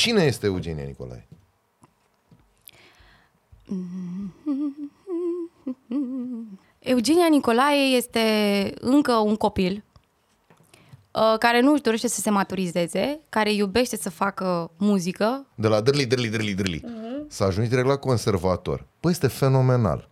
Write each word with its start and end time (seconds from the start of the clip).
Cine 0.00 0.22
este 0.22 0.46
Eugenia 0.46 0.84
Nicolae? 0.84 1.28
Eugenia 6.78 7.26
Nicolae 7.30 7.96
este 7.96 8.20
încă 8.80 9.12
un 9.12 9.36
copil 9.36 9.84
uh, 11.12 11.38
care 11.38 11.60
nu 11.60 11.72
își 11.72 11.82
dorește 11.82 12.08
să 12.08 12.20
se 12.20 12.30
maturizeze, 12.30 13.20
care 13.28 13.52
iubește 13.52 13.96
să 13.96 14.10
facă 14.10 14.70
muzică. 14.76 15.46
De 15.54 15.68
la 15.68 15.80
drli, 15.80 16.06
drli, 16.06 16.28
drli, 16.28 16.54
drli. 16.54 16.80
Uh-huh. 16.80 17.26
Să 17.28 17.44
ajungi 17.44 17.70
direct 17.70 17.88
la 17.88 17.96
conservator. 17.96 18.86
Păi 19.00 19.10
este 19.10 19.26
fenomenal. 19.26 20.08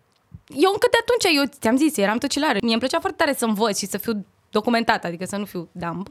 Eu 0.48 0.70
încă 0.72 0.86
de 0.90 0.98
atunci, 1.00 1.36
eu 1.36 1.58
ți-am 1.60 1.76
zis, 1.76 1.96
eram 1.96 2.18
tocilară. 2.18 2.58
Mie 2.62 2.70
îmi 2.70 2.80
plăcea 2.80 3.00
foarte 3.00 3.24
tare 3.24 3.34
să 3.34 3.44
învăț 3.44 3.78
și 3.78 3.86
să 3.86 3.98
fiu 3.98 4.26
documentat, 4.50 5.04
adică 5.04 5.24
să 5.24 5.36
nu 5.36 5.44
fiu 5.44 5.68
dumb. 5.72 6.08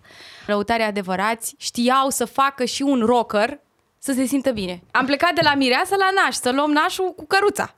Lăutarii 0.48 0.86
adevărați 0.86 1.56
știau 1.58 2.10
să 2.10 2.26
facă 2.26 2.66
și 2.66 2.82
un 2.82 3.06
rocker 3.06 3.60
să 4.00 4.14
se 4.14 4.26
simtă 4.26 4.52
bine. 4.52 4.82
Am 4.92 5.06
plecat 5.06 5.34
de 5.34 5.42
la 5.44 5.54
mireasă 5.56 5.96
la 5.96 6.10
naș, 6.24 6.36
să 6.36 6.52
luăm 6.52 6.72
nașul 6.72 7.14
cu 7.16 7.26
căruța. 7.26 7.76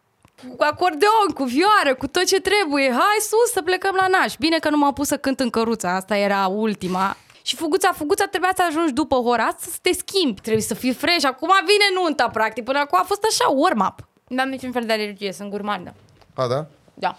Cu 0.57 0.63
acordeon, 0.63 1.27
cu 1.33 1.43
vioară, 1.43 1.95
cu 1.97 2.07
tot 2.07 2.25
ce 2.25 2.39
trebuie. 2.41 2.89
Hai 2.91 3.17
sus 3.19 3.51
să 3.53 3.61
plecăm 3.61 3.95
la 3.95 4.07
naș. 4.07 4.33
Bine 4.39 4.57
că 4.59 4.69
nu 4.69 4.77
m-am 4.77 4.93
pus 4.93 5.07
să 5.07 5.17
cânt 5.17 5.39
în 5.39 5.49
căruța, 5.49 5.95
asta 5.95 6.17
era 6.17 6.47
ultima. 6.47 7.17
Și 7.41 7.55
fuguța, 7.55 7.91
fuguța 7.91 8.25
trebuia 8.25 8.51
să 8.55 8.63
ajungi 8.67 8.93
după 8.93 9.15
ora 9.15 9.43
asta 9.43 9.63
să 9.71 9.77
te 9.81 9.91
schimbi. 9.93 10.41
Trebuie 10.41 10.63
să 10.63 10.73
fii 10.73 10.93
fresh. 10.93 11.25
Acum 11.25 11.49
vine 11.59 12.01
nunta, 12.01 12.29
practic. 12.29 12.63
Până 12.63 12.79
acum 12.79 12.99
a 13.01 13.03
fost 13.03 13.23
așa, 13.29 13.49
warm-up. 13.49 14.07
N-am 14.27 14.49
niciun 14.49 14.71
fel 14.71 14.85
de 14.85 14.93
alergie, 14.93 15.31
sunt 15.31 15.49
gurmandă. 15.49 15.93
A, 16.33 16.47
da? 16.47 16.65
Da. 16.93 17.17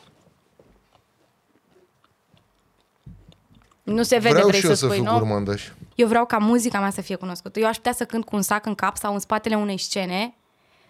Nu 3.82 4.02
se 4.02 4.16
vede, 4.16 4.28
Vreau 4.28 4.46
vrei 4.48 4.60
și 4.60 4.66
eu 4.66 4.72
să 4.72 4.78
să 4.78 4.84
spui, 4.86 4.96
fiu 4.96 5.10
nu? 5.10 5.18
gurmandăș. 5.18 5.68
Eu 6.00 6.06
vreau 6.06 6.26
ca 6.26 6.38
muzica 6.38 6.80
mea 6.80 6.90
să 6.90 7.00
fie 7.00 7.14
cunoscută. 7.14 7.60
Eu 7.60 7.66
aș 7.66 7.76
putea 7.76 7.92
să 7.92 8.04
cânt 8.04 8.24
cu 8.24 8.36
un 8.36 8.42
sac 8.42 8.66
în 8.66 8.74
cap 8.74 8.96
sau 8.96 9.12
în 9.12 9.18
spatele 9.18 9.54
unei 9.54 9.78
scene, 9.78 10.34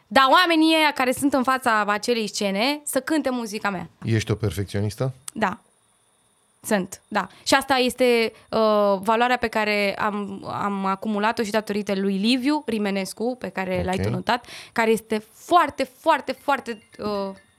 dar 0.07 0.25
oamenii 0.31 0.75
ăia 0.77 0.93
care 0.93 1.13
sunt 1.13 1.33
în 1.33 1.43
fața 1.43 1.85
acelei 1.87 2.27
scene 2.29 2.81
să 2.85 3.01
cânte 3.01 3.31
muzica 3.31 3.71
mea. 3.71 3.89
Ești 4.05 4.31
o 4.31 4.35
perfecționistă? 4.35 5.13
Da. 5.33 5.59
Sunt, 6.63 7.01
da. 7.09 7.27
Și 7.43 7.55
asta 7.55 7.75
este 7.75 8.33
uh, 8.51 8.59
valoarea 9.01 9.37
pe 9.37 9.47
care 9.49 9.95
am, 9.99 10.45
am 10.63 10.85
acumulat-o 10.85 11.43
și 11.43 11.51
datorită 11.51 11.95
lui 11.95 12.17
Liviu 12.17 12.63
Rimenescu, 12.67 13.37
pe 13.39 13.49
care 13.49 13.77
Ok. 13.79 13.85
l-ai 13.85 13.99
tu 13.99 14.11
notat, 14.11 14.47
care 14.73 14.91
este 14.91 15.25
foarte, 15.35 15.91
foarte, 15.99 16.33
foarte... 16.33 16.71
Uh... 16.99 17.07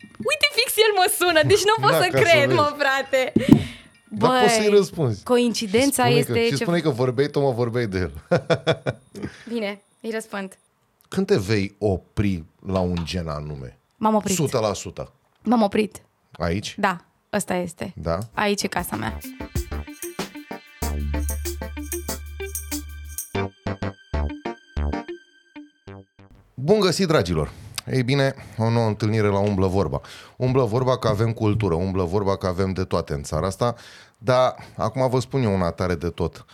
Uite, 0.02 0.48
fix 0.54 0.74
el 0.78 0.94
mă 0.96 1.12
sună, 1.20 1.42
deci 1.48 1.64
nu 1.64 1.82
pot 1.82 1.92
Da, 1.92 1.98
să 2.04 2.08
ca 2.12 2.18
să 2.18 2.24
cred, 2.24 2.46
vezi. 2.48 2.56
mă, 2.60 2.76
frate. 2.78 3.34
Dar 4.14 4.42
poți 4.42 4.54
să-i 4.54 4.70
răspunzi. 4.70 5.24
Coincidența 5.24 6.04
Spune 6.04 6.20
este... 6.20 6.32
că, 6.32 6.40
și 6.40 6.50
ce... 6.50 6.56
spune 6.56 6.80
că 6.80 6.90
vorbeai, 6.90 7.28
tu 7.28 7.40
mă 7.40 7.52
vorbeai 7.52 7.88
de 7.88 7.98
el. 7.98 8.12
Bine, 9.54 9.82
îi 10.02 10.10
răspund. 10.14 10.58
Când 11.08 11.28
te 11.28 11.38
vei 11.38 11.76
opri 11.78 12.44
la 12.66 12.80
un 12.80 12.98
gen 13.04 13.28
anume? 13.28 13.78
M-am 13.98 14.16
oprit. 14.16 14.38
100%. 15.04 15.08
M-am 15.44 15.62
oprit. 15.62 16.02
Aici? 16.32 16.76
Da, 16.80 17.06
ăsta 17.34 17.56
este. 17.56 17.94
Da? 17.96 18.18
Aici 18.34 18.64
e 18.64 18.68
casa 18.68 18.96
mea. 18.96 19.18
Bun 26.54 26.80
găsit, 26.80 27.08
dragilor! 27.08 27.61
Ei 27.86 28.04
bine, 28.04 28.36
o 28.58 28.70
nouă 28.70 28.88
întâlnire 28.88 29.28
la 29.28 29.40
Umblă 29.40 29.68
Vorba. 29.68 30.02
Umblă 30.36 30.64
Vorba 30.64 30.98
că 30.98 31.08
avem 31.08 31.32
cultură, 31.32 31.74
umblă 31.74 32.04
vorba 32.04 32.36
că 32.36 32.48
avem 32.48 32.72
de 32.72 32.84
toate 32.84 33.14
în 33.14 33.24
țara 33.24 33.48
asta, 33.48 33.76
dar 34.18 34.56
acum 34.78 35.10
vă 35.10 35.20
spun 35.20 35.44
eu 35.44 35.54
una 35.54 35.72
tare 35.72 35.96
de 35.96 36.10
tot. 36.10 36.46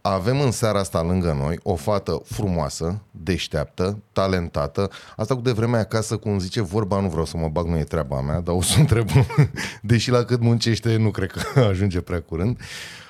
Avem 0.00 0.40
în 0.40 0.50
seara 0.50 0.78
asta 0.78 1.02
lângă 1.02 1.32
noi 1.32 1.58
o 1.62 1.74
fată 1.74 2.22
frumoasă, 2.24 3.02
deșteaptă, 3.10 4.02
talentată. 4.12 4.90
Asta 5.16 5.34
cu 5.34 5.40
de 5.40 5.52
vremea 5.52 5.80
acasă, 5.80 6.16
cum 6.16 6.38
zice 6.38 6.62
vorba, 6.62 7.00
nu 7.00 7.08
vreau 7.08 7.24
să 7.24 7.36
mă 7.36 7.48
bag, 7.48 7.66
nu 7.66 7.78
e 7.78 7.84
treaba 7.84 8.20
mea, 8.20 8.40
dar 8.40 8.54
o 8.54 8.62
să 8.62 8.74
o 8.76 8.80
întreb. 8.80 9.08
Deși 9.82 10.10
la 10.10 10.24
cât 10.24 10.40
muncește, 10.40 10.96
nu 10.96 11.10
cred 11.10 11.30
că 11.30 11.60
ajunge 11.70 12.00
prea 12.00 12.20
curând. 12.20 12.58
Uh, 12.58 13.05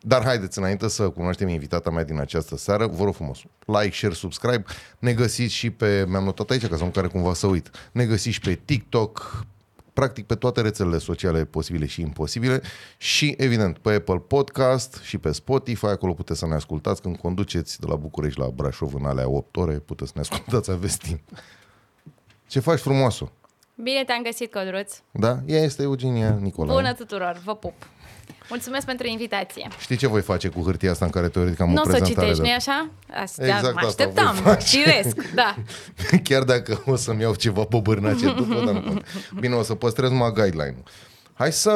dar 0.00 0.24
haideți, 0.24 0.58
înainte 0.58 0.88
să 0.88 1.08
cunoaștem 1.08 1.48
invitata 1.48 1.90
mea 1.90 2.04
din 2.04 2.20
această 2.20 2.56
seară, 2.56 2.86
vă 2.86 3.04
rog 3.04 3.14
frumos, 3.14 3.38
like, 3.66 3.94
share, 3.94 4.14
subscribe. 4.14 4.64
Ne 4.98 5.12
găsiți 5.12 5.54
și 5.54 5.70
pe, 5.70 6.04
mi-am 6.08 6.24
notat 6.24 6.50
aici 6.50 6.66
ca 6.66 6.76
să 6.76 6.84
nu 6.84 6.90
care 6.90 7.06
cumva 7.06 7.34
să 7.34 7.46
uit, 7.46 7.70
ne 7.92 8.04
găsiți 8.04 8.34
și 8.34 8.40
pe 8.40 8.60
TikTok, 8.64 9.44
practic 9.92 10.26
pe 10.26 10.34
toate 10.34 10.60
rețelele 10.60 10.98
sociale 10.98 11.44
posibile 11.44 11.86
și 11.86 12.00
imposibile 12.00 12.60
și, 12.96 13.34
evident, 13.38 13.78
pe 13.78 13.92
Apple 13.92 14.18
Podcast 14.18 15.00
și 15.02 15.18
pe 15.18 15.32
Spotify, 15.32 15.86
acolo 15.86 16.12
puteți 16.12 16.38
să 16.38 16.46
ne 16.46 16.54
ascultați 16.54 17.02
când 17.02 17.16
conduceți 17.16 17.80
de 17.80 17.86
la 17.88 17.96
București 17.96 18.40
la 18.40 18.48
Brașov 18.48 18.94
în 18.94 19.04
alea 19.04 19.28
8 19.28 19.56
ore, 19.56 19.72
puteți 19.74 20.10
să 20.10 20.14
ne 20.16 20.20
ascultați, 20.30 20.70
aveți 20.70 20.98
timp. 20.98 21.20
Ce 22.46 22.60
faci 22.60 22.78
frumoasă? 22.78 23.32
Bine 23.82 24.04
te-am 24.04 24.22
găsit, 24.22 24.52
Codruț. 24.52 24.96
Da? 25.10 25.38
Ea 25.46 25.62
este 25.62 25.82
Eugenia 25.82 26.38
Nicolae. 26.40 26.74
Bună 26.74 26.94
tuturor, 26.94 27.40
vă 27.44 27.54
pup. 27.54 27.74
Mulțumesc 28.48 28.86
pentru 28.86 29.06
invitație. 29.06 29.68
Știi 29.80 29.96
ce 29.96 30.06
voi 30.06 30.20
face 30.22 30.48
cu 30.48 30.60
hârtia 30.62 30.90
asta 30.90 31.04
în 31.04 31.10
care 31.10 31.28
teoretic 31.28 31.60
am 31.60 31.68
Nu 31.70 31.74
o 31.76 31.80
o 31.80 31.84
să 31.84 31.90
o 31.90 31.94
prezentare? 31.94 32.26
citești, 32.26 32.42
de- 32.42 32.46
nu-i 32.48 32.56
așa? 32.56 32.88
Asta, 33.22 33.44
Exact 33.44 33.62
mă 33.62 33.68
asta 33.86 33.86
așteptam. 33.86 34.34
voi 34.34 34.42
face. 34.54 34.76
Firesc, 34.82 35.16
da. 35.34 35.54
Chiar 36.28 36.42
dacă 36.42 36.82
o 36.86 36.96
să-mi 36.96 37.20
iau 37.20 37.34
ceva 37.34 37.64
pe 37.64 37.78
bârnace 37.82 38.32
după, 38.32 38.54
dar 38.64 38.74
nu 38.74 38.80
pot. 38.80 39.02
Bine, 39.40 39.54
o 39.54 39.62
să 39.62 39.74
păstrez 39.74 40.10
numai 40.10 40.32
guideline-ul. 40.32 40.82
Hai 41.32 41.52
să, 41.52 41.72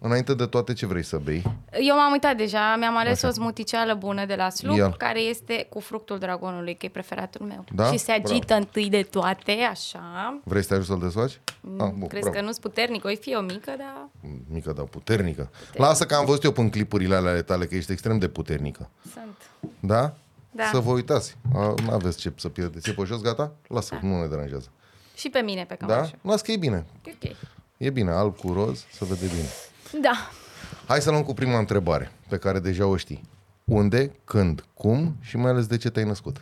înainte 0.00 0.34
de 0.34 0.46
toate, 0.46 0.72
ce 0.72 0.86
vrei 0.86 1.02
să 1.02 1.16
bei? 1.16 1.42
Eu 1.80 1.96
m-am 1.96 2.12
uitat 2.12 2.36
deja, 2.36 2.76
mi-am 2.78 2.96
ales 2.96 3.22
o 3.22 3.30
smuticeală 3.30 3.94
bună 3.94 4.24
de 4.26 4.34
la 4.34 4.50
Slup, 4.50 4.76
Ia-l. 4.76 4.94
care 4.96 5.20
este 5.20 5.66
cu 5.70 5.80
fructul 5.80 6.18
dragonului, 6.18 6.74
că 6.76 6.86
e 6.86 6.88
preferatul 6.88 7.46
meu. 7.46 7.64
Da? 7.74 7.90
Și 7.92 7.98
se 7.98 8.12
agită 8.12 8.54
întâi 8.54 8.88
de 8.88 9.02
toate, 9.02 9.52
așa. 9.70 10.38
Vrei 10.44 10.62
să 10.62 10.68
te 10.68 10.74
ajut 10.74 10.86
să-l 10.86 10.98
desfaci? 10.98 11.40
Ah, 11.78 11.88
bun, 11.98 12.06
Crezi 12.08 12.22
bravo. 12.24 12.38
că 12.38 12.44
nu-s 12.44 12.58
puternic, 12.58 13.04
o 13.04 13.08
fi 13.20 13.34
o 13.36 13.40
mică, 13.40 13.74
dar 13.78 14.08
Mică, 14.48 14.72
dar 14.72 14.84
puternică. 14.84 15.50
Lasă 15.72 16.04
că 16.06 16.14
am 16.14 16.24
văzut 16.24 16.42
eu 16.44 16.52
până 16.52 16.68
clipurile 16.68 17.14
alea 17.14 17.30
ale 17.30 17.42
tale 17.42 17.66
că 17.66 17.74
ești 17.74 17.92
extrem 17.92 18.18
de 18.18 18.28
puternică. 18.28 18.90
sunt. 19.12 19.36
Da? 19.80 20.14
Da. 20.50 20.64
Să 20.64 20.78
vă 20.78 20.90
uitați. 20.92 21.36
Nu 21.52 21.90
aveți 21.92 22.18
ce 22.18 22.32
să 22.36 22.48
pierdeți. 22.48 22.90
E 22.90 22.92
pe 22.92 23.02
jos, 23.04 23.20
gata? 23.20 23.52
Lasă, 23.66 23.98
Da. 24.02 24.08
nu 24.08 24.20
ne 24.20 24.26
deranjează. 24.26 24.68
Și 25.16 25.28
pe 25.28 25.38
mine 25.40 25.64
pe 25.64 25.76
Da? 25.80 25.86
cămașă. 25.86 26.14
Las 26.22 26.40
că 26.40 26.52
e 26.52 26.56
bine. 26.56 26.86
Da? 27.04 27.10
Ok. 27.24 27.36
E 27.76 27.90
bine, 27.90 28.10
alb 28.10 28.36
cu 28.36 28.52
roz, 28.52 28.84
să 28.92 29.04
vede 29.04 29.26
bine. 29.26 29.46
Da. 30.00 30.30
Hai 30.86 31.00
să 31.00 31.10
luăm 31.10 31.22
cu 31.22 31.34
prima 31.34 31.58
întrebare, 31.58 32.12
pe 32.28 32.36
care 32.36 32.58
deja 32.58 32.86
o 32.86 32.96
știi. 32.96 33.28
Unde, 33.64 34.12
când, 34.24 34.64
cum 34.74 35.16
și 35.20 35.36
mai 35.36 35.50
ales 35.50 35.66
de 35.66 35.76
ce 35.76 35.90
te-ai 35.90 36.04
născut? 36.04 36.36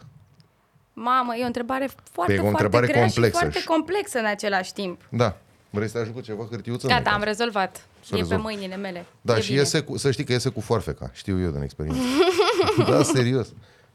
Mamă, 0.92 1.34
e 1.36 1.42
o 1.42 1.46
întrebare 1.46 1.88
foarte, 2.12 2.32
E 2.32 2.36
o 2.38 2.40
foarte 2.40 2.62
întrebare 2.62 2.86
grea 2.86 3.00
complexă 3.04 3.36
și 3.36 3.40
foarte 3.42 3.58
și- 3.58 3.66
complexă 3.66 4.18
în 4.18 4.24
același 4.26 4.72
timp. 4.72 5.00
Da. 5.08 5.36
Vrei 5.70 5.86
să 5.88 5.92
te 5.92 5.98
ajut 5.98 6.14
cu 6.14 6.20
ceva 6.20 6.46
hârtiuță? 6.50 6.86
Gata, 6.86 7.00
Nu-i 7.00 7.10
am 7.12 7.18
caz. 7.20 7.28
rezolvat. 7.28 7.86
Să 8.04 8.14
e 8.14 8.18
rezolv. 8.18 8.40
pe 8.40 8.46
mâinile 8.46 8.76
mele. 8.76 9.04
Da, 9.20 9.36
e 9.36 9.40
și 9.40 9.46
bine. 9.48 9.58
iese 9.60 9.80
cu, 9.80 9.96
să 9.96 10.10
știi 10.10 10.24
că 10.24 10.32
iese 10.32 10.48
cu 10.48 10.60
foarfeca. 10.60 11.10
Știu 11.14 11.40
eu 11.40 11.50
din 11.50 11.62
experiență. 11.62 12.00
da, 12.90 13.02
serios. 13.02 13.48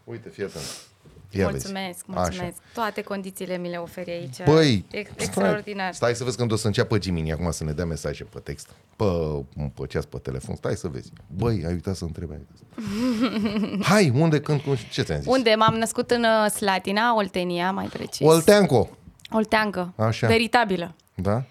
Uite, 0.04 0.30
fii 0.30 0.44
atent. 0.44 0.64
Ia 1.32 1.50
mulțumesc, 1.50 2.06
vezi. 2.06 2.20
mulțumesc. 2.20 2.56
Toate 2.74 3.02
condițiile 3.02 3.58
mi 3.58 3.70
le 3.70 3.78
oferi 3.78 4.12
aici. 4.12 4.44
Băi, 4.46 4.86
Ex- 4.92 5.12
stai, 5.12 5.26
extraordinar. 5.26 5.94
stai 5.94 6.16
să 6.16 6.24
vezi 6.24 6.38
când 6.38 6.52
o 6.52 6.56
să 6.56 6.68
înceapă 6.68 6.98
Jimmy 7.02 7.32
acum 7.32 7.52
să 7.52 7.64
ne 7.64 7.72
dea 7.72 7.86
mesaje 7.86 8.24
pe 8.24 8.40
text, 8.40 8.70
pe, 8.96 9.06
pe 9.74 9.86
ceas, 9.88 10.06
pe 10.06 10.18
telefon. 10.18 10.56
Stai 10.56 10.76
să 10.76 10.88
vezi. 10.88 11.12
Băi, 11.36 11.64
ai 11.66 11.72
uitat 11.74 11.96
să 11.96 12.04
întrebi. 12.04 12.32
Ai 12.32 12.40
uitat. 13.72 13.86
Hai, 13.86 14.12
unde, 14.16 14.40
când, 14.42 14.62
cum, 14.62 14.76
și 14.76 14.90
ce 14.90 15.02
ți-am 15.02 15.18
zis? 15.22 15.28
Unde? 15.32 15.56
M-am 15.58 15.74
născut 15.74 16.12
în 16.12 16.24
uh, 16.24 16.52
Slatina, 16.52 17.16
Oltenia, 17.16 17.72
mai 17.72 17.86
precis. 17.86 18.28
Olteanco. 18.28 18.90
Olteancă. 19.32 19.94
Așa. 19.96 20.28
Veritabilă. 20.28 20.96
Da? 21.16 21.44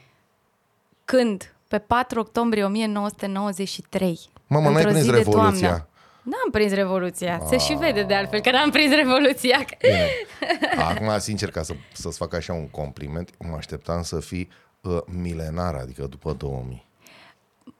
Când? 1.04 1.54
Pe 1.68 1.78
4 1.78 2.20
octombrie 2.20 2.64
1993. 2.64 4.18
Mamă, 4.46 4.68
n-ai 4.70 4.74
într-o 4.74 4.88
prins 4.90 5.04
zi 5.04 5.10
de 5.10 5.16
Revoluția. 5.16 5.68
toamnă. 5.68 5.86
N-am 6.22 6.50
prins 6.50 6.72
Revoluția. 6.72 7.40
Se 7.48 7.58
și 7.58 7.74
vede 7.74 8.02
de 8.02 8.14
altfel 8.14 8.40
că 8.40 8.50
n-am 8.50 8.70
prins 8.70 8.94
Revoluția. 8.94 9.64
Bine. 9.80 10.06
Acum, 10.88 11.18
sincer, 11.18 11.50
ca 11.50 11.62
să, 11.62 11.74
să-ți 11.92 12.16
fac 12.18 12.34
așa 12.34 12.52
un 12.52 12.68
compliment, 12.68 13.30
mă 13.38 13.56
așteptam 13.56 14.02
să 14.02 14.20
fii 14.20 14.48
uh, 14.80 14.98
milenar, 15.06 15.74
adică 15.74 16.06
după 16.06 16.32
2000. 16.32 16.86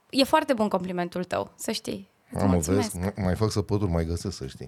E 0.09 0.23
foarte 0.23 0.53
bun 0.53 0.67
complimentul 0.67 1.23
tău, 1.23 1.51
să 1.55 1.71
știi. 1.71 2.09
Îți 2.33 2.43
Am 2.43 2.49
mulțumesc. 2.49 2.91
vezi, 2.91 3.09
m- 3.11 3.13
mai 3.23 3.35
fac 3.35 3.51
săpături, 3.51 3.91
mai 3.91 4.05
găsesc, 4.05 4.37
să 4.37 4.47
știi. 4.47 4.67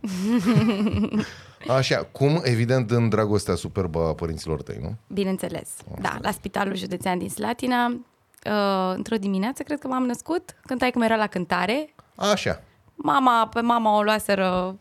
Așa, 1.78 2.04
cum, 2.12 2.42
evident, 2.44 2.92
în 2.92 3.10
dragostea 3.10 3.56
superbă 3.56 4.00
a 4.08 4.14
părinților 4.14 4.62
tăi, 4.62 4.78
nu? 4.81 4.96
Bineînțeles. 5.08 5.70
Da, 6.02 6.18
la 6.22 6.31
Spitalul 6.31 6.75
Județean 6.75 7.18
din 7.18 7.30
Slatina. 7.30 7.86
Uh, 7.88 8.94
într-o 8.96 9.16
dimineață, 9.16 9.64
cred 9.64 9.80
că 9.80 9.88
m-am 9.88 10.04
născut, 10.06 10.56
când 10.66 10.80
taică 10.80 11.00
era 11.04 11.16
la 11.16 11.28
cântare. 11.28 11.94
Așa, 12.16 12.62
Mama, 13.06 13.48
pe 13.48 13.60
mama 13.62 13.98
o 13.98 14.02
luaseră 14.02 14.76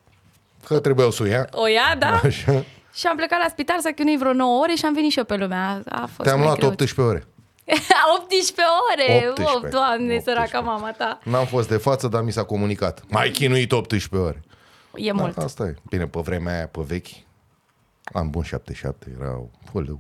că 0.67 0.79
trebuiau 0.81 1.11
să 1.11 1.23
o 1.23 1.27
ia. 1.27 1.49
o 1.53 1.67
ia, 1.67 1.97
da? 1.99 2.21
Așa. 2.25 2.65
Și 2.95 3.07
am 3.07 3.17
plecat 3.17 3.39
la 3.43 3.49
spital, 3.49 3.81
s-a 3.81 3.91
chinuit 3.91 4.19
vreo 4.19 4.33
9 4.33 4.63
ore 4.63 4.75
și 4.75 4.85
am 4.85 4.93
venit 4.95 5.11
și 5.11 5.19
eu 5.19 5.25
pe 5.25 5.37
lumea. 5.37 5.83
A 5.89 5.99
fost 6.07 6.23
Te-am 6.29 6.37
mai 6.39 6.47
luat 6.47 6.59
greu. 6.59 6.69
18 6.69 7.01
ore. 7.01 7.27
18 8.21 8.55
ore! 8.93 9.27
18. 9.29 9.43
Oh, 9.67 9.71
doamne, 9.71 10.15
18. 10.15 10.21
săraca 10.31 10.61
mama 10.61 10.91
ta. 10.93 11.19
N-am 11.25 11.47
fost 11.47 11.69
de 11.69 11.77
față, 11.77 12.09
dar 12.09 12.23
mi 12.23 12.33
s-a 12.33 12.43
comunicat. 12.45 13.03
Mai 13.09 13.31
chinuit 13.31 13.73
18 13.73 14.17
ore. 14.17 14.43
E 14.95 15.13
mult. 15.13 15.35
Da, 15.35 15.43
asta 15.45 15.65
e. 15.65 15.75
Bine, 15.89 16.07
pe 16.07 16.21
vremea 16.21 16.55
aia, 16.55 16.67
pe 16.67 16.81
vechi, 16.87 17.09
am 18.13 18.31
bun 18.31 18.43
77, 18.43 19.17
erau... 19.21 19.51
Oleu. 19.73 19.99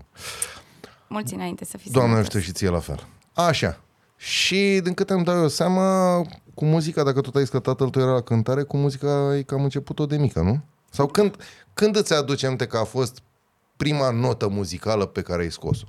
Mulți 1.06 1.34
înainte 1.34 1.64
să 1.64 1.76
fii 1.76 1.90
Doamne 1.90 2.10
sănătos. 2.12 2.34
ajută 2.34 2.44
și 2.50 2.52
ție 2.56 2.68
la 2.68 2.78
fel. 2.78 3.06
Așa. 3.32 3.78
Și 4.16 4.80
din 4.82 4.94
câte 4.94 5.12
îmi 5.12 5.24
dau 5.24 5.36
eu 5.40 5.48
seama, 5.48 6.16
cu 6.54 6.64
muzica, 6.64 7.02
dacă 7.02 7.20
tot 7.20 7.34
ai 7.34 7.40
zis 7.42 7.50
că 7.50 7.58
tatăl 7.58 7.88
tău 7.88 8.02
era 8.02 8.12
la 8.12 8.20
cântare, 8.20 8.62
cu 8.62 8.76
muzica 8.76 9.28
ai 9.28 9.42
cam 9.42 9.62
început-o 9.62 10.06
de 10.06 10.16
mică, 10.16 10.40
nu? 10.40 10.60
Sau 10.90 11.06
când, 11.06 11.36
când 11.74 11.96
îți 11.96 12.14
aduce 12.14 12.46
aminte 12.46 12.66
că 12.66 12.76
a 12.76 12.84
fost 12.84 13.22
prima 13.76 14.10
notă 14.10 14.48
muzicală 14.48 15.06
pe 15.06 15.22
care 15.22 15.42
ai 15.42 15.50
scos-o? 15.50 15.86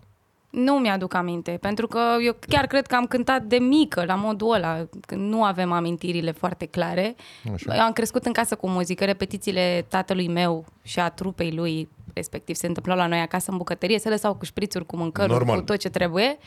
Nu 0.50 0.74
mi-aduc 0.74 1.14
aminte, 1.14 1.58
pentru 1.62 1.88
că 1.88 2.00
eu 2.26 2.36
chiar 2.48 2.68
cred 2.68 2.88
că 2.88 2.96
am 2.96 3.06
cântat 3.06 3.44
de 3.44 3.58
mică, 3.58 4.04
la 4.06 4.16
modul 4.16 4.54
ăla, 4.54 4.88
când 5.08 5.30
nu 5.30 5.44
avem 5.44 5.72
amintirile 5.72 6.32
foarte 6.32 6.66
clare. 6.66 7.16
Așa. 7.54 7.76
Eu 7.76 7.82
am 7.82 7.92
crescut 7.92 8.26
în 8.26 8.32
casă 8.32 8.56
cu 8.56 8.70
muzică, 8.70 9.06
repetițiile 9.06 9.86
tatălui 9.90 10.28
meu 10.28 10.66
și 10.82 11.00
a 11.00 11.10
trupei 11.10 11.52
lui, 11.52 11.90
respectiv, 12.14 12.56
se 12.56 12.68
întâmplau 12.68 12.98
la 12.98 13.08
noi 13.08 13.20
acasă 13.20 13.52
în 13.52 13.58
bucătărie, 13.58 14.00
se 14.00 14.10
lăsau 14.10 14.36
cu 14.36 14.46
șprițuri, 14.46 14.86
cu 14.86 14.96
mâncăruri, 14.98 15.34
Normal. 15.34 15.58
cu 15.58 15.64
tot 15.64 15.78
ce 15.78 15.90
trebuie. 15.90 16.38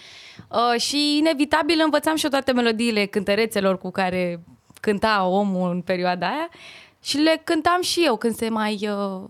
Uh, 0.51 0.81
și 0.81 1.17
inevitabil 1.19 1.81
învățam 1.85 2.17
și 2.17 2.25
eu 2.25 2.31
toate 2.31 2.53
melodiile 2.53 3.07
cântărețelor 3.07 3.79
cu 3.79 3.91
care 3.91 4.41
cânta 4.81 5.27
omul 5.27 5.71
în 5.71 5.81
perioada 5.81 6.27
aia 6.27 6.49
și 7.03 7.17
le 7.17 7.41
cântam 7.45 7.83
și 7.83 8.03
eu 8.05 8.17
când 8.17 8.35
se 8.35 8.49
mai... 8.49 8.89
Uh, 8.91 9.25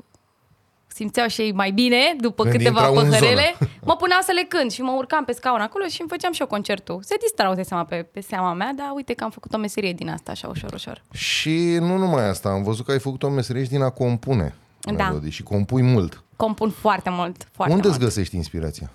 simțeau 0.86 1.28
și 1.28 1.40
ei 1.40 1.52
mai 1.52 1.70
bine 1.70 1.98
după 2.20 2.42
Când 2.42 2.54
câteva 2.54 2.80
intrau 2.80 2.96
în 3.04 3.10
păhărele, 3.10 3.54
zonă. 3.58 3.70
mă 3.82 3.96
puneau 3.96 4.20
să 4.20 4.32
le 4.34 4.42
cânt 4.48 4.72
și 4.72 4.82
mă 4.82 4.92
urcam 4.96 5.24
pe 5.24 5.32
scaun 5.32 5.60
acolo 5.60 5.84
și 5.86 6.00
îmi 6.00 6.10
făceam 6.10 6.32
și 6.32 6.40
eu 6.40 6.46
concertul. 6.46 6.98
Se 7.02 7.16
distrau, 7.20 7.54
de 7.54 7.62
seama, 7.62 7.84
pe, 7.84 8.06
pe 8.12 8.20
seama 8.20 8.52
mea, 8.52 8.72
dar 8.76 8.92
uite 8.94 9.14
că 9.14 9.24
am 9.24 9.30
făcut 9.30 9.54
o 9.54 9.58
meserie 9.58 9.92
din 9.92 10.08
asta, 10.08 10.30
așa, 10.30 10.48
ușor, 10.48 10.72
ușor. 10.72 11.02
Și 11.12 11.76
nu 11.80 11.96
numai 11.96 12.28
asta, 12.28 12.48
am 12.48 12.62
văzut 12.62 12.84
că 12.84 12.92
ai 12.92 12.98
făcut 12.98 13.22
o 13.22 13.28
meserie 13.28 13.62
și 13.64 13.68
din 13.68 13.82
a 13.82 13.90
compune 13.90 14.54
Da. 14.94 15.04
melodii 15.08 15.30
și 15.30 15.42
compui 15.42 15.82
mult. 15.82 16.22
Compun 16.36 16.70
foarte 16.70 17.10
mult, 17.10 17.48
foarte 17.52 17.74
Unde 17.74 17.88
îți 17.88 17.96
mult. 17.98 18.08
găsești 18.08 18.36
inspirația? 18.36 18.90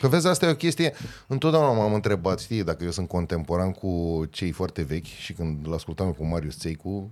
Că 0.00 0.08
vezi, 0.08 0.26
asta 0.26 0.46
e 0.46 0.50
o 0.50 0.54
chestie, 0.54 0.92
întotdeauna 1.26 1.72
m-am 1.72 1.94
întrebat, 1.94 2.38
știi, 2.40 2.64
dacă 2.64 2.84
eu 2.84 2.90
sunt 2.90 3.08
contemporan 3.08 3.72
cu 3.72 4.22
cei 4.30 4.50
foarte 4.50 4.82
vechi 4.82 5.04
și 5.04 5.32
când 5.32 5.66
îl 5.66 5.74
ascultam 5.74 6.06
eu 6.06 6.12
cu 6.12 6.24
Marius 6.24 6.56
Țeicu, 6.58 7.10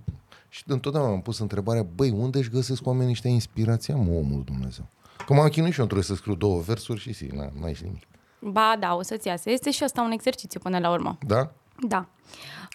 și 0.49 0.63
întotdeauna 0.67 1.09
m-am 1.09 1.21
pus 1.21 1.39
întrebarea, 1.39 1.83
băi, 1.95 2.09
unde 2.09 2.37
își 2.37 2.49
găsesc 2.49 2.87
oamenii 2.87 3.11
ăștia 3.11 3.29
inspirația, 3.29 3.95
mă, 3.95 4.11
omul 4.11 4.41
Dumnezeu? 4.45 4.85
Că 5.25 5.33
m-am 5.33 5.47
chinuit 5.47 5.73
și 5.73 5.79
eu 5.79 5.85
trebuie 5.85 6.05
să 6.05 6.15
scriu 6.15 6.35
două 6.35 6.59
versuri 6.59 6.99
și 6.99 7.13
si, 7.13 7.25
na, 7.25 7.49
n-ai 7.59 7.73
și 7.73 7.83
nimic. 7.83 8.03
Ba, 8.39 8.75
da, 8.79 8.95
o 8.95 9.01
să-ți 9.01 9.27
iasă. 9.27 9.49
Este 9.49 9.71
și 9.71 9.83
asta 9.83 10.01
un 10.01 10.11
exercițiu 10.11 10.59
până 10.59 10.79
la 10.79 10.89
urmă. 10.91 11.17
Da? 11.25 11.51
Da. 11.87 12.05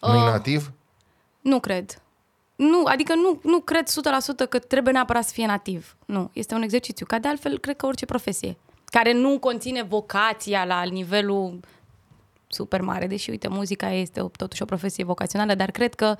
Nu-i 0.00 0.16
Uh, 0.16 0.24
nativ? 0.24 0.72
Nu 1.40 1.60
cred. 1.60 2.02
Nu, 2.56 2.82
adică 2.84 3.14
nu, 3.14 3.40
nu 3.42 3.60
cred 3.60 3.86
100% 3.88 4.48
că 4.48 4.58
trebuie 4.58 4.92
neapărat 4.92 5.24
să 5.24 5.32
fie 5.32 5.46
nativ. 5.46 5.96
Nu, 6.06 6.30
este 6.32 6.54
un 6.54 6.62
exercițiu. 6.62 7.06
Ca 7.06 7.18
de 7.18 7.28
altfel, 7.28 7.58
cred 7.58 7.76
că 7.76 7.86
orice 7.86 8.04
profesie 8.04 8.56
care 8.84 9.12
nu 9.12 9.38
conține 9.38 9.82
vocația 9.82 10.64
la 10.64 10.82
nivelul 10.82 11.60
super 12.48 12.80
mare, 12.80 13.06
deși, 13.06 13.30
uite, 13.30 13.48
muzica 13.48 13.90
este 13.92 14.20
o- 14.20 14.28
totuși 14.28 14.62
o 14.62 14.64
profesie 14.64 15.04
vocațională, 15.04 15.54
dar 15.54 15.70
cred 15.70 15.94
că 15.94 16.16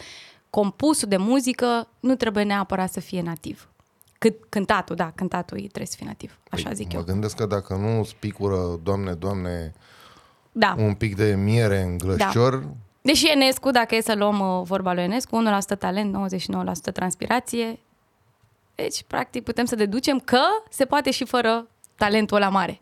compusul 0.50 1.09
de 1.09 1.17
muzică 1.17 1.88
nu 2.00 2.15
trebuie 2.17 2.44
neapărat 2.44 2.93
să 2.93 3.00
fie 3.00 3.23
nativ. 3.23 3.69
Cât, 4.19 4.35
cântatul, 4.49 4.97
da, 4.97 5.12
cântatul 5.15 5.59
trebuie 5.59 5.87
să 5.87 5.94
fie 5.97 6.06
nativ. 6.06 6.38
Așa 6.50 6.73
zic 6.73 6.87
mă 6.93 6.99
eu. 6.99 7.05
gândesc 7.05 7.37
că 7.37 7.47
dacă 7.47 7.75
nu 7.75 8.05
spicură, 8.05 8.81
doamne, 8.83 9.12
doamne, 9.12 9.73
Da. 10.53 10.75
un 10.79 10.94
pic 10.94 11.17
de 11.17 11.35
miere 11.35 11.83
în 11.83 11.99
glășcior, 11.99 12.69
Deși 13.06 13.31
Enescu, 13.31 13.70
dacă 13.70 13.94
e 13.94 14.00
să 14.00 14.14
luăm 14.14 14.41
uh, 14.41 14.62
vorba 14.64 14.93
lui 14.93 15.03
Enescu, 15.03 15.43
1% 15.75 15.79
talent, 15.79 16.17
99% 16.91 16.93
transpirație. 16.93 17.79
Deci, 18.75 19.03
practic, 19.06 19.44
putem 19.44 19.64
să 19.64 19.75
deducem 19.75 20.19
că 20.19 20.41
se 20.70 20.85
poate 20.85 21.11
și 21.11 21.25
fără 21.25 21.67
talentul 21.94 22.37
ăla 22.37 22.49
mare. 22.49 22.79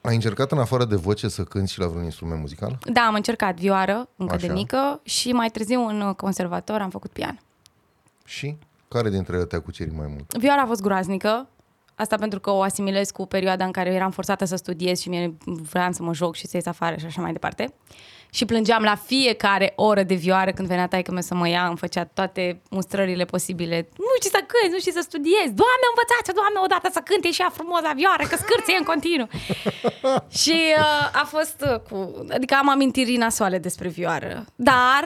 ai 0.00 0.14
încercat 0.14 0.52
în 0.52 0.58
afară 0.58 0.84
de 0.84 0.96
voce 0.96 1.28
să 1.28 1.42
cânti 1.44 1.72
și 1.72 1.78
la 1.78 1.86
vreun 1.86 2.04
instrument 2.04 2.40
muzical? 2.40 2.78
Da, 2.92 3.00
am 3.00 3.14
încercat 3.14 3.54
vioară 3.54 4.08
încă 4.16 4.34
Așa. 4.34 4.46
de 4.46 4.52
mică 4.52 5.00
și 5.02 5.32
mai 5.32 5.48
târziu 5.48 5.86
în 5.86 6.00
uh, 6.00 6.14
conservator 6.14 6.80
am 6.80 6.90
făcut 6.90 7.10
pian. 7.10 7.40
Și 8.24 8.56
care 8.88 9.10
dintre 9.10 9.36
ele 9.36 9.44
te-a 9.44 9.60
cucerit 9.60 9.96
mai 9.96 10.06
mult? 10.06 10.36
Vioara 10.36 10.62
a 10.62 10.66
fost 10.66 10.80
groaznică, 10.82 11.48
asta 11.98 12.16
pentru 12.16 12.40
că 12.40 12.50
o 12.50 12.62
asimilez 12.62 13.10
cu 13.10 13.26
perioada 13.26 13.64
în 13.64 13.70
care 13.70 13.88
eu 13.88 13.94
eram 13.94 14.10
forțată 14.10 14.44
să 14.44 14.56
studiez 14.56 15.00
și 15.00 15.08
mie 15.08 15.36
vreau 15.44 15.92
să 15.92 16.02
mă 16.02 16.14
joc 16.14 16.34
și 16.34 16.46
să 16.46 16.56
ies 16.56 16.66
afară 16.66 16.96
și 16.96 17.06
așa 17.06 17.20
mai 17.20 17.32
departe. 17.32 17.74
Și 18.30 18.44
plângeam 18.44 18.82
la 18.82 18.94
fiecare 18.94 19.72
oră 19.76 20.02
de 20.02 20.14
vioară 20.14 20.50
când 20.52 20.68
venea 20.68 20.86
taică 20.86 21.10
meu 21.12 21.20
să 21.22 21.34
mă 21.34 21.48
ia, 21.48 21.66
îmi 21.66 21.76
făcea 21.76 22.04
toate 22.04 22.62
mustrările 22.70 23.24
posibile. 23.24 23.88
Nu 23.96 24.04
știi 24.18 24.30
să 24.30 24.44
cânti, 24.46 24.72
nu 24.74 24.78
știi 24.78 24.92
să 24.92 25.00
studiezi. 25.02 25.52
Doamne, 25.62 25.86
învățați 25.92 26.34
doamne, 26.34 26.58
odată 26.64 26.88
să 26.92 27.00
cânte 27.04 27.30
și 27.30 27.40
ea 27.40 27.50
frumos 27.52 27.80
la 27.82 27.92
vioară, 27.96 28.22
că 28.28 28.36
scârție 28.36 28.76
în 28.78 28.84
continuu. 28.84 29.28
și 30.42 30.58
uh, 30.76 31.20
a 31.22 31.24
fost 31.24 31.64
uh, 31.70 31.80
cu... 31.88 32.26
Adică 32.30 32.54
am 32.54 32.68
amintiri 32.68 33.16
nasoale 33.16 33.58
despre 33.58 33.88
vioară. 33.88 34.44
Dar 34.54 35.02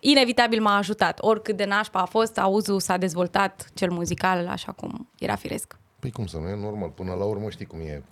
inevitabil 0.00 0.60
m-a 0.60 0.76
ajutat. 0.76 1.18
Oricât 1.20 1.56
de 1.56 1.64
nașpa 1.64 2.00
a 2.00 2.04
fost, 2.04 2.38
auzul 2.38 2.80
s-a 2.80 2.96
dezvoltat 2.96 3.68
cel 3.74 3.90
muzical 3.90 4.48
așa 4.48 4.72
cum 4.72 5.08
era 5.18 5.34
firesc. 5.34 5.76
Păi 6.04 6.12
cum 6.12 6.26
să 6.26 6.36
nu, 6.36 6.48
e 6.48 6.56
normal. 6.56 6.88
Până 6.88 7.12
la 7.12 7.24
urmă 7.24 7.50
știi 7.50 7.66
cum 7.66 7.78
e. 7.80 8.02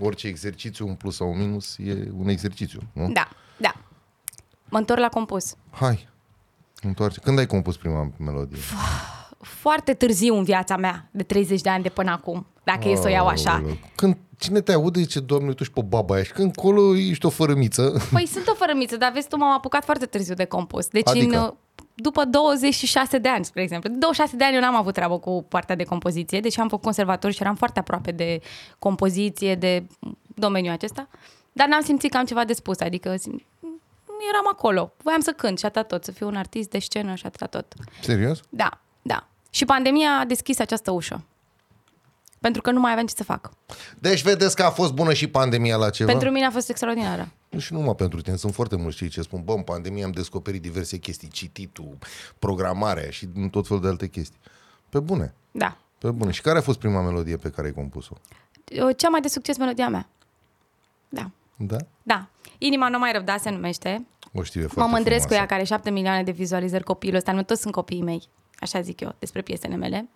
Orice 0.00 0.26
exercițiu, 0.26 0.86
un 0.86 0.94
plus 0.94 1.16
sau 1.16 1.30
un 1.30 1.38
minus, 1.38 1.76
e 1.78 2.08
un 2.18 2.28
exercițiu, 2.28 2.80
nu? 2.92 3.10
Da, 3.12 3.28
da. 3.56 3.74
Mă 4.68 4.78
întorc 4.78 5.00
la 5.00 5.08
compus. 5.08 5.54
Hai, 5.70 6.08
întoarce. 6.82 7.20
Când 7.20 7.38
ai 7.38 7.46
compus 7.46 7.76
prima 7.76 8.10
melodie? 8.18 8.58
Foarte 9.40 9.94
târziu 9.94 10.36
în 10.36 10.44
viața 10.44 10.76
mea, 10.76 11.08
de 11.10 11.22
30 11.22 11.60
de 11.60 11.68
ani 11.68 11.82
de 11.82 11.88
până 11.88 12.10
acum, 12.10 12.46
dacă 12.64 12.88
e 12.88 12.96
să 12.96 13.06
o 13.06 13.10
iau 13.10 13.26
așa. 13.26 13.52
Aoleu. 13.52 13.76
Când 13.94 14.16
cine 14.38 14.60
te 14.60 14.72
aude, 14.72 15.00
zice, 15.00 15.20
doamne, 15.20 15.52
tu 15.52 15.64
și 15.64 15.70
pe 15.70 15.82
baba 15.82 16.14
aia. 16.14 16.22
Și 16.22 16.32
când 16.32 16.54
colo 16.54 16.96
ești 16.96 17.26
o 17.26 17.30
fărămiță. 17.30 18.02
Păi 18.12 18.26
sunt 18.26 18.48
o 18.48 18.54
fărămiță, 18.54 18.96
dar 18.96 19.12
vezi, 19.12 19.28
tu 19.28 19.36
m-am 19.36 19.52
apucat 19.52 19.84
foarte 19.84 20.06
târziu 20.06 20.34
de 20.34 20.44
compus. 20.44 20.86
Deci 20.88 21.08
Adică? 21.08 21.38
în, 21.38 21.54
după 21.94 22.24
26 22.24 23.18
de 23.18 23.28
ani, 23.28 23.44
spre 23.44 23.62
exemplu. 23.62 23.88
De 23.90 23.96
26 23.98 24.36
de 24.36 24.44
ani 24.44 24.54
eu 24.54 24.60
n-am 24.60 24.74
avut 24.74 24.94
treabă 24.94 25.18
cu 25.18 25.44
partea 25.48 25.74
de 25.76 25.84
compoziție, 25.84 26.40
deși 26.40 26.60
am 26.60 26.68
făcut 26.68 26.84
conservator 26.84 27.30
și 27.32 27.42
eram 27.42 27.54
foarte 27.54 27.78
aproape 27.78 28.10
de 28.10 28.40
compoziție, 28.78 29.54
de 29.54 29.86
domeniul 30.34 30.72
acesta. 30.72 31.08
Dar 31.52 31.68
n-am 31.68 31.82
simțit 31.82 32.10
că 32.10 32.16
am 32.16 32.24
ceva 32.24 32.44
de 32.44 32.52
spus, 32.52 32.80
adică 32.80 33.14
sim- 33.16 33.46
eram 34.30 34.48
acolo. 34.52 34.92
Voiam 35.02 35.20
să 35.20 35.32
cânt 35.32 35.58
și 35.58 35.64
atât 35.64 35.88
tot, 35.88 36.04
să 36.04 36.12
fiu 36.12 36.26
un 36.26 36.36
artist 36.36 36.70
de 36.70 36.78
scenă 36.78 37.14
și 37.14 37.26
atât 37.26 37.50
tot. 37.50 37.74
Serios? 38.00 38.40
Da, 38.48 38.78
da. 39.02 39.26
Și 39.50 39.64
pandemia 39.64 40.10
a 40.10 40.24
deschis 40.24 40.58
această 40.58 40.90
ușă. 40.90 41.24
Pentru 42.42 42.62
că 42.62 42.70
nu 42.70 42.80
mai 42.80 42.90
aveam 42.90 43.06
ce 43.06 43.14
să 43.16 43.24
fac. 43.24 43.50
Deci 43.98 44.22
vedeți 44.22 44.56
că 44.56 44.62
a 44.62 44.70
fost 44.70 44.92
bună 44.92 45.12
și 45.12 45.26
pandemia 45.26 45.76
la 45.76 45.90
ceva? 45.90 46.10
Pentru 46.10 46.30
mine 46.30 46.46
a 46.46 46.50
fost 46.50 46.68
extraordinară. 46.68 47.28
Nu 47.48 47.58
și 47.58 47.72
numai 47.72 47.94
pentru 47.94 48.20
tine, 48.20 48.36
sunt 48.36 48.54
foarte 48.54 48.76
mulți 48.76 48.96
cei 48.96 49.08
ce 49.08 49.22
spun, 49.22 49.42
bă, 49.44 49.52
în 49.52 49.62
pandemie 49.62 50.04
am 50.04 50.10
descoperit 50.10 50.62
diverse 50.62 50.96
chestii, 50.96 51.28
cititul, 51.28 51.98
programarea 52.38 53.10
și 53.10 53.28
tot 53.50 53.66
felul 53.66 53.82
de 53.82 53.88
alte 53.88 54.08
chestii. 54.08 54.38
Pe 54.88 55.00
bune, 55.00 55.34
Da. 55.50 55.76
pe 55.98 56.10
bune. 56.10 56.30
Și 56.30 56.40
care 56.40 56.58
a 56.58 56.62
fost 56.62 56.78
prima 56.78 57.02
melodie 57.02 57.36
pe 57.36 57.48
care 57.50 57.66
ai 57.66 57.72
compus-o? 57.72 58.14
Cea 58.96 59.08
mai 59.08 59.20
de 59.20 59.28
succes 59.28 59.56
melodia 59.58 59.88
mea. 59.88 60.08
Da. 61.08 61.30
Da? 61.56 61.76
Da. 62.02 62.26
Inima 62.58 62.88
nu 62.88 62.98
mai 62.98 63.12
răbda 63.12 63.36
se 63.36 63.50
numește. 63.50 64.06
O 64.32 64.42
știu, 64.42 64.60
e 64.60 64.64
Mă 64.64 64.68
foarte 64.68 64.92
mândresc 64.92 65.20
cu 65.20 65.26
frumoasă. 65.26 65.42
ea, 65.42 65.56
care 65.56 65.60
are 65.60 65.68
7 65.68 65.90
milioane 65.90 66.22
de 66.22 66.30
vizualizări 66.30 66.84
copilul 66.84 67.16
ăsta. 67.16 67.32
Nu 67.32 67.42
toți 67.42 67.60
sunt 67.60 67.72
copiii 67.74 68.02
mei. 68.02 68.22
Așa 68.58 68.80
zic 68.80 69.00
eu 69.00 69.14
despre 69.18 69.42
piesele 69.42 69.76
mele. 69.76 70.08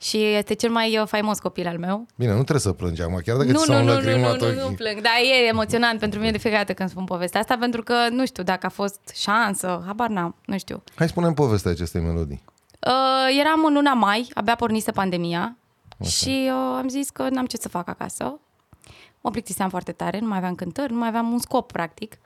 Și 0.00 0.24
este 0.24 0.54
cel 0.54 0.70
mai 0.70 0.98
uh, 0.98 1.06
faimos 1.06 1.38
copil 1.38 1.66
al 1.66 1.78
meu. 1.78 2.06
Bine, 2.16 2.30
nu 2.30 2.36
trebuie 2.36 2.60
să 2.60 2.72
plângi 2.72 3.02
acum, 3.02 3.20
chiar 3.24 3.36
dacă 3.36 3.50
Nu, 3.50 3.58
ți 3.58 3.68
nu, 3.68 3.74
s-au 3.74 3.84
nu, 3.84 3.90
nu, 3.90 3.96
înlăcrimat 3.96 4.40
nu, 4.40 4.46
nu, 4.46 4.54
nu 4.54 4.62
ochii. 4.64 4.76
plâng. 4.76 5.00
Dar 5.00 5.12
e 5.22 5.46
emoționant 5.48 5.98
pentru 5.98 6.18
mine 6.18 6.30
de 6.30 6.38
fiecare 6.38 6.62
dată 6.62 6.74
când 6.74 6.90
spun 6.90 7.04
povestea 7.04 7.40
asta, 7.40 7.56
pentru 7.60 7.82
că 7.82 7.94
nu 8.10 8.26
știu 8.26 8.42
dacă 8.42 8.66
a 8.66 8.68
fost 8.68 9.00
șansă, 9.14 9.82
habar 9.86 10.08
n-am, 10.08 10.34
nu 10.44 10.58
știu. 10.58 10.82
Hai 10.94 11.08
spune 11.08 11.32
povestea 11.32 11.70
acestei 11.70 12.00
melodii. 12.00 12.42
Uh, 12.86 13.38
eram 13.40 13.64
în 13.64 13.72
luna 13.72 13.92
mai, 13.92 14.30
abia 14.34 14.54
pornise 14.54 14.90
pandemia 14.90 15.56
și 16.04 16.50
uh, 16.50 16.76
am 16.76 16.88
zis 16.88 17.10
că 17.10 17.28
n-am 17.28 17.46
ce 17.46 17.56
să 17.56 17.68
fac 17.68 17.88
acasă. 17.88 18.40
Mă 19.20 19.30
plictiseam 19.30 19.68
foarte 19.68 19.92
tare, 19.92 20.18
nu 20.18 20.26
mai 20.28 20.36
aveam 20.38 20.54
cântări, 20.54 20.92
nu 20.92 20.98
mai 20.98 21.08
aveam 21.08 21.32
un 21.32 21.38
scop, 21.38 21.72
practic. 21.72 22.18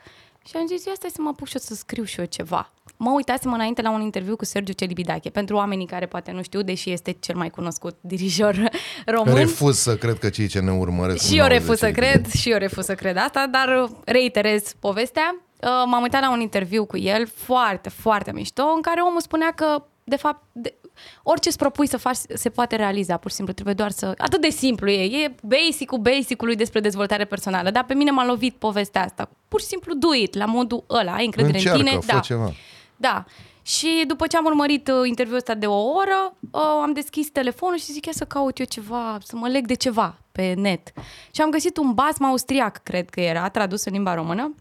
Și 0.44 0.56
am 0.56 0.66
zis, 0.66 0.84
ia 0.84 0.92
stai 0.94 1.11
să 1.11 1.20
mă 1.20 1.28
apuc 1.28 1.46
și 1.46 1.54
eu 1.56 1.61
să 1.64 1.75
scriu 1.75 2.04
și 2.04 2.20
eu 2.20 2.25
ceva. 2.26 2.72
Mă 2.96 3.11
uitasem 3.11 3.52
înainte 3.52 3.82
la 3.82 3.90
un 3.90 4.00
interviu 4.00 4.37
cu 4.37 4.44
Sergiu 4.44 4.72
Celibidache, 4.72 5.30
pentru 5.30 5.56
oamenii 5.56 5.87
care 5.87 6.06
poate 6.06 6.30
nu 6.30 6.42
știu, 6.42 6.62
deși 6.62 6.90
este 6.90 7.16
cel 7.20 7.37
mai 7.37 7.50
cunoscut 7.50 7.96
dirijor 8.00 8.68
român. 9.06 9.34
Refuz 9.34 9.78
să 9.78 9.96
cred 9.96 10.18
că 10.18 10.28
cei 10.28 10.46
ce 10.46 10.61
ne 10.61 10.72
urmăresc 10.72 11.25
Și 11.25 11.30
nu 11.30 11.37
eu 11.37 11.42
au 11.42 11.49
refuz 11.49 11.78
să 11.78 11.87
de 11.87 11.92
ce 11.92 11.99
cred, 12.00 12.30
și 12.30 12.50
eu 12.50 12.58
refuz 12.58 12.84
să 12.84 12.94
cred 12.94 13.16
asta, 13.16 13.46
dar 13.50 13.90
reiterez 14.04 14.72
povestea. 14.78 15.37
Uh, 15.62 15.68
M-am 15.87 16.02
uitat 16.02 16.20
la 16.20 16.30
un 16.30 16.40
interviu 16.40 16.84
cu 16.84 16.99
el, 16.99 17.26
foarte, 17.34 17.88
foarte 17.88 18.32
mișto, 18.32 18.62
în 18.75 18.80
care 18.80 19.00
omul 19.00 19.20
spunea 19.20 19.52
că, 19.56 19.84
de 20.04 20.16
fapt, 20.16 20.42
de, 20.52 20.75
orice 21.23 21.49
îți 21.49 21.59
propui 21.59 21.88
să 21.88 21.97
faci 21.97 22.16
se 22.35 22.50
poate 22.50 22.76
realiza, 22.76 23.16
pur 23.16 23.30
și 23.30 23.37
simplu, 23.37 23.54
trebuie 23.54 23.75
doar 23.75 23.90
să... 23.90 24.14
Atât 24.18 24.40
de 24.40 24.50
simplu 24.50 24.90
e, 24.90 25.25
e 25.25 25.35
basic-ul 25.42 25.99
basic-ului 25.99 26.56
despre 26.56 26.80
dezvoltare 26.80 27.25
personală, 27.25 27.71
dar 27.71 27.85
pe 27.85 27.94
mine 27.94 28.11
m-a 28.11 28.25
lovit 28.25 28.54
povestea 28.54 29.04
asta. 29.04 29.28
Pur 29.49 29.61
și 29.61 29.66
simplu 29.66 29.94
do 29.94 30.14
it, 30.14 30.35
la 30.35 30.44
modul 30.44 30.85
ăla, 30.90 31.14
ai 31.14 31.25
încredere 31.25 31.56
Încearcă, 31.56 31.78
în 31.78 31.85
tine. 31.85 31.99
fă 32.00 32.12
da. 32.12 32.21
ceva. 32.21 32.52
Da. 32.97 33.25
Și 33.62 34.04
după 34.06 34.26
ce 34.26 34.37
am 34.37 34.44
urmărit 34.44 34.88
uh, 34.88 35.09
interviul 35.09 35.37
ăsta 35.37 35.54
de 35.54 35.66
o 35.66 35.82
oră, 35.90 36.35
uh, 36.50 36.61
am 36.82 36.92
deschis 36.92 37.30
telefonul 37.30 37.78
și 37.78 37.92
zic, 37.92 38.06
ia 38.06 38.12
să 38.14 38.25
caut 38.25 38.59
eu 38.59 38.66
ceva, 38.66 39.18
să 39.23 39.37
mă 39.37 39.49
leg 39.49 39.66
de 39.66 39.75
ceva 39.75 40.18
pe 40.32 40.54
net. 40.56 40.92
Și 41.30 41.40
am 41.40 41.50
găsit 41.50 41.76
un 41.76 41.92
basm 41.92 42.25
austriac, 42.25 42.82
cred 42.82 43.11
că 43.11 43.21
era, 43.21 43.49
tradus 43.49 43.85
în 43.85 43.92
limba 43.92 44.14
română, 44.14 44.54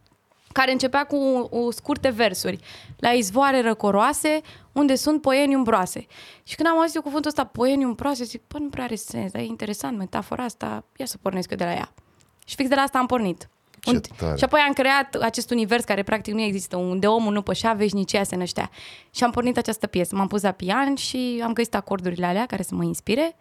care 0.52 0.72
începea 0.72 1.04
cu 1.04 1.16
uh, 1.52 1.74
scurte 1.74 2.10
versuri. 2.10 2.60
La 2.98 3.10
izvoare 3.10 3.62
răcoroase, 3.62 4.42
unde 4.72 4.96
sunt 4.96 5.22
poieni 5.22 5.56
umbroase. 5.56 6.06
Și 6.44 6.56
când 6.56 6.68
am 6.70 6.80
auzit 6.80 6.96
eu 6.96 7.02
cuvântul 7.02 7.30
ăsta, 7.30 7.46
poieni 7.46 7.84
umbroase, 7.84 8.24
zic, 8.24 8.42
bă, 8.48 8.58
nu 8.58 8.70
prea 8.70 8.84
are 8.84 8.96
sens, 8.96 9.32
dar 9.32 9.42
e 9.42 9.46
interesant 9.46 9.98
metafora 9.98 10.44
asta, 10.44 10.84
ia 10.96 11.06
să 11.06 11.18
pornesc 11.22 11.52
eu 11.52 11.58
de 11.58 11.64
la 11.64 11.74
ea. 11.74 11.94
Și 12.46 12.56
fix 12.56 12.70
de 12.70 12.76
la 12.76 12.82
asta 12.82 12.98
am 12.98 13.06
pornit. 13.06 13.50
Ce 13.80 13.90
Un- 13.90 14.02
tare. 14.18 14.38
Și 14.38 14.44
apoi 14.44 14.60
am 14.68 14.74
creat 14.74 15.16
acest 15.16 15.52
univers 15.52 15.84
care 15.84 16.04
practic 16.04 16.34
nu 16.34 16.42
există, 16.42 16.76
unde 16.76 17.08
omul 17.08 17.34
nu 17.34 17.42
pășea, 17.42 17.74
veșnicia 17.74 18.24
se 18.24 18.36
năștea. 18.36 18.70
Și 19.12 19.24
am 19.24 19.32
pornit 19.32 19.58
această 19.58 19.88
piesă. 19.88 20.16
M-am 20.16 20.28
pus 20.28 20.42
la 20.42 20.52
pian 20.52 20.96
și 20.96 21.42
am 21.44 21.54
găsit 21.54 21.76
acordurile 21.76 22.26
alea 22.26 22.46
care 22.46 22.64
să 22.64 22.76
mă 22.76 22.84
inspire 22.84 23.36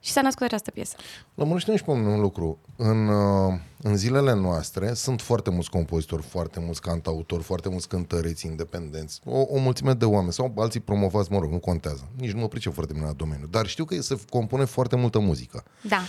și 0.00 0.10
s-a 0.10 0.20
născut 0.20 0.42
această 0.42 0.70
piesă. 0.70 0.96
Lămurește-ne 1.34 1.76
și 1.76 1.84
pe 1.84 1.92
mine 1.92 2.08
un 2.08 2.20
lucru. 2.20 2.58
În, 2.76 3.08
uh, 3.08 3.54
în 3.82 3.96
zilele 3.96 4.34
noastre 4.34 4.94
sunt 4.94 5.20
foarte 5.20 5.50
mulți 5.50 5.70
compozitori, 5.70 6.22
foarte 6.22 6.60
mulți 6.60 6.80
cantautori, 6.80 7.42
foarte 7.42 7.68
mulți 7.68 7.88
cântăreți 7.88 8.46
independenți, 8.46 9.20
o, 9.24 9.40
o 9.48 9.58
mulțime 9.58 9.92
de 9.92 10.04
oameni 10.04 10.32
sau 10.32 10.54
alții 10.56 10.80
promovați, 10.80 11.32
mă 11.32 11.38
rog, 11.38 11.50
nu 11.50 11.58
contează. 11.58 12.08
Nici 12.16 12.30
nu 12.30 12.40
mă 12.40 12.48
pricep 12.48 12.72
foarte 12.72 12.92
bine 12.92 13.04
la 13.04 13.12
domeniu. 13.12 13.46
Dar 13.46 13.66
știu 13.66 13.84
că 13.84 14.00
se 14.00 14.18
compune 14.30 14.64
foarte 14.64 14.96
multă 14.96 15.18
muzică. 15.18 15.64
Da. 15.80 16.00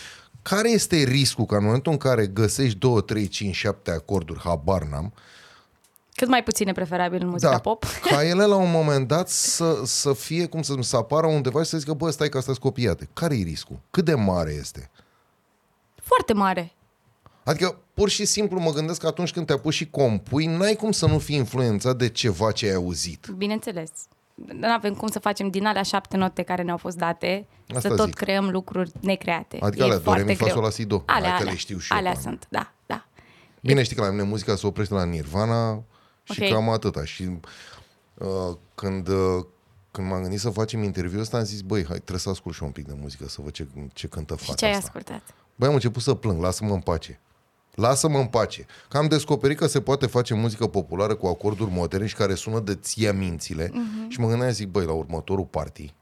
Care 0.41 0.69
este 0.69 0.95
riscul 0.95 1.45
ca 1.45 1.57
în 1.57 1.63
momentul 1.63 1.91
în 1.91 1.97
care 1.97 2.27
găsești 2.27 2.77
2, 2.77 3.03
3, 3.03 3.27
5, 3.27 3.55
7 3.55 3.91
acorduri, 3.91 4.39
habar 4.39 4.83
n-am, 4.83 5.13
Cât 6.15 6.27
mai 6.27 6.43
puține 6.43 6.71
preferabil 6.71 7.21
în 7.21 7.27
muzica 7.27 7.51
da, 7.51 7.59
pop. 7.59 7.85
ca 8.09 8.25
ele 8.25 8.45
la 8.45 8.55
un 8.55 8.71
moment 8.71 9.07
dat 9.07 9.29
să, 9.29 9.81
să 9.85 10.13
fie, 10.13 10.45
cum 10.45 10.61
să, 10.61 10.75
să 10.79 10.97
apară 10.97 11.27
undeva 11.27 11.63
și 11.63 11.69
să 11.69 11.77
zică, 11.77 11.93
bă, 11.93 12.09
stai 12.09 12.29
că 12.29 12.37
astea 12.37 12.53
sunt 12.53 12.65
copiate. 12.65 13.09
Care 13.13 13.37
e 13.37 13.43
riscul? 13.43 13.79
Cât 13.91 14.05
de 14.05 14.13
mare 14.13 14.51
este? 14.59 14.89
Foarte 15.95 16.33
mare. 16.33 16.73
Adică, 17.43 17.77
pur 17.93 18.09
și 18.09 18.25
simplu 18.25 18.59
mă 18.59 18.71
gândesc 18.71 18.99
că 18.99 19.07
atunci 19.07 19.31
când 19.31 19.45
te 19.45 19.53
apuci 19.53 19.73
și 19.73 19.89
compui, 19.89 20.45
n-ai 20.45 20.75
cum 20.75 20.91
să 20.91 21.05
nu 21.07 21.19
fii 21.19 21.35
influențat 21.35 21.97
de 21.97 22.09
ceva 22.09 22.51
ce 22.51 22.65
ai 22.65 22.73
auzit. 22.73 23.27
Bineînțeles. 23.37 23.91
Nu 24.35 24.67
avem 24.71 24.93
cum 24.93 25.07
să 25.07 25.19
facem 25.19 25.49
din 25.49 25.65
alea 25.65 25.83
șapte 25.83 26.17
note 26.17 26.41
care 26.41 26.61
ne-au 26.61 26.77
fost 26.77 26.97
date 26.97 27.47
Asta 27.67 27.89
să 27.89 27.95
tot 27.95 28.05
zic. 28.05 28.15
creăm 28.15 28.49
lucruri 28.49 28.91
necreate. 28.99 29.57
Adică 29.61 29.81
e 29.81 29.85
alea, 29.85 29.97
do, 29.97 30.01
re, 30.03 30.03
foarte 30.09 30.23
mi, 30.31 30.35
fa, 30.35 30.43
greu. 30.43 30.55
sol, 30.55 30.63
la, 30.63 30.69
si, 30.69 30.85
do. 30.85 31.03
Alea, 31.05 31.21
Hai 31.29 31.37
că 31.37 31.41
alea, 31.41 31.51
le 31.53 31.57
știu 31.59 31.77
și 31.77 31.91
eu. 31.91 31.97
alea 31.97 32.11
pe 32.11 32.17
alea. 32.17 32.29
sunt, 32.31 32.47
da, 32.49 32.73
da. 32.85 33.05
Bine, 33.61 33.83
știi 33.83 33.95
că 33.95 34.01
la 34.01 34.09
mine 34.09 34.23
muzica 34.23 34.55
se 34.55 34.67
oprește 34.67 34.93
la 34.93 35.03
Nirvana 35.03 35.83
și 36.23 36.41
Ok. 36.43 36.49
cam 36.49 36.69
atâta. 36.69 37.05
Și 37.05 37.39
uh, 38.13 38.27
când, 38.75 39.07
uh, 39.07 39.45
când 39.91 40.07
m-am 40.07 40.21
gândit 40.21 40.39
să 40.39 40.49
facem 40.49 40.83
interviul 40.83 41.21
ăsta, 41.21 41.37
am 41.37 41.43
zis, 41.43 41.61
băi, 41.61 41.85
hai, 41.85 41.95
trebuie 41.97 42.19
să 42.19 42.29
ascult 42.29 42.55
și 42.55 42.61
eu 42.61 42.67
un 42.67 42.73
pic 42.73 42.87
de 42.87 42.93
muzică, 43.01 43.27
să 43.27 43.41
văd 43.41 43.51
ce, 43.51 43.67
ce 43.93 44.07
cântă 44.07 44.35
fata 44.35 44.51
Și 44.51 44.55
ce 44.57 44.65
ai 44.65 44.71
asta. 44.71 44.83
ascultat? 44.85 45.21
Băi, 45.55 45.67
am 45.67 45.73
început 45.73 46.01
să 46.01 46.13
plâng, 46.13 46.41
lasă-mă 46.41 46.73
în 46.73 46.79
pace. 46.81 47.19
Lasă-mă 47.75 48.17
în 48.17 48.25
pace. 48.25 48.65
Că 48.89 48.97
am 48.97 49.07
descoperit 49.07 49.57
că 49.57 49.67
se 49.67 49.81
poate 49.81 50.05
face 50.05 50.33
muzică 50.33 50.67
populară 50.67 51.15
cu 51.15 51.27
acorduri 51.27 51.71
moderne 51.71 52.07
și 52.07 52.15
care 52.15 52.33
sună 52.33 52.59
de 52.59 52.75
ția 52.75 53.13
mințile. 53.13 53.67
Uh-huh. 53.67 54.07
Și 54.09 54.19
mă 54.19 54.27
gândeam, 54.27 54.51
zic, 54.51 54.67
băi, 54.67 54.85
la 54.85 54.91
următorul 54.91 55.45
party 55.45 55.93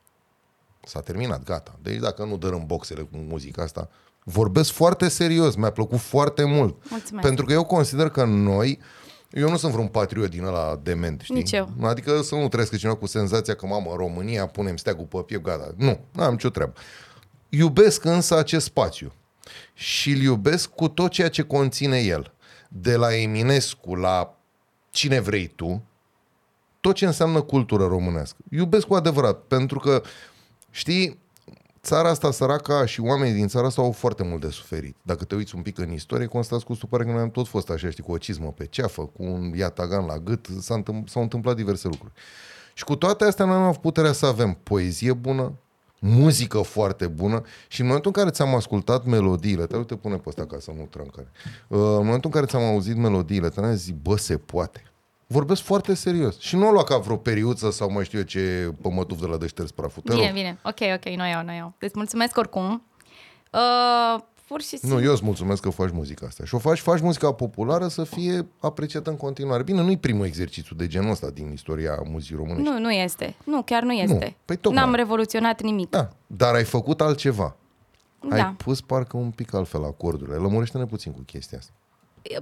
s-a 0.84 1.00
terminat, 1.00 1.44
gata. 1.44 1.75
Deci 1.82 1.98
dacă 1.98 2.24
nu 2.24 2.38
dărâm 2.38 2.63
boxele 2.66 3.01
cu 3.01 3.18
muzica 3.28 3.63
asta, 3.63 3.90
vorbesc 4.24 4.72
foarte 4.72 5.08
serios, 5.08 5.56
mi-a 5.56 5.72
plăcut 5.72 6.00
foarte 6.00 6.44
mult. 6.44 6.75
Mulțumesc. 6.90 7.28
Pentru 7.28 7.46
că 7.46 7.54
eu 7.54 7.63
consider 7.63 8.10
că 8.10 8.24
noi, 8.24 8.80
eu 9.32 9.50
nu 9.50 9.58
sunt 9.58 9.72
vreun 9.72 9.88
patriot 9.88 10.30
din 10.30 10.44
ăla 10.44 10.80
dement, 10.84 11.22
știi? 11.22 11.36
Nici 11.36 11.51
eu. 11.51 11.70
Adică 11.82 12.22
să 12.22 12.36
nu 12.36 12.48
trăiesc 12.48 12.78
cineva 12.78 12.98
cu 12.98 13.06
senzația 13.06 13.56
că, 13.56 13.66
mamă, 13.66 13.92
în 13.92 13.98
România 13.98 14.48
punem 14.48 14.78
steagul 14.78 15.06
pe 15.06 15.18
piept, 15.18 15.44
gata. 15.44 15.74
Nu, 15.78 16.00
nu 16.12 16.24
am 16.24 16.32
nicio 16.32 16.50
treabă. 16.50 16.74
Iubesc 17.50 18.04
însă 18.06 18.38
acest 18.38 18.66
spațiu 18.66 19.13
și 19.74 20.12
îl 20.12 20.21
iubesc 20.21 20.69
cu 20.69 20.88
tot 20.88 21.12
ceea 21.12 21.29
ce 21.29 21.41
conține 21.41 22.00
el. 22.00 22.33
De 22.67 22.95
la 22.95 23.15
Eminescu 23.15 23.95
la 23.95 24.38
cine 24.89 25.19
vrei 25.19 25.48
tu, 25.48 25.83
tot 26.81 26.95
ce 26.95 27.05
înseamnă 27.05 27.41
cultură 27.41 27.86
românească. 27.86 28.38
Iubesc 28.50 28.88
cu 28.88 28.93
adevărat, 28.93 29.39
pentru 29.39 29.79
că, 29.79 30.01
știi, 30.69 31.19
țara 31.81 32.10
asta 32.10 32.31
săraca 32.31 32.86
și 32.86 33.01
oamenii 33.01 33.33
din 33.33 33.48
țara 33.48 33.67
asta 33.67 33.81
au 33.81 33.91
foarte 33.91 34.24
mult 34.24 34.41
de 34.41 34.50
suferit. 34.50 34.95
Dacă 35.01 35.24
te 35.24 35.36
uiți 35.36 35.55
un 35.55 35.62
pic 35.62 35.77
în 35.77 35.91
istorie, 35.91 36.25
constați 36.25 36.65
cu 36.65 36.74
stupare 36.74 37.03
că 37.03 37.12
noi 37.12 37.21
am 37.21 37.31
tot 37.31 37.48
fost 37.48 37.69
așa, 37.69 37.89
știi, 37.89 38.03
cu 38.03 38.12
o 38.12 38.17
cizmă 38.17 38.51
pe 38.51 38.65
ceafă, 38.65 39.01
cu 39.05 39.24
un 39.24 39.53
iatagan 39.55 40.05
la 40.05 40.17
gât, 40.17 40.48
s-a 40.60 40.75
întâm- 40.83 41.07
s-au 41.07 41.21
întâmplat 41.21 41.55
diverse 41.55 41.88
lucruri. 41.88 42.13
Și 42.74 42.83
cu 42.83 42.95
toate 42.95 43.24
astea 43.24 43.45
noi 43.45 43.55
am 43.55 43.62
avut 43.62 43.81
puterea 43.81 44.12
să 44.12 44.25
avem 44.25 44.53
poezie 44.63 45.13
bună, 45.13 45.53
muzică 46.03 46.62
foarte 46.62 47.08
bună 47.08 47.41
și 47.67 47.81
în 47.81 47.86
momentul 47.88 48.12
în 48.15 48.22
care 48.22 48.34
ți-am 48.36 48.55
ascultat 48.55 49.05
melodiile, 49.05 49.65
te 49.65 49.77
uite, 49.77 49.96
pune 49.96 50.15
pe 50.15 50.24
ăsta 50.29 50.46
ca 50.46 50.58
să 50.60 50.72
nu 50.77 50.88
trâncare. 50.89 51.31
Uh, 51.67 51.77
În 51.79 52.05
momentul 52.05 52.22
în 52.24 52.31
care 52.31 52.46
ți-am 52.46 52.62
auzit 52.63 52.96
melodiile, 52.96 53.50
te-am 53.50 53.74
zis, 53.75 53.93
bă, 54.01 54.17
se 54.17 54.38
poate. 54.38 54.84
Vorbesc 55.27 55.62
foarte 55.62 55.93
serios. 55.93 56.39
Și 56.39 56.55
nu 56.55 56.67
o 56.67 56.72
lua 56.72 56.84
ca 56.84 56.98
vreo 56.98 57.15
periuță 57.17 57.72
sau 57.72 57.91
mai 57.91 58.03
știu 58.05 58.17
eu 58.17 58.24
ce 58.24 58.74
pămătuf 58.81 59.20
de 59.20 59.25
la 59.25 59.38
de 59.38 59.48
șters 59.48 59.72
praful. 59.72 60.01
Te 60.05 60.13
Bine, 60.13 60.25
rog. 60.25 60.36
bine. 60.36 60.60
Ok, 60.63 60.79
ok, 60.96 61.15
nu 61.15 61.27
iau, 61.27 61.43
nu 61.43 61.53
iau. 61.53 61.74
Deci 61.79 61.93
mulțumesc 61.93 62.38
oricum. 62.38 62.84
Uh, 63.51 64.22
pur 64.51 64.62
și 64.62 64.77
simplu. 64.77 64.98
Nu, 64.98 65.03
eu 65.03 65.12
îți 65.12 65.24
mulțumesc 65.24 65.62
că 65.62 65.70
faci 65.70 65.91
muzica 65.91 66.25
asta. 66.25 66.46
Și 66.46 66.55
o 66.55 66.58
faci, 66.58 66.79
faci 66.79 67.01
muzica 67.01 67.31
populară 67.31 67.88
să 67.88 68.03
fie 68.03 68.48
apreciată 68.60 69.10
în 69.10 69.17
continuare. 69.17 69.63
Bine, 69.63 69.81
nu-i 69.81 69.98
primul 69.98 70.25
exercițiu 70.25 70.75
de 70.75 70.88
genul 70.88 71.12
ăsta 71.12 71.29
din 71.29 71.51
istoria 71.51 72.00
muzicii 72.10 72.36
românești. 72.36 72.70
Nu, 72.70 72.79
nu 72.79 72.91
este. 72.91 73.36
Nu, 73.43 73.62
chiar 73.62 73.84
nu 73.84 73.91
este. 73.91 74.36
Păi 74.46 74.55
tocmai. 74.55 74.84
N-am 74.84 74.93
revoluționat 74.93 75.62
nimic. 75.62 75.89
Da, 75.89 76.10
dar 76.27 76.53
ai 76.53 76.63
făcut 76.63 77.01
altceva. 77.01 77.55
Da. 78.29 78.36
Ai 78.36 78.53
pus 78.58 78.81
parcă 78.81 79.17
un 79.17 79.29
pic 79.31 79.53
altfel 79.53 79.84
acordurile. 79.84 80.36
Lămurește-ne 80.36 80.86
puțin 80.86 81.12
cu 81.12 81.22
chestia 81.25 81.58
asta. 81.58 81.72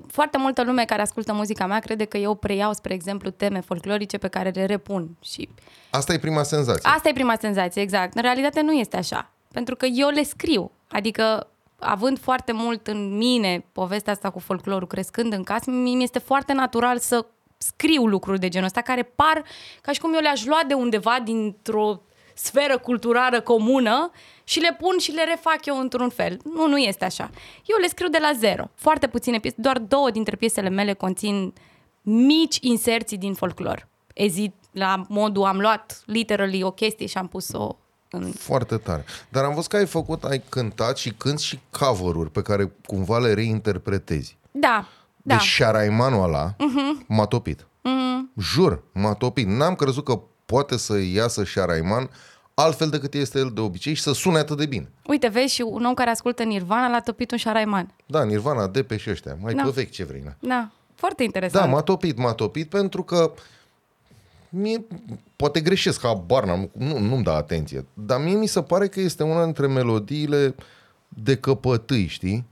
Foarte 0.08 0.38
multă 0.38 0.64
lume 0.64 0.86
care 0.86 1.02
ascultă 1.02 1.34
muzica 1.34 1.66
mea 1.66 1.80
crede 1.80 2.06
că 2.06 2.18
eu 2.18 2.36
preiau, 2.36 2.74
spre 2.74 2.94
exemplu, 2.94 3.30
teme 3.30 3.60
folclorice 3.60 4.18
pe 4.18 4.28
care 4.28 4.50
le 4.50 4.66
repun. 4.66 5.18
Și 5.24 5.50
Asta 5.90 6.14
e 6.14 6.20
prima 6.20 6.44
senzație. 6.44 6.90
asta 6.90 7.10
e 7.10 7.14
prima 7.14 7.36
senzație, 7.40 7.82
exact. 7.82 8.16
În 8.16 8.22
realitate 8.22 8.62
nu 8.62 8.72
este 8.72 8.98
așa. 8.98 9.32
Pentru 9.52 9.76
că 9.76 9.86
eu 9.86 10.10
le 10.10 10.24
scriu. 10.24 10.72
Adică, 10.88 11.48
având 11.80 12.20
foarte 12.20 12.52
mult 12.52 12.88
în 12.88 13.18
mine 13.18 13.66
povestea 13.72 14.14
asta 14.14 14.30
cu 14.30 14.40
folclorul, 14.40 14.88
crescând 14.88 15.34
în 15.34 15.44
casă, 15.44 15.72
mie 15.72 15.96
mi 15.96 16.04
este 16.04 16.20
foarte 16.20 16.54
natural 16.54 16.98
să 16.98 17.26
scriu 17.58 18.06
lucruri 18.06 18.40
de 18.40 18.48
genul 18.48 18.68
ăsta 18.68 18.82
care 18.82 19.04
par 19.04 19.44
ca 19.82 19.92
și 19.92 20.00
cum 20.00 20.14
eu 20.14 20.20
le-aș 20.20 20.46
lua 20.46 20.60
de 20.68 20.74
undeva 20.74 21.20
dintr-o 21.24 22.02
sferă 22.34 22.78
culturală 22.78 23.42
comună 23.42 24.12
și 24.44 24.60
le 24.60 24.78
pun 24.80 24.98
și 24.98 25.12
le 25.12 25.24
refac 25.24 25.66
eu 25.66 25.80
într-un 25.80 26.10
fel. 26.10 26.40
Nu, 26.44 26.68
nu 26.68 26.78
este 26.78 27.06
așa. 27.06 27.30
Eu 27.66 27.78
le 27.82 27.88
scriu 27.88 28.08
de 28.08 28.18
la 28.22 28.32
zero. 28.38 28.70
Foarte 28.76 29.08
puține 29.08 29.40
piese, 29.40 29.56
doar 29.60 29.80
două 29.80 30.12
dintre 30.12 30.36
piesele 30.36 30.70
mele 30.70 30.94
conțin 30.94 31.54
mici 32.02 32.58
inserții 32.62 33.18
din 33.18 33.34
folclor. 33.34 33.88
Ezit 34.14 34.54
la 34.72 35.02
modul, 35.08 35.44
am 35.44 35.60
luat 35.60 36.04
literally 36.06 36.64
o 36.64 36.72
chestie 36.72 37.06
și 37.06 37.18
am 37.18 37.28
pus-o 37.28 37.78
în... 38.12 38.32
Foarte 38.32 38.78
tare. 38.78 39.06
Dar 39.30 39.44
am 39.44 39.54
văzut 39.54 39.70
că 39.70 39.76
ai 39.76 39.86
făcut, 39.86 40.24
ai 40.24 40.44
cântat 40.50 40.98
și 40.98 41.14
cânti 41.14 41.44
și 41.44 41.60
cover-uri 41.80 42.32
pe 42.32 42.42
care 42.42 42.72
cumva 42.86 43.20
le 43.20 43.34
reinterpretezi. 43.34 44.38
Da, 44.52 44.88
da. 45.22 45.36
Deci 45.36 45.44
șaraimanul 45.44 46.24
ăla 46.24 46.54
uh-huh. 46.56 47.06
m-a 47.08 47.26
topit. 47.26 47.62
Uh-huh. 47.62 48.42
Jur, 48.42 48.84
m-a 48.94 49.14
topit. 49.14 49.48
N-am 49.48 49.76
crezut 49.76 50.04
că 50.06 50.22
poate 50.46 50.78
să 50.78 50.98
iasă 50.98 51.44
șaraiman 51.44 52.10
altfel 52.54 52.90
decât 52.90 53.14
este 53.14 53.40
el 53.40 53.52
de 53.54 53.62
obicei 53.62 53.94
și 53.94 54.02
să 54.02 54.14
sune 54.14 54.38
atât 54.38 54.58
de 54.58 54.66
bine. 54.66 54.92
Uite, 55.06 55.28
vezi, 55.28 55.54
și 55.54 55.62
un 55.62 55.86
om 55.86 55.94
care 55.94 56.10
ascultă 56.10 56.44
Nirvana 56.44 56.88
l-a 56.88 57.00
topit 57.00 57.32
un 57.32 57.38
șaraiman. 57.38 57.94
Da, 58.06 58.24
Nirvana, 58.24 58.68
Depe 58.68 58.98
și 58.98 59.10
ăștia. 59.10 59.38
Mai 59.42 59.54
Da. 59.54 59.64
pe 59.64 59.70
vechi 59.70 59.92
ce 59.92 60.04
vrei. 60.04 60.22
Na. 60.24 60.36
Da, 60.40 60.72
foarte 60.96 61.18
Da, 61.18 61.24
interesant. 61.24 61.72
m-a 61.72 61.82
topit, 61.82 62.18
m-a 62.18 62.34
topit 62.34 62.70
pentru 62.70 63.04
că 63.04 63.32
mie, 64.50 64.86
poate 65.36 65.60
greșesc, 65.60 66.02
habar 66.02 66.44
n-am, 66.44 66.70
nu, 66.78 66.98
nu-mi 66.98 67.24
da 67.24 67.36
atenție, 67.36 67.86
dar 67.94 68.20
mie 68.22 68.36
mi 68.36 68.48
se 68.48 68.62
pare 68.62 68.88
că 68.88 69.00
este 69.00 69.24
una 69.24 69.44
dintre 69.44 69.68
melodiile 69.68 70.56
de 71.08 71.36
căpătâi, 71.38 72.06
știi? 72.08 72.46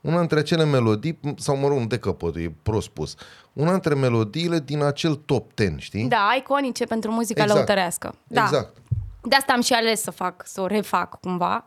Una 0.00 0.18
dintre 0.18 0.38
acele 0.38 0.64
melodii, 0.64 1.18
sau 1.36 1.56
mă 1.56 1.68
rog, 1.68 1.78
nu 1.78 1.86
de 1.86 1.98
căpătâi, 1.98 2.42
e 2.44 2.54
prost 2.62 2.86
spus, 2.86 3.14
una 3.52 3.70
dintre 3.70 3.94
melodiile 3.94 4.58
din 4.58 4.82
acel 4.82 5.14
top 5.14 5.50
10, 5.56 5.74
știi? 5.78 6.08
Da, 6.08 6.34
iconice 6.38 6.84
pentru 6.84 7.10
muzica 7.10 7.40
Exact. 7.42 7.58
lăutărească. 7.58 8.14
Da. 8.26 8.42
Exact. 8.42 8.76
De 9.22 9.36
asta 9.36 9.52
am 9.52 9.60
și 9.60 9.72
ales 9.72 10.00
să 10.02 10.10
fac, 10.10 10.42
să 10.46 10.60
o 10.60 10.66
refac 10.66 11.20
cumva. 11.20 11.66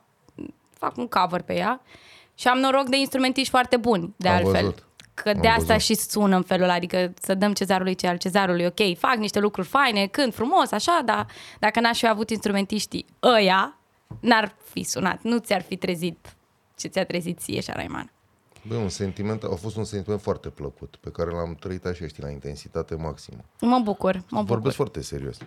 Fac 0.69 0.97
un 0.97 1.07
cover 1.07 1.41
pe 1.41 1.55
ea. 1.55 1.81
Și 2.35 2.47
am 2.47 2.57
noroc 2.57 2.89
de 2.89 2.97
instrumentiști 2.97 3.49
foarte 3.49 3.77
buni, 3.77 4.13
de 4.17 4.27
Am 4.29 4.35
altfel. 4.35 4.53
văzut. 4.61 4.85
Că 5.23 5.29
Am 5.29 5.41
de 5.41 5.47
asta 5.47 5.73
văzut. 5.73 5.81
și 5.81 5.95
sună 5.95 6.35
în 6.35 6.41
felul 6.41 6.63
ăla, 6.63 6.73
adică 6.73 7.13
să 7.21 7.33
dăm 7.35 7.53
cezarului 7.53 7.95
ce 7.95 8.07
al 8.07 8.17
cezarului, 8.17 8.65
ok, 8.65 8.97
fac 8.97 9.15
niște 9.15 9.39
lucruri 9.39 9.67
faine, 9.67 10.07
cânt 10.07 10.33
frumos, 10.33 10.71
așa, 10.71 11.01
dar 11.05 11.27
dacă 11.59 11.79
n-aș 11.79 11.99
fi 11.99 12.07
avut 12.07 12.29
instrumentiștii 12.29 13.05
ăia, 13.23 13.77
n-ar 14.19 14.55
fi 14.71 14.83
sunat, 14.83 15.21
nu 15.21 15.37
ți-ar 15.37 15.61
fi 15.61 15.75
trezit 15.75 16.35
ce 16.75 16.87
ți-a 16.87 17.05
trezit 17.05 17.39
ție, 17.39 17.61
Șaraiman. 17.61 18.11
Băi, 18.67 18.77
un 18.77 18.89
sentiment, 18.89 19.43
a 19.43 19.55
fost 19.55 19.75
un 19.75 19.83
sentiment 19.83 20.21
foarte 20.21 20.49
plăcut, 20.49 20.95
pe 20.99 21.09
care 21.09 21.29
l-am 21.29 21.55
trăit 21.59 21.85
așa, 21.85 22.07
știi, 22.07 22.23
la 22.23 22.29
intensitate 22.29 22.95
maximă. 22.95 23.43
Mă 23.61 23.79
bucur, 23.83 24.13
mă 24.15 24.21
bucur. 24.29 24.45
Vorbesc 24.45 24.75
foarte 24.75 25.01
serios. 25.01 25.37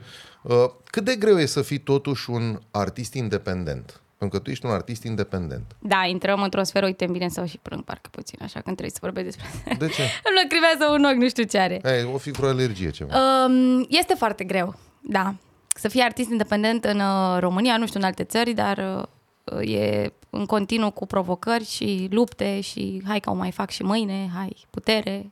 Uh, 0.42 0.70
cât 0.84 1.04
de 1.04 1.16
greu 1.16 1.38
e 1.38 1.46
să 1.46 1.62
fii 1.62 1.78
totuși 1.78 2.30
un 2.30 2.60
artist 2.70 3.14
independent? 3.14 4.00
Pentru 4.20 4.38
că 4.38 4.44
tu 4.44 4.50
ești 4.50 4.66
un 4.66 4.72
artist 4.72 5.02
independent. 5.04 5.76
Da, 5.78 6.04
intrăm 6.06 6.42
într-o 6.42 6.62
sferă, 6.62 6.86
uite, 6.86 7.04
îmi 7.04 7.12
vine 7.12 7.28
să 7.28 7.40
o 7.40 7.44
și 7.46 7.58
plâng 7.58 7.82
parcă 7.84 8.08
puțin, 8.10 8.38
așa 8.42 8.60
când 8.60 8.76
trebuie 8.76 8.90
să 8.90 8.98
vorbesc 9.00 9.24
despre 9.26 9.46
asta. 9.46 9.74
De 9.86 9.86
ce? 9.92 10.02
Îmi 10.28 10.38
lăcrimează 10.42 10.92
un 10.92 11.04
ochi, 11.04 11.22
nu 11.22 11.28
știu 11.28 11.44
ce 11.44 11.58
are. 11.58 11.80
Ei, 11.84 12.10
o 12.14 12.18
fi 12.18 12.30
vreo 12.30 12.48
alergie 12.48 12.90
ceva. 12.90 13.14
Um, 13.46 13.86
este 13.88 14.14
foarte 14.14 14.44
greu, 14.44 14.74
da. 15.02 15.34
Să 15.74 15.88
fii 15.88 16.00
artist 16.02 16.30
independent 16.30 16.84
în 16.84 17.00
uh, 17.00 17.36
România, 17.38 17.76
nu 17.76 17.86
știu 17.86 17.98
în 18.00 18.06
alte 18.06 18.24
țări, 18.24 18.52
dar 18.52 19.06
uh, 19.44 19.68
e 19.74 20.12
în 20.30 20.46
continuu 20.46 20.90
cu 20.90 21.06
provocări 21.06 21.64
și 21.64 22.08
lupte 22.10 22.60
și 22.60 23.02
hai 23.06 23.20
că 23.20 23.30
o 23.30 23.34
mai 23.34 23.50
fac 23.50 23.70
și 23.70 23.82
mâine, 23.82 24.30
hai, 24.34 24.56
putere, 24.70 25.30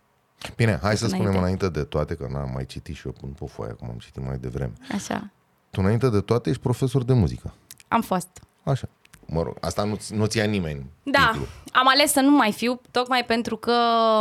Bine, 0.56 0.78
hai 0.82 0.96
să 0.96 1.04
înainte. 1.04 1.24
spunem 1.24 1.40
înainte 1.42 1.68
de 1.68 1.82
toate, 1.82 2.14
că 2.14 2.28
n-am 2.32 2.50
mai 2.54 2.66
citit 2.66 2.94
și 2.96 3.06
eu 3.06 3.12
până 3.20 3.32
pe 3.38 3.44
foaie, 3.46 3.72
cum 3.72 3.88
am 3.90 3.98
citit 3.98 4.26
mai 4.26 4.38
devreme. 4.38 4.72
așa. 4.92 5.30
Tu 5.70 5.80
înainte 5.80 6.08
de 6.08 6.20
toate 6.20 6.48
ești 6.50 6.62
profesor 6.62 7.02
de 7.04 7.12
muzică. 7.12 7.54
Am 7.88 8.00
fost. 8.02 8.28
Așa. 8.70 8.88
Mă 9.30 9.42
rog, 9.42 9.56
asta 9.60 9.84
nu, 9.84 9.98
nu 10.10 10.24
ți-a 10.26 10.44
nimeni 10.44 10.86
Da, 11.02 11.26
titlul. 11.30 11.48
am 11.72 11.88
ales 11.88 12.12
să 12.12 12.20
nu 12.20 12.30
mai 12.30 12.52
fiu, 12.52 12.80
tocmai 12.90 13.24
pentru 13.24 13.56
că 13.56 13.72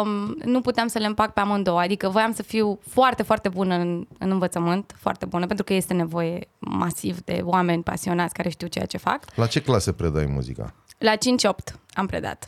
m, 0.06 0.38
nu 0.46 0.62
puteam 0.62 0.88
să 0.88 1.00
le 1.00 1.06
împac 1.06 1.34
pe 1.34 1.40
amândouă. 1.40 1.80
Adică 1.80 2.10
voiam 2.10 2.34
să 2.34 2.44
fiu 2.44 2.80
foarte, 2.90 3.24
foarte 3.24 3.50
bună 3.50 3.76
în, 3.76 4.08
în 4.20 4.32
învățământ, 4.32 4.96
foarte 5.00 5.26
bună, 5.26 5.46
pentru 5.46 5.66
că 5.66 5.74
este 5.74 5.94
nevoie 5.94 6.48
masiv 6.60 7.22
de 7.22 7.42
oameni 7.44 7.84
pasionați 7.84 8.34
care 8.34 8.50
știu 8.50 8.68
ceea 8.68 8.86
ce 8.86 8.98
fac. 8.98 9.20
La 9.36 9.46
ce 9.48 9.62
clase 9.62 9.92
predai 9.92 10.26
muzica? 10.26 10.74
La 10.98 11.14
5-8 11.16 11.74
am 11.94 12.06
predat. 12.06 12.48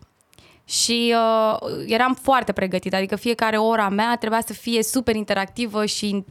Și 0.65 1.13
uh, 1.15 1.69
eram 1.85 2.13
foarte 2.21 2.51
pregătită, 2.51 2.95
adică 2.95 3.15
fiecare 3.15 3.57
ora 3.57 3.89
mea 3.89 4.15
trebuia 4.19 4.41
să 4.45 4.53
fie 4.53 4.83
super 4.83 5.15
interactivă 5.15 5.85
și 5.85 6.25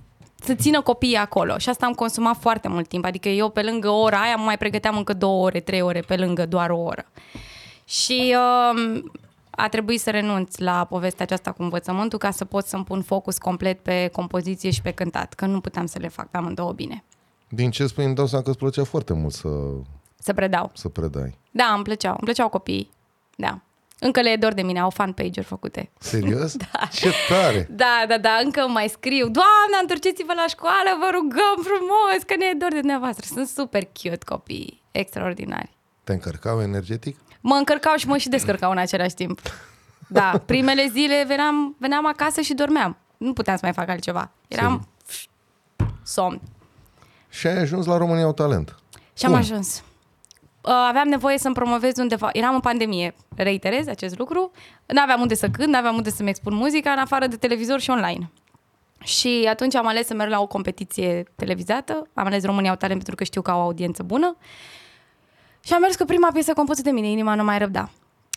să 0.44 0.54
țină 0.54 0.80
copiii 0.82 1.16
acolo. 1.16 1.58
Și 1.58 1.68
asta 1.68 1.86
am 1.86 1.92
consumat 1.92 2.36
foarte 2.36 2.68
mult 2.68 2.88
timp. 2.88 3.04
Adică 3.04 3.28
eu 3.28 3.48
pe 3.48 3.62
lângă 3.62 3.88
ora 3.88 4.20
aia 4.20 4.36
mă 4.36 4.44
mai 4.44 4.58
pregăteam 4.58 4.96
încă 4.96 5.12
două 5.12 5.44
ore, 5.44 5.60
trei 5.60 5.80
ore 5.80 6.00
pe 6.00 6.16
lângă 6.16 6.46
doar 6.46 6.70
o 6.70 6.78
oră. 6.78 7.06
Și 7.84 8.34
uh, 8.36 9.02
a 9.50 9.68
trebuit 9.68 10.00
să 10.00 10.10
renunț 10.10 10.56
la 10.56 10.84
povestea 10.84 11.24
aceasta 11.24 11.52
cu 11.52 11.62
învățământul 11.62 12.18
ca 12.18 12.30
să 12.30 12.44
pot 12.44 12.66
să-mi 12.66 12.84
pun 12.84 13.02
focus 13.02 13.38
complet 13.38 13.80
pe 13.80 14.08
compoziție 14.12 14.70
și 14.70 14.82
pe 14.82 14.90
cântat, 14.90 15.34
că 15.34 15.46
nu 15.46 15.60
puteam 15.60 15.86
să 15.86 15.98
le 15.98 16.08
fac 16.08 16.28
pe 16.28 16.36
amândouă 16.36 16.72
bine. 16.72 17.04
Din 17.48 17.70
ce 17.70 17.86
spui, 17.86 18.04
îmi 18.04 18.14
dau 18.14 18.26
seama 18.26 18.44
că 18.44 18.50
îți 18.50 18.58
plăcea 18.58 18.84
foarte 18.84 19.12
mult 19.12 19.32
să, 19.32 19.48
Să 20.18 20.32
predau. 20.32 20.70
să 20.74 20.88
predai. 20.88 21.38
Da, 21.50 21.72
îmi 21.74 21.82
plăceau. 21.82 22.10
Îmi 22.12 22.20
plăceau 22.24 22.48
copiii. 22.48 22.90
Da. 23.36 23.60
Încă 24.00 24.20
le 24.20 24.30
e 24.30 24.36
dor 24.36 24.52
de 24.52 24.62
mine, 24.62 24.80
au 24.80 24.90
fan 24.90 25.12
page-uri 25.12 25.46
făcute. 25.48 25.90
Serios? 25.98 26.56
da. 26.72 26.86
Ce 26.92 27.12
tare! 27.28 27.66
Da, 27.70 28.04
da, 28.08 28.18
da, 28.18 28.38
încă 28.44 28.60
mai 28.68 28.88
scriu. 28.88 29.28
Doamne, 29.28 29.76
întorceți-vă 29.80 30.32
la 30.36 30.44
școală, 30.48 30.90
vă 31.00 31.08
rugăm 31.14 31.56
frumos, 31.62 32.22
că 32.26 32.34
ne 32.38 32.44
e 32.44 32.54
dor 32.58 32.70
de 32.70 32.78
dumneavoastră. 32.78 33.26
Sunt 33.34 33.48
super 33.48 33.88
cute 34.02 34.18
copii, 34.26 34.82
extraordinari. 34.90 35.76
Te 36.04 36.12
încărcau 36.12 36.60
energetic? 36.60 37.16
Mă 37.40 37.54
încărcau 37.54 37.96
și 37.96 38.06
mă 38.06 38.16
și 38.16 38.28
descărcau 38.28 38.70
în 38.70 38.78
același 38.78 39.14
timp. 39.14 39.40
Da, 40.08 40.42
primele 40.46 40.88
zile 40.92 41.24
veneam, 41.26 41.76
veneam 41.78 42.06
acasă 42.06 42.40
și 42.40 42.54
dormeam. 42.54 42.96
Nu 43.16 43.32
puteam 43.32 43.56
să 43.56 43.62
mai 43.64 43.74
fac 43.74 43.88
altceva. 43.88 44.30
Eram 44.48 44.88
somn. 46.04 46.40
Și 47.28 47.46
ai 47.46 47.58
ajuns 47.58 47.86
la 47.86 47.96
România 47.96 48.24
au 48.24 48.32
talent. 48.32 48.76
Și 49.16 49.24
am 49.24 49.30
Cum? 49.30 49.40
ajuns. 49.40 49.82
Uh, 50.68 50.74
Aveam 50.88 51.08
nevoie 51.08 51.38
să-mi 51.38 51.54
promovez 51.54 51.96
undeva. 51.98 52.28
Eram 52.32 52.54
în 52.54 52.60
pandemie, 52.60 53.14
reiterez 53.36 53.86
acest 53.86 54.18
lucru. 54.18 54.50
N-aveam 54.86 55.20
unde 55.20 55.34
să 55.34 55.48
cânt, 55.48 55.68
n-aveam 55.68 55.94
unde 55.96 56.10
să-mi 56.10 56.28
expun 56.28 56.54
muzica, 56.54 56.90
în 56.90 56.98
afară 56.98 57.26
de 57.26 57.36
televizor 57.36 57.80
și 57.80 57.90
online. 57.90 58.30
Și 59.04 59.46
atunci 59.50 59.74
am 59.74 59.86
ales 59.86 60.06
să 60.06 60.14
merg 60.14 60.30
la 60.30 60.40
o 60.40 60.46
competiție 60.46 61.22
televizată. 61.36 62.08
Am 62.14 62.26
ales 62.26 62.44
România 62.44 62.70
au 62.70 62.76
talent 62.76 62.96
pentru 62.96 63.14
că 63.16 63.24
știu 63.24 63.42
că 63.42 63.50
au 63.50 63.58
o 63.58 63.62
audiență 63.62 64.02
bună. 64.02 64.36
Și 65.64 65.72
am 65.72 65.80
mers 65.80 65.96
cu 65.96 66.04
prima 66.04 66.30
piesă 66.32 66.52
compusă 66.52 66.82
de 66.82 66.90
mine, 66.90 67.08
Inima 67.08 67.34
nu 67.34 67.44
mai 67.44 67.58
răbda. 67.58 67.90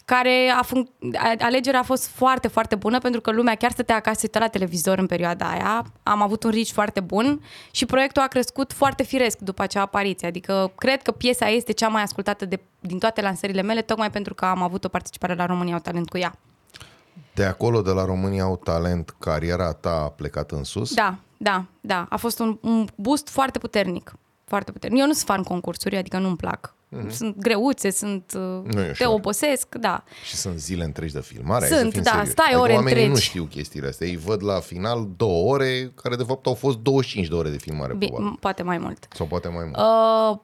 Care 0.06 0.54
a 0.62 0.66
func- 0.66 1.16
a- 1.18 1.36
alegerea 1.46 1.80
a 1.80 1.84
fost 1.84 2.08
foarte, 2.08 2.48
foarte 2.48 2.76
bună 2.76 3.00
pentru 3.00 3.22
că 3.22 3.32
lumea 3.32 3.56
chiar 3.56 3.72
stătea 3.72 3.96
acasă, 3.96 4.20
uita 4.24 4.40
la 4.40 4.48
televizor 4.48 4.98
în 4.98 5.06
perioada 5.06 5.50
aia. 5.50 5.86
Am 6.04 6.22
avut 6.22 6.44
un 6.44 6.52
reach 6.52 6.68
foarte 6.68 7.00
bun 7.00 7.42
și 7.72 7.86
proiectul 7.86 8.22
a 8.22 8.28
crescut 8.28 8.74
foarte 8.74 9.04
firesc 9.04 9.38
după 9.38 9.62
acea 9.62 9.82
apariție. 9.82 10.28
Adică 10.28 10.72
cred 10.76 11.02
că 11.02 11.12
piesa 11.12 11.48
este 11.48 11.72
cea 11.72 11.88
mai 11.88 12.02
ascultată 12.02 12.46
de, 12.46 12.60
din 12.80 13.00
toate 13.00 13.22
lansările 13.22 13.62
mele, 13.62 13.82
tocmai 13.82 14.12
pentru 14.12 14.34
că 14.34 14.46
am 14.46 14.62
avut 14.62 14.84
o 14.84 14.88
participare 14.90 15.36
la 15.36 15.46
România 15.46 15.74
au 15.74 15.80
talent 15.80 16.10
cu 16.10 16.18
ea. 16.18 16.36
De 17.34 17.44
acolo, 17.46 17.82
de 17.82 17.92
la 17.92 18.06
România 18.06 18.44
au 18.44 18.58
talent, 18.58 19.16
cariera 19.20 19.74
ta 19.74 20.02
a 20.04 20.10
plecat 20.10 20.52
în 20.52 20.64
sus? 20.64 20.94
Da, 20.94 21.16
da, 21.38 21.66
da. 21.82 22.06
A 22.10 22.18
fost 22.18 22.40
un, 22.40 22.58
un 22.62 22.88
boost 22.96 23.30
foarte 23.30 23.60
puternic. 23.60 24.14
Foarte 24.46 24.72
puternic. 24.72 25.00
Eu 25.00 25.06
nu 25.06 25.14
sunt 25.14 25.26
fan 25.26 25.44
concursuri, 25.44 25.98
adică 25.98 26.18
nu-mi 26.18 26.36
plac. 26.36 26.74
Mm-hmm. 26.98 27.10
Sunt 27.10 27.38
greuțe, 27.38 27.90
sunt... 27.90 28.32
Nu 28.34 28.80
e 28.82 28.84
te 28.84 28.90
ușor. 28.90 29.08
obosesc, 29.08 29.76
da. 29.76 30.04
Și 30.26 30.36
sunt 30.36 30.60
zile 30.60 30.84
întregi 30.84 31.14
de 31.14 31.22
filmare? 31.22 31.66
hai 31.68 31.78
Sunt, 31.78 31.86
să 31.92 31.94
fim 31.96 32.02
da, 32.04 32.10
serioși. 32.10 32.32
stai 32.32 32.46
adică 32.46 32.62
ore 32.62 32.74
oamenii 32.74 33.00
nu 33.02 33.08
întregi. 33.08 33.28
știu 33.30 33.44
chestiile 33.44 33.88
astea. 33.88 34.08
Ei 34.08 34.16
văd 34.18 34.44
la 34.44 34.60
final 34.60 35.08
două 35.18 35.52
ore, 35.54 35.92
care 35.96 36.16
de 36.16 36.24
fapt 36.24 36.46
au 36.46 36.54
fost 36.54 36.78
25 36.78 37.28
de 37.28 37.36
ore 37.36 37.50
de 37.50 37.58
filmare. 37.58 37.94
Bi- 37.94 38.06
probabil. 38.08 38.36
m- 38.38 38.40
poate 38.40 38.64
mai 38.64 38.78
mult. 38.78 39.08
Sau 39.14 39.26
poate 39.26 39.48
mai 39.48 39.64
mult. 39.64 39.78
Uh, 39.78 40.40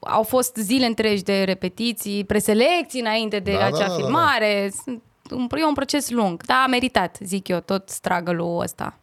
au 0.00 0.22
fost 0.22 0.56
zile 0.56 0.86
întregi 0.86 1.22
de 1.22 1.42
repetiții, 1.44 2.24
preselecții 2.24 3.00
înainte 3.00 3.38
de 3.38 3.52
Da, 3.52 3.58
da, 3.58 3.62
da, 3.70 3.76
acea 3.76 3.86
da, 3.86 3.92
da, 3.92 3.94
filmare. 3.94 4.72
Sunt 4.84 5.02
un, 5.30 5.46
e 5.58 5.64
un 5.64 5.74
proces 5.74 6.10
lung. 6.10 6.42
Da, 6.42 6.54
a 6.54 6.66
meritat, 6.66 7.18
zic 7.22 7.48
eu, 7.48 7.60
tot 7.60 7.88
struggle-ul 7.88 8.60
ăsta 8.62 8.98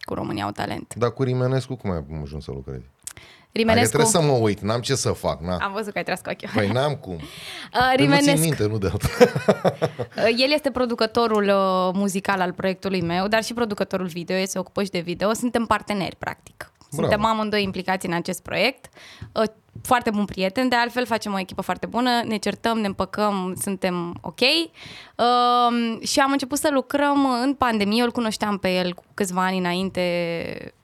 cu 0.00 0.14
România 0.14 0.44
au 0.44 0.50
talent. 0.50 0.94
Dar 0.94 1.10
cu 1.12 1.22
Rimenescu 1.22 1.74
cum 1.76 1.90
ai 1.90 2.04
ajuns 2.22 2.44
să 2.44 2.50
lucrezi? 2.50 2.84
Adică 3.52 3.70
Rimenescu, 3.72 3.96
trebuie 3.96 4.10
să 4.10 4.20
mă 4.20 4.32
uit, 4.38 4.60
n-am 4.60 4.80
ce 4.80 4.94
să 4.94 5.12
fac. 5.12 5.40
Na. 5.40 5.56
am 5.56 5.72
văzut 5.72 5.92
că 5.92 5.98
ai 5.98 6.04
tras 6.04 6.20
cu 6.20 6.30
ochiul. 6.30 6.50
Păi 6.54 6.68
n-am 6.68 6.94
cum. 6.94 7.18
Uh, 7.74 7.92
Păi 7.96 8.06
nu 8.06 8.12
țin 8.14 8.20
Rimenescu, 8.20 8.44
minte, 8.46 8.66
nu 8.66 8.78
de 8.78 8.86
altă. 8.86 9.06
Uh, 10.16 10.24
El 10.36 10.52
este 10.52 10.70
producătorul 10.70 11.44
uh, 11.44 11.90
muzical 11.94 12.40
al 12.40 12.52
proiectului 12.52 13.00
meu, 13.02 13.28
dar 13.28 13.44
și 13.44 13.54
producătorul 13.54 14.06
video, 14.06 14.36
el 14.36 14.46
se 14.46 14.58
ocupă 14.58 14.82
și 14.82 14.90
de 14.90 14.98
video. 14.98 15.32
Suntem 15.32 15.64
parteneri, 15.64 16.16
practic. 16.16 16.72
Suntem 16.90 17.18
Bravo. 17.18 17.34
amândoi 17.34 17.62
implicați 17.62 18.06
în 18.06 18.12
acest 18.12 18.42
proiect. 18.42 18.88
Uh, 19.32 19.42
Foarte 19.82 20.10
bun 20.10 20.24
prieten, 20.24 20.68
de 20.68 20.76
altfel 20.76 21.06
facem 21.06 21.32
o 21.32 21.38
echipă 21.38 21.62
foarte 21.62 21.86
bună, 21.86 22.10
ne 22.26 22.36
certăm, 22.36 22.78
ne 22.78 22.86
împăcăm, 22.86 23.56
suntem 23.60 24.18
ok. 24.20 24.40
Uh, 24.40 25.98
Și 26.06 26.20
am 26.20 26.30
început 26.30 26.58
să 26.58 26.68
lucrăm 26.72 27.26
în 27.42 27.54
pandemie, 27.54 27.98
eu 27.98 28.04
îl 28.04 28.12
cunoșteam 28.12 28.58
pe 28.58 28.74
el 28.74 28.94
cu 28.94 29.04
câțiva 29.14 29.44
ani 29.44 29.58
înainte, 29.58 30.02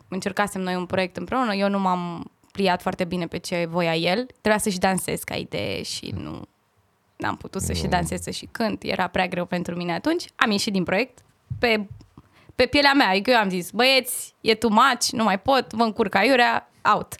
încercasem 0.08 0.60
noi 0.60 0.74
un 0.74 0.86
proiect 0.86 1.16
împreună, 1.16 1.54
eu 1.54 1.68
nu 1.68 1.78
m-am 1.78 2.30
pliat 2.54 2.82
foarte 2.82 3.04
bine 3.04 3.26
pe 3.26 3.38
ce 3.38 3.66
voia 3.70 3.94
el, 3.94 4.26
trebuia 4.40 4.58
să-și 4.58 4.78
dansez 4.78 5.22
ca 5.22 5.34
idee 5.34 5.82
și 5.82 6.14
nu 6.16 6.42
n-am 7.16 7.36
putut 7.36 7.62
să 7.62 7.72
și 7.72 7.86
dansez, 7.86 8.22
să 8.22 8.30
și 8.30 8.48
cânt, 8.50 8.82
era 8.82 9.06
prea 9.06 9.26
greu 9.26 9.44
pentru 9.44 9.74
mine 9.76 9.92
atunci. 9.92 10.24
Am 10.36 10.50
ieșit 10.50 10.72
din 10.72 10.84
proiect 10.84 11.18
pe, 11.58 11.86
pe 12.54 12.66
pielea 12.66 12.92
mea, 12.92 13.08
adică 13.08 13.30
eu 13.30 13.36
am 13.36 13.48
zis, 13.48 13.70
băieți, 13.70 14.34
e 14.40 14.54
too 14.54 14.70
much, 14.70 15.08
nu 15.10 15.24
mai 15.24 15.40
pot, 15.40 15.72
vă 15.72 15.82
încurc 15.82 16.14
aiurea, 16.14 16.70
out. 16.94 17.14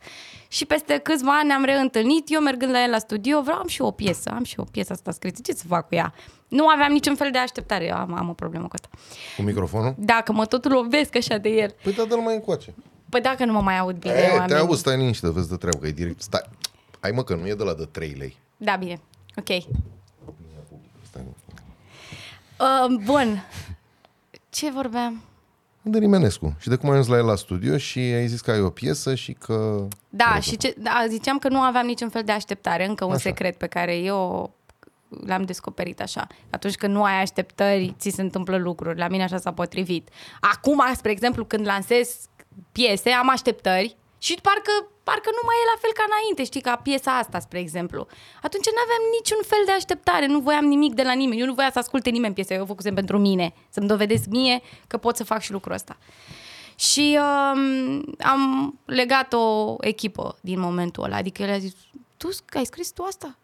Și 0.49 0.65
peste 0.65 0.99
câțiva 0.99 1.39
ani 1.39 1.47
ne-am 1.47 1.65
reîntâlnit, 1.65 2.33
eu 2.33 2.41
mergând 2.41 2.73
la 2.73 2.83
el 2.83 2.91
la 2.91 2.99
studio, 2.99 3.41
vreau 3.41 3.59
am 3.59 3.67
și 3.67 3.81
eu 3.81 3.87
o 3.87 3.91
piesă, 3.91 4.31
am 4.35 4.45
și 4.45 4.55
eu 4.59 4.65
o 4.69 4.71
piesă 4.71 4.93
asta 4.93 5.11
scrisă, 5.11 5.41
ce 5.43 5.53
să 5.53 5.65
fac 5.67 5.89
cu 5.89 5.95
ea? 5.95 6.15
Nu 6.49 6.69
aveam 6.69 6.93
niciun 6.93 7.15
fel 7.15 7.31
de 7.31 7.39
așteptare, 7.39 7.85
eu 7.85 7.97
am, 7.97 8.15
am 8.15 8.29
o 8.29 8.33
problemă 8.33 8.65
cu 8.65 8.75
asta. 8.75 8.89
Cu 9.37 9.43
microfonul? 9.43 9.95
Dacă 9.99 10.33
mă 10.33 10.47
tot 10.47 10.69
lovesc 10.69 11.17
așa 11.17 11.37
de 11.37 11.49
el, 11.49 11.75
Păi 11.83 11.93
da, 11.93 12.05
dă-l 12.05 12.19
mai 12.19 12.35
încoace. 12.35 12.75
Păi 13.15 13.23
dacă 13.23 13.45
nu 13.45 13.53
mă 13.53 13.61
mai 13.61 13.79
aud 13.79 13.97
bine, 13.97 14.15
E, 14.15 14.27
te 14.27 14.33
oameni. 14.39 14.59
auzi, 14.59 14.81
stai 14.81 14.97
liniște, 14.97 15.31
vezi 15.31 15.49
de 15.49 15.57
treabă, 15.57 15.79
că 15.79 15.87
e 15.87 15.91
direct. 15.93 16.23
Stai. 16.23 16.41
Hai 17.01 17.11
mă, 17.11 17.23
că 17.25 17.35
nu 17.35 17.47
e 17.47 17.55
de 17.55 17.63
la 17.65 17.75
de 17.75 17.85
3 17.85 18.11
lei. 18.19 18.37
Da, 18.57 18.77
bine, 18.77 19.01
ok. 19.37 19.63
Stai. 21.09 21.23
Uh, 22.61 22.97
bun, 23.05 23.45
ce 24.51 24.71
vorbeam? 24.71 25.23
De 25.83 25.99
Rimenescu. 25.99 26.55
Și 26.59 26.69
de 26.69 26.77
cum 26.77 26.89
ai 26.91 26.95
ajuns 26.97 27.09
la 27.11 27.17
el 27.17 27.25
la 27.25 27.37
studio 27.37 27.77
și 27.77 27.99
ai 27.99 28.27
zis 28.27 28.41
că 28.41 28.51
ai 28.51 28.61
o 28.61 28.71
piesă 28.71 29.15
și 29.15 29.33
că... 29.33 29.87
Da, 30.09 30.39
și 30.41 30.57
ce, 30.57 30.75
da, 30.79 31.05
ziceam 31.09 31.39
că 31.39 31.49
nu 31.49 31.61
aveam 31.61 31.87
niciun 31.87 32.09
fel 32.09 32.23
de 32.25 32.33
așteptare, 32.33 32.87
încă 32.87 33.05
un 33.05 33.11
Așa. 33.11 33.19
așa. 33.21 33.29
secret 33.29 33.57
pe 33.59 33.67
care 33.67 33.97
eu 33.97 34.53
l-am 35.27 35.43
descoperit 35.43 36.01
așa. 36.01 36.27
Atunci 36.51 36.75
când 36.75 36.95
nu 36.95 37.03
ai 37.05 37.21
așteptări, 37.21 37.95
ți 37.99 38.09
se 38.11 38.23
întâmplă 38.23 38.57
lucruri. 38.57 38.99
La 38.99 39.09
mine 39.09 39.23
așa 39.23 39.39
s-a 39.39 39.53
potrivit. 39.53 40.09
Acum, 40.41 40.83
spre 40.95 41.11
exemplu, 41.11 41.45
când 41.45 41.67
lansez 41.67 42.17
piese, 42.73 43.11
am 43.11 43.29
așteptări 43.29 43.97
și 44.19 44.39
parcă, 44.43 44.73
parcă 45.03 45.31
nu 45.33 45.43
mai 45.45 45.55
e 45.63 45.71
la 45.73 45.79
fel 45.81 45.93
ca 45.95 46.05
înainte, 46.07 46.45
știi, 46.45 46.61
ca 46.61 46.77
piesa 46.77 47.17
asta, 47.17 47.39
spre 47.39 47.59
exemplu. 47.59 48.07
Atunci 48.43 48.65
nu 48.65 48.83
aveam 48.85 49.03
niciun 49.19 49.43
fel 49.47 49.63
de 49.65 49.73
așteptare, 49.73 50.27
nu 50.27 50.41
voiam 50.41 50.65
nimic 50.65 50.95
de 50.95 51.03
la 51.03 51.13
nimeni. 51.13 51.41
Eu 51.41 51.47
nu 51.47 51.55
voiam 51.55 51.71
să 51.71 51.79
asculte 51.79 52.11
nimeni 52.11 52.35
piesa, 52.35 52.55
eu 52.55 52.63
o 52.63 52.67
făcusem 52.67 52.95
pentru 52.95 53.19
mine, 53.19 53.55
să-mi 53.69 53.87
dovedesc 53.87 54.27
mie 54.27 54.63
că 54.87 54.97
pot 54.97 55.17
să 55.17 55.25
fac 55.25 55.41
și 55.41 55.53
lucrul 55.53 55.75
ăsta. 55.75 55.97
Și 56.77 57.19
um, 57.19 58.15
am 58.21 58.75
legat 58.85 59.33
o 59.33 59.77
echipă 59.81 60.37
din 60.41 60.61
momentul 60.61 61.05
ăla. 61.05 61.17
Adică 61.17 61.43
el 61.43 61.51
a 61.51 61.59
zis, 61.59 61.73
tu 62.17 62.29
ai 62.53 62.65
scris 62.65 62.91
tu 62.91 63.03
asta? 63.03 63.39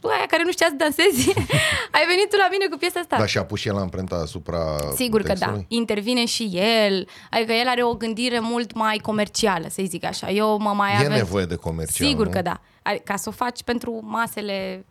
Tu? 0.00 0.06
tu 0.06 0.12
aia 0.16 0.26
care 0.26 0.42
nu 0.44 0.50
știa 0.52 0.66
să 0.68 0.74
dansezi, 0.76 1.28
ai 1.96 2.06
venit 2.08 2.30
tu 2.30 2.36
la 2.36 2.48
mine 2.50 2.66
cu 2.70 2.76
piesa 2.76 3.00
asta. 3.00 3.16
Dar 3.16 3.28
și-a 3.28 3.44
pus 3.44 3.60
și 3.60 3.68
el 3.68 3.76
amprenta 3.76 4.16
asupra 4.16 4.76
Sigur 4.94 5.20
că 5.20 5.26
da. 5.26 5.32
textului? 5.32 5.64
Intervine 5.68 6.24
și 6.24 6.50
el. 6.52 7.08
Adică 7.30 7.52
el 7.52 7.68
are 7.68 7.82
o 7.84 7.94
gândire 7.94 8.38
mult 8.40 8.74
mai 8.74 8.96
comercială, 9.02 9.66
să 9.70 9.82
zic 9.86 10.04
așa. 10.04 10.30
Eu 10.30 10.58
mă 10.58 10.72
mai 10.72 10.92
E 10.92 10.96
avem... 10.96 11.12
nevoie 11.12 11.44
de 11.44 11.54
comercial, 11.54 12.08
Sigur 12.08 12.24
nu? 12.26 12.30
că 12.32 12.42
da. 12.42 12.60
Adică, 12.82 13.02
Ca 13.06 13.16
să 13.16 13.28
o 13.28 13.32
faci 13.32 13.62
pentru 13.62 14.00
masele... 14.02 14.84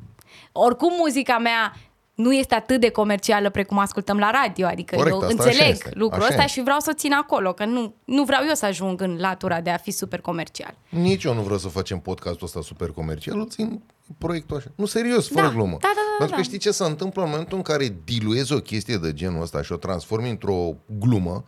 Oricum 0.51 0.93
muzica 0.97 1.37
mea 1.37 1.73
nu 2.21 2.33
este 2.33 2.55
atât 2.55 2.79
de 2.79 2.89
comercială 2.89 3.49
precum 3.49 3.77
ascultăm 3.77 4.17
la 4.17 4.29
radio. 4.31 4.65
Adică 4.67 4.95
Corect, 4.95 5.15
eu 5.15 5.21
asta 5.21 5.33
așa 5.33 5.43
înțeleg 5.49 5.71
este. 5.71 5.91
lucrul 5.93 6.21
Așa 6.21 6.29
ăsta 6.31 6.43
este. 6.43 6.53
și 6.53 6.61
vreau 6.63 6.79
să 6.79 6.89
o 6.91 6.97
țin 6.97 7.13
acolo. 7.13 7.53
Că 7.53 7.65
nu, 7.65 7.93
nu 8.05 8.23
vreau 8.23 8.41
eu 8.47 8.53
să 8.53 8.65
ajung 8.65 9.01
în 9.01 9.17
latura 9.19 9.61
de 9.61 9.69
a 9.69 9.77
fi 9.77 9.91
super 9.91 10.21
comercial. 10.21 10.73
Nici 10.89 11.23
eu 11.23 11.33
nu 11.33 11.41
vreau 11.41 11.57
să 11.57 11.67
facem 11.67 11.99
podcastul 11.99 12.45
ăsta 12.45 12.61
super 12.61 12.89
comercial, 12.89 13.37
îl 13.39 13.47
țin 13.47 13.81
proiectul 14.17 14.57
așa. 14.57 14.67
Nu, 14.75 14.85
serios, 14.85 15.27
fără 15.27 15.45
Da, 15.47 15.51
glumă. 15.53 15.77
da, 15.81 15.91
da, 15.93 15.93
da, 15.93 16.15
Pentru 16.17 16.35
că 16.35 16.41
da. 16.41 16.47
știi 16.47 16.57
ce 16.57 16.71
se 16.71 16.83
întâmplă 16.83 17.23
în 17.23 17.29
momentul 17.29 17.57
în 17.57 17.63
care 17.63 17.95
diluezi 18.03 18.53
o 18.53 18.59
chestie 18.59 18.95
de 18.97 19.13
genul 19.13 19.41
ăsta 19.41 19.61
și 19.61 19.71
o 19.71 19.75
transformi 19.75 20.29
într-o 20.29 20.75
glumă, 20.99 21.43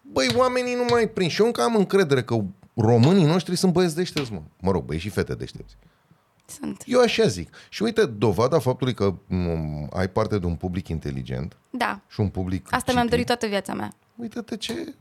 băi, 0.00 0.26
oamenii 0.36 0.74
nu 0.74 0.84
mai 0.90 1.08
prind. 1.08 1.30
Și 1.30 1.40
eu 1.40 1.46
încă 1.46 1.62
am 1.62 1.76
încredere 1.76 2.22
că 2.22 2.36
românii 2.74 3.24
noștri 3.24 3.56
sunt 3.56 3.72
băieți 3.72 3.94
deștepți, 3.96 4.32
mă. 4.32 4.40
Mă 4.60 4.70
rog, 4.70 4.84
băieți 4.84 5.04
și 5.04 5.10
fete 5.10 5.34
deștepți. 5.34 5.76
Sunt. 6.46 6.82
Eu 6.86 7.00
așa 7.00 7.26
zic. 7.26 7.54
Și 7.68 7.82
uite, 7.82 8.06
dovada 8.06 8.58
faptului 8.58 8.94
că 8.94 9.14
m- 9.14 9.88
ai 9.92 10.08
parte 10.08 10.38
de 10.38 10.46
un 10.46 10.54
public 10.56 10.88
inteligent 10.88 11.56
Da. 11.70 12.00
și 12.08 12.20
un 12.20 12.28
public 12.28 12.66
Asta 12.72 12.92
mi-am 12.92 12.96
citit. 12.96 13.10
dorit 13.10 13.26
toată 13.26 13.46
viața 13.46 13.74
mea. 13.74 13.92
Uite-te 14.16 14.56
ce, 14.56 14.94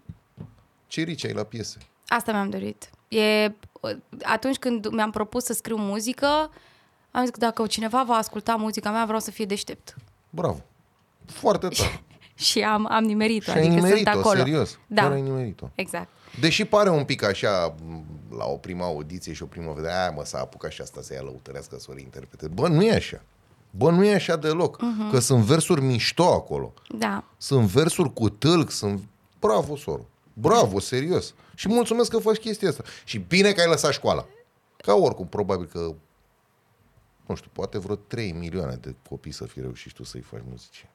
ce 0.88 1.02
rici 1.02 1.26
ai 1.26 1.34
la 1.34 1.44
piese. 1.44 1.78
Asta 2.08 2.32
mi-am 2.32 2.50
dorit. 2.50 2.90
E, 3.08 3.52
atunci 4.24 4.58
când 4.58 4.88
mi-am 4.88 5.12
propus 5.12 5.44
să 5.44 5.54
scriu 5.54 5.76
muzică, 5.78 6.28
am 7.12 7.22
zis 7.22 7.30
că 7.30 7.40
dacă 7.40 7.68
cineva 7.68 8.04
va 8.04 8.14
asculta 8.16 8.56
muzica 8.56 8.92
mea, 8.92 9.04
vreau 9.06 9.20
să 9.20 9.32
fie 9.32 9.46
deștept. 9.46 9.96
Bravo. 10.30 10.60
Foarte 11.26 11.68
tare. 11.68 12.02
Și 12.36 12.62
am, 12.62 12.88
am 12.92 13.04
nimerit-o, 13.04 13.52
Și 13.52 13.58
ai 13.58 13.58
adică 13.58 13.74
sunt 13.74 13.84
nimerit-o, 13.86 14.10
acolo. 14.20 14.38
serios. 14.38 14.80
Da, 14.88 15.02
Chiar 15.02 15.12
ai 15.12 15.22
nimerit-o. 15.22 15.70
exact. 15.76 16.08
Deși 16.40 16.66
pare 16.66 16.90
un 16.90 17.04
pic 17.06 17.24
așa, 17.24 17.76
m, 17.86 18.06
la 18.38 18.46
o 18.46 18.56
prima 18.58 18.86
audiție 18.86 19.34
și 19.34 19.44
o 19.44 19.46
primă 19.46 19.74
vedere, 19.76 19.94
aia 19.94 20.12
mă, 20.12 20.26
s-a 20.26 20.40
apucat 20.40 20.72
și 20.72 20.82
asta 20.82 21.02
să 21.02 21.14
ia 21.14 21.22
lăutărească, 21.22 21.76
să 21.80 21.88
o 21.90 21.94
reinterprete. 21.94 22.48
Bă, 22.48 22.68
nu 22.68 22.84
e 22.84 22.94
așa. 22.96 23.22
Bă, 23.70 23.92
nu 23.92 24.04
e 24.06 24.14
așa 24.14 24.36
deloc. 24.36 24.78
Uh-huh. 24.78 25.12
Că 25.12 25.20
sunt 25.20 25.44
versuri 25.44 25.82
mișto 25.82 26.34
acolo. 26.34 26.74
Da. 26.98 27.24
Sunt 27.38 27.66
versuri 27.68 28.14
cu 28.14 28.30
tâlc, 28.30 28.72
sunt... 28.72 29.02
Bravo, 29.40 29.76
soro. 29.76 30.06
Bravo, 30.34 30.80
serios. 30.80 31.34
Și 31.56 31.68
mulțumesc 31.68 32.10
că 32.10 32.18
faci 32.18 32.38
chestia 32.38 32.70
asta. 32.70 32.84
Și 33.04 33.18
bine 33.18 33.52
că 33.52 33.62
ai 33.62 33.68
lăsat 33.68 33.92
școala. 33.92 34.26
Ca 34.78 34.94
oricum, 34.94 35.28
probabil 35.28 35.66
că 35.66 35.94
nu 37.26 37.36
știu, 37.36 37.50
poate 37.54 37.80
vreo 37.80 37.96
3 37.96 38.32
milioane 38.32 38.78
de 38.82 38.96
copii 39.10 39.32
să 39.32 39.46
fi 39.46 39.60
reușit 39.60 39.88
și 39.90 39.96
tu 39.96 40.04
să-i 40.04 40.22
faci 40.22 40.42
muzice. 40.50 40.90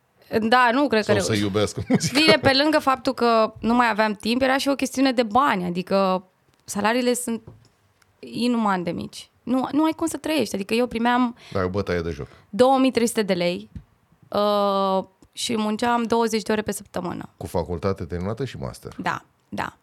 Da, 0.48 0.70
nu 0.72 0.88
cred 0.88 1.04
că 1.04 1.12
Sau 1.12 1.20
să 1.20 1.26
reuși. 1.28 1.42
iubească 1.42 1.82
muzica. 1.88 2.18
Bine, 2.20 2.38
pe 2.42 2.52
lângă 2.62 2.78
faptul 2.78 3.14
că 3.14 3.52
nu 3.60 3.74
mai 3.74 3.88
aveam 3.90 4.12
timp, 4.12 4.42
era 4.42 4.56
și 4.58 4.68
o 4.68 4.74
chestiune 4.74 5.12
de 5.12 5.22
bani, 5.22 5.64
adică 5.64 6.24
salariile 6.68 7.14
sunt 7.14 7.42
inuman 8.18 8.82
de 8.82 8.90
mici. 8.90 9.30
Nu, 9.42 9.68
nu 9.72 9.84
ai 9.84 9.92
cum 9.96 10.06
să 10.06 10.16
trăiești, 10.16 10.54
adică 10.54 10.74
eu 10.74 10.86
primeam 10.86 11.36
Da, 11.52 11.60
e 11.60 11.64
o 11.64 11.68
bătaie 11.68 12.00
de 12.00 12.10
joc. 12.10 12.26
2300 12.50 13.22
de 13.22 13.32
lei 13.32 13.70
uh, 14.28 15.04
și 15.32 15.56
munceam 15.56 16.02
20 16.02 16.42
de 16.42 16.52
ore 16.52 16.62
pe 16.62 16.72
săptămână. 16.72 17.28
Cu 17.36 17.46
facultate 17.46 18.04
terminată 18.04 18.44
și 18.44 18.56
master. 18.56 18.94
Da, 18.98 19.24
da. 19.48 19.76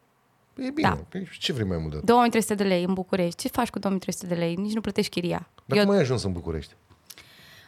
E 0.58 0.70
bine. 0.70 0.88
Da. 0.90 1.00
Păi 1.10 1.28
Ce 1.40 1.54
vrei 1.54 1.68
mai 1.68 1.78
mult 1.78 1.90
de 1.90 1.96
atât? 1.96 2.08
2300 2.08 2.64
de 2.64 2.70
lei 2.70 2.84
în 2.84 2.94
București. 2.94 3.42
Ce 3.42 3.48
faci 3.48 3.70
cu 3.70 3.80
2300 3.80 4.34
de 4.34 4.40
lei? 4.40 4.56
Nici 4.56 4.74
nu 4.74 4.82
plătești 4.82 5.12
chiria. 5.12 5.48
Dar 5.66 5.78
Eu 5.78 5.84
cum 5.86 5.94
ai 5.94 6.00
ajuns 6.00 6.24
în 6.24 6.32
București? 6.32 6.74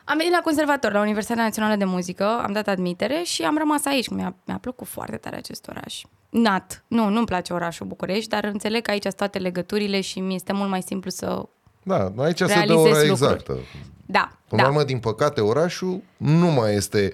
Am 0.07 0.17
venit 0.17 0.31
la 0.33 0.39
conservator, 0.43 0.91
la 0.91 0.99
Universitatea 1.01 1.43
Națională 1.43 1.75
de 1.75 1.83
Muzică, 1.83 2.23
am 2.45 2.51
dat 2.51 2.67
admitere 2.67 3.21
și 3.25 3.41
am 3.43 3.57
rămas 3.57 3.85
aici. 3.85 4.07
Mi-a, 4.09 4.35
mi-a 4.45 4.57
plăcut 4.57 4.87
foarte 4.87 5.15
tare 5.17 5.35
acest 5.35 5.67
oraș. 5.67 6.01
Nat. 6.29 6.83
Nu, 6.87 7.09
nu-mi 7.09 7.25
place 7.25 7.53
orașul 7.53 7.85
București, 7.87 8.29
dar 8.29 8.43
înțeleg 8.43 8.81
că 8.81 8.91
aici 8.91 9.01
sunt 9.01 9.15
toate 9.15 9.37
legăturile 9.37 10.01
și 10.01 10.19
mi 10.19 10.35
este 10.35 10.53
mult 10.53 10.69
mai 10.69 10.81
simplu 10.81 11.09
să... 11.09 11.43
Da, 11.83 12.13
aici 12.17 12.37
se 12.37 12.45
dă 12.45 12.51
Realizezi 12.53 12.77
ora 12.79 12.87
lucruri. 12.87 13.09
exactă. 13.11 13.57
Da, 14.05 14.31
Până 14.47 14.61
la 14.61 14.67
da. 14.67 14.73
urmă, 14.73 14.83
din 14.83 14.99
păcate, 14.99 15.41
orașul 15.41 16.01
nu 16.17 16.47
mai 16.47 16.73
este 16.75 17.11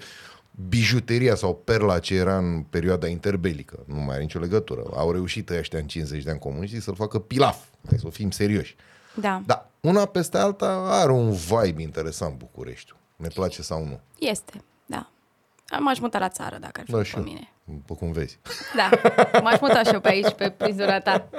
bijuteria 0.70 1.36
sau 1.36 1.56
perla 1.64 2.00
ce 2.00 2.16
era 2.16 2.38
în 2.38 2.62
perioada 2.70 3.08
interbelică. 3.08 3.80
Nu 3.86 3.96
mai 3.96 4.14
are 4.14 4.22
nicio 4.22 4.40
legătură. 4.40 4.84
Au 4.96 5.12
reușit 5.12 5.50
ăștia 5.50 5.80
în 5.80 5.86
50 5.86 6.24
de 6.24 6.30
ani 6.30 6.40
comuniștii 6.40 6.82
să-l 6.82 6.96
facă 6.96 7.20
pilaf. 7.20 7.58
Hai 7.90 7.98
să 7.98 8.10
fim 8.10 8.32
serioși. 8.32 8.76
Da, 9.16 9.42
Da, 9.46 9.70
una 9.84 10.06
peste 10.06 10.38
alta 10.38 10.68
are 10.90 11.12
un 11.12 11.32
vibe 11.32 11.82
interesant 11.82 12.38
Bucureștiul. 12.38 12.98
Ne 13.16 13.28
place 13.28 13.62
sau 13.62 13.84
nu. 13.86 14.00
este, 14.20 14.64
da. 14.86 15.08
M-aș 15.80 16.00
muta 16.00 16.20
la 16.20 16.30
țară 16.30 16.58
dacă 16.58 16.80
ar 16.80 16.86
fi 16.86 16.92
Da, 16.92 17.04
și 17.04 17.14
pe 17.14 17.20
eu. 17.20 17.26
mine. 17.26 17.48
După 17.64 17.94
cum 17.96 18.12
vezi. 18.12 18.40
Da, 18.76 18.90
m-aș 19.42 19.60
muta 19.60 19.84
și 19.84 19.94
eu 19.94 20.00
pe 20.00 20.08
aici, 20.10 20.32
pe 20.32 20.50
prin 20.50 20.76
zona 20.76 21.00
ta. 21.00 21.26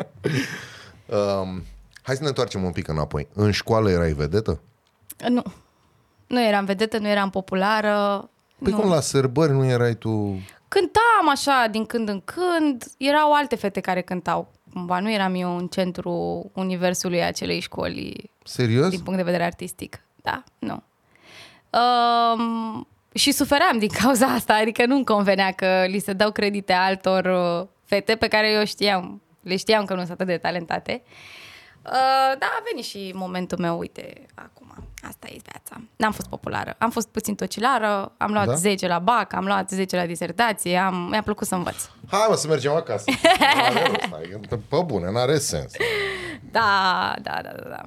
Um, 1.06 1.62
hai 2.02 2.14
să 2.16 2.22
ne 2.22 2.28
întoarcem 2.28 2.64
un 2.64 2.72
pic 2.72 2.88
înapoi. 2.88 3.28
În 3.34 3.50
școală 3.50 3.90
erai 3.90 4.12
vedetă? 4.12 4.60
Nu. 5.28 5.42
Nu 6.26 6.42
eram 6.42 6.64
vedetă, 6.64 6.98
nu 6.98 7.08
eram 7.08 7.30
populară. 7.30 8.28
Păi 8.62 8.72
nu. 8.72 8.78
cum 8.78 8.88
la 8.90 9.00
sărbări 9.00 9.52
nu 9.52 9.64
erai 9.64 9.94
tu... 9.94 10.10
Cântam 10.68 11.28
așa 11.30 11.66
din 11.70 11.86
când 11.86 12.08
în 12.08 12.20
când. 12.20 12.84
Erau 12.98 13.32
alte 13.32 13.56
fete 13.56 13.80
care 13.80 14.00
cântau. 14.02 14.48
Cumva 14.72 15.00
nu 15.00 15.10
eram 15.10 15.34
eu 15.34 15.56
în 15.56 15.66
centrul 15.66 16.50
universului 16.54 17.22
acelei 17.22 17.60
școli 17.60 18.30
Serios? 18.44 18.88
din 18.88 19.00
punct 19.00 19.18
de 19.18 19.24
vedere 19.24 19.44
artistic. 19.44 20.00
Da, 20.16 20.42
nu. 20.58 20.82
Um, 21.80 22.88
și 23.14 23.32
sufeream 23.32 23.78
din 23.78 23.88
cauza 23.88 24.26
asta, 24.26 24.54
adică 24.54 24.86
nu-mi 24.86 25.04
convenea 25.04 25.50
că 25.52 25.84
li 25.86 25.98
se 25.98 26.12
dau 26.12 26.30
credite 26.32 26.72
altor 26.72 27.24
uh, 27.24 27.66
fete 27.84 28.14
pe 28.16 28.28
care 28.28 28.50
eu 28.50 28.64
știam, 28.64 29.22
le 29.40 29.56
știam 29.56 29.84
că 29.84 29.92
nu 29.94 29.98
sunt 29.98 30.10
atât 30.10 30.26
de 30.26 30.36
talentate. 30.36 31.02
Uh, 31.84 32.38
da, 32.38 32.46
a 32.46 32.62
venit 32.70 32.84
și 32.84 33.12
momentul 33.14 33.58
meu, 33.58 33.78
uite, 33.78 34.26
acum, 34.34 34.74
asta 35.08 35.26
e 35.30 35.36
viața. 35.42 35.80
N-am 35.96 36.12
fost 36.12 36.28
populară, 36.28 36.74
am 36.78 36.90
fost 36.90 37.08
puțin 37.08 37.34
tocilară, 37.34 38.12
am 38.16 38.32
luat 38.32 38.44
Da? 38.44 38.50
da? 38.50 38.56
10 38.58 38.86
la 38.86 38.98
BAC, 38.98 39.32
am 39.32 39.44
luat 39.44 39.70
10 39.70 39.96
la 39.96 40.06
disertație, 40.06 40.76
am, 40.76 40.94
mi-a 40.94 41.22
plăcut 41.22 41.46
să 41.46 41.54
învăț. 41.54 41.76
Hai 42.10 42.26
mă 42.28 42.34
să 42.34 42.46
mergem 42.48 42.72
acasă. 42.72 43.04
N-are 43.40 43.86
rost, 43.86 44.12
adică, 44.12 44.40
Pe 44.68 44.82
bune, 44.84 45.10
n-are 45.10 45.38
sens. 45.38 45.72
Da, 46.50 47.14
da, 47.22 47.40
da, 47.42 47.50
da, 47.50 47.68
da. 47.68 47.80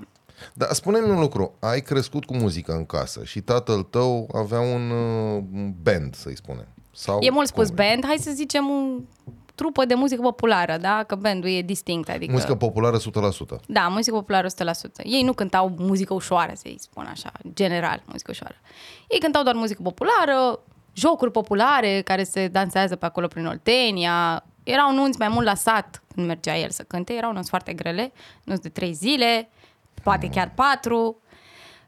Dar 0.53 0.73
spune-mi 0.73 1.09
un 1.09 1.19
lucru. 1.19 1.53
Ai 1.59 1.81
crescut 1.81 2.25
cu 2.25 2.35
muzică 2.35 2.73
în 2.73 2.85
casă 2.85 3.23
și 3.23 3.41
tatăl 3.41 3.81
tău 3.83 4.29
avea 4.33 4.59
un 4.59 4.89
uh, 4.89 5.43
band, 5.83 6.15
să-i 6.15 6.35
spunem. 6.35 6.67
Sau 6.91 7.19
E 7.21 7.29
mult 7.29 7.47
spus 7.47 7.65
cum 7.65 7.75
vrei. 7.75 7.87
band, 7.89 8.05
hai 8.05 8.17
să 8.19 8.31
zicem 8.33 8.69
un 8.69 9.01
trupă 9.55 9.85
de 9.85 9.93
muzică 9.93 10.21
populară, 10.21 10.77
da? 10.77 11.03
Că 11.07 11.15
bandul 11.15 11.49
e 11.49 11.61
distinct, 11.61 12.09
adică... 12.09 12.31
Muzică 12.31 12.55
populară 12.55 12.97
100%. 12.99 13.01
Da, 13.67 13.87
muzică 13.87 14.15
populară 14.15 14.47
100%. 14.47 14.51
Ei 15.03 15.23
nu 15.23 15.33
cântau 15.33 15.73
muzică 15.77 16.13
ușoară, 16.13 16.51
să-i 16.55 16.77
spun 16.79 17.05
așa, 17.05 17.31
general, 17.53 18.03
muzică 18.05 18.31
ușoară. 18.31 18.55
Ei 19.07 19.19
cântau 19.19 19.43
doar 19.43 19.55
muzică 19.55 19.81
populară, 19.81 20.59
jocuri 20.93 21.31
populare 21.31 22.01
care 22.01 22.23
se 22.23 22.47
dansează 22.47 22.95
pe 22.95 23.05
acolo 23.05 23.27
prin 23.27 23.45
Oltenia. 23.45 24.43
Erau 24.63 24.93
nunți 24.93 25.19
mai 25.19 25.27
mult 25.27 25.45
la 25.45 25.55
sat 25.55 26.03
când 26.13 26.27
mergea 26.27 26.57
el 26.57 26.69
să 26.69 26.83
cânte, 26.83 27.13
erau 27.13 27.31
nunți 27.33 27.49
foarte 27.49 27.73
grele, 27.73 28.11
nunți 28.43 28.61
de 28.61 28.69
trei 28.69 28.93
zile, 28.93 29.49
poate 30.07 30.27
chiar 30.29 30.51
patru. 30.55 31.21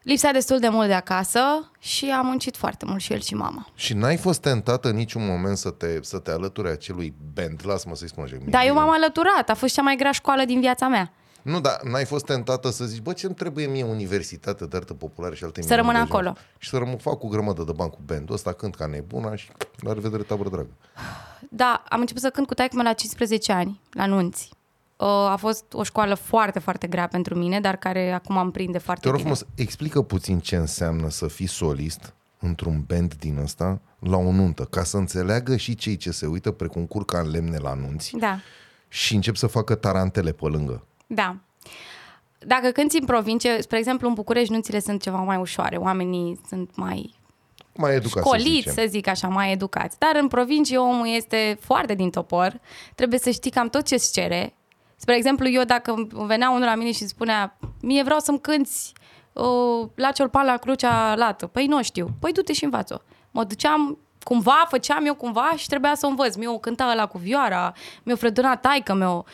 Lipsea 0.03 0.31
destul 0.31 0.59
de 0.59 0.69
mult 0.69 0.87
de 0.87 0.93
acasă 0.93 1.39
și 1.79 2.11
a 2.17 2.21
muncit 2.21 2.57
foarte 2.57 2.85
mult 2.85 3.01
și 3.01 3.13
el 3.13 3.19
și 3.19 3.35
mama. 3.35 3.67
Și 3.75 3.93
n-ai 3.93 4.17
fost 4.17 4.41
tentată 4.41 4.89
în 4.89 4.95
niciun 4.95 5.25
moment 5.25 5.57
să 5.57 5.69
te, 5.69 6.03
să 6.03 6.19
te 6.19 6.31
alături 6.31 6.69
acelui 6.69 7.13
band, 7.33 7.61
lasă-mă 7.63 7.95
să-i 7.95 8.07
spun 8.07 8.23
așa. 8.23 8.35
Da, 8.47 8.65
eu 8.65 8.73
m-am 8.73 8.89
alăturat, 8.89 9.49
a 9.49 9.53
fost 9.53 9.73
cea 9.73 9.81
mai 9.81 9.95
grea 9.95 10.11
școală 10.11 10.43
din 10.45 10.59
viața 10.59 10.87
mea. 10.87 11.13
Nu, 11.41 11.59
dar 11.59 11.79
n-ai 11.83 12.05
fost 12.05 12.25
tentată 12.25 12.69
să 12.69 12.85
zici, 12.85 13.01
bă, 13.01 13.13
ce-mi 13.13 13.33
trebuie 13.33 13.65
mie 13.67 13.83
universitate 13.83 14.65
de 14.65 14.77
artă 14.77 14.93
populară 14.93 15.35
și 15.35 15.43
alte 15.43 15.61
Să 15.61 15.75
rămân 15.75 15.85
minuni 15.91 16.05
de 16.07 16.13
acolo. 16.13 16.31
genul. 16.33 16.47
Și 16.57 16.69
să 16.69 16.77
rămân, 16.77 16.97
fac 16.97 17.23
o 17.23 17.27
grămadă 17.27 17.63
de 17.63 17.71
bani 17.75 17.89
cu 17.91 17.99
bandul 18.05 18.35
ăsta, 18.35 18.53
cânt 18.53 18.75
ca 18.75 18.85
nebuna 18.85 19.35
și 19.35 19.49
la 19.79 19.93
revedere 19.93 20.23
tabără 20.23 20.49
dragă. 20.49 20.69
Da, 21.49 21.83
am 21.89 21.99
început 21.99 22.21
să 22.21 22.29
cânt 22.29 22.47
cu 22.47 22.53
taică 22.53 22.81
la 22.81 22.93
15 22.93 23.51
ani, 23.51 23.79
la 23.91 24.05
nunți. 24.05 24.49
Uh, 25.01 25.05
A 25.07 25.35
fost 25.35 25.73
o 25.73 25.83
școală 25.83 26.13
foarte, 26.15 26.59
foarte 26.59 26.87
grea 26.87 27.07
pentru 27.07 27.35
mine, 27.35 27.59
dar 27.59 27.75
care 27.75 28.11
acum 28.11 28.37
am 28.37 28.51
prinde 28.51 28.77
foarte 28.77 29.01
Te 29.01 29.09
rog 29.09 29.17
bine. 29.21 29.33
frumos, 29.33 29.53
explică 29.55 30.01
puțin 30.01 30.39
ce 30.39 30.55
înseamnă 30.55 31.09
să 31.09 31.27
fii 31.27 31.47
solist 31.47 32.13
într-un 32.39 32.83
band 32.87 33.13
din 33.13 33.37
ăsta 33.43 33.79
la 33.99 34.17
o 34.17 34.31
nuntă, 34.31 34.63
ca 34.63 34.83
să 34.83 34.97
înțeleagă 34.97 35.55
și 35.57 35.75
cei 35.75 35.97
ce 35.97 36.11
se 36.11 36.25
uită 36.25 36.51
precum 36.51 36.85
curca 36.85 37.19
în 37.19 37.29
lemne 37.29 37.57
la 37.57 37.73
nunți 37.73 38.15
Da, 38.17 38.39
și 38.87 39.15
încep 39.15 39.35
să 39.35 39.47
facă 39.47 39.75
tarantele 39.75 40.31
pe 40.31 40.45
lângă. 40.45 40.83
da. 41.07 41.35
Dacă 42.45 42.69
cânti 42.69 42.97
în 42.99 43.05
provincie, 43.05 43.61
spre 43.61 43.77
exemplu 43.77 44.07
în 44.07 44.13
București, 44.13 44.51
nunțile 44.51 44.79
sunt 44.79 45.01
ceva 45.01 45.17
mai 45.17 45.37
ușoare, 45.37 45.75
oamenii 45.77 46.39
sunt 46.47 46.75
mai 46.75 47.13
Mai 47.75 47.95
educat 47.95 48.11
să 48.23 48.29
școliți, 48.29 48.49
zicem. 48.55 48.73
să 48.73 48.85
zic 48.87 49.07
așa, 49.07 49.27
mai 49.27 49.51
educați. 49.51 49.99
Dar 49.99 50.11
în 50.21 50.27
provincie 50.27 50.77
omul 50.77 51.07
este 51.07 51.57
foarte 51.61 51.93
din 51.93 52.09
topor, 52.09 52.59
trebuie 52.95 53.19
să 53.19 53.29
știi 53.29 53.51
cam 53.51 53.69
tot 53.69 53.85
ce-ți 53.85 54.13
cere. 54.13 54.53
Spre 55.01 55.15
exemplu, 55.15 55.47
eu 55.47 55.63
dacă 55.63 56.07
venea 56.11 56.49
unul 56.49 56.65
la 56.65 56.75
mine 56.75 56.91
și 56.91 57.07
spunea, 57.07 57.57
mie 57.81 58.03
vreau 58.03 58.19
să-mi 58.19 58.39
cânti 58.39 58.71
uh, 59.33 59.89
la 59.95 60.11
ciolpan 60.11 60.45
la 60.45 60.57
crucea 60.57 61.15
lată. 61.15 61.47
Păi 61.47 61.65
nu 61.65 61.83
știu. 61.83 62.07
Păi 62.19 62.31
du-te 62.31 62.53
și 62.53 62.63
învață 62.63 63.03
Mă 63.31 63.43
duceam 63.43 63.97
cumva, 64.23 64.65
făceam 64.69 65.05
eu 65.05 65.15
cumva 65.15 65.53
și 65.55 65.67
trebuia 65.67 65.95
să 65.95 66.05
o 66.05 66.09
învăț. 66.09 66.35
Mi-o 66.35 66.57
cânta 66.57 66.93
la 66.93 67.07
cu 67.07 67.17
vioara, 67.17 67.73
mi-o 68.03 68.15
frăduna 68.15 68.55
taică 68.55 68.93
meu 68.93 69.25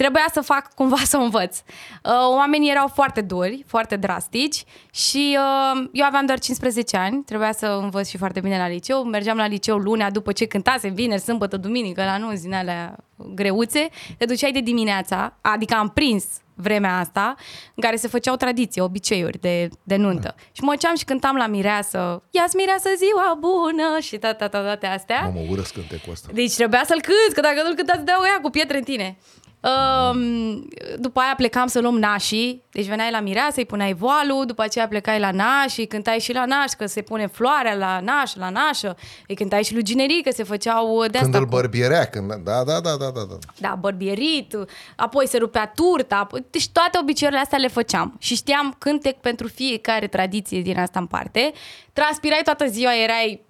trebuia 0.00 0.26
să 0.32 0.40
fac 0.40 0.74
cumva 0.74 0.96
să 1.04 1.16
o 1.16 1.20
învăț. 1.20 1.58
Uh, 1.58 2.12
oamenii 2.36 2.70
erau 2.70 2.88
foarte 2.88 3.20
duri, 3.20 3.64
foarte 3.66 3.96
drastici 3.96 4.64
și 4.92 5.38
uh, 5.38 5.88
eu 5.92 6.04
aveam 6.06 6.26
doar 6.26 6.38
15 6.38 6.96
ani, 6.96 7.22
trebuia 7.24 7.52
să 7.52 7.66
învăț 7.82 8.08
și 8.08 8.16
foarte 8.16 8.40
bine 8.40 8.58
la 8.58 8.68
liceu. 8.68 9.02
Mergeam 9.02 9.36
la 9.36 9.46
liceu 9.46 9.76
lunea 9.76 10.10
după 10.10 10.32
ce 10.32 10.44
cântasem 10.44 10.94
vineri, 10.94 11.20
sâmbătă, 11.20 11.56
duminică, 11.56 12.04
la 12.04 12.16
nu 12.16 12.32
din 12.32 12.54
alea 12.54 12.96
greuțe. 13.34 13.88
Te 14.18 14.24
duceai 14.24 14.52
de 14.52 14.60
dimineața, 14.60 15.38
adică 15.40 15.74
am 15.74 15.88
prins 15.88 16.24
vremea 16.54 16.98
asta, 16.98 17.34
în 17.74 17.82
care 17.82 17.96
se 17.96 18.08
făceau 18.08 18.36
tradiții, 18.36 18.80
obiceiuri 18.80 19.38
de, 19.38 19.68
de 19.82 19.96
nuntă. 19.96 20.34
Da. 20.36 20.42
Și 20.52 20.62
mă 20.62 20.74
ceam 20.78 20.96
și 20.96 21.04
cântam 21.04 21.36
la 21.36 21.46
mireasă, 21.46 22.22
ia-ți 22.30 22.56
mireasă 22.56 22.88
ziua 22.96 23.38
bună 23.40 23.98
și 24.00 24.16
toate, 24.18 24.46
toate 24.46 24.86
astea. 24.86 25.20
Mă, 25.34 25.40
mă 25.40 25.46
urăsc 25.50 25.72
cântecul 25.72 26.12
ăsta. 26.12 26.28
Deci 26.32 26.54
trebuia 26.54 26.82
să-l 26.86 27.00
cânti, 27.00 27.34
că 27.34 27.40
dacă 27.40 27.62
nu-l 27.64 27.74
cântați, 27.74 28.04
dau 28.04 28.22
ea 28.26 28.40
cu 28.42 28.50
pietre 28.50 28.76
în 28.76 28.84
tine. 28.84 29.18
Um, 29.62 30.68
după 30.98 31.20
aia 31.20 31.34
plecam 31.36 31.66
să 31.66 31.80
luăm 31.80 31.98
nașii, 31.98 32.64
deci 32.70 32.86
veneai 32.86 33.10
la 33.10 33.20
mireasă, 33.20 33.54
îi 33.56 33.66
puneai 33.66 33.94
voalul, 33.94 34.44
după 34.46 34.62
aceea 34.62 34.88
plecai 34.88 35.20
la 35.20 35.30
nașii, 35.30 35.86
cântai 35.86 36.18
și 36.18 36.32
la 36.32 36.44
naș, 36.44 36.72
că 36.72 36.86
se 36.86 37.02
pune 37.02 37.26
floarea 37.26 37.74
la 37.74 38.00
naș, 38.00 38.34
la 38.34 38.50
nașă, 38.50 38.96
îi 39.28 39.34
cântai 39.34 39.62
și 39.62 39.72
lui 39.72 39.82
ginerii, 39.82 40.22
că 40.22 40.30
se 40.30 40.42
făceau 40.42 41.00
de 41.00 41.18
Când 41.18 41.34
asta. 41.34 41.38
îl 41.38 41.44
bărbierea, 41.44 42.04
când... 42.04 42.34
Da, 42.34 42.64
da, 42.64 42.80
da, 42.80 42.96
da, 42.96 43.10
da. 43.14 43.20
da. 43.28 43.36
Da, 43.58 43.76
bărbierit, 43.80 44.56
apoi 44.96 45.28
se 45.28 45.38
rupea 45.38 45.72
turta, 45.74 46.26
deci 46.50 46.68
toate 46.68 46.98
obiceiurile 47.00 47.42
astea 47.42 47.58
le 47.58 47.68
făceam 47.68 48.16
și 48.18 48.34
știam 48.34 48.74
cântec 48.78 49.16
pentru 49.16 49.46
fiecare 49.46 50.06
tradiție 50.06 50.60
din 50.60 50.78
asta 50.78 50.98
în 50.98 51.06
parte. 51.06 51.52
Transpirai 51.92 52.40
toată 52.44 52.66
ziua, 52.66 53.02
erai 53.02 53.48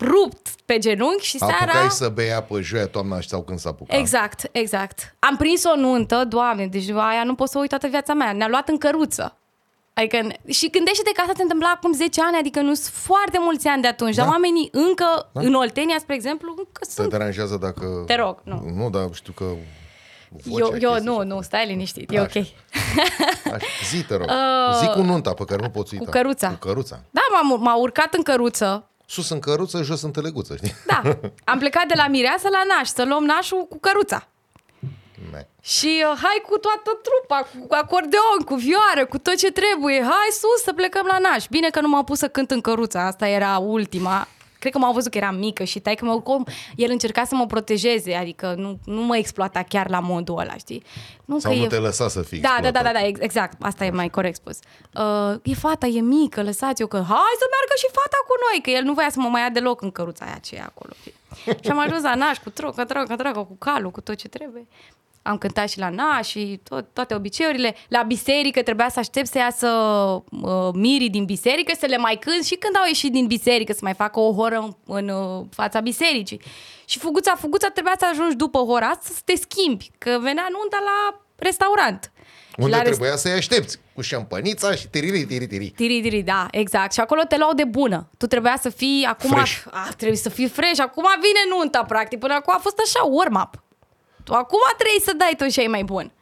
rupt 0.00 0.48
pe 0.64 0.78
genunchi 0.78 1.24
și 1.24 1.38
seara... 1.38 1.72
Apucai 1.72 1.90
să 1.90 2.08
bei 2.08 2.32
apă 2.32 2.60
joia, 2.60 2.86
toamna 2.86 3.20
sau 3.20 3.42
când 3.42 3.58
s-a 3.58 3.68
apucat. 3.68 3.98
Exact, 3.98 4.48
exact. 4.52 5.14
Am 5.18 5.36
prins 5.36 5.64
o 5.64 5.76
nuntă, 5.76 6.24
doamne, 6.28 6.66
deci 6.66 6.88
aia 6.88 7.24
nu 7.24 7.34
pot 7.34 7.48
să 7.48 7.58
o 7.58 7.60
uit 7.60 7.68
toată 7.68 7.86
viața 7.86 8.14
mea. 8.14 8.32
Ne-a 8.32 8.48
luat 8.48 8.68
în 8.68 8.78
căruță. 8.78 9.34
Adică, 9.94 10.28
și 10.48 10.70
gândește-te 10.70 11.10
că 11.14 11.20
asta 11.20 11.32
se 11.36 11.42
întâmpla 11.42 11.72
acum 11.76 11.92
10 11.92 12.20
ani, 12.22 12.36
adică 12.38 12.60
nu 12.60 12.74
sunt 12.74 12.94
foarte 12.94 13.38
mulți 13.40 13.66
ani 13.66 13.82
de 13.82 13.88
atunci, 13.88 14.14
da. 14.14 14.22
dar 14.22 14.30
oamenii 14.30 14.68
încă, 14.72 15.28
da. 15.32 15.40
în 15.40 15.54
Oltenia, 15.54 15.96
spre 15.98 16.14
exemplu, 16.14 16.54
încă 16.56 16.80
Te 16.80 16.90
sunt... 16.90 17.10
deranjează 17.10 17.56
dacă... 17.56 18.02
Te 18.06 18.14
rog, 18.14 18.38
nu. 18.42 18.72
Nu, 18.76 18.90
dar 18.90 19.08
știu 19.12 19.32
că... 19.32 19.44
Eu, 19.44 20.40
vocea, 20.44 20.76
eu 20.80 20.90
chestii 20.90 21.06
nu, 21.06 21.20
și- 21.20 21.26
nu, 21.26 21.40
stai 21.40 21.66
liniștit, 21.66 22.10
e 22.10 22.18
Așa. 22.18 22.30
ok. 22.38 22.46
Așa. 23.54 23.66
Zi, 23.90 24.04
te 24.04 24.16
rog. 24.16 24.28
Zi 24.80 24.86
cu 24.86 25.02
nunta 25.02 25.32
pe 25.34 25.44
care 25.44 25.62
nu 25.62 25.70
poți 25.70 25.94
uita. 25.94 26.06
Uh, 26.06 26.12
căruța. 26.12 26.48
Cu 26.48 26.66
căruța. 26.66 27.00
Da, 27.10 27.20
m-am, 27.32 27.60
m-a 27.62 27.76
urcat 27.76 28.14
în 28.14 28.22
căruță, 28.22 28.89
Sus 29.10 29.30
în 29.30 29.38
căruță, 29.38 29.82
jos 29.82 30.02
în 30.02 30.10
teleguță, 30.10 30.56
știi? 30.56 30.74
da. 30.86 31.02
Am 31.52 31.58
plecat 31.58 31.86
de 31.86 31.94
la 31.96 32.06
mireasă 32.08 32.48
la 32.48 32.62
naș, 32.76 32.88
să 32.88 33.04
luăm 33.04 33.24
nașul 33.24 33.66
cu 33.68 33.78
căruța. 33.78 34.28
Ne. 35.32 35.46
Și 35.62 36.04
uh, 36.10 36.18
hai 36.22 36.42
cu 36.48 36.58
toată 36.58 37.00
trupa, 37.06 37.48
cu 37.68 37.74
acordeon, 37.74 38.40
cu 38.44 38.54
vioară, 38.54 39.06
cu 39.08 39.18
tot 39.18 39.36
ce 39.36 39.50
trebuie. 39.50 40.00
Hai 40.02 40.28
sus 40.30 40.62
să 40.64 40.72
plecăm 40.72 41.06
la 41.06 41.18
naș. 41.18 41.44
Bine 41.50 41.70
că 41.70 41.80
nu 41.80 41.88
m-au 41.88 42.04
pus 42.04 42.18
să 42.18 42.28
cânt 42.28 42.50
în 42.50 42.60
căruța, 42.60 43.06
asta 43.06 43.28
era 43.28 43.58
ultima. 43.58 44.28
Cred 44.60 44.72
că 44.72 44.78
m-au 44.78 44.92
văzut 44.92 45.10
că 45.10 45.18
eram 45.18 45.34
mică 45.34 45.64
și 45.64 45.80
tai 45.80 45.94
că 45.94 46.04
mă, 46.04 46.20
cum, 46.20 46.46
el 46.76 46.90
încerca 46.90 47.24
să 47.24 47.34
mă 47.34 47.46
protejeze, 47.46 48.14
adică 48.14 48.54
nu, 48.56 48.78
nu 48.84 49.00
mă 49.02 49.16
exploata 49.16 49.62
chiar 49.62 49.90
la 49.90 50.00
modul 50.00 50.38
ăla, 50.38 50.56
știi? 50.56 50.82
Nu 51.24 51.38
Sau 51.38 51.50
că 51.52 51.56
nu 51.58 51.64
e... 51.64 51.66
te 51.66 51.76
lăsa 51.78 52.08
să 52.08 52.22
fii 52.22 52.40
Da, 52.40 52.48
da, 52.48 52.54
da, 52.60 52.66
exploatat. 52.68 52.92
da, 52.92 52.98
da, 53.00 53.06
ex- 53.06 53.20
exact. 53.20 53.56
Asta 53.62 53.84
e 53.84 53.90
mai 53.90 54.08
corect 54.08 54.36
spus. 54.36 54.58
Uh, 54.94 55.34
e 55.42 55.54
fata, 55.54 55.86
e 55.86 56.00
mică, 56.00 56.42
lăsați-o 56.42 56.86
că 56.86 56.96
hai 56.96 57.34
să 57.42 57.46
meargă 57.54 57.74
și 57.76 57.86
fata 57.86 58.18
cu 58.26 58.34
noi, 58.50 58.60
că 58.62 58.70
el 58.70 58.82
nu 58.84 58.92
voia 58.92 59.10
să 59.10 59.20
mă 59.20 59.28
mai 59.28 59.40
ia 59.42 59.48
deloc 59.50 59.82
în 59.82 59.90
căruța 59.90 60.24
aia 60.24 60.38
ce 60.42 60.54
e 60.54 60.60
acolo. 60.62 60.92
știi? 61.00 61.14
și 61.64 61.70
am 61.70 61.78
ajuns 61.78 62.02
la 62.02 62.14
naș 62.14 62.38
cu 62.38 62.50
trocă, 62.50 62.84
trocă, 62.84 63.16
trocă, 63.16 63.38
cu 63.38 63.56
calul, 63.58 63.90
cu 63.90 64.00
tot 64.00 64.14
ce 64.16 64.28
trebuie. 64.28 64.66
Am 65.22 65.38
cântat 65.38 65.68
și 65.68 65.78
la 65.78 65.88
naș 65.88 66.28
și 66.28 66.60
tot, 66.68 66.86
toate 66.92 67.14
obiceiurile. 67.14 67.74
La 67.88 68.02
biserică 68.02 68.62
trebuia 68.62 68.88
să 68.88 68.98
aștept 68.98 69.26
să 69.26 69.38
iasă 69.38 69.66
uh, 69.68 70.68
mirii 70.72 71.10
din 71.10 71.24
biserică, 71.24 71.72
să 71.78 71.86
le 71.86 71.96
mai 71.96 72.16
cânt 72.20 72.44
și 72.44 72.54
când 72.54 72.76
au 72.76 72.84
ieșit 72.86 73.12
din 73.12 73.26
biserică 73.26 73.72
să 73.72 73.78
mai 73.82 73.94
facă 73.94 74.20
o 74.20 74.32
horă 74.34 74.56
în, 74.58 74.72
în 74.96 75.08
uh, 75.08 75.44
fața 75.50 75.80
bisericii. 75.80 76.40
Și 76.84 76.98
fuguța, 76.98 77.34
fuguța 77.38 77.68
trebuia 77.68 77.94
să 77.98 78.06
ajungi 78.10 78.36
după 78.36 78.58
hora 78.58 78.86
asta 78.86 79.06
să 79.14 79.20
te 79.24 79.36
schimbi, 79.36 79.90
că 79.98 80.18
venea 80.20 80.46
nunta 80.50 80.78
la 80.84 81.20
restaurant. 81.36 82.12
Și 82.48 82.56
Unde 82.58 82.76
la 82.76 82.82
rest- 82.82 82.84
trebuia 82.84 83.16
să-i 83.16 83.32
aștepți? 83.32 83.78
Cu 83.94 84.00
șampănița 84.00 84.74
și 84.74 84.88
tiriri, 84.88 85.24
tiri, 85.24 85.46
tiri. 85.46 85.66
Tiri, 85.76 86.00
tiri, 86.00 86.22
da, 86.22 86.46
exact. 86.50 86.92
Și 86.92 87.00
acolo 87.00 87.22
te 87.22 87.36
luau 87.36 87.52
de 87.54 87.64
bună. 87.64 88.08
Tu 88.18 88.26
trebuia 88.26 88.56
să 88.60 88.68
fii 88.68 89.04
acum... 89.08 89.30
Fresh. 89.30 89.62
Ah, 89.70 89.88
trebuie 89.96 90.18
să 90.18 90.28
fii 90.28 90.48
fresh. 90.48 90.80
Acum 90.80 91.04
vine 91.14 91.56
nunta, 91.58 91.84
practic. 91.84 92.18
Până 92.18 92.34
acum 92.34 92.54
a 92.56 92.60
fost 92.60 92.76
așa, 92.84 93.04
warm-up. 93.04 93.62
Tu 94.30 94.36
acum 94.36 94.58
trebuie 94.76 95.00
să 95.00 95.12
dai 95.16 95.34
tot 95.36 95.48
ce 95.48 95.60
ai 95.60 95.66
mai 95.66 95.82
bun. 95.84 96.12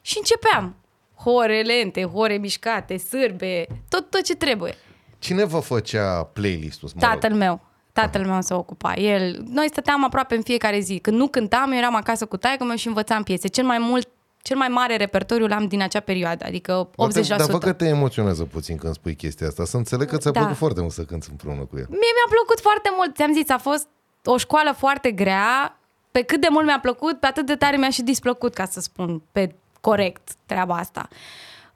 Și 0.00 0.18
începeam. 0.18 0.76
Hore 1.14 1.60
lente, 1.62 2.04
hore 2.04 2.36
mișcate, 2.36 2.96
sârbe, 2.96 3.66
tot, 3.88 4.10
tot 4.10 4.22
ce 4.22 4.34
trebuie. 4.34 4.74
Cine 5.18 5.44
vă 5.44 5.58
făcea 5.60 6.22
playlist-ul? 6.32 6.90
Mă 6.94 7.00
rog? 7.00 7.10
Tatăl 7.10 7.36
meu. 7.36 7.60
Tatăl 7.92 8.26
meu 8.26 8.40
se 8.42 8.54
ocupa. 8.54 8.94
El, 8.94 9.42
noi 9.48 9.66
stăteam 9.68 10.04
aproape 10.04 10.34
în 10.34 10.42
fiecare 10.42 10.78
zi. 10.78 10.98
Când 10.98 11.16
nu 11.16 11.28
cântam, 11.28 11.70
eu 11.72 11.78
eram 11.78 11.94
acasă 11.94 12.26
cu 12.26 12.36
taică 12.36 12.64
meu 12.64 12.76
și 12.76 12.86
învățam 12.86 13.22
piese. 13.22 13.48
Cel 13.48 13.64
mai 13.64 13.78
mult, 13.78 14.08
cel 14.42 14.56
mai 14.56 14.68
mare 14.68 14.96
repertoriu 14.96 15.46
l-am 15.46 15.66
din 15.66 15.82
acea 15.82 16.00
perioadă, 16.00 16.44
adică 16.46 16.90
80%. 16.90 16.94
Dar, 16.96 17.22
te- 17.22 17.36
dar 17.36 17.46
văd 17.50 17.62
că 17.62 17.72
te 17.72 17.86
emoționează 17.86 18.44
puțin 18.44 18.76
când 18.76 18.94
spui 18.94 19.14
chestia 19.14 19.46
asta. 19.46 19.64
Să 19.64 19.76
înțeleg 19.76 20.08
că 20.08 20.16
ți-a 20.16 20.30
Da. 20.30 20.38
plăcut 20.40 20.56
foarte 20.56 20.80
mult 20.80 20.92
să 20.92 21.02
cânti 21.04 21.26
împreună 21.30 21.60
cu 21.60 21.76
el. 21.78 21.86
Mie 21.88 22.12
mi-a 22.16 22.28
plăcut 22.30 22.60
foarte 22.60 22.88
mult. 22.96 23.14
Ți-am 23.14 23.32
zis, 23.32 23.48
a 23.48 23.58
fost 23.58 23.86
o 24.24 24.36
școală 24.36 24.72
foarte 24.78 25.10
grea. 25.10 25.78
Pe 26.16 26.22
cât 26.22 26.40
de 26.40 26.48
mult 26.50 26.66
mi-a 26.66 26.78
plăcut, 26.80 27.20
pe 27.20 27.26
atât 27.26 27.46
de 27.46 27.54
tare 27.56 27.76
mi-a 27.76 27.90
și 27.90 28.02
displăcut, 28.02 28.54
ca 28.54 28.64
să 28.64 28.80
spun 28.80 29.22
pe 29.32 29.54
corect 29.80 30.28
treaba 30.46 30.74
asta. 30.74 31.08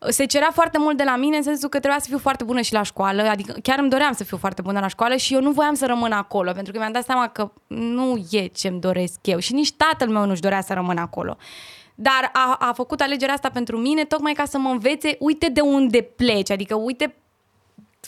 Se 0.09 0.25
cerea 0.25 0.51
foarte 0.53 0.79
mult 0.79 0.97
de 0.97 1.03
la 1.03 1.17
mine 1.17 1.37
în 1.37 1.43
sensul 1.43 1.69
că 1.69 1.79
trebuia 1.79 2.01
să 2.01 2.07
fiu 2.09 2.19
foarte 2.19 2.45
bună 2.45 2.61
și 2.61 2.73
la 2.73 2.83
școală, 2.83 3.23
adică 3.23 3.55
chiar 3.63 3.79
îmi 3.79 3.91
doream 3.91 4.13
să 4.13 4.25
fiu 4.25 4.37
foarte 4.37 4.63
bună 4.63 4.81
la 4.81 4.87
școală 4.87 5.17
și 5.17 5.35
eu 5.35 5.41
nu 5.41 5.51
voiam 5.51 5.75
să 5.75 5.87
rămân 5.87 6.13
acolo, 6.13 6.53
pentru 6.53 6.73
că 6.73 6.79
mi-am 6.79 6.93
dat 6.93 7.05
seama 7.05 7.29
că 7.29 7.53
nu 7.67 8.27
e 8.31 8.47
ce-mi 8.47 8.81
doresc 8.81 9.19
eu 9.23 9.39
și 9.39 9.53
nici 9.53 9.73
tatăl 9.73 10.09
meu 10.09 10.27
nu-și 10.27 10.41
dorea 10.41 10.61
să 10.61 10.75
rămân 10.75 10.97
acolo. 10.97 11.37
Dar 11.95 12.31
a, 12.33 12.57
a 12.59 12.73
făcut 12.73 13.01
alegerea 13.01 13.35
asta 13.35 13.51
pentru 13.51 13.77
mine 13.77 14.05
tocmai 14.05 14.33
ca 14.33 14.45
să 14.45 14.59
mă 14.59 14.69
învețe, 14.69 15.17
uite 15.19 15.49
de 15.49 15.61
unde 15.61 16.03
pleci, 16.03 16.51
adică 16.51 16.75
uite 16.75 17.15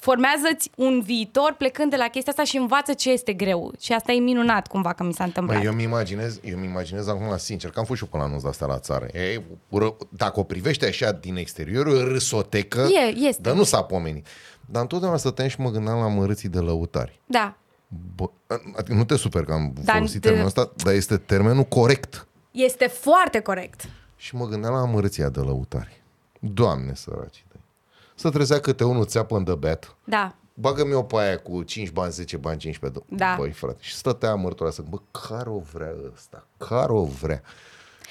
formează-ți 0.07 0.71
un 0.77 1.01
viitor 1.01 1.55
plecând 1.59 1.91
de 1.91 1.97
la 1.97 2.09
chestia 2.09 2.33
asta 2.33 2.45
și 2.45 2.57
învață 2.57 2.93
ce 2.93 3.11
este 3.11 3.33
greu. 3.33 3.73
Și 3.81 3.93
asta 3.93 4.13
e 4.13 4.19
minunat 4.19 4.67
cumva 4.67 4.93
că 4.93 5.03
mi 5.05 5.13
s-a 5.13 5.25
întâmplat. 5.25 5.57
Măi, 5.57 5.67
eu 5.67 5.73
mi 5.73 5.83
imaginez, 5.83 6.41
eu 6.45 6.59
mi 6.59 6.67
imaginez 6.67 7.09
acum, 7.09 7.37
sincer, 7.37 7.71
că 7.71 7.79
am 7.79 7.85
fost 7.85 7.99
și 7.99 8.05
eu 8.05 8.11
până 8.11 8.23
la 8.23 8.29
anunț 8.29 8.43
de 8.43 8.49
asta 8.49 8.67
la 8.67 8.79
țară. 8.79 9.05
E, 9.13 9.39
ră- 9.39 9.97
dacă 10.09 10.41
o 10.41 10.43
privești 10.43 10.85
așa 10.85 11.13
din 11.13 11.37
exterior, 11.37 11.87
e 11.87 11.91
o 11.91 12.05
râsotecă, 12.09 12.81
E, 12.81 13.17
este. 13.17 13.43
dar 13.43 13.55
nu 13.55 13.63
s-a 13.63 13.83
pomenit. 13.83 14.27
Dar 14.67 14.83
întotdeauna 14.83 15.17
stăteam 15.19 15.49
și 15.49 15.61
mă 15.61 15.71
gândeam 15.71 15.99
la 15.99 16.09
mărâții 16.09 16.49
de 16.49 16.59
lăutari. 16.59 17.21
Da. 17.27 17.57
Bă, 18.17 18.25
adică 18.77 18.95
nu 18.95 19.05
te 19.05 19.17
super 19.17 19.45
că 19.45 19.53
am 19.53 19.73
Dar 19.85 19.95
folosit 19.95 20.21
de- 20.21 20.27
termenul 20.27 20.47
ăsta, 20.47 20.73
dar 20.77 20.95
este 20.95 21.17
termenul 21.17 21.65
corect. 21.65 22.27
Este 22.51 22.87
foarte 22.87 23.41
corect. 23.41 23.85
Și 24.17 24.35
mă 24.37 24.47
gândeam 24.47 24.73
la 24.73 24.79
amărâția 24.81 25.29
de 25.29 25.41
lăutari. 25.41 26.03
Doamne 26.39 26.95
săraci 26.95 27.45
tăi. 27.49 27.52
Să 28.23 28.31
trezea 28.31 28.61
câte 28.61 28.85
unul 28.85 29.07
țeapă 29.07 29.37
în 29.37 29.45
dăbeat. 29.45 29.97
Da. 30.05 30.35
Bagă-mi 30.55 30.93
o 30.95 31.03
pe 31.03 31.17
aia 31.17 31.39
cu 31.39 31.63
5 31.63 31.91
bani, 31.91 32.13
10 32.13 32.37
bani, 32.37 32.59
15 32.59 33.01
bani. 33.09 33.21
Da. 33.21 33.35
Băi, 33.39 33.51
frate. 33.51 33.77
Și 33.81 33.95
stătea 33.95 34.31
amărătura 34.31 34.71
să 34.71 34.83
bă, 34.89 34.97
care 35.29 35.49
o 35.49 35.59
vrea 35.73 35.93
ăsta? 36.15 36.47
Care 36.57 36.93
o 36.93 37.05
vrea? 37.05 37.43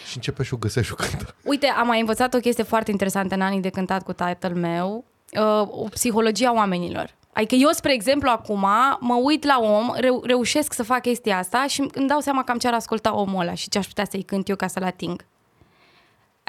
Și 0.09 0.15
începea 0.15 0.45
și 0.45 0.53
o 0.53 0.57
găsea 0.57 0.81
și 0.81 0.91
o 0.91 0.95
cântă. 0.95 1.35
Uite, 1.43 1.67
am 1.67 1.87
mai 1.87 1.99
învățat 1.99 2.33
o 2.33 2.37
chestie 2.37 2.63
foarte 2.63 2.91
interesantă 2.91 3.35
în 3.35 3.41
anii 3.41 3.59
de 3.59 3.69
cântat 3.69 4.03
cu 4.03 4.13
tatăl 4.13 4.55
meu, 4.55 5.03
uh, 5.33 5.67
o 5.69 5.87
psihologia 5.89 6.53
oamenilor. 6.53 7.15
Adică 7.33 7.55
eu, 7.55 7.69
spre 7.71 7.93
exemplu, 7.93 8.29
acum 8.29 8.65
mă 8.99 9.19
uit 9.23 9.45
la 9.45 9.59
om, 9.61 9.91
reu- 9.95 10.23
reușesc 10.25 10.73
să 10.73 10.83
fac 10.83 11.01
chestia 11.01 11.37
asta 11.37 11.65
și 11.67 11.89
îmi 11.93 12.07
dau 12.07 12.19
seama 12.19 12.43
cam 12.43 12.57
ce 12.57 12.67
ar 12.67 12.73
asculta 12.73 13.15
omul 13.15 13.41
ăla 13.41 13.53
și 13.53 13.69
ce 13.69 13.77
aș 13.77 13.87
putea 13.87 14.05
să-i 14.09 14.23
cânt 14.23 14.49
eu 14.49 14.55
ca 14.55 14.67
să-l 14.67 14.83
ating. 14.83 15.25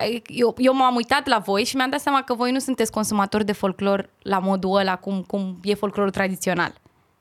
Adică 0.02 0.32
Eu, 0.34 0.54
eu 0.58 0.74
m-am 0.74 0.94
uitat 0.94 1.26
la 1.26 1.38
voi 1.38 1.64
și 1.64 1.76
mi-am 1.76 1.90
dat 1.90 2.00
seama 2.00 2.22
că 2.22 2.34
voi 2.34 2.50
nu 2.52 2.58
sunteți 2.58 2.90
consumatori 2.92 3.44
de 3.44 3.52
folclor 3.52 4.10
la 4.22 4.38
modul 4.38 4.76
ăla 4.76 4.96
cum, 4.96 5.22
cum 5.26 5.58
e 5.62 5.74
folclorul 5.74 6.10
tradițional. 6.10 6.72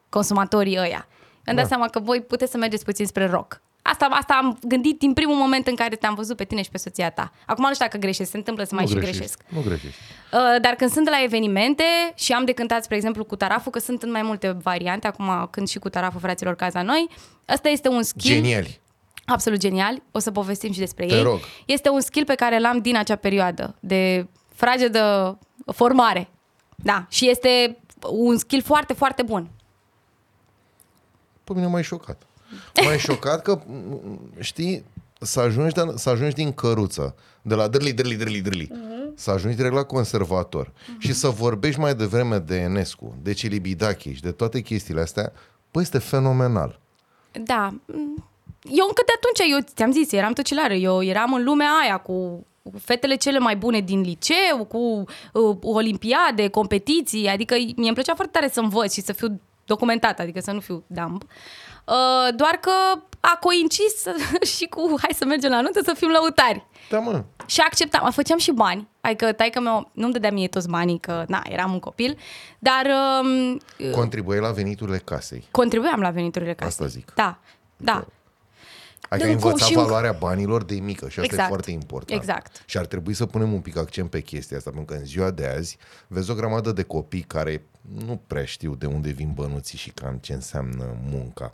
Consumatorii 0.09 0.77
ăia. 0.77 1.07
Mi-am 1.45 1.55
dat 1.55 1.55
Da. 1.55 1.75
seama 1.75 1.87
că 1.87 1.99
voi 1.99 2.21
puteți 2.21 2.51
să 2.51 2.57
mergeți 2.57 2.83
puțin 2.85 3.05
spre 3.05 3.25
rock. 3.27 3.61
Asta, 3.83 4.05
asta 4.11 4.33
am 4.33 4.57
gândit 4.67 4.99
din 4.99 5.13
primul 5.13 5.35
moment 5.35 5.67
în 5.67 5.75
care 5.75 5.95
te-am 5.95 6.13
văzut 6.13 6.37
pe 6.37 6.43
tine 6.43 6.61
și 6.61 6.69
pe 6.69 6.77
soția 6.77 7.09
ta. 7.09 7.31
Acum 7.45 7.63
nu 7.67 7.73
știu 7.73 7.85
dacă 7.85 7.97
greșesc, 7.97 8.31
se 8.31 8.37
întâmplă 8.37 8.63
să 8.63 8.75
mai 8.75 8.83
nu 8.83 8.89
și 8.89 8.95
greșești. 8.95 9.17
greșesc. 9.19 9.39
Nu 9.47 9.61
greșești. 9.61 9.99
Uh, 10.33 10.61
Dar 10.61 10.73
când 10.73 10.91
sunt 10.91 11.09
la 11.09 11.23
evenimente 11.23 11.83
și 12.15 12.33
am 12.33 12.45
de 12.45 12.51
cântat, 12.51 12.83
spre 12.83 12.95
exemplu, 12.95 13.23
cu 13.23 13.35
taraful, 13.35 13.71
că 13.71 13.79
sunt 13.79 14.03
în 14.03 14.11
mai 14.11 14.21
multe 14.21 14.51
variante, 14.63 15.07
acum 15.07 15.47
când 15.51 15.67
și 15.67 15.79
cu 15.79 15.89
taraful 15.89 16.19
fraților 16.19 16.55
Caza 16.55 16.81
Noi, 16.81 17.07
ăsta 17.53 17.69
este 17.69 17.87
un 17.89 18.03
skill 18.03 18.33
Geniali. 18.33 18.79
Absolut 19.31 19.59
genial, 19.59 20.01
o 20.11 20.19
să 20.19 20.31
povestim 20.31 20.71
și 20.71 20.79
despre 20.79 21.05
Te 21.05 21.15
ei. 21.15 21.21
rog. 21.21 21.39
Este 21.65 21.89
un 21.89 22.01
skill 22.01 22.25
pe 22.25 22.35
care 22.35 22.59
l-am 22.59 22.79
din 22.79 22.97
acea 22.97 23.15
perioadă 23.15 23.75
de 23.79 24.27
fragedă 24.53 25.37
formare. 25.65 26.29
Da, 26.75 27.05
și 27.09 27.29
este 27.29 27.77
un 28.09 28.37
skill 28.37 28.61
foarte, 28.61 28.93
foarte 28.93 29.23
bun. 29.23 29.49
Pe 31.43 31.53
mine 31.53 31.67
m-ai 31.67 31.83
șocat. 31.83 32.21
M-ai 32.83 32.99
șocat 33.07 33.41
că, 33.41 33.61
știi, 34.39 34.85
să 35.19 35.39
ajungi, 35.39 35.73
de, 35.73 35.93
să 35.95 36.09
ajungi 36.09 36.35
din 36.35 36.53
căruță, 36.53 37.15
de 37.41 37.55
la 37.55 37.67
drli, 37.67 37.93
drli, 37.93 38.15
drli, 38.15 38.41
drli, 38.41 38.65
uh-huh. 38.67 39.15
să 39.15 39.31
ajungi 39.31 39.55
direct 39.55 39.73
la 39.73 39.83
conservator 39.83 40.67
uh-huh. 40.67 40.97
și 40.99 41.13
să 41.13 41.27
vorbești 41.27 41.79
mai 41.79 41.95
devreme 41.95 42.37
de 42.37 42.55
Enescu, 42.55 43.15
de 43.21 43.33
Cilibidache 43.33 44.13
și 44.13 44.21
de 44.21 44.31
toate 44.31 44.61
chestiile 44.61 45.01
astea, 45.01 45.31
păi 45.71 45.81
este 45.81 45.97
fenomenal. 45.97 46.79
Da. 47.43 47.73
Eu 48.63 48.85
încă 48.87 49.01
de 49.05 49.11
atunci, 49.15 49.51
eu 49.51 49.59
ți-am 49.75 49.91
zis, 49.91 50.11
eram 50.11 50.33
tăcilară, 50.33 50.73
eu 50.73 51.03
eram 51.03 51.33
în 51.33 51.43
lumea 51.43 51.69
aia 51.81 51.97
cu 51.97 52.45
fetele 52.79 53.15
cele 53.15 53.39
mai 53.39 53.55
bune 53.55 53.79
din 53.79 54.01
liceu, 54.01 54.65
cu 54.67 55.03
uh, 55.33 55.57
olimpiade, 55.61 56.47
competiții, 56.47 57.27
adică 57.27 57.55
mie 57.55 57.73
îmi 57.75 57.93
plăcea 57.93 58.15
foarte 58.15 58.39
tare 58.39 58.51
să 58.51 58.59
învăț 58.59 58.93
și 58.93 59.01
să 59.01 59.13
fiu 59.13 59.41
documentată, 59.65 60.21
adică 60.21 60.39
să 60.39 60.51
nu 60.51 60.59
fiu 60.59 60.83
dumb. 60.87 61.23
Uh, 61.85 62.35
doar 62.35 62.55
că 62.55 62.71
a 63.19 63.37
coincis 63.39 64.03
și 64.55 64.65
cu 64.65 64.95
hai 65.01 65.11
să 65.15 65.25
mergem 65.25 65.51
la 65.51 65.61
nuntă 65.61 65.79
să 65.83 65.93
fim 65.93 66.09
lăutari. 66.09 66.65
Da, 66.89 66.99
mă. 66.99 67.23
Și 67.45 67.61
acceptam, 67.61 68.11
făceam 68.11 68.37
și 68.37 68.51
bani. 68.51 68.87
Adică 69.01 69.31
taică 69.31 69.59
meu 69.59 69.89
nu-mi 69.93 70.13
dădea 70.13 70.31
mie 70.31 70.47
toți 70.47 70.69
banii, 70.69 70.99
că 70.99 71.23
na, 71.27 71.41
eram 71.49 71.71
un 71.73 71.79
copil, 71.79 72.17
dar... 72.59 72.85
Uh, 73.77 73.91
Contribuie 73.91 74.39
la 74.39 74.51
veniturile 74.51 74.97
casei. 74.97 75.47
Contribuiam 75.51 75.99
la 76.01 76.09
veniturile 76.09 76.53
casei. 76.53 76.67
Asta 76.67 76.85
zic. 76.85 77.11
Da, 77.15 77.37
da. 77.77 78.05
Adică 79.09 79.27
ai 79.27 79.33
învățat 79.33 79.67
și 79.67 79.73
valoarea 79.73 80.11
banilor 80.11 80.63
de 80.63 80.75
mică 80.75 81.09
și 81.09 81.19
asta 81.19 81.23
exact. 81.23 81.43
e 81.43 81.47
foarte 81.47 81.71
important. 81.71 82.21
Exact. 82.21 82.63
Și 82.65 82.77
ar 82.77 82.85
trebui 82.85 83.13
să 83.13 83.25
punem 83.25 83.53
un 83.53 83.61
pic 83.61 83.77
accent 83.77 84.09
pe 84.09 84.21
chestia 84.21 84.57
asta, 84.57 84.69
pentru 84.69 84.93
că 84.93 84.99
în 84.99 85.05
ziua 85.05 85.31
de 85.31 85.47
azi 85.47 85.77
vezi 86.07 86.31
o 86.31 86.33
grămadă 86.33 86.71
de 86.71 86.83
copii 86.83 87.21
care 87.21 87.65
nu 88.05 88.21
prea 88.27 88.45
știu 88.45 88.75
de 88.75 88.85
unde 88.85 89.09
vin 89.09 89.31
bănuții 89.33 89.77
și 89.77 89.89
cam 89.89 90.17
ce 90.17 90.33
înseamnă 90.33 90.97
munca. 91.09 91.51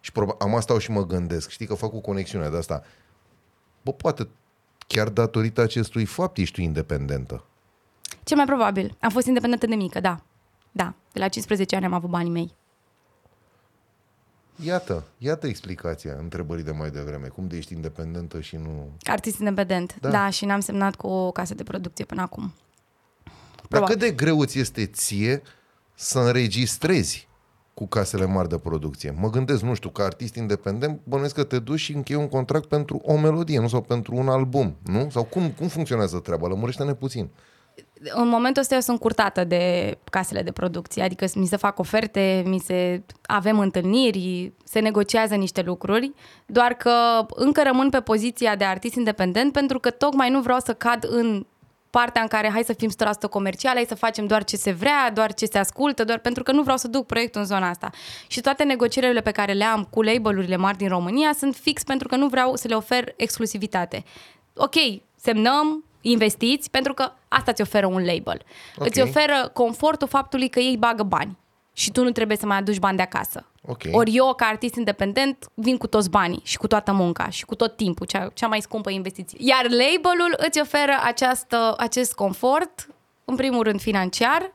Și 0.00 0.12
probabil, 0.12 0.46
am 0.46 0.54
asta 0.54 0.78
și 0.78 0.90
mă 0.90 1.06
gândesc, 1.06 1.48
știi 1.48 1.66
că 1.66 1.74
fac 1.74 1.92
o 1.92 2.00
conexiune 2.00 2.48
de 2.48 2.56
asta. 2.56 2.82
Bă, 3.82 3.92
poate 3.92 4.28
chiar 4.86 5.08
datorită 5.08 5.60
acestui 5.60 6.04
fapt 6.04 6.36
ești 6.38 6.54
tu 6.54 6.60
independentă. 6.60 7.44
Ce 8.24 8.34
mai 8.34 8.44
probabil. 8.44 8.96
Am 9.00 9.10
fost 9.10 9.26
independentă 9.26 9.66
de 9.66 9.74
mică, 9.74 10.00
da. 10.00 10.20
Da. 10.72 10.94
De 11.12 11.18
la 11.18 11.28
15 11.28 11.76
ani 11.76 11.84
am 11.84 11.92
avut 11.92 12.10
banii 12.10 12.30
mei. 12.30 12.54
Iată, 14.62 15.04
iată 15.18 15.46
explicația 15.46 16.16
întrebării 16.18 16.64
de 16.64 16.70
mai 16.70 16.90
devreme. 16.90 17.26
Cum 17.26 17.46
de 17.46 17.56
ești 17.56 17.72
independentă 17.72 18.40
și 18.40 18.56
nu... 18.56 18.90
Artist 19.04 19.38
independent, 19.38 19.96
da, 20.00 20.10
da 20.10 20.30
și 20.30 20.44
n-am 20.44 20.60
semnat 20.60 20.94
cu 20.94 21.06
o 21.06 21.30
casă 21.30 21.54
de 21.54 21.62
producție 21.62 22.04
până 22.04 22.22
acum. 22.22 22.52
Dar 23.68 23.82
cât 23.82 23.98
de 23.98 24.10
greu 24.10 24.44
ți 24.44 24.58
este 24.58 24.86
ție 24.86 25.42
să 25.94 26.18
înregistrezi 26.18 27.28
cu 27.74 27.86
casele 27.86 28.24
mari 28.24 28.48
de 28.48 28.58
producție? 28.58 29.14
Mă 29.18 29.30
gândesc, 29.30 29.62
nu 29.62 29.74
știu, 29.74 29.90
ca 29.90 30.04
artist 30.04 30.34
independent, 30.34 31.00
bănuiesc 31.04 31.34
că 31.34 31.44
te 31.44 31.58
duci 31.58 31.78
și 31.78 31.92
închei 31.92 32.16
un 32.16 32.28
contract 32.28 32.66
pentru 32.66 33.00
o 33.04 33.16
melodie, 33.16 33.60
nu? 33.60 33.68
Sau 33.68 33.80
pentru 33.80 34.14
un 34.16 34.28
album, 34.28 34.76
nu? 34.82 35.08
Sau 35.10 35.24
cum, 35.24 35.50
cum 35.50 35.68
funcționează 35.68 36.18
treaba? 36.18 36.48
Lămurește-ne 36.48 36.94
puțin 36.94 37.30
în 38.02 38.28
momentul 38.28 38.62
ăsta 38.62 38.74
eu 38.74 38.80
sunt 38.80 39.00
curtată 39.00 39.44
de 39.44 39.96
casele 40.10 40.42
de 40.42 40.52
producție, 40.52 41.02
adică 41.02 41.26
mi 41.34 41.46
se 41.46 41.56
fac 41.56 41.78
oferte, 41.78 42.42
mi 42.46 42.58
se 42.58 43.02
avem 43.22 43.58
întâlniri, 43.58 44.52
se 44.64 44.80
negociază 44.80 45.34
niște 45.34 45.62
lucruri, 45.62 46.12
doar 46.46 46.74
că 46.74 47.26
încă 47.28 47.62
rămân 47.62 47.90
pe 47.90 48.00
poziția 48.00 48.56
de 48.56 48.64
artist 48.64 48.94
independent 48.94 49.52
pentru 49.52 49.78
că 49.78 49.90
tocmai 49.90 50.30
nu 50.30 50.40
vreau 50.40 50.58
să 50.58 50.74
cad 50.74 51.06
în 51.08 51.46
partea 51.90 52.22
în 52.22 52.28
care 52.28 52.50
hai 52.50 52.62
să 52.64 52.72
fim 52.72 52.90
100% 53.26 53.30
comercial, 53.30 53.74
hai 53.74 53.84
să 53.88 53.94
facem 53.94 54.26
doar 54.26 54.44
ce 54.44 54.56
se 54.56 54.70
vrea, 54.72 55.10
doar 55.14 55.34
ce 55.34 55.46
se 55.46 55.58
ascultă, 55.58 56.04
doar 56.04 56.18
pentru 56.18 56.42
că 56.42 56.52
nu 56.52 56.62
vreau 56.62 56.76
să 56.76 56.88
duc 56.88 57.06
proiectul 57.06 57.40
în 57.40 57.46
zona 57.46 57.68
asta. 57.68 57.90
Și 58.26 58.40
toate 58.40 58.64
negocierile 58.64 59.20
pe 59.20 59.30
care 59.30 59.52
le 59.52 59.64
am 59.64 59.84
cu 59.90 60.02
label-urile 60.02 60.56
mari 60.56 60.76
din 60.76 60.88
România 60.88 61.32
sunt 61.38 61.54
fix 61.54 61.82
pentru 61.82 62.08
că 62.08 62.16
nu 62.16 62.28
vreau 62.28 62.56
să 62.56 62.68
le 62.68 62.74
ofer 62.74 63.12
exclusivitate. 63.16 64.04
Ok, 64.54 64.74
semnăm, 65.16 65.84
investiți, 66.00 66.70
pentru 66.70 66.94
că 66.94 67.12
asta 67.32 67.52
ți 67.52 67.62
oferă 67.62 67.86
un 67.86 68.04
label. 68.04 68.42
Okay. 68.76 68.88
Îți 68.88 69.00
oferă 69.00 69.50
confortul 69.52 70.08
faptului 70.08 70.48
că 70.48 70.58
ei 70.58 70.76
bagă 70.76 71.02
bani 71.02 71.38
și 71.72 71.90
tu 71.90 72.02
nu 72.02 72.10
trebuie 72.10 72.36
să 72.36 72.46
mai 72.46 72.56
aduci 72.56 72.78
bani 72.78 72.96
de 72.96 73.02
acasă. 73.02 73.46
Okay. 73.66 73.92
Ori 73.94 74.16
eu, 74.16 74.34
ca 74.34 74.46
artist 74.46 74.74
independent, 74.74 75.46
vin 75.54 75.76
cu 75.76 75.86
toți 75.86 76.10
banii 76.10 76.40
și 76.44 76.56
cu 76.56 76.66
toată 76.66 76.92
munca 76.92 77.28
și 77.28 77.44
cu 77.44 77.54
tot 77.54 77.76
timpul, 77.76 78.06
cea, 78.06 78.30
cea 78.34 78.46
mai 78.46 78.60
scumpă 78.60 78.90
investiție. 78.90 79.38
Iar 79.42 79.62
labelul 79.62 80.34
îți 80.36 80.60
oferă 80.60 80.92
această, 81.02 81.74
acest 81.78 82.12
confort, 82.14 82.88
în 83.24 83.36
primul 83.36 83.62
rând 83.62 83.80
financiar, 83.80 84.52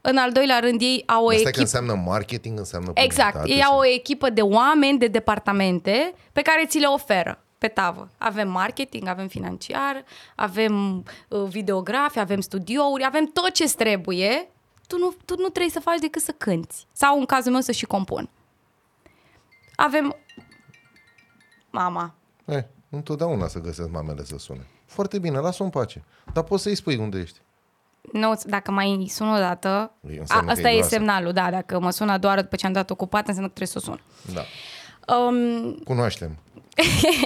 în 0.00 0.16
al 0.16 0.32
doilea 0.32 0.58
rând 0.58 0.80
ei 0.80 1.02
au 1.06 1.24
o 1.24 1.28
Asta 1.28 1.40
echipă... 1.40 1.60
înseamnă 1.60 2.02
marketing, 2.06 2.58
înseamnă 2.58 2.90
Exact, 2.94 3.48
ei 3.48 3.62
au 3.62 3.78
o 3.78 3.86
echipă 3.86 4.30
de 4.30 4.40
oameni, 4.40 4.98
de 4.98 5.06
departamente 5.06 6.14
pe 6.32 6.42
care 6.42 6.64
ți 6.66 6.78
le 6.78 6.86
oferă 6.86 7.42
pe 7.58 7.68
tavă. 7.68 8.08
Avem 8.18 8.50
marketing, 8.50 9.08
avem 9.08 9.28
financiar, 9.28 10.04
avem 10.34 11.04
uh, 11.28 11.42
videografi, 11.48 12.18
avem 12.18 12.40
studiouri, 12.40 13.04
avem 13.04 13.24
tot 13.26 13.50
ce 13.50 13.74
trebuie. 13.74 14.48
Tu 14.86 14.98
nu, 14.98 15.14
tu 15.24 15.34
nu 15.36 15.48
trebuie 15.48 15.72
să 15.72 15.80
faci 15.80 15.98
decât 15.98 16.22
să 16.22 16.32
cânti. 16.32 16.74
Sau, 16.92 17.18
în 17.18 17.24
cazul 17.24 17.52
meu, 17.52 17.60
să 17.60 17.72
și 17.72 17.86
compun. 17.86 18.28
Avem... 19.76 20.16
Mama. 21.70 22.14
Eh, 22.44 22.64
întotdeauna 22.90 23.48
să 23.48 23.58
găsesc 23.58 23.90
mamele 23.90 24.24
să 24.24 24.38
sune. 24.38 24.66
Foarte 24.86 25.18
bine, 25.18 25.38
lasă-o 25.38 25.64
în 25.64 25.70
pace. 25.70 26.04
Dar 26.32 26.44
poți 26.44 26.62
să-i 26.62 26.74
spui 26.74 26.96
unde 26.96 27.18
ești. 27.18 27.40
Nu, 28.12 28.40
dacă 28.44 28.70
mai 28.70 29.06
sun 29.08 29.28
o 29.28 29.38
dată, 29.38 29.68
a, 30.28 30.44
asta 30.46 30.70
e, 30.70 30.78
e 30.78 30.82
semnalul, 30.82 31.32
da, 31.32 31.50
dacă 31.50 31.78
mă 31.78 31.90
sună 31.90 32.18
doar 32.18 32.40
după 32.40 32.56
ce 32.56 32.66
am 32.66 32.72
dat 32.72 32.90
ocupat, 32.90 33.26
înseamnă 33.26 33.52
că 33.52 33.54
trebuie 33.54 33.82
să 33.82 33.90
o 33.90 33.90
sun. 33.90 34.02
Da. 34.34 34.42
Um, 35.16 35.72
Cunoaștem. 35.84 36.38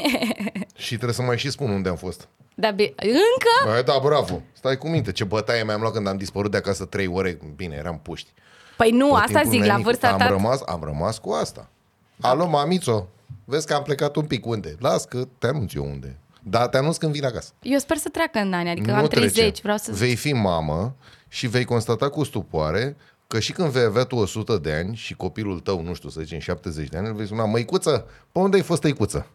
și 0.76 0.88
trebuie 0.94 1.14
să 1.14 1.22
mai 1.22 1.38
și 1.38 1.50
spun 1.50 1.70
unde 1.70 1.88
am 1.88 1.96
fost. 1.96 2.28
Da, 2.54 2.70
be- 2.70 2.94
încă? 2.96 3.74
Bă, 3.76 3.82
da, 3.84 3.98
bravo. 4.02 4.42
Stai 4.52 4.76
cu 4.76 4.88
minte. 4.88 5.12
Ce 5.12 5.24
bătaie 5.24 5.64
mi-am 5.64 5.80
luat 5.80 5.92
când 5.92 6.06
am 6.06 6.16
dispărut 6.16 6.50
de 6.50 6.56
acasă 6.56 6.84
trei 6.84 7.06
ore. 7.06 7.38
Bine, 7.56 7.74
eram 7.78 8.00
puști. 8.02 8.28
Păi 8.76 8.90
nu, 8.90 9.08
Tot 9.08 9.18
asta 9.18 9.42
zic, 9.42 9.64
la 9.64 9.78
vârsta 9.78 10.08
am 10.08 10.18
ta... 10.18 10.28
Rămas, 10.28 10.60
am 10.66 10.80
rămas 10.84 11.18
cu 11.18 11.30
asta. 11.30 11.68
Alo, 12.20 12.46
mamițo, 12.46 13.08
vezi 13.44 13.66
că 13.66 13.74
am 13.74 13.82
plecat 13.82 14.16
un 14.16 14.24
pic 14.24 14.46
unde? 14.46 14.76
Las 14.78 15.04
că 15.04 15.24
te 15.38 15.46
anunț 15.46 15.72
eu 15.74 15.84
unde. 15.84 16.18
Da, 16.42 16.68
te 16.68 16.76
anunț 16.76 16.96
când 16.96 17.12
vin 17.12 17.24
acasă. 17.24 17.52
Eu 17.62 17.78
sper 17.78 17.96
să 17.96 18.08
treacă 18.08 18.38
în 18.38 18.52
ani, 18.52 18.70
adică 18.70 18.90
nu 18.90 18.96
am 18.96 19.06
30, 19.06 19.36
trece. 19.36 19.60
vreau 19.62 19.76
să... 19.76 19.92
Vei 19.92 20.16
fi 20.16 20.32
mamă 20.32 20.94
și 21.28 21.46
vei 21.46 21.64
constata 21.64 22.08
cu 22.08 22.24
stupoare 22.24 22.96
că 23.32 23.40
și 23.40 23.52
când 23.52 23.68
vei 23.68 23.82
avea 23.82 24.04
tu 24.04 24.16
100 24.16 24.56
de 24.56 24.72
ani 24.72 24.96
și 24.96 25.14
copilul 25.14 25.60
tău, 25.60 25.82
nu 25.82 25.94
știu, 25.94 26.08
să 26.08 26.20
zicem 26.20 26.38
70 26.38 26.88
de 26.88 26.96
ani, 26.96 27.06
îl 27.06 27.14
vei 27.14 27.26
suna, 27.26 27.44
măicuță, 27.44 28.06
pe 28.32 28.38
unde 28.38 28.56
ai 28.56 28.62
fost 28.62 28.80
tăicuță? 28.80 29.26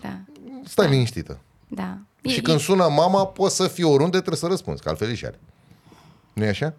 Da. 0.00 0.18
Stai 0.64 0.84
da. 0.84 0.90
liniștită. 0.90 1.38
Da. 1.68 1.98
Și 2.24 2.38
e, 2.38 2.40
când 2.40 2.60
sună 2.60 2.88
mama, 2.88 3.26
poți 3.26 3.56
să 3.56 3.68
fii 3.68 3.84
oriunde, 3.84 4.16
trebuie 4.16 4.36
să 4.36 4.46
răspunzi, 4.46 4.82
că 4.82 4.88
altfel 4.88 5.14
și 5.14 5.26
are. 5.26 5.40
nu 6.32 6.44
e 6.44 6.48
așa? 6.48 6.74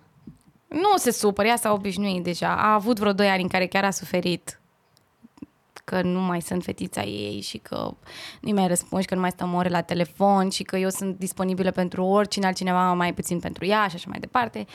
Nu 0.68 0.98
se 0.98 1.12
supără, 1.12 1.48
ea 1.48 1.56
s-a 1.56 1.74
obișnuit 1.74 2.24
deja. 2.24 2.56
A 2.56 2.74
avut 2.74 3.00
vreo 3.00 3.14
2 3.14 3.28
ani 3.28 3.42
în 3.42 3.48
care 3.48 3.68
chiar 3.68 3.84
a 3.84 3.92
suferit 3.92 4.60
că 5.84 6.02
nu 6.02 6.20
mai 6.20 6.42
sunt 6.42 6.64
fetița 6.64 7.04
ei 7.04 7.42
și 7.42 7.58
că 7.58 7.94
nu 8.42 8.52
mai 8.52 8.68
răspund 8.68 9.02
și 9.02 9.08
că 9.08 9.16
nu 9.16 9.22
mai 9.22 9.32
stăm 9.32 9.54
ore 9.54 9.70
la 9.70 9.82
telefon 9.82 10.50
și 10.50 10.64
că 10.64 10.78
eu 10.78 10.90
sunt 10.90 11.18
disponibilă 11.18 11.72
pentru 11.72 12.04
oricine 12.04 12.46
altcineva, 12.46 12.94
mai 12.94 13.14
puțin 13.14 13.40
pentru 13.40 13.66
ea 13.66 13.88
și 13.88 13.96
așa 13.96 14.10
mai 14.10 14.20
departe. 14.20 14.66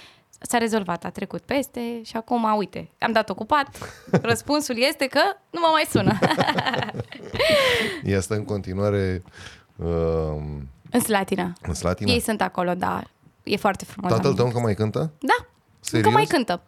S-a 0.43 0.59
rezolvat, 0.59 1.05
a 1.05 1.11
trecut 1.11 1.41
peste 1.41 2.03
și 2.03 2.17
acum, 2.17 2.57
uite, 2.57 2.91
am 2.99 3.13
dat 3.13 3.29
ocupat. 3.29 3.69
Răspunsul 4.23 4.77
este 4.79 5.07
că 5.07 5.21
nu 5.51 5.61
mă 5.61 5.69
mai 5.73 5.85
sună. 5.91 6.19
este 8.19 8.35
în 8.35 8.45
continuare... 8.45 9.23
Uh, 9.77 10.43
în 10.91 11.01
Slatina. 11.01 11.53
În 11.63 11.75
Slatina? 11.75 12.13
Ei 12.13 12.21
sunt 12.21 12.41
acolo, 12.41 12.75
da. 12.75 13.03
E 13.43 13.57
foarte 13.57 13.85
frumos. 13.85 14.13
Tatăl 14.13 14.35
tău 14.35 14.47
încă 14.47 14.59
mai 14.59 14.75
cântă? 14.75 15.13
Da. 15.19 15.47
Serios? 15.81 16.07
Încă 16.07 16.19
mai 16.19 16.27
cântă. 16.27 16.63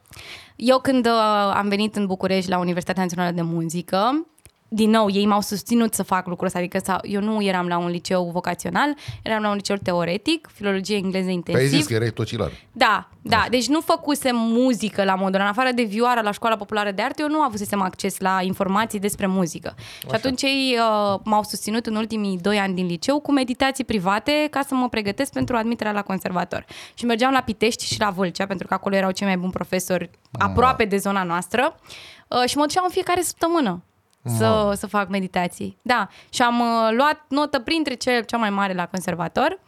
Eu 0.56 0.78
când 0.78 1.06
uh, 1.06 1.52
am 1.54 1.68
venit 1.68 1.96
în 1.96 2.06
București 2.06 2.50
la 2.50 2.58
Universitatea 2.58 3.02
Națională 3.02 3.32
de 3.32 3.42
Muzică, 3.42 4.26
din 4.74 4.90
nou, 4.90 5.10
ei 5.10 5.26
m-au 5.26 5.40
susținut 5.40 5.94
să 5.94 6.02
fac 6.02 6.26
lucrul 6.26 6.46
ăsta, 6.46 6.58
adică 6.58 6.78
sau, 6.84 6.98
eu 7.02 7.20
nu 7.20 7.42
eram 7.42 7.66
la 7.66 7.78
un 7.78 7.88
liceu 7.88 8.30
vocațional, 8.32 8.96
eram 9.22 9.42
la 9.42 9.48
un 9.48 9.54
liceu 9.54 9.76
teoretic, 9.76 10.48
filologie 10.52 10.96
engleză 10.96 11.30
intensiv. 11.30 11.54
Păi 11.54 11.74
ai 11.74 11.80
zis 11.80 11.86
că 11.86 11.94
erai 11.94 12.10
tocilar. 12.10 12.50
Da, 12.72 13.08
da, 13.22 13.36
Așa. 13.36 13.48
deci 13.48 13.68
nu 13.68 13.80
făcusem 13.80 14.36
muzică 14.36 15.04
la 15.04 15.14
modul, 15.14 15.40
în 15.40 15.46
afară 15.46 15.70
de 15.74 15.82
vioară 15.82 16.20
la 16.20 16.30
școala 16.30 16.56
populară 16.56 16.90
de 16.90 17.02
arte, 17.02 17.22
eu 17.22 17.28
nu 17.28 17.40
avusesem 17.40 17.80
acces 17.80 18.18
la 18.18 18.38
informații 18.42 18.98
despre 18.98 19.26
muzică. 19.26 19.74
Așa. 19.76 20.08
Și 20.08 20.14
atunci 20.14 20.42
ei 20.42 20.76
uh, 20.78 21.20
m-au 21.24 21.42
susținut 21.42 21.86
în 21.86 21.96
ultimii 21.96 22.38
doi 22.38 22.58
ani 22.58 22.74
din 22.74 22.86
liceu 22.86 23.20
cu 23.20 23.32
meditații 23.32 23.84
private 23.84 24.46
ca 24.50 24.60
să 24.66 24.74
mă 24.74 24.88
pregătesc 24.88 25.32
pentru 25.32 25.56
admiterea 25.56 25.92
la 25.92 26.02
conservator. 26.02 26.64
Și 26.94 27.04
mergeam 27.04 27.32
la 27.32 27.40
Pitești 27.40 27.84
și 27.84 28.00
la 28.00 28.10
Vâlcea, 28.10 28.46
pentru 28.46 28.66
că 28.66 28.74
acolo 28.74 28.96
erau 28.96 29.10
cei 29.10 29.26
mai 29.26 29.36
buni 29.36 29.52
profesori 29.52 30.10
aproape 30.38 30.84
de 30.84 30.96
zona 30.96 31.22
noastră. 31.22 31.76
Uh, 32.28 32.48
și 32.48 32.56
mă 32.56 32.66
duceam 32.66 32.84
în 32.86 32.92
fiecare 32.92 33.20
săptămână 33.20 33.82
să, 34.24 34.72
să 34.76 34.86
fac 34.86 35.08
meditații. 35.08 35.76
Da, 35.82 36.08
și 36.28 36.42
am 36.42 36.60
uh, 36.60 36.88
luat 36.96 37.24
notă 37.28 37.58
printre 37.58 37.94
cele 37.94 38.22
cea 38.22 38.36
mai 38.36 38.50
mare 38.50 38.72
la 38.74 38.86
conservator 38.86 39.58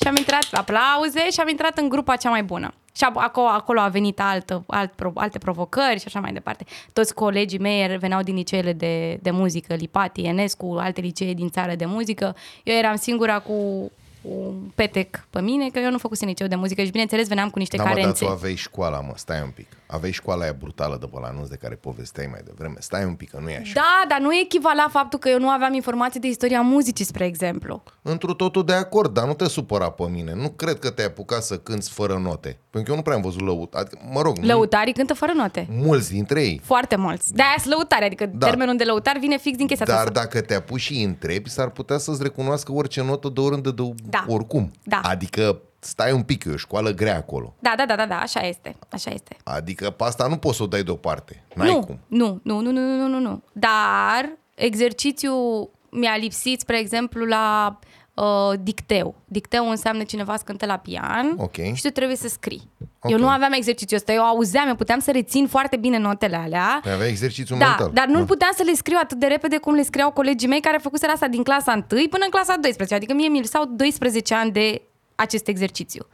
și 0.00 0.08
am 0.08 0.16
intrat, 0.16 0.46
aplauze, 0.52 1.30
și 1.30 1.40
am 1.40 1.48
intrat 1.48 1.78
în 1.78 1.88
grupa 1.88 2.16
cea 2.16 2.30
mai 2.30 2.42
bună. 2.42 2.74
Și 2.96 3.04
a- 3.04 3.12
acolo, 3.14 3.46
acolo 3.46 3.80
a 3.80 3.88
venit 3.88 4.20
altă, 4.20 4.64
alt, 4.66 4.92
pro- 4.92 5.12
alte 5.14 5.38
provocări 5.38 5.98
și 5.98 6.04
așa 6.06 6.20
mai 6.20 6.32
departe. 6.32 6.64
Toți 6.92 7.14
colegii 7.14 7.58
mei 7.58 7.98
veneau 7.98 8.22
din 8.22 8.34
liceele 8.34 8.72
de, 8.72 9.18
de 9.22 9.30
muzică, 9.30 9.74
Lipati, 9.74 10.20
Enescu, 10.22 10.76
alte 10.80 11.00
licee 11.00 11.32
din 11.32 11.50
țară 11.50 11.74
de 11.74 11.84
muzică. 11.84 12.36
Eu 12.64 12.76
eram 12.76 12.96
singura 12.96 13.38
cu 13.38 13.90
un 14.22 14.54
petec 14.74 15.26
pe 15.30 15.40
mine, 15.40 15.68
că 15.68 15.78
eu 15.78 15.90
nu 15.90 15.98
făcusem 15.98 16.28
liceu 16.28 16.46
de 16.46 16.54
muzică 16.54 16.82
și 16.82 16.90
bineînțeles 16.90 17.28
veneam 17.28 17.50
cu 17.50 17.58
niște 17.58 17.76
Da, 17.76 17.82
mă, 17.82 17.88
dar 17.88 17.98
carențe. 17.98 18.24
tu 18.24 18.30
aveai 18.30 18.54
școala, 18.54 19.00
mă, 19.00 19.12
stai 19.14 19.40
un 19.42 19.50
pic. 19.54 19.66
Aveai 19.86 20.12
școala 20.12 20.42
aia 20.42 20.52
brutală 20.58 20.96
de 21.00 21.06
pe 21.06 21.18
la 21.20 21.26
anunț 21.26 21.48
de 21.48 21.56
care 21.56 21.74
povesteai 21.74 22.26
mai 22.30 22.40
devreme. 22.44 22.74
Stai 22.78 23.04
un 23.04 23.14
pic, 23.14 23.30
că 23.30 23.38
nu 23.42 23.48
e 23.48 23.58
așa. 23.58 23.72
Da, 23.74 24.04
dar 24.08 24.20
nu 24.20 24.34
echivala 24.34 24.86
faptul 24.90 25.18
că 25.18 25.28
eu 25.28 25.38
nu 25.38 25.48
aveam 25.48 25.74
informații 25.74 26.20
de 26.20 26.26
istoria 26.28 26.60
muzicii, 26.60 27.04
spre 27.04 27.24
exemplu. 27.24 27.82
Întru 28.02 28.32
totul 28.34 28.64
de 28.64 28.72
acord, 28.72 29.14
dar 29.14 29.26
nu 29.26 29.34
te 29.34 29.48
supăra 29.48 29.90
pe 29.90 30.02
mine. 30.08 30.34
Nu 30.34 30.48
cred 30.48 30.78
că 30.78 30.90
te-ai 30.90 31.06
apucat 31.06 31.42
să 31.42 31.58
cânți 31.58 31.90
fără 31.90 32.18
note. 32.22 32.58
Pentru 32.70 32.82
că 32.82 32.90
eu 32.90 32.96
nu 32.96 33.02
prea 33.02 33.14
am 33.16 33.22
văzut 33.22 33.40
lăut. 33.40 33.74
Adică, 33.74 33.98
mă 34.12 34.20
rog, 34.20 34.36
nu- 34.38 34.46
Lăutarii 34.46 34.92
cântă 34.92 35.14
fără 35.14 35.32
note. 35.36 35.66
mulți 35.70 36.10
dintre 36.12 36.42
ei. 36.42 36.60
Foarte 36.64 36.96
mulți. 36.96 37.32
De-aia 37.32 37.54
sunt 37.60 37.74
lăutari, 37.74 38.04
adică 38.04 38.26
Da. 38.26 38.46
termenul 38.46 38.76
de 38.76 38.84
lăutar 38.84 39.16
vine 39.18 39.38
fix 39.38 39.56
din 39.56 39.66
chestia 39.66 39.86
Dar 39.86 39.96
asta. 39.96 40.10
dacă 40.10 40.40
te 40.40 40.54
apuci 40.54 40.80
și 40.80 40.92
îi 40.92 41.02
întrebi, 41.04 41.50
s-ar 41.50 41.70
putea 41.70 41.98
să-ți 41.98 42.22
recunoască 42.22 42.72
orice 42.72 43.02
notă 43.02 43.28
de 43.28 43.40
oriunde 43.40 43.70
de 43.70 43.82
Da. 44.04 44.24
oricum. 44.28 44.70
Da. 44.82 45.00
Adică 45.02 45.60
stai 45.78 46.12
un 46.12 46.22
pic, 46.22 46.44
e 46.44 46.50
o 46.52 46.56
școală 46.56 46.90
grea 46.90 47.16
acolo. 47.16 47.54
Da, 47.58 47.74
da, 47.76 47.86
da, 47.86 47.96
da, 47.96 48.06
da, 48.06 48.18
așa 48.18 48.40
este. 48.40 48.76
Așa 48.88 49.10
este. 49.10 49.36
Adică 49.44 49.90
pe 49.90 50.04
asta 50.04 50.26
nu 50.26 50.36
poți 50.36 50.56
să 50.56 50.62
o 50.62 50.66
dai 50.66 50.82
deoparte. 50.82 51.44
N-ai 51.54 51.72
nu, 51.72 51.84
cum. 51.84 51.98
nu, 52.06 52.40
nu, 52.42 52.60
nu, 52.60 52.70
nu, 52.70 52.80
nu, 52.80 53.06
nu, 53.06 53.18
nu. 53.18 53.42
Dar 53.52 54.30
exercițiul 54.54 55.70
mi-a 55.90 56.16
lipsit, 56.16 56.60
spre 56.60 56.78
exemplu, 56.78 57.24
la 57.24 57.78
uh, 58.14 58.52
dicteu. 58.60 59.14
Dicteu 59.24 59.70
înseamnă 59.70 60.02
cineva 60.02 60.36
să 60.36 60.42
cântă 60.44 60.66
la 60.66 60.76
pian 60.76 61.34
Ok. 61.38 61.54
și 61.74 61.82
tu 61.82 61.88
trebuie 61.88 62.16
să 62.16 62.28
scrii. 62.28 62.70
Ok. 63.00 63.10
Eu 63.10 63.18
nu 63.18 63.28
aveam 63.28 63.52
exercițiul 63.52 63.98
ăsta, 63.98 64.12
eu 64.12 64.22
auzeam, 64.22 64.68
eu 64.68 64.74
puteam 64.74 64.98
să 64.98 65.10
rețin 65.10 65.46
foarte 65.46 65.76
bine 65.76 65.98
notele 65.98 66.36
alea. 66.36 66.78
Păi 66.82 66.92
avea 66.92 67.06
exercițiu 67.06 67.56
Da, 67.56 67.66
mental. 67.66 67.90
dar 67.92 68.06
nu 68.06 68.18
Da. 68.18 68.24
puteam 68.24 68.50
să 68.56 68.62
le 68.62 68.72
scriu 68.74 68.98
atât 69.02 69.18
de 69.18 69.26
repede 69.26 69.56
cum 69.56 69.74
le 69.74 69.82
scriau 69.82 70.10
colegii 70.12 70.48
mei 70.48 70.60
care 70.60 70.78
făcuseră 70.82 71.12
asta 71.12 71.28
din 71.28 71.42
clasa 71.42 71.72
1 71.72 71.84
până 71.86 72.24
în 72.24 72.30
clasa 72.30 72.52
12. 72.60 72.94
Adică 72.94 73.12
mie 73.14 73.28
mi 73.28 73.36
lipsau 73.36 73.64
12 73.64 74.34
ani 74.34 74.50
de 74.52 74.82
acest 75.16 75.48
exercițiu. 75.48 76.06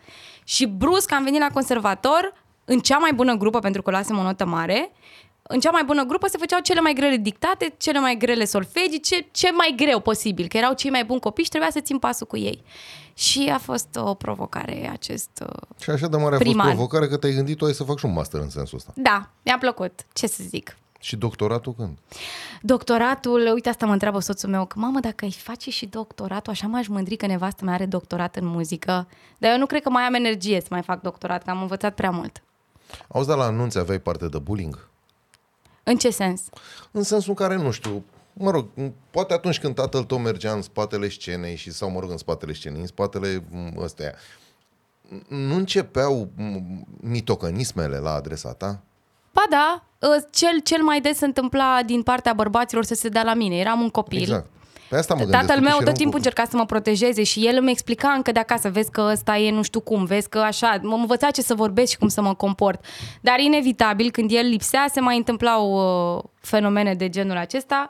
Și 0.45 0.67
brusc 0.67 1.13
am 1.13 1.25
venit 1.25 1.41
la 1.41 1.49
conservator 1.53 2.33
în 2.65 2.79
cea 2.81 2.99
mai 2.99 3.13
bună 3.15 3.35
grupă, 3.35 3.59
pentru 3.59 3.83
că 3.83 3.91
luasem 3.91 4.19
o 4.19 4.23
notă 4.23 4.45
mare, 4.47 4.93
în 5.43 5.61
cea 5.61 5.71
mai 5.71 5.85
bună 5.85 6.05
grupă 6.05 6.29
se 6.29 6.39
făceau 6.39 6.61
cele 6.61 6.81
mai 6.81 6.93
grele 6.93 7.17
dictate, 7.17 7.75
cele 7.79 7.99
mai 7.99 8.17
grele 8.17 8.45
solfegii, 8.45 9.01
ce, 9.01 9.27
ce 9.31 9.51
mai 9.53 9.75
greu 9.77 10.01
posibil, 10.01 10.49
că 10.49 10.57
erau 10.57 10.73
cei 10.75 10.91
mai 10.91 11.05
buni 11.05 11.21
copii 11.21 11.45
și 11.45 11.51
trebuia 11.51 11.71
să 11.71 11.81
țin 11.81 11.99
pasul 11.99 12.27
cu 12.27 12.37
ei. 12.37 12.65
Și 13.15 13.51
a 13.55 13.59
fost 13.59 13.89
o 13.97 14.15
provocare 14.15 14.89
acest... 14.93 15.31
uh, 15.47 15.83
Și 15.83 15.91
așa 15.91 16.07
de 16.09 16.17
mare 16.17 16.35
a 16.35 16.39
fost 16.39 16.43
Primar. 16.43 16.67
provocare 16.67 17.09
că 17.09 17.17
te-ai 17.17 17.35
gândit 17.35 17.57
tu 17.57 17.65
ai 17.65 17.73
să 17.73 17.85
fac 17.85 17.99
și 17.99 18.05
un 18.05 18.13
master 18.13 18.41
în 18.41 18.51
sensul 18.51 18.79
ăsta. 18.79 18.93
Da, 18.95 19.31
mi-a 19.43 19.59
plăcut, 19.59 20.01
ce 20.13 20.27
să 20.27 20.43
zic. 20.49 20.77
Și 21.03 21.17
doctoratul 21.17 21.75
când? 21.75 21.99
Doctoratul, 22.61 23.51
uite 23.55 23.69
asta 23.69 23.87
mă 23.87 23.93
întreabă 23.93 24.19
soțul 24.19 24.49
meu, 24.49 24.67
că 24.67 24.79
mamă, 24.79 25.01
dacă 25.01 25.25
ai 25.25 25.31
face 25.31 25.71
și 25.71 25.87
doctoratul, 25.87 26.53
așa 26.53 26.67
m-aș 26.67 26.87
mândri 26.87 27.17
că 27.17 27.27
nevastă 27.27 27.65
mea 27.65 27.75
are 27.75 27.87
doctorat 27.87 28.37
în 28.37 28.47
muzică, 28.47 29.09
dar 29.39 29.51
eu 29.51 29.59
nu 29.59 29.67
cred 29.67 29.83
că 29.83 29.91
mai 29.91 30.03
am 30.03 30.15
energie 30.15 30.61
să 30.61 30.67
mai 30.71 30.83
fac 30.83 31.01
doctorat, 31.01 31.43
că 31.43 31.51
am 31.51 31.61
învățat 31.61 31.95
prea 31.95 32.11
mult. 32.11 32.43
Auzi, 33.09 33.29
dar 33.29 33.37
la 33.37 33.45
anunțe 33.45 33.79
aveai 33.79 33.99
parte 33.99 34.29
de 34.29 34.39
bullying? 34.39 34.89
În 35.83 35.97
ce 35.97 36.11
sens? 36.11 36.43
În 36.91 37.03
sensul 37.03 37.31
în 37.31 37.47
care, 37.47 37.57
nu 37.57 37.71
știu, 37.71 38.05
mă 38.33 38.51
rog, 38.51 38.67
poate 39.11 39.33
atunci 39.33 39.61
când 39.61 39.75
tatăl 39.75 40.05
tău 40.05 40.19
mergea 40.19 40.53
în 40.53 40.63
spatele 40.63 41.09
scenei 41.09 41.57
și, 41.57 41.71
sau 41.71 41.91
mă 41.91 42.01
rog, 42.01 42.11
în 42.11 42.17
spatele 42.17 42.53
scenei, 42.53 42.81
în 42.81 42.87
spatele 42.87 43.45
m, 43.51 43.79
ăstea, 43.79 44.15
nu 45.29 45.55
începeau 45.55 46.31
m, 46.37 46.87
mitocănismele 47.01 47.99
la 47.99 48.13
adresa 48.13 48.53
ta? 48.53 48.83
Ba 49.33 49.43
da, 49.51 49.85
ă, 50.03 50.29
cel, 50.31 50.61
cel 50.65 50.83
mai 50.83 51.01
des 51.01 51.17
se 51.17 51.25
întâmpla 51.25 51.83
din 51.87 52.03
partea 52.03 52.33
bărbaților 52.33 52.85
să 52.85 52.95
se 52.95 53.09
dea 53.09 53.23
la 53.23 53.35
mine. 53.35 53.57
Eram 53.57 53.81
un 53.81 53.91
copil. 53.91 54.21
Exact. 54.21 54.51
Pe 54.93 54.99
asta 54.99 55.15
mă 55.15 55.21
gândesc. 55.21 55.41
Tatăl 55.41 55.57
totuși 55.57 55.71
meu 55.71 55.81
era 55.81 55.91
tot 55.91 55.99
un 55.99 56.03
timpul 56.03 56.21
copil. 56.21 56.31
încerca 56.31 56.51
să 56.51 56.57
mă 56.57 56.67
protejeze 56.67 57.23
și 57.23 57.47
el 57.47 57.57
îmi 57.59 57.71
explica 57.71 58.09
încă 58.09 58.33
de 58.33 58.39
acasă, 58.39 58.69
vezi 58.69 58.91
că 58.91 59.09
ăsta 59.13 59.37
e 59.37 59.51
nu 59.51 59.63
știu 59.63 59.81
cum, 59.81 60.05
vezi 60.05 60.29
că 60.29 60.39
așa, 60.39 60.79
mă 60.83 60.95
învăța 60.95 61.31
ce 61.31 61.43
să 61.43 61.55
vorbesc 61.55 61.91
și 61.91 61.99
cum 61.99 62.09
să 62.09 62.23
mă 62.23 62.35
comport. 62.35 62.85
Dar 63.21 63.39
inevitabil, 63.39 64.11
când 64.11 64.31
el 64.33 64.47
lipsea, 64.47 64.87
se 64.93 65.01
mai 65.01 65.17
întâmplau 65.17 65.73
uh, 66.17 66.23
fenomene 66.41 66.95
de 66.95 67.09
genul 67.09 67.37
acesta. 67.37 67.89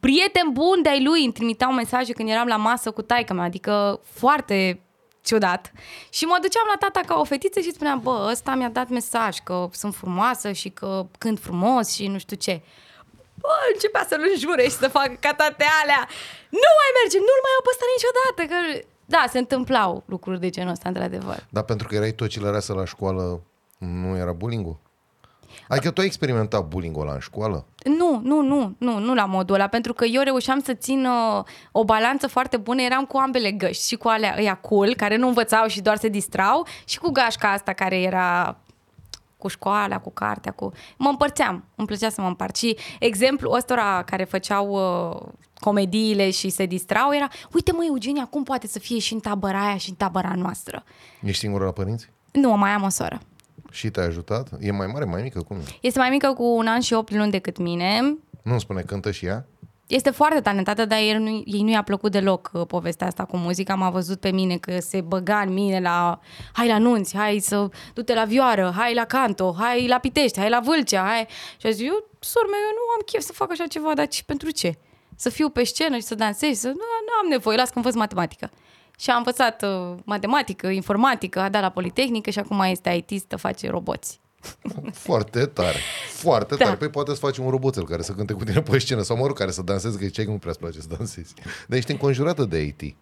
Prieteni 0.00 0.52
buni 0.52 0.82
de-ai 0.82 1.02
lui 1.02 1.24
îmi 1.24 1.32
trimiteau 1.32 1.72
mesaje 1.72 2.12
când 2.12 2.28
eram 2.28 2.46
la 2.46 2.56
masă 2.56 2.90
cu 2.90 3.02
taică 3.02 3.32
mea, 3.32 3.44
adică 3.44 4.00
foarte 4.02 4.80
ciudat. 5.28 5.72
Și 6.16 6.24
mă 6.24 6.38
duceam 6.44 6.66
la 6.72 6.78
tata 6.84 7.02
ca 7.08 7.14
o 7.22 7.24
fetiță 7.32 7.60
și 7.60 7.72
spuneam, 7.76 7.98
bă, 8.06 8.28
ăsta 8.32 8.50
mi-a 8.54 8.72
dat 8.78 8.88
mesaj 8.88 9.34
că 9.48 9.56
sunt 9.72 9.94
frumoasă 9.94 10.48
și 10.60 10.68
că 10.68 10.90
cânt 11.18 11.38
frumos 11.46 11.86
și 11.96 12.06
nu 12.06 12.18
știu 12.18 12.36
ce. 12.36 12.54
Bă, 13.42 13.54
începea 13.72 14.04
să-l 14.08 14.22
înjure 14.32 14.62
și 14.62 14.78
să 14.82 14.88
facă 14.88 15.16
ca 15.20 15.32
toate 15.40 15.64
alea. 15.82 16.02
Nu 16.62 16.70
mai 16.80 16.90
merge, 16.98 17.18
nu-l 17.28 17.40
mai 17.44 17.52
iau 17.54 17.62
pe 17.64 17.72
ăsta 17.74 17.86
niciodată. 17.94 18.40
Că... 18.50 18.58
Da, 19.14 19.22
se 19.32 19.38
întâmplau 19.38 20.02
lucruri 20.06 20.40
de 20.40 20.50
genul 20.50 20.72
ăsta, 20.76 20.88
într-adevăr. 20.88 21.46
Dar 21.48 21.64
pentru 21.70 21.86
că 21.88 21.94
erai 21.94 22.12
tocilarasă 22.12 22.72
la 22.72 22.84
școală, 22.84 23.42
nu 23.78 24.16
era 24.16 24.32
bullying 24.32 24.76
Adică 25.68 25.90
tu 25.90 26.00
ai 26.00 26.06
experimentat 26.06 26.68
bullying-ul 26.68 27.02
ăla 27.02 27.12
în 27.12 27.18
școală? 27.18 27.66
Nu, 27.84 28.20
nu, 28.22 28.40
nu, 28.40 28.74
nu, 28.78 28.98
nu 28.98 29.14
la 29.14 29.24
modul 29.24 29.54
ăla, 29.54 29.66
pentru 29.66 29.92
că 29.92 30.04
eu 30.04 30.22
reușeam 30.22 30.60
să 30.60 30.74
țin 30.74 31.06
uh, 31.06 31.44
o 31.72 31.84
balanță 31.84 32.26
foarte 32.26 32.56
bună, 32.56 32.82
eram 32.82 33.04
cu 33.04 33.16
ambele 33.16 33.50
găști, 33.50 33.86
și 33.86 33.96
cu 33.96 34.08
alea 34.08 34.34
ăia 34.38 34.54
cool, 34.54 34.94
care 34.94 35.16
nu 35.16 35.26
învățau 35.26 35.66
și 35.66 35.80
doar 35.80 35.96
se 35.96 36.08
distrau, 36.08 36.66
și 36.84 36.98
cu 36.98 37.10
gașca 37.10 37.52
asta 37.52 37.72
care 37.72 38.00
era 38.00 38.56
cu 39.36 39.48
școala, 39.48 39.98
cu 39.98 40.10
cartea, 40.10 40.52
cu... 40.52 40.72
Mă 40.96 41.08
împărțeam, 41.08 41.64
îmi 41.74 41.86
plăcea 41.86 42.08
să 42.08 42.20
mă 42.20 42.26
împart. 42.26 42.56
Și 42.56 42.76
exemplu 42.98 43.50
ăstora 43.50 44.02
care 44.02 44.24
făceau 44.24 44.68
uh, 44.68 45.28
comediile 45.60 46.30
și 46.30 46.48
se 46.48 46.66
distrau 46.66 47.14
era, 47.14 47.28
uite 47.52 47.72
mă, 47.72 47.84
Eugenia, 47.86 48.26
cum 48.30 48.42
poate 48.42 48.66
să 48.66 48.78
fie 48.78 48.98
și 48.98 49.12
în 49.12 49.20
tabăra 49.20 49.66
aia 49.66 49.76
și 49.76 49.88
în 49.88 49.94
tabăra 49.94 50.34
noastră? 50.36 50.84
Ești 51.22 51.40
singură 51.40 51.64
la 51.64 51.70
părinți? 51.70 52.10
Nu, 52.32 52.56
mai 52.56 52.70
am 52.70 52.82
o 52.82 52.88
soră. 52.88 53.20
Și 53.70 53.90
te-a 53.90 54.04
ajutat? 54.04 54.48
E 54.60 54.72
mai 54.72 54.86
mare, 54.86 55.04
mai 55.04 55.22
mică? 55.22 55.42
Cum 55.42 55.56
e? 55.56 55.60
Este 55.80 55.98
mai 55.98 56.10
mică 56.10 56.32
cu 56.32 56.44
un 56.44 56.66
an 56.66 56.80
și 56.80 56.92
opt 56.92 57.14
luni 57.14 57.30
decât 57.30 57.58
mine. 57.58 58.16
Nu 58.42 58.58
spune, 58.58 58.80
cântă 58.80 59.10
și 59.10 59.26
ea? 59.26 59.46
Este 59.86 60.10
foarte 60.10 60.40
talentată, 60.40 60.84
dar 60.84 60.98
ei 60.98 61.18
nu, 61.18 61.42
ei 61.44 61.62
nu 61.62 61.70
i-a 61.70 61.82
plăcut 61.82 62.12
deloc 62.12 62.50
uh, 62.52 62.66
povestea 62.66 63.06
asta 63.06 63.24
cu 63.24 63.36
muzica. 63.36 63.74
M-a 63.74 63.90
văzut 63.90 64.20
pe 64.20 64.30
mine 64.30 64.56
că 64.56 64.78
se 64.80 65.00
băga 65.00 65.40
în 65.40 65.52
mine 65.52 65.80
la 65.80 66.20
hai 66.52 66.66
la 66.66 66.78
nunți, 66.78 67.16
hai 67.16 67.38
să 67.38 67.68
du-te 67.94 68.14
la 68.14 68.24
vioară, 68.24 68.72
hai 68.76 68.94
la 68.94 69.04
canto, 69.04 69.54
hai 69.58 69.86
la 69.86 69.98
Pitești, 69.98 70.38
hai 70.38 70.48
la 70.48 70.60
Vâlcea, 70.60 71.02
hai... 71.02 71.26
Și 71.56 71.66
a 71.66 71.70
zis, 71.70 71.86
eu, 71.86 72.08
sor 72.18 72.42
meu, 72.44 72.60
eu 72.60 72.74
nu 72.74 72.92
am 72.96 73.02
chef 73.06 73.22
să 73.22 73.32
fac 73.32 73.50
așa 73.50 73.66
ceva, 73.66 73.94
dar 73.94 74.06
ce, 74.06 74.22
pentru 74.26 74.50
ce? 74.50 74.78
Să 75.16 75.28
fiu 75.28 75.48
pe 75.48 75.64
scenă 75.64 75.96
și 75.96 76.02
să 76.02 76.14
dansez? 76.14 76.58
Să... 76.58 76.66
Nu, 76.66 76.74
nu 76.74 77.12
am 77.22 77.28
nevoie, 77.28 77.56
las 77.56 77.68
că 77.68 77.76
învăț 77.76 77.94
matematică. 77.94 78.50
Și 78.98 79.10
a 79.10 79.16
învățat 79.16 79.62
uh, 79.62 79.94
matematică, 80.04 80.66
informatică, 80.68 81.40
a 81.40 81.48
dat 81.48 81.62
la 81.62 81.68
Politehnică 81.68 82.30
și 82.30 82.38
acum 82.38 82.60
este 82.60 82.90
IT-istă, 82.90 83.36
face 83.36 83.70
roboți. 83.70 84.20
Foarte 84.92 85.46
tare. 85.46 85.76
Foarte 86.12 86.54
Da. 86.54 86.64
tare. 86.64 86.76
Păi 86.76 86.88
poate 86.88 87.10
să 87.12 87.16
faci 87.18 87.36
un 87.36 87.50
roboțel 87.50 87.84
care 87.86 88.02
să 88.02 88.12
cânte 88.12 88.32
cu 88.32 88.44
tine 88.44 88.60
pe 88.62 88.78
scenă 88.78 89.02
sau 89.02 89.16
mă 89.16 89.26
rog, 89.26 89.38
care 89.38 89.50
să 89.50 89.62
danseze, 89.62 89.98
că 89.98 90.04
ziceai 90.04 90.24
că 90.24 90.30
nu 90.30 90.36
prea 90.38 90.50
îți 90.50 90.58
place 90.60 90.80
să 90.80 90.88
dansezi. 90.96 91.34
Dar 91.66 91.78
ești 91.78 91.90
înconjurată 91.90 92.44
de 92.44 92.62
IT. 92.62 92.96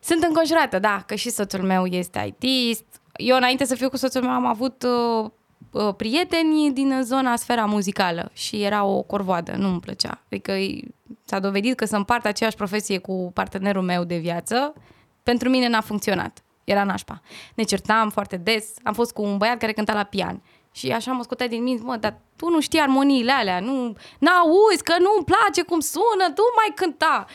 Sunt 0.00 0.22
înconjurată, 0.22 0.78
da, 0.78 1.02
că 1.06 1.14
și 1.14 1.30
soțul 1.30 1.62
meu 1.62 1.86
este 1.86 2.34
IT. 2.40 2.78
Eu, 3.16 3.36
înainte 3.36 3.64
să 3.64 3.74
fiu 3.74 3.88
cu 3.88 3.96
soțul 3.96 4.22
meu, 4.22 4.30
am 4.30 4.46
avut 4.46 4.82
uh, 4.82 5.30
uh, 5.70 5.94
prieteni 5.96 6.70
din 6.72 7.00
zona, 7.02 7.36
sfera 7.36 7.64
muzicală 7.64 8.30
și 8.32 8.62
era 8.62 8.84
o 8.84 9.02
corvoadă, 9.02 9.52
nu 9.56 9.68
îmi 9.68 9.80
plăcea. 9.80 10.22
Adică 10.26 10.52
e- 10.52 10.80
s-a 11.24 11.38
dovedit 11.38 11.76
că 11.76 11.84
să 11.84 11.96
împart 11.96 12.24
aceeași 12.24 12.56
profesie 12.56 12.98
cu 12.98 13.30
partenerul 13.34 13.82
meu 13.82 14.04
de 14.04 14.16
viață, 14.16 14.74
pentru 15.22 15.48
mine 15.48 15.68
n-a 15.68 15.80
funcționat. 15.80 16.42
Era 16.64 16.84
nașpa. 16.84 17.22
Ne 17.54 17.62
certam 17.62 18.10
foarte 18.10 18.36
des. 18.36 18.66
Am 18.82 18.92
fost 18.92 19.12
cu 19.12 19.22
un 19.22 19.36
băiat 19.36 19.58
care 19.58 19.72
cânta 19.72 19.92
la 19.92 20.04
pian. 20.04 20.42
Și 20.72 20.90
așa 20.90 21.12
mă 21.12 21.22
scotea 21.22 21.48
din 21.48 21.62
minte, 21.62 21.82
mă, 21.84 21.96
dar 21.96 22.14
tu 22.36 22.48
nu 22.48 22.60
știi 22.60 22.80
armoniile 22.80 23.32
alea, 23.32 23.60
nu, 23.60 23.96
n-auzi 24.18 24.82
că 24.82 24.94
nu-mi 24.98 25.24
place 25.24 25.62
cum 25.62 25.80
sună, 25.80 26.26
tu 26.34 26.42
mai 26.56 26.72
cânta. 26.74 27.26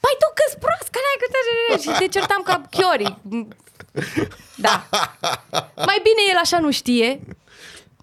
Păi 0.00 0.14
tu 0.20 0.26
că 0.34 0.58
prost, 0.64 0.88
că 0.90 0.98
n-ai 1.04 1.20
cântat. 1.22 1.80
Și 1.80 1.98
te 1.98 2.18
certam 2.18 2.42
ca 2.42 2.62
chiori. 2.70 3.16
Da. 4.56 4.88
Mai 5.76 6.00
bine 6.02 6.22
el 6.30 6.36
așa 6.42 6.58
nu 6.58 6.70
știe. 6.70 7.20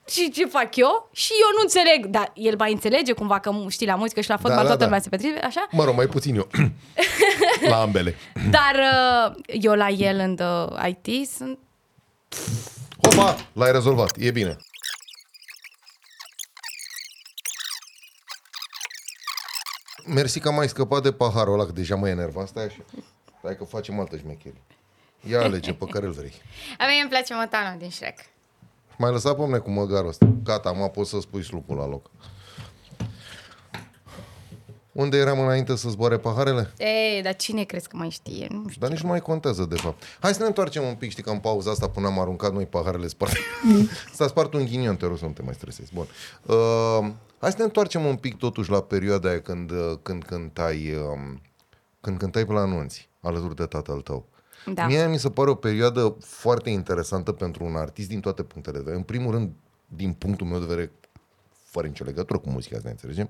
Și 0.07 0.31
ce 0.31 0.45
fac 0.45 0.75
eu? 0.75 1.09
Și 1.13 1.31
eu 1.31 1.49
nu 1.55 1.61
înțeleg. 1.61 2.05
Dar 2.05 2.31
el 2.35 2.55
mai 2.57 2.71
înțelege 2.71 3.13
cumva 3.13 3.39
că 3.39 3.51
mu- 3.51 3.69
știi 3.69 3.87
la 3.87 3.95
muzică 3.95 4.21
și 4.21 4.29
la 4.29 4.37
fotbal 4.37 4.55
da, 4.55 4.61
toată 4.61 4.77
da. 4.77 4.85
lumea 4.85 4.99
se 4.99 5.09
petrece, 5.09 5.39
așa? 5.39 5.67
Mă 5.71 5.83
rog, 5.83 5.95
mai 5.95 6.07
puțin 6.07 6.35
eu. 6.35 6.47
la 7.69 7.81
ambele. 7.81 8.15
Dar 8.49 8.75
uh, 8.75 9.35
eu 9.45 9.73
la 9.73 9.89
el 9.89 10.19
în 10.19 10.37
uh, 10.41 10.87
IT 11.03 11.29
sunt 11.29 11.59
Opa, 12.97 13.35
l-ai 13.53 13.71
rezolvat. 13.71 14.15
E 14.19 14.31
bine. 14.31 14.57
Mersi 20.05 20.39
că 20.39 20.51
m-ai 20.51 20.69
scăpat 20.69 21.01
de 21.03 21.11
paharul 21.13 21.53
ăla, 21.53 21.65
că 21.65 21.71
deja 21.71 21.95
mă 21.95 22.09
enerva. 22.09 22.45
Stai 22.45 22.63
așa. 22.65 22.85
Stai 23.39 23.57
că 23.57 23.63
facem 23.63 23.99
altă 23.99 24.17
șmecherie. 24.17 24.61
Ia 25.29 25.41
alege 25.41 25.73
pe 25.73 25.85
care 25.85 26.05
îl 26.05 26.11
vrei. 26.11 26.33
A 26.79 26.85
mie 26.85 27.01
îmi 27.01 27.09
place 27.09 27.33
Motana 27.33 27.71
din 27.73 27.89
Shrek. 27.89 28.19
Mai 28.97 29.11
lăsat 29.11 29.35
pe 29.35 29.41
mine 29.41 29.57
cu 29.57 29.69
măgarul 29.69 30.09
ăsta. 30.09 30.27
Gata, 30.43 30.71
mă 30.71 30.89
pot 30.89 31.07
să 31.07 31.19
spui 31.19 31.43
slupul 31.43 31.75
la 31.75 31.87
loc. 31.87 32.09
Unde 34.91 35.17
eram 35.17 35.39
înainte 35.39 35.75
să 35.75 35.89
zboare 35.89 36.17
paharele? 36.17 36.73
Ei, 36.77 37.21
dar 37.21 37.35
cine 37.35 37.63
crezi 37.63 37.87
că 37.87 37.97
mai 37.97 38.09
știe? 38.09 38.47
Nu 38.49 38.63
știu. 38.67 38.81
Dar 38.81 38.89
nici 38.89 39.01
nu 39.01 39.07
mai 39.07 39.19
contează, 39.19 39.65
de 39.65 39.75
fapt. 39.75 40.03
Hai 40.19 40.33
să 40.33 40.41
ne 40.41 40.47
întoarcem 40.47 40.83
un 40.83 40.95
pic, 40.95 41.09
știi 41.09 41.23
că 41.23 41.29
în 41.29 41.39
pauza 41.39 41.71
asta 41.71 41.89
până 41.89 42.07
am 42.07 42.19
aruncat 42.19 42.53
noi 42.53 42.65
paharele 42.65 43.07
sparte. 43.07 43.37
S-a 44.13 44.27
spart 44.27 44.53
un 44.53 44.65
ghinion, 44.65 44.95
te 44.95 45.05
rog 45.05 45.17
să 45.17 45.25
nu 45.25 45.31
te 45.31 45.41
mai 45.41 45.53
stresezi. 45.53 45.93
Bun. 45.93 46.07
Uh, 46.45 47.09
hai 47.39 47.51
să 47.51 47.57
ne 47.57 47.63
întoarcem 47.63 48.05
un 48.05 48.15
pic 48.15 48.37
totuși 48.37 48.69
la 48.69 48.81
perioada 48.81 49.29
aia 49.29 49.41
când, 49.41 49.71
uh, 49.71 49.93
când 50.01 50.23
cântai, 50.23 50.93
uh, 50.93 51.37
când 52.01 52.17
cântai 52.17 52.45
pe 52.45 52.53
la 52.53 52.59
anunți, 52.59 53.09
alături 53.21 53.55
de 53.55 53.65
tatăl 53.65 54.01
tău. 54.01 54.25
Da. 54.73 54.85
Mie 54.85 55.07
mi 55.07 55.19
se 55.19 55.29
pare 55.29 55.49
o 55.49 55.55
perioadă 55.55 56.15
foarte 56.19 56.69
interesantă 56.69 57.31
pentru 57.31 57.65
un 57.65 57.75
artist 57.75 58.09
din 58.09 58.19
toate 58.19 58.43
punctele 58.43 58.77
de 58.77 58.83
vedere. 58.83 58.97
În 58.97 59.03
primul 59.03 59.31
rând, 59.31 59.51
din 59.87 60.13
punctul 60.13 60.47
meu 60.47 60.59
de 60.59 60.65
vedere, 60.65 60.91
fără 61.63 61.87
nicio 61.87 62.03
legătură 62.03 62.39
cu 62.39 62.49
muzica, 62.49 62.75
să 62.75 62.81
ne 62.83 62.89
înțelegem, 62.89 63.29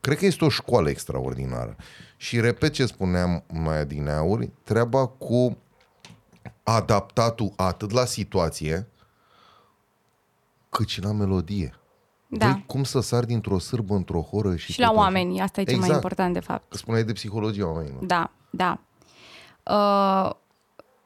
cred 0.00 0.18
că 0.18 0.26
este 0.26 0.44
o 0.44 0.48
școală 0.48 0.88
extraordinară. 0.88 1.76
Și 2.16 2.40
repet 2.40 2.72
ce 2.72 2.86
spuneam 2.86 3.44
mai 3.52 3.78
adineauri, 3.78 4.50
treaba 4.64 5.06
cu 5.06 5.58
adaptatul 6.62 7.52
atât 7.56 7.90
la 7.90 8.04
situație, 8.04 8.88
cât 10.68 10.88
și 10.88 11.02
la 11.02 11.12
melodie. 11.12 11.76
Da. 12.26 12.46
Băi, 12.46 12.64
cum 12.66 12.84
să 12.84 13.00
sar 13.00 13.24
dintr-o 13.24 13.58
sârbă 13.58 13.94
într-o 13.94 14.20
horă 14.20 14.56
și... 14.56 14.72
Și 14.72 14.80
la 14.80 14.86
tot 14.86 14.96
așa. 14.96 15.04
oameni, 15.04 15.40
asta 15.40 15.60
e 15.60 15.64
cel 15.64 15.78
mai 15.78 15.86
Exact. 15.86 16.02
important, 16.02 16.34
de 16.34 16.40
fapt. 16.40 16.70
Că 16.70 16.76
spuneai 16.76 17.04
de 17.04 17.12
psihologia 17.12 17.66
oamenilor. 17.66 18.04
Da, 18.04 18.30
da. 18.50 18.80
Uh, 19.64 20.30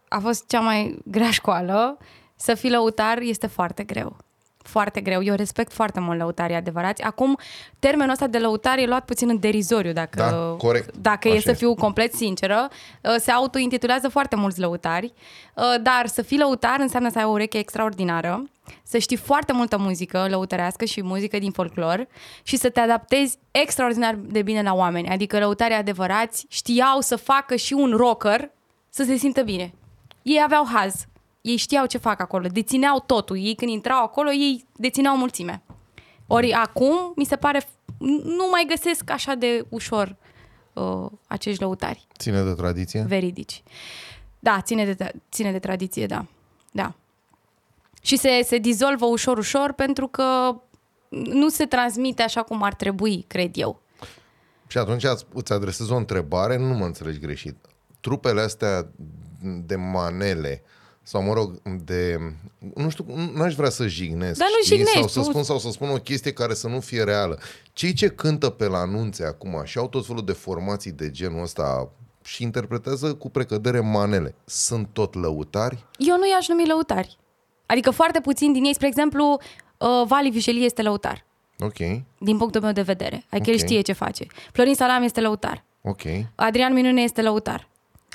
a 0.08 0.18
fost 0.18 0.46
cea 0.48 0.60
mai 0.60 0.98
grea 1.04 1.30
școală. 1.30 1.98
Să 2.36 2.54
fii 2.54 2.70
lăutar 2.70 3.18
este 3.20 3.46
foarte 3.46 3.82
greu. 3.84 4.16
Foarte 4.62 5.00
greu. 5.00 5.22
Eu 5.22 5.34
respect 5.34 5.72
foarte 5.72 6.00
mult 6.00 6.18
lăutarii 6.18 6.56
adevărați. 6.56 7.02
Acum, 7.02 7.38
termenul 7.78 8.12
ăsta 8.12 8.26
de 8.26 8.38
lăutar 8.38 8.78
e 8.78 8.86
luat 8.86 9.04
puțin 9.04 9.28
în 9.28 9.38
derizoriu, 9.38 9.92
dacă, 9.92 10.18
Da, 10.30 10.54
corect. 10.66 10.96
dacă 10.96 11.28
Așa 11.28 11.36
e 11.36 11.40
să 11.40 11.50
este. 11.50 11.64
fiu 11.64 11.74
complet 11.74 12.14
sinceră. 12.14 12.68
Uh, 13.02 13.14
Se 13.18 13.30
autointitulează 13.30 14.08
foarte 14.08 14.36
mulți 14.36 14.60
lăutari, 14.60 15.12
uh, 15.54 15.64
dar 15.82 16.06
să 16.06 16.22
fii 16.22 16.38
lăutar 16.38 16.76
înseamnă 16.80 17.10
să 17.10 17.18
ai 17.18 17.24
o 17.24 17.30
ureche 17.30 17.58
extraordinară, 17.58 18.44
să 18.82 18.98
știi 18.98 19.16
foarte 19.16 19.52
multă 19.52 19.78
muzică 19.78 20.26
lăutărească 20.28 20.84
și 20.84 21.02
muzică 21.02 21.38
din 21.38 21.50
folclor 21.50 22.06
și 22.42 22.56
să 22.56 22.68
te 22.70 22.80
adaptezi 22.80 23.38
extraordinar 23.50 24.14
de 24.20 24.42
bine 24.42 24.62
la 24.62 24.74
oameni. 24.74 25.08
Adică 25.08 25.38
lăutarii 25.38 25.76
adevărați 25.76 26.46
știau 26.48 27.00
să 27.00 27.16
facă 27.16 27.56
și 27.56 27.72
un 27.72 27.92
rocker 27.96 28.50
să 28.90 29.04
se 29.04 29.16
simtă 29.16 29.42
bine. 29.42 29.74
Ei 30.26 30.40
aveau 30.44 30.66
haz. 30.72 31.06
Ei 31.40 31.56
știau 31.56 31.86
ce 31.86 31.98
fac 31.98 32.20
acolo, 32.20 32.46
dețineau 32.48 33.00
totul. 33.06 33.36
Ei 33.36 33.54
când 33.54 33.70
intrau 33.70 34.02
acolo, 34.02 34.30
ei 34.32 34.64
dețineau 34.76 35.16
mulțime. 35.16 35.62
Ori 36.26 36.52
acum, 36.52 37.12
mi 37.16 37.24
se 37.24 37.36
pare, 37.36 37.68
nu 38.24 38.48
mai 38.50 38.66
găsesc 38.68 39.10
așa 39.10 39.34
de 39.34 39.66
ușor 39.68 40.16
uh, 40.72 41.06
acești 41.26 41.60
lăutari 41.60 42.06
Ține 42.18 42.42
de 42.42 42.52
tradiție? 42.52 43.04
veridici. 43.08 43.62
Da, 44.38 44.60
ține 44.60 44.84
de, 44.92 45.12
ține 45.30 45.52
de 45.52 45.58
tradiție, 45.58 46.06
da. 46.06 46.26
Da. 46.72 46.94
Și 48.02 48.16
se, 48.16 48.42
se 48.44 48.58
dizolvă 48.58 49.06
ușor, 49.06 49.38
ușor, 49.38 49.72
pentru 49.72 50.06
că 50.08 50.56
nu 51.08 51.48
se 51.48 51.64
transmite 51.66 52.22
așa 52.22 52.42
cum 52.42 52.62
ar 52.62 52.74
trebui, 52.74 53.24
cred 53.26 53.50
eu. 53.56 53.80
Și 54.66 54.78
atunci 54.78 55.04
îți- 55.04 55.26
îți 55.34 55.52
adresez 55.52 55.88
o 55.88 55.96
întrebare, 55.96 56.56
nu 56.56 56.74
mă 56.74 56.84
înțelegi 56.84 57.18
greșit. 57.18 57.56
Trupele 58.00 58.40
astea 58.40 58.86
de 59.42 59.76
manele, 59.76 60.62
sau 61.02 61.22
mă 61.22 61.32
rog, 61.32 61.62
de... 61.84 62.18
Nu 62.74 62.88
știu, 62.88 63.04
nu 63.34 63.42
aș 63.42 63.54
vrea 63.54 63.70
să 63.70 63.86
jignesc, 63.86 64.38
Dar 64.38 64.48
nu 64.56 64.62
știi? 64.64 64.76
jignești, 64.76 64.98
sau 64.98 65.08
să 65.08 65.20
tu- 65.20 65.24
spun 65.28 65.42
sau 65.42 65.58
să 65.58 65.70
spun 65.70 65.90
o 65.90 65.96
chestie 65.96 66.32
care 66.32 66.54
să 66.54 66.68
nu 66.68 66.80
fie 66.80 67.02
reală. 67.02 67.38
Cei 67.72 67.92
ce 67.92 68.08
cântă 68.08 68.50
pe 68.50 68.66
la 68.66 68.78
anunțe 68.78 69.24
acum 69.24 69.60
și 69.64 69.78
au 69.78 69.88
tot 69.88 70.06
felul 70.06 70.24
de 70.24 70.32
formații 70.32 70.90
de 70.92 71.10
genul 71.10 71.42
ăsta 71.42 71.90
și 72.24 72.42
interpretează 72.42 73.14
cu 73.14 73.30
precădere 73.30 73.80
manele, 73.80 74.34
sunt 74.44 74.88
tot 74.92 75.14
lăutari? 75.14 75.84
Eu 75.98 76.16
nu 76.16 76.28
i-aș 76.28 76.48
numi 76.48 76.66
lăutari. 76.66 77.18
Adică 77.66 77.90
foarte 77.90 78.20
puțin 78.20 78.52
din 78.52 78.64
ei, 78.64 78.74
spre 78.74 78.86
exemplu, 78.86 79.38
uh, 79.78 79.88
Vali 80.06 80.30
Vișelie 80.30 80.64
este 80.64 80.82
lăutar, 80.82 81.24
Ok, 81.58 81.76
din 82.18 82.36
punctul 82.38 82.60
meu 82.60 82.72
de 82.72 82.82
vedere. 82.82 83.24
Adică 83.30 83.50
el 83.50 83.56
Ok. 83.56 83.62
știe 83.64 83.80
ce 83.80 83.92
face. 83.92 84.26
Florin 84.52 84.74
Salam 84.74 85.02
este 85.02 85.20
lăutar. 85.20 85.64
ok. 85.82 86.00
Adrian 86.34 86.72
Minune 86.72 87.02
este 87.02 87.22
lăutar. 87.22 87.68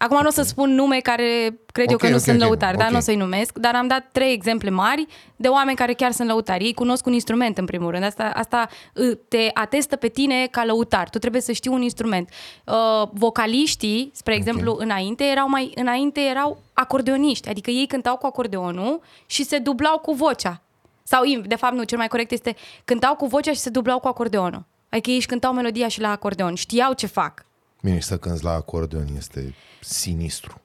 Acum 0.03 0.19
nu 0.21 0.27
o 0.27 0.31
să 0.31 0.41
spun 0.41 0.73
nume 0.73 0.99
care 0.99 1.59
cred 1.71 1.87
eu 1.89 1.93
Ok, 1.95 2.01
că 2.01 2.07
nu 2.09 2.15
ok, 2.15 2.21
sunt 2.21 2.41
ok, 2.41 2.47
lăutari, 2.47 2.77
dar 2.77 2.85
ok. 2.85 2.91
nu 2.91 2.97
o 2.97 3.01
să-i 3.01 3.15
numesc, 3.15 3.57
dar 3.57 3.75
am 3.75 3.87
dat 3.87 4.05
trei 4.11 4.33
exemple 4.33 4.69
mari 4.69 5.05
de 5.35 5.47
oameni 5.47 5.77
care 5.77 5.93
chiar 5.93 6.11
sunt 6.11 6.27
lăutari. 6.27 6.63
Ei 6.65 6.73
cunosc 6.73 7.05
un 7.05 7.13
instrument, 7.13 7.57
în 7.57 7.65
primul 7.65 7.91
rând. 7.91 8.03
Asta, 8.03 8.23
asta 8.33 8.67
uh, 8.95 9.11
te 9.27 9.49
atestă 9.53 9.95
pe 9.95 10.07
tine 10.07 10.47
ca 10.51 10.65
lăutar. 10.65 11.09
Tu 11.09 11.19
trebuie 11.19 11.41
să 11.41 11.51
știi 11.51 11.71
un 11.71 11.81
instrument. 11.81 12.29
Uh, 12.65 13.07
vocaliștii, 13.13 14.11
spre 14.13 14.35
exemplu, 14.35 14.75
înainte 14.79 15.23
erau 15.23 15.49
mai 15.49 15.71
înainte 15.75 16.21
erau 16.21 16.61
acordeoniști, 16.73 17.49
adică 17.49 17.69
ei 17.71 17.87
cântau 17.87 18.17
cu 18.17 18.25
acordeonul 18.25 19.01
și 19.25 19.43
se 19.43 19.57
dublau 19.57 19.97
cu 19.97 20.13
vocea. 20.13 20.61
Sau, 21.03 21.23
in- 21.23 21.47
de 21.47 21.55
fapt, 21.55 21.73
nu, 21.73 21.83
cel 21.83 21.97
mai 21.97 22.07
corect 22.07 22.31
este 22.31 22.55
cântau 22.85 23.15
cu 23.15 23.25
vocea 23.25 23.51
și 23.51 23.59
se 23.59 23.69
dublau 23.69 23.99
cu 23.99 24.07
acordeonul. 24.07 24.63
Adică 24.89 25.09
ei 25.09 25.15
își 25.15 25.27
cântau 25.27 25.53
melodia 25.53 25.87
și 25.87 26.01
la 26.01 26.09
acordeon, 26.11 26.55
știau 26.55 26.93
ce 26.93 27.07
fac. 27.07 27.45
Bine, 27.81 27.99
și 27.99 28.07
să 28.07 28.17
cânți 28.17 28.43
la 28.43 28.51
acordeon 28.51 29.07
este 29.17 29.55
sinistru. 29.81 30.61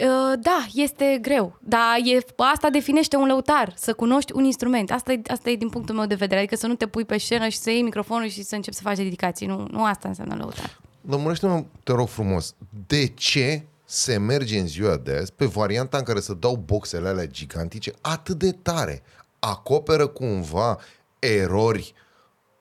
Uh, 0.00 0.38
da, 0.40 0.66
este 0.72 1.18
greu, 1.22 1.58
dar 1.62 1.96
e, 2.04 2.18
asta 2.36 2.70
definește 2.70 3.16
un 3.16 3.26
lăutar, 3.26 3.72
să 3.76 3.92
cunoști 3.92 4.32
un 4.34 4.44
instrument. 4.44 4.90
Asta 4.90 5.12
e, 5.12 5.20
asta 5.26 5.50
e 5.50 5.56
din 5.56 5.68
punctul 5.68 5.94
meu 5.94 6.06
de 6.06 6.14
vedere, 6.14 6.40
adică 6.40 6.56
să 6.56 6.66
nu 6.66 6.74
te 6.74 6.86
pui 6.86 7.04
pe 7.04 7.18
scenă 7.18 7.48
și 7.48 7.58
să 7.58 7.70
iei 7.70 7.82
microfonul 7.82 8.28
și 8.28 8.42
să 8.42 8.54
începi 8.54 8.76
să 8.76 8.82
faci 8.82 8.96
dedicații. 8.96 9.46
Nu, 9.46 9.66
nu 9.70 9.84
asta 9.84 10.08
înseamnă 10.08 10.34
lăutar. 10.34 10.80
Lămurește-mă, 11.00 11.64
te 11.82 11.92
rog 11.92 12.08
frumos, 12.08 12.54
de 12.86 13.06
ce 13.06 13.62
se 13.84 14.16
merge 14.16 14.58
în 14.58 14.66
ziua 14.66 14.96
de 14.96 15.16
azi 15.16 15.32
pe 15.32 15.44
varianta 15.44 15.96
în 15.98 16.04
care 16.04 16.20
să 16.20 16.34
dau 16.34 16.56
boxele 16.56 17.08
alea 17.08 17.26
gigantice 17.26 17.92
atât 18.00 18.38
de 18.38 18.52
tare? 18.52 19.02
Acoperă 19.38 20.06
cumva 20.06 20.78
erori 21.18 21.94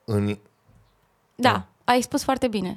în... 0.06 0.38
Da, 1.36 1.68
ai 1.84 2.02
spus 2.02 2.24
foarte 2.24 2.48
bine. 2.48 2.76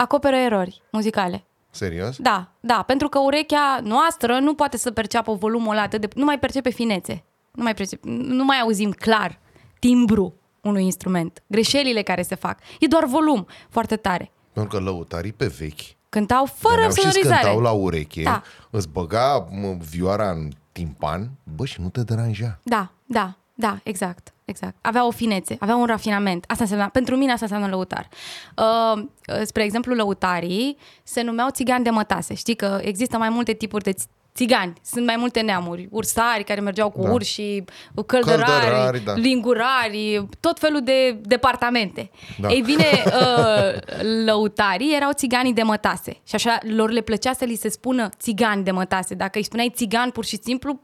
Acoperă 0.00 0.36
erori 0.36 0.82
muzicale. 0.92 1.44
Serios? 1.70 2.16
Da, 2.18 2.48
da, 2.60 2.82
pentru 2.86 3.08
că 3.08 3.18
urechea 3.18 3.78
noastră 3.82 4.38
nu 4.38 4.54
poate 4.54 4.76
să 4.76 4.90
perceapă 4.90 5.32
volumul 5.34 5.70
ăla 5.72 5.82
atât 5.82 6.00
de... 6.00 6.08
Nu 6.14 6.24
mai 6.24 6.38
percepe 6.38 6.70
finețe. 6.70 7.24
Nu 7.50 7.62
mai, 7.62 7.74
percepe, 7.74 8.08
nu 8.08 8.44
mai 8.44 8.58
auzim 8.60 8.90
clar 8.90 9.38
timbru 9.78 10.34
unui 10.60 10.84
instrument. 10.84 11.42
Greșelile 11.46 12.02
care 12.02 12.22
se 12.22 12.34
fac. 12.34 12.58
E 12.78 12.86
doar 12.86 13.04
volum 13.04 13.46
foarte 13.68 13.96
tare. 13.96 14.30
Pentru 14.52 14.76
că 14.78 14.84
lăutarii 14.84 15.32
pe 15.32 15.46
vechi 15.46 15.80
Cântau 16.08 16.44
fără 16.44 16.74
veneau 16.74 16.90
și 16.90 16.98
îți 16.98 17.10
sonorizare. 17.10 17.42
cântau 17.42 17.60
la 17.60 17.70
ureche, 17.70 18.22
Da. 18.22 18.42
îți 18.70 18.88
băga 18.88 19.48
mă, 19.50 19.76
vioara 19.90 20.30
în 20.30 20.48
timpan, 20.72 21.30
bă, 21.56 21.64
și 21.64 21.80
nu 21.80 21.88
te 21.88 22.02
deranja. 22.02 22.58
Da, 22.62 22.90
da, 23.06 23.36
da, 23.60 23.78
exact, 23.82 24.32
exact. 24.44 24.74
Avea 24.80 25.06
o 25.06 25.10
finețe, 25.10 25.56
avea 25.60 25.76
un 25.76 25.86
rafinament. 25.86 26.44
Asta 26.48 26.62
înseamnă, 26.62 26.88
pentru 26.92 27.16
mine 27.16 27.32
asta 27.32 27.44
înseamnă 27.44 27.68
lăutar. 27.68 28.08
Uh, 28.56 29.02
uh, 29.02 29.40
spre 29.44 29.62
exemplu, 29.62 29.94
lăutarii 29.94 30.76
se 31.02 31.22
numeau 31.22 31.48
țigani 31.50 31.84
de 31.84 31.90
mătase. 31.90 32.34
Știi 32.34 32.54
că 32.54 32.78
există 32.82 33.18
mai 33.18 33.28
multe 33.28 33.52
tipuri 33.52 33.84
de 33.84 33.92
ți- 33.92 34.08
țigani. 34.34 34.72
Sunt 34.84 35.06
mai 35.06 35.16
multe 35.16 35.40
neamuri. 35.40 35.88
Ursari 35.90 36.44
care 36.44 36.60
mergeau 36.60 36.90
cu 36.90 37.00
Da. 37.00 37.06
da. 37.08 37.12
urși, 37.14 37.64
căldărari, 38.06 38.42
Căldărari, 38.44 39.04
da. 39.04 39.14
lingurari, 39.14 40.28
tot 40.40 40.58
felul 40.58 40.82
de 40.82 41.18
departamente. 41.22 42.10
Da. 42.38 42.48
Ei 42.48 42.60
bine, 42.60 42.84
uh, 43.06 43.80
lăutarii 44.24 44.94
erau 44.94 45.12
țiganii 45.12 45.52
de 45.52 45.62
mătase. 45.62 46.10
Și 46.26 46.34
așa 46.34 46.58
lor 46.62 46.90
le 46.90 47.00
plăcea 47.00 47.32
să 47.32 47.44
li 47.44 47.54
se 47.54 47.68
spună 47.68 48.08
țigani 48.18 48.64
de 48.64 48.70
mătase. 48.70 49.14
Dacă 49.14 49.38
îi 49.38 49.44
spuneai 49.44 49.72
țigan 49.74 50.10
pur 50.10 50.24
și 50.24 50.38
simplu, 50.42 50.80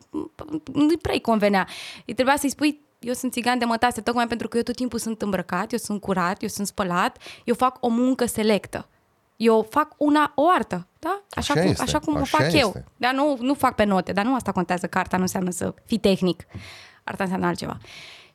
nu-i 0.73 0.99
prea 1.03 1.15
îi 1.15 1.21
convenea. 1.21 1.67
Îi 2.07 2.15
trebuia 2.15 2.37
să-i 2.37 2.51
spui 2.51 2.85
eu 2.99 3.13
sunt 3.13 3.33
țigan 3.33 3.59
de 3.59 3.65
mătase, 3.65 4.01
tocmai 4.01 4.27
pentru 4.27 4.49
că 4.49 4.57
eu 4.57 4.63
tot 4.63 4.77
timpul 4.77 4.99
sunt 4.99 5.23
îmbrăcat, 5.23 5.73
eu 5.73 5.79
sunt 5.79 6.01
curat, 6.01 6.43
eu 6.43 6.49
sunt 6.49 6.67
spălat, 6.67 7.19
eu 7.45 7.55
fac 7.55 7.77
o 7.81 7.89
muncă 7.89 8.25
selectă. 8.27 8.89
Eu 9.37 9.67
fac 9.71 9.95
una, 9.97 10.33
o 10.35 10.43
artă, 10.57 10.87
da? 10.99 11.23
Așa, 11.31 11.53
Așa 11.53 11.61
cum, 11.61 11.71
este, 11.71 11.83
așa 11.83 11.99
cum 11.99 12.15
o 12.15 12.19
așa 12.19 12.39
fac 12.39 12.53
eu. 12.53 12.67
este. 12.67 12.85
Dar 12.97 13.15
nu, 13.15 13.37
nu 13.41 13.55
fac 13.55 13.75
pe 13.75 13.85
note, 13.85 14.13
dar 14.13 14.25
nu 14.25 14.35
asta 14.35 14.53
contează, 14.53 14.87
că 14.87 14.99
arta 14.99 15.17
nu 15.17 15.23
înseamnă 15.23 15.51
să 15.51 15.75
fii 15.85 15.99
tehnic. 15.99 16.47
Arta 17.05 17.23
înseamnă 17.23 17.47
altceva. 17.47 17.79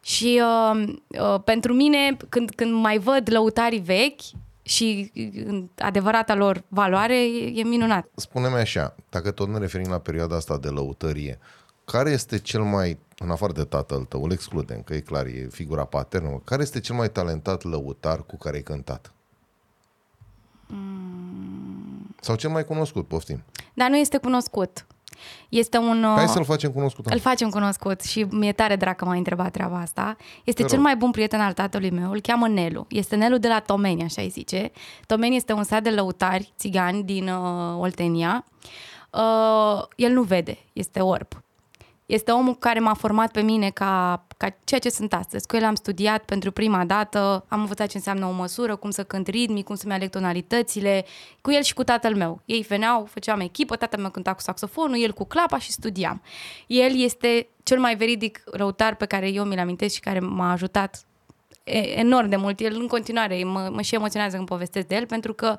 Și 0.04 0.41
uh, 0.43 0.93
uh, 1.08 1.41
pentru 1.43 1.74
mine, 1.74 2.18
când, 2.30 2.49
când 2.56 2.74
mai 2.74 2.97
văd 2.97 3.32
lăutarii 3.32 3.80
vechi 3.80 4.22
și 4.62 5.12
uh, 5.47 5.64
adevărata 5.78 6.36
lor 6.36 6.64
valoare, 6.68 7.24
e, 7.24 7.60
e 7.60 7.64
minunat. 7.64 8.08
Spune-mi 8.16 8.56
așa, 8.56 8.95
dacă 9.10 9.32
tot 9.32 9.47
ne 9.47 9.58
referim 9.58 9.89
la 9.89 9.99
perioada 9.99 10.36
asta 10.36 10.58
de 10.58 10.68
lăutărie, 10.68 11.39
care 11.86 12.10
este 12.10 12.39
cel 12.39 12.62
mai, 12.62 12.99
în 13.18 13.30
afară 13.32 13.52
de 13.52 13.64
tatăl 13.64 14.04
tău, 14.04 14.24
îl 14.24 14.32
excludem, 14.32 14.82
că 14.82 14.93
e 14.93 14.99
clar, 14.99 15.26
e 15.26 15.47
figura 15.52 15.84
paternă, 15.86 16.41
care 16.43 16.62
este 16.62 16.80
cel 16.80 16.95
mai 16.95 17.10
talentat 17.10 17.64
lăutar 17.64 18.24
cu 18.26 18.38
care 18.38 18.56
ai 18.56 18.62
cântat? 18.64 19.14
Sau 22.19 22.36
cel 22.36 22.49
mai 22.49 22.65
cunoscut, 22.65 23.07
poftim. 23.07 23.43
Dar 23.74 23.89
nu 23.89 23.97
este 23.97 24.17
cunoscut. 24.17 24.86
Este 25.49 25.78
un... 25.78 26.03
Hai 26.15 26.24
uh, 26.24 26.30
să-l 26.30 26.43
facem 26.43 26.72
cunoscut. 26.72 27.05
Îl 27.05 27.19
facem 27.19 27.49
cunoscut 27.49 28.01
și 28.01 28.24
mi-e 28.30 28.51
tare 28.51 28.76
drag 28.76 28.95
că 28.95 29.05
m-a 29.05 29.13
întrebat 29.13 29.51
treaba 29.51 29.80
asta. 29.80 30.15
Este 30.43 30.61
Te 30.61 30.67
cel 30.67 30.78
rog. 30.78 30.86
mai 30.86 30.95
bun 30.95 31.11
prieten 31.11 31.41
al 31.41 31.53
tatălui 31.53 31.89
meu, 31.89 32.11
îl 32.11 32.22
cheamă 32.22 32.47
Nelu. 32.47 32.86
Este 32.89 33.15
Nelu 33.15 33.38
de 33.38 33.47
la 33.47 33.59
Tomeni, 33.59 34.03
așa 34.03 34.22
îi 34.22 34.30
zice. 34.30 34.72
Tomeni 35.05 35.36
este 35.36 35.53
un 35.53 35.63
sat 35.63 35.84
de 35.84 35.89
lăutari 35.89 36.53
țigani 36.57 37.03
din 37.03 37.28
uh, 37.28 37.80
Oltenia. 37.80 38.45
Uh, 39.11 39.84
el 39.95 40.11
nu 40.11 40.22
vede, 40.22 40.57
este 40.74 40.99
orb. 40.99 41.28
Este 42.12 42.32
omul 42.32 42.55
care 42.55 42.80
m-a 42.80 42.93
format 42.93 43.32
pe 43.32 43.41
mine 43.41 43.70
ca, 43.70 44.24
ca 44.38 44.55
ceea 44.64 44.80
ce 44.80 44.89
sunt 44.89 45.14
astăzi. 45.14 45.47
Cu 45.47 45.55
el 45.55 45.64
am 45.64 45.76
studiat 45.76 46.24
pentru 46.24 46.51
prima 46.51 46.86
dată, 46.86 47.45
am 47.47 47.59
învățat 47.59 47.88
ce 47.88 47.97
înseamnă 47.97 48.26
o 48.26 48.32
măsură, 48.32 48.76
cum 48.76 48.89
să 48.89 49.03
cânt 49.03 49.28
ritmic, 49.28 49.66
cum 49.66 49.76
să-mi 49.76 49.93
aleg 49.93 50.09
tonalitățile, 50.09 51.05
cu 51.41 51.51
el 51.51 51.62
și 51.62 51.74
cu 51.74 51.84
tatăl 51.84 52.16
meu. 52.16 52.41
Ei 52.45 52.62
veneau, 52.62 53.05
făceam 53.05 53.39
echipă, 53.39 53.76
tatăl 53.76 53.99
meu 53.99 54.09
cânta 54.09 54.34
cu 54.34 54.41
saxofonul, 54.41 55.01
el 55.01 55.14
cu 55.14 55.26
clapa 55.26 55.57
și 55.57 55.72
studiam. 55.72 56.22
El 56.68 57.01
este 57.01 57.47
cel 57.64 57.80
mai 57.80 57.95
veridic 57.95 58.43
răutar 58.45 58.95
pe 58.95 59.05
care 59.05 59.28
eu 59.30 59.43
mi-l 59.43 59.59
amintesc 59.59 59.93
și 59.93 59.99
care 59.99 60.20
m-a 60.20 60.51
ajutat 60.51 61.05
e- 61.64 61.99
enorm 61.99 62.28
de 62.28 62.36
mult. 62.36 62.59
El 62.59 62.76
în 62.80 62.88
continuare 62.88 63.43
mă, 63.43 63.70
mă 63.72 63.82
și 63.82 63.95
emoționează 63.95 64.36
când 64.36 64.47
povestesc 64.47 64.88
de 64.88 64.95
el 64.95 65.05
pentru 65.05 65.34
că 65.34 65.57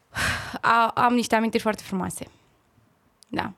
a, 0.60 0.86
am 0.86 1.14
niște 1.14 1.34
amintiri 1.34 1.62
foarte 1.62 1.82
frumoase. 1.82 2.26
Da. 3.28 3.52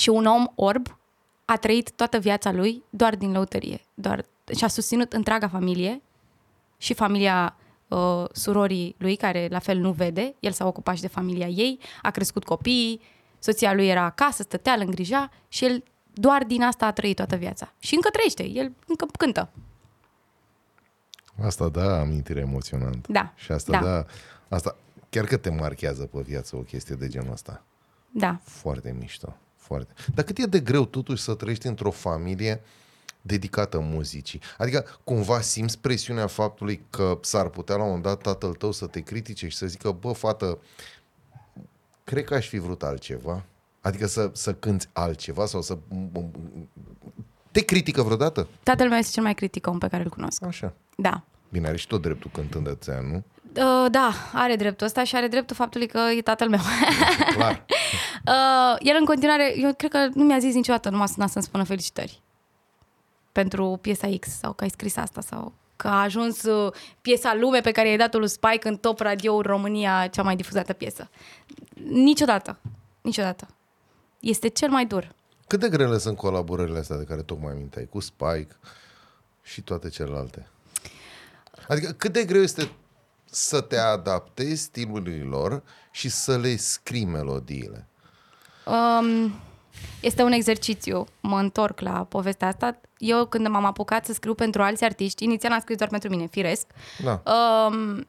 Și 0.00 0.08
un 0.08 0.26
om 0.26 0.46
orb 0.54 0.98
a 1.44 1.56
trăit 1.56 1.90
toată 1.90 2.18
viața 2.18 2.52
lui 2.52 2.82
doar 2.90 3.16
din 3.16 3.32
lăutărie. 3.32 3.80
Doar, 3.94 4.24
și 4.56 4.64
a 4.64 4.68
susținut 4.68 5.12
întreaga 5.12 5.48
familie 5.48 6.02
și 6.78 6.94
familia 6.94 7.56
uh, 7.88 8.24
surorii 8.32 8.94
lui, 8.98 9.16
care 9.16 9.48
la 9.50 9.58
fel 9.58 9.78
nu 9.78 9.92
vede. 9.92 10.34
El 10.38 10.52
s-a 10.52 10.66
ocupat 10.66 10.94
și 10.94 11.00
de 11.00 11.08
familia 11.08 11.46
ei, 11.46 11.78
a 12.02 12.10
crescut 12.10 12.44
copiii, 12.44 13.00
soția 13.38 13.74
lui 13.74 13.88
era 13.88 14.02
acasă, 14.02 14.42
stătea, 14.42 14.72
îl 14.72 14.80
îngrija 14.80 15.30
și 15.48 15.64
el 15.64 15.84
doar 16.12 16.44
din 16.44 16.62
asta 16.62 16.86
a 16.86 16.92
trăit 16.92 17.16
toată 17.16 17.36
viața. 17.36 17.72
Și 17.78 17.94
încă 17.94 18.08
trăiește, 18.08 18.48
el 18.48 18.72
încă 18.86 19.06
cântă. 19.18 19.50
Asta 21.42 21.68
da, 21.68 21.98
amintire 21.98 22.40
emoționantă. 22.40 23.12
Da, 23.12 23.32
Și 23.36 23.52
asta 23.52 23.72
da. 23.72 23.80
da. 23.80 24.04
Asta 24.48 24.76
chiar 25.10 25.24
că 25.24 25.36
te 25.36 25.50
marchează 25.50 26.06
pe 26.06 26.20
viață 26.20 26.56
o 26.56 26.60
chestie 26.60 26.94
de 26.94 27.08
genul 27.08 27.32
ăsta. 27.32 27.62
Da. 28.10 28.40
Foarte 28.42 28.96
mișto. 28.98 29.36
Foarte. 29.70 29.92
Dar 30.14 30.24
cât 30.24 30.38
e 30.38 30.46
de 30.46 30.60
greu 30.60 30.84
totuși 30.84 31.22
să 31.22 31.34
trăiești 31.34 31.66
într-o 31.66 31.90
familie 31.90 32.60
dedicată 33.20 33.78
muzicii? 33.80 34.40
Adică 34.58 34.84
cumva 35.04 35.40
simți 35.40 35.78
presiunea 35.78 36.26
faptului 36.26 36.82
că 36.90 37.18
s-ar 37.22 37.48
putea 37.48 37.76
la 37.76 37.82
un 37.82 37.86
moment 37.86 38.04
dat 38.04 38.20
tatăl 38.20 38.54
tău 38.54 38.72
să 38.72 38.86
te 38.86 39.00
critique 39.00 39.48
și 39.48 39.56
să 39.56 39.66
zică, 39.66 39.90
bă, 39.90 40.12
fată, 40.12 40.58
cred 42.04 42.24
că 42.24 42.34
aș 42.34 42.48
fi 42.48 42.58
vrut 42.58 42.82
altceva. 42.82 43.44
Adică 43.80 44.06
să, 44.06 44.30
să 44.32 44.54
cânti 44.54 44.88
altceva 44.92 45.46
sau 45.46 45.62
să... 45.62 45.78
Te 47.50 47.60
critică 47.60 48.02
vreodată? 48.02 48.48
Tatăl 48.62 48.88
meu 48.88 48.98
este 48.98 49.12
cel 49.12 49.22
mai 49.22 49.34
critic 49.34 49.66
om 49.66 49.78
pe 49.78 49.88
care 49.88 50.02
îl 50.02 50.10
cunosc. 50.10 50.42
Așa. 50.42 50.72
Da. 50.96 51.24
Bine, 51.48 51.68
are 51.68 51.76
și 51.76 51.86
tot 51.86 52.02
dreptul 52.02 52.30
cântând 52.34 52.64
de 52.64 52.76
țea, 52.80 53.00
nu? 53.00 53.24
Uh, 53.56 53.90
da, 53.90 54.12
are 54.32 54.56
dreptul 54.56 54.86
ăsta 54.86 55.04
și 55.04 55.16
are 55.16 55.28
dreptul 55.28 55.56
faptului 55.56 55.86
că 55.86 55.98
e 55.98 56.22
tatăl 56.22 56.48
meu. 56.48 56.60
Clar. 57.34 57.64
Uh, 58.26 58.76
el 58.78 58.96
în 58.98 59.04
continuare, 59.04 59.54
eu 59.56 59.74
cred 59.74 59.90
că 59.90 60.08
nu 60.14 60.24
mi-a 60.24 60.38
zis 60.38 60.54
niciodată, 60.54 60.90
nu 60.90 60.96
m-a 60.96 61.06
sunat 61.06 61.30
să-mi 61.30 61.44
spună 61.44 61.64
felicitări 61.64 62.22
pentru 63.32 63.78
piesa 63.80 64.08
X 64.20 64.28
sau 64.28 64.52
că 64.52 64.64
ai 64.64 64.70
scris 64.70 64.96
asta 64.96 65.20
sau 65.20 65.52
că 65.76 65.88
a 65.88 66.02
ajuns 66.02 66.42
uh, 66.42 66.72
piesa 67.00 67.34
lume 67.34 67.60
pe 67.60 67.70
care 67.70 67.88
i-ai 67.88 67.96
dat-o 67.96 68.18
lui 68.18 68.28
Spike 68.28 68.68
în 68.68 68.76
top 68.76 69.00
radio 69.00 69.34
în 69.34 69.42
România, 69.42 70.06
cea 70.06 70.22
mai 70.22 70.36
difuzată 70.36 70.72
piesă. 70.72 71.10
Niciodată. 71.90 72.58
Niciodată. 73.00 73.48
Este 74.20 74.48
cel 74.48 74.70
mai 74.70 74.86
dur. 74.86 75.14
Cât 75.46 75.60
de 75.60 75.68
grele 75.68 75.98
sunt 75.98 76.16
colaborările 76.16 76.78
astea 76.78 76.96
de 76.96 77.04
care 77.04 77.22
tocmai 77.22 77.52
aminteai, 77.52 77.86
cu 77.90 78.00
Spike 78.00 78.56
și 79.42 79.62
toate 79.62 79.88
celelalte? 79.88 80.48
Adică 81.68 81.92
cât 81.92 82.12
de 82.12 82.24
greu 82.24 82.42
este 82.42 82.70
să 83.30 83.60
te 83.60 83.76
adaptezi 83.76 84.62
stilului 84.62 85.20
lor 85.20 85.62
și 85.90 86.08
să 86.08 86.38
le 86.38 86.56
scrii 86.56 87.04
melodiile? 87.04 87.88
Um, 88.66 89.32
este 90.00 90.22
un 90.22 90.32
exercițiu. 90.32 91.06
Mă 91.20 91.38
întorc 91.38 91.80
la 91.80 92.04
povestea 92.04 92.48
asta. 92.48 92.80
Eu 92.98 93.26
când 93.26 93.48
m-am 93.48 93.64
apucat 93.64 94.06
să 94.06 94.12
scriu 94.12 94.34
pentru 94.34 94.62
alți 94.62 94.84
artiști, 94.84 95.24
inițial 95.24 95.52
am 95.52 95.60
scris 95.60 95.76
doar 95.76 95.88
pentru 95.88 96.08
mine, 96.08 96.26
firesc. 96.26 96.66
Da. 97.04 97.22
Um, 97.32 98.06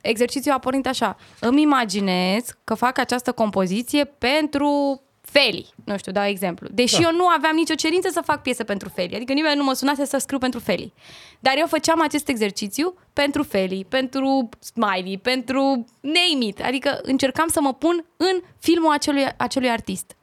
exercițiul 0.00 0.54
a 0.54 0.58
pornit 0.58 0.86
așa. 0.86 1.16
Îmi 1.40 1.62
imaginez 1.62 2.44
că 2.64 2.74
fac 2.74 2.98
această 2.98 3.32
compoziție 3.32 4.04
pentru 4.04 5.02
Feli. 5.30 5.66
Nu 5.84 5.96
știu, 5.96 6.12
dau 6.12 6.24
exemplu. 6.24 6.68
Deși 6.70 7.00
da. 7.00 7.08
eu 7.08 7.16
nu 7.16 7.26
aveam 7.26 7.54
nicio 7.54 7.74
cerință 7.74 8.08
să 8.12 8.20
fac 8.24 8.42
piesă 8.42 8.64
pentru 8.64 8.88
Feli. 8.88 9.14
Adică 9.14 9.32
nimeni 9.32 9.56
nu 9.56 9.64
mă 9.64 9.72
sunase 9.72 10.04
să 10.04 10.18
scriu 10.18 10.38
pentru 10.38 10.60
Feli. 10.60 10.92
Dar 11.40 11.54
eu 11.58 11.66
făceam 11.66 12.02
acest 12.02 12.28
exercițiu 12.28 12.94
pentru 13.12 13.42
Feli, 13.42 13.86
pentru 13.88 14.48
Smiley, 14.60 15.18
pentru 15.18 15.84
name 16.00 16.44
it. 16.44 16.62
Adică 16.64 16.98
încercam 17.02 17.48
să 17.48 17.60
mă 17.60 17.74
pun 17.74 18.04
în 18.16 18.40
filmul 18.58 18.92
acelui, 18.92 19.26
acelui 19.36 19.70
artist. 19.70 20.16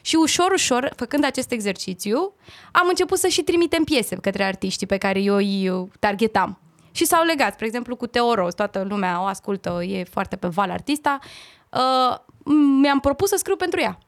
Și 0.00 0.16
ușor, 0.16 0.52
ușor, 0.52 0.92
făcând 0.96 1.24
acest 1.24 1.52
exercițiu, 1.52 2.34
am 2.72 2.86
început 2.88 3.18
să 3.18 3.28
și 3.28 3.42
trimitem 3.42 3.84
piese 3.84 4.16
către 4.16 4.44
artiștii 4.44 4.86
pe 4.86 4.96
care 4.96 5.20
eu 5.20 5.34
îi 5.34 5.68
uh, 5.68 5.88
targetam. 5.98 6.60
Și 6.90 7.04
s-au 7.04 7.24
legat, 7.24 7.52
spre 7.52 7.66
exemplu, 7.66 7.96
cu 7.96 8.06
Teo 8.06 8.34
Ros, 8.34 8.54
toată 8.54 8.86
lumea 8.88 9.22
o 9.22 9.24
ascultă, 9.24 9.82
e 9.82 10.04
foarte 10.04 10.36
pe 10.36 10.48
val 10.48 10.70
artista. 10.70 11.18
Uh, 11.72 12.16
mi-am 12.80 13.00
propus 13.00 13.28
să 13.28 13.36
scriu 13.36 13.56
pentru 13.56 13.80
ea. 13.80 13.98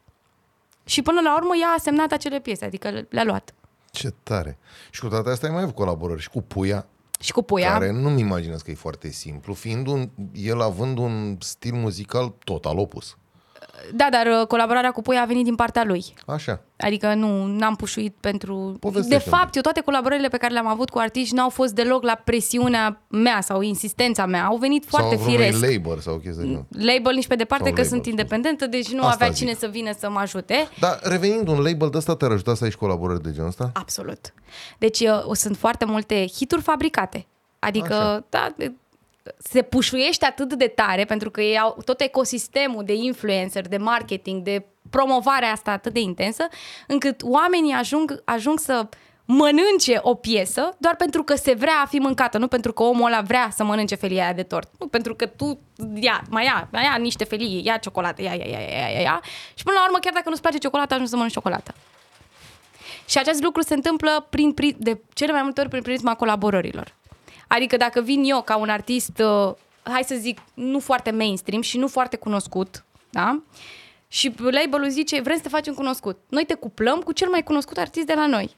Și 0.90 1.02
până 1.02 1.20
la 1.20 1.36
urmă 1.36 1.52
ea 1.60 1.68
a 1.68 1.80
semnat 1.80 2.12
acele 2.12 2.40
piese, 2.40 2.64
adică 2.64 3.06
le-a 3.08 3.24
luat. 3.24 3.54
Ce 3.90 4.14
tare! 4.22 4.58
Și 4.90 5.00
cu 5.00 5.08
toate 5.08 5.30
astea 5.30 5.48
ai 5.48 5.54
mai 5.54 5.62
avut 5.62 5.74
colaborări 5.74 6.20
și 6.20 6.28
cu 6.30 6.42
Puia, 6.42 6.86
Și 7.20 7.32
cu 7.32 7.42
Puia. 7.42 7.72
care 7.72 7.90
nu-mi 7.90 8.20
imaginez 8.20 8.62
că 8.62 8.70
e 8.70 8.74
foarte 8.74 9.10
simplu, 9.10 9.54
fiind 9.54 9.86
un, 9.86 10.10
el 10.32 10.60
având 10.60 10.98
un 10.98 11.36
stil 11.40 11.74
muzical 11.74 12.34
total 12.44 12.78
opus. 12.78 13.16
Da, 13.94 14.06
dar 14.10 14.26
uh, 14.40 14.46
colaborarea 14.46 14.90
cu 14.90 15.02
Puia 15.02 15.20
a 15.22 15.24
venit 15.24 15.44
din 15.44 15.54
partea 15.54 15.84
lui. 15.84 16.04
Așa. 16.26 16.60
Adică 16.78 17.14
nu 17.14 17.44
n-am 17.46 17.74
pușuit 17.76 18.16
pentru... 18.20 18.70
De 18.72 18.78
Povestește-mi. 18.78 19.36
fapt, 19.36 19.54
eu 19.54 19.62
toate 19.62 19.80
colaborările 19.80 20.28
pe 20.28 20.36
care 20.36 20.52
le-am 20.52 20.66
avut 20.66 20.90
cu 20.90 20.98
artiști 20.98 21.34
n-au 21.34 21.48
fost 21.48 21.74
deloc 21.74 22.02
la 22.02 22.20
presiunea 22.24 23.02
mea 23.08 23.40
sau 23.40 23.60
insistența 23.60 24.26
mea. 24.26 24.44
Au 24.44 24.56
venit 24.56 24.84
foarte 24.88 25.14
sau 25.16 25.24
vreunui 25.24 25.44
firesc. 25.52 25.72
label 25.74 25.98
sau 25.98 26.14
chestii 26.16 26.42
de 26.42 26.48
genul. 26.48 26.64
Label 26.70 27.14
nici 27.14 27.26
pe 27.26 27.34
departe 27.34 27.64
Sau 27.64 27.72
că 27.74 27.80
label, 27.80 27.84
sunt 27.84 28.00
scuze. 28.04 28.10
independentă, 28.10 28.66
deci 28.66 28.88
nu 28.92 29.00
Asta 29.02 29.12
avea 29.14 29.28
zic. 29.28 29.36
cine 29.36 29.54
să 29.54 29.66
vină 29.66 29.90
să 29.98 30.10
mă 30.10 30.18
ajute. 30.18 30.68
Dar 30.80 30.98
revenind 31.02 31.48
un 31.48 31.58
label 31.62 31.88
de 31.90 31.96
ăsta, 31.96 32.16
te-ar 32.16 32.30
ajuta 32.30 32.54
să 32.54 32.64
ai 32.64 32.70
și 32.70 32.76
colaborări 32.76 33.22
de 33.22 33.32
genul 33.32 33.48
ăsta? 33.48 33.70
Absolut. 33.74 34.34
Deci 34.78 35.00
uh, 35.00 35.22
sunt 35.32 35.56
foarte 35.56 35.84
multe 35.84 36.26
hituri 36.26 36.62
fabricate. 36.62 37.26
Adică, 37.58 37.94
Așa. 37.94 38.24
da, 38.28 38.48
de- 38.56 38.72
se 39.38 39.62
pușuiește 39.62 40.24
atât 40.24 40.54
de 40.54 40.66
tare 40.66 41.04
pentru 41.04 41.30
că 41.30 41.40
ei 41.40 41.58
au 41.58 41.76
tot 41.84 42.00
ecosistemul 42.00 42.84
de 42.84 42.92
influencer, 42.92 43.68
de 43.68 43.76
marketing, 43.76 44.42
de 44.42 44.66
promovare 44.90 45.46
asta 45.46 45.70
atât 45.70 45.92
de 45.92 46.00
intensă, 46.00 46.48
încât 46.86 47.22
oamenii 47.22 47.72
ajung, 47.72 48.22
ajung 48.24 48.58
să 48.58 48.88
mănânce 49.24 49.98
o 50.00 50.14
piesă 50.14 50.76
doar 50.78 50.96
pentru 50.96 51.22
că 51.22 51.34
se 51.34 51.54
vrea 51.54 51.80
a 51.82 51.86
fi 51.86 51.98
mâncată, 51.98 52.38
nu 52.38 52.48
pentru 52.48 52.72
că 52.72 52.82
omul 52.82 53.06
ăla 53.06 53.20
vrea 53.20 53.48
să 53.52 53.64
mănânce 53.64 53.94
felia 53.94 54.22
aia 54.22 54.32
de 54.32 54.42
tort. 54.42 54.70
Nu 54.78 54.86
pentru 54.86 55.14
că 55.14 55.26
tu 55.26 55.60
ia, 55.94 56.22
mai 56.30 56.44
ia, 56.44 56.68
mai 56.72 56.84
ia 56.84 56.96
niște 56.98 57.24
felii, 57.24 57.62
ia 57.64 57.76
ciocolată, 57.76 58.22
ia, 58.22 58.34
ia, 58.34 58.44
ia, 58.44 58.58
ia, 58.58 58.88
ia, 58.88 59.00
ia. 59.00 59.20
Și 59.54 59.64
până 59.64 59.76
la 59.78 59.84
urmă, 59.84 59.98
chiar 59.98 60.12
dacă 60.12 60.28
nu-ți 60.28 60.40
place 60.40 60.58
ciocolata, 60.58 60.92
ajungi 60.92 61.10
să 61.10 61.16
mănânci 61.16 61.34
ciocolată. 61.34 61.74
Și 63.08 63.18
acest 63.18 63.42
lucru 63.42 63.62
se 63.62 63.74
întâmplă 63.74 64.26
prin, 64.30 64.54
pri- 64.54 64.76
de 64.76 65.00
cele 65.12 65.32
mai 65.32 65.42
multe 65.42 65.60
ori 65.60 65.68
prin 65.68 65.82
prisma 65.82 66.14
colaborărilor. 66.14 66.94
Adică 67.52 67.76
dacă 67.76 68.00
vin 68.00 68.24
eu 68.24 68.42
ca 68.42 68.56
un 68.56 68.68
artist, 68.68 69.18
uh, 69.18 69.54
hai 69.82 70.04
să 70.06 70.14
zic, 70.14 70.38
nu 70.54 70.80
foarte 70.80 71.10
mainstream 71.10 71.62
și 71.62 71.78
nu 71.78 71.88
foarte 71.88 72.16
cunoscut, 72.16 72.84
da? 73.10 73.42
Și 74.08 74.34
label-ul 74.38 74.90
zice, 74.90 75.20
vrem 75.20 75.36
să 75.36 75.42
te 75.42 75.48
facem 75.48 75.74
cunoscut. 75.74 76.18
Noi 76.28 76.44
te 76.44 76.54
cuplăm 76.54 77.00
cu 77.00 77.12
cel 77.12 77.28
mai 77.28 77.42
cunoscut 77.42 77.76
artist 77.76 78.06
de 78.06 78.14
la 78.14 78.26
noi. 78.26 78.56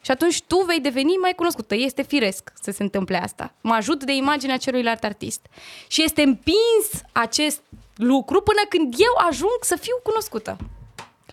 Și 0.00 0.10
atunci 0.10 0.42
tu 0.42 0.64
vei 0.66 0.80
deveni 0.80 1.16
mai 1.20 1.32
cunoscută. 1.36 1.74
Este 1.74 2.02
firesc 2.02 2.52
să 2.62 2.70
se 2.70 2.82
întâmple 2.82 3.16
asta. 3.16 3.54
Mă 3.60 3.74
ajut 3.74 4.04
de 4.04 4.12
imaginea 4.12 4.56
celuilalt 4.56 5.04
artist. 5.04 5.40
Și 5.86 6.02
este 6.02 6.22
împins 6.22 7.02
acest 7.12 7.60
lucru 7.94 8.40
până 8.40 8.60
când 8.68 8.94
eu 8.98 9.26
ajung 9.28 9.58
să 9.60 9.76
fiu 9.76 10.00
cunoscută. 10.02 10.56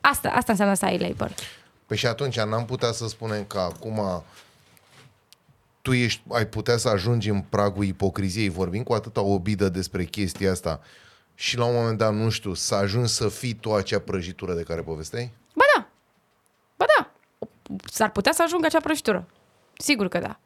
Asta, 0.02 0.30
asta 0.30 0.52
înseamnă 0.52 0.76
să 0.76 0.86
ai 0.86 0.98
label. 0.98 1.34
Păi 1.86 1.98
și 1.98 2.06
atunci 2.06 2.40
n-am 2.40 2.66
putea 2.66 2.92
să 2.92 3.08
spunem 3.08 3.46
că 3.46 3.60
acum 3.60 4.24
tu 5.84 5.94
ești, 5.94 6.24
ai 6.32 6.48
putea 6.48 6.78
să 6.78 6.90
ajungi 6.90 7.30
în 7.30 7.42
pragul 7.42 7.86
ipocriziei, 7.86 8.50
vorbim 8.50 8.84
cu 8.84 8.94
atâta 8.94 9.22
obidă 9.22 9.70
despre 9.70 10.04
chestia 10.04 10.52
asta 10.52 10.80
și 11.36 11.58
la 11.58 11.66
un 11.66 11.76
moment 11.76 11.98
dat, 11.98 12.14
nu 12.14 12.30
știu, 12.30 12.54
să 12.54 12.76
ajungi 12.76 13.12
să 13.12 13.30
fii 13.30 13.54
tu 13.54 13.74
acea 13.74 14.00
prăjitură 14.00 14.54
de 14.54 14.64
care 14.64 14.82
povesteai? 14.82 15.32
Ba 15.56 15.64
da. 15.76 15.88
Ba 16.76 16.86
da. 16.98 17.12
S-ar 17.92 18.12
putea 18.12 18.32
să 18.32 18.44
ajungă 18.44 18.66
acea 18.66 18.80
prăjitură. 18.80 19.28
Sigur 19.78 20.08
că 20.08 20.20
da. 20.20 20.40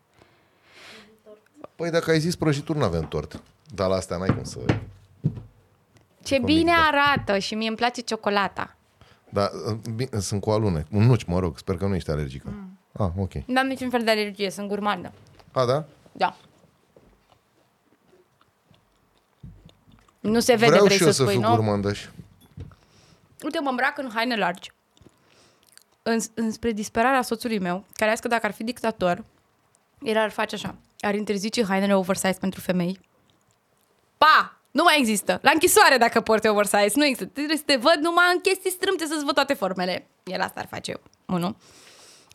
Păi 1.76 1.90
dacă 1.90 2.12
ai 2.12 2.20
zis 2.20 2.36
prăjituri, 2.36 2.78
n-avem 2.78 3.08
tort. 3.08 3.42
Dar 3.74 3.90
la 3.90 3.96
astea 3.96 4.18
n-ai 4.18 4.36
cum 4.36 4.44
să... 4.44 4.60
Ce 6.24 6.38
Cu 6.38 6.46
bine 6.46 6.72
mic, 6.72 6.80
arată 6.88 7.38
și 7.38 7.56
mie 7.56 7.68
îmi 7.68 7.78
place 7.78 8.02
ciocolata. 8.02 8.76
Da, 9.30 9.52
bine, 9.96 10.20
sunt 10.20 10.42
cu 10.42 10.50
alune. 10.50 10.86
Un 10.92 11.06
nuci, 11.06 11.24
mă 11.24 11.40
rog. 11.40 11.58
Sper 11.58 11.78
că 11.78 11.86
nu 11.86 11.96
ești 11.96 12.12
alergică. 12.12 12.50
Mm. 12.50 12.78
Ah, 12.92 13.10
ok. 13.18 13.34
Nu 13.46 13.60
am 13.60 13.68
niciun 13.68 13.90
fel 13.90 14.04
de 14.04 14.12
alergie, 14.12 14.50
sunt 14.50 14.68
gurmandă. 14.68 15.12
A, 15.58 15.66
da? 15.66 15.86
Da. 16.12 16.36
Nu 20.20 20.40
se 20.40 20.54
vede, 20.54 20.66
Vreau 20.66 20.84
vrei 20.86 20.98
și 20.98 21.04
eu 21.04 21.10
să 21.10 21.16
să 21.16 21.22
spui, 21.22 21.34
fiu 21.34 21.48
nu? 21.48 21.56
gurmandăș. 21.56 22.06
Uite, 23.44 23.60
mă 23.60 23.70
îmbrac 23.70 23.98
în 23.98 24.10
haine 24.14 24.36
largi. 24.36 24.72
În, 26.04 26.20
înspre 26.34 26.72
disperarea 26.72 27.22
soțului 27.22 27.60
meu, 27.60 27.84
care 27.94 28.10
a 28.10 28.14
zis 28.14 28.22
că 28.22 28.28
dacă 28.28 28.46
ar 28.46 28.52
fi 28.52 28.64
dictator, 28.64 29.24
el 30.02 30.18
ar 30.18 30.30
face 30.30 30.56
așa. 30.56 30.76
Ar 31.00 31.16
interzice 31.16 31.64
hainele 31.66 31.96
oversize 31.96 32.38
pentru 32.40 32.60
femei. 32.60 33.00
Pa! 34.18 34.58
Nu 34.72 34.84
mai 34.84 34.96
există. 35.00 35.40
La 35.42 35.52
închisoare 35.54 35.98
dacă 35.98 36.22
porți 36.22 36.48
oversize. 36.48 36.92
Nu 36.96 37.06
există. 37.06 37.26
Trebuie 37.26 37.58
să 37.58 37.64
te 37.66 37.76
văd 37.76 37.98
numai 38.02 38.26
în 38.34 38.40
chestii 38.40 38.72
strâmte 38.72 39.06
să-ți 39.06 39.24
văd 39.24 39.34
toate 39.34 39.54
formele. 39.54 40.08
El 40.24 40.42
asta 40.42 40.60
ar 40.60 40.68
face 40.68 40.92
eu. 40.92 41.00
Unu. 41.36 41.58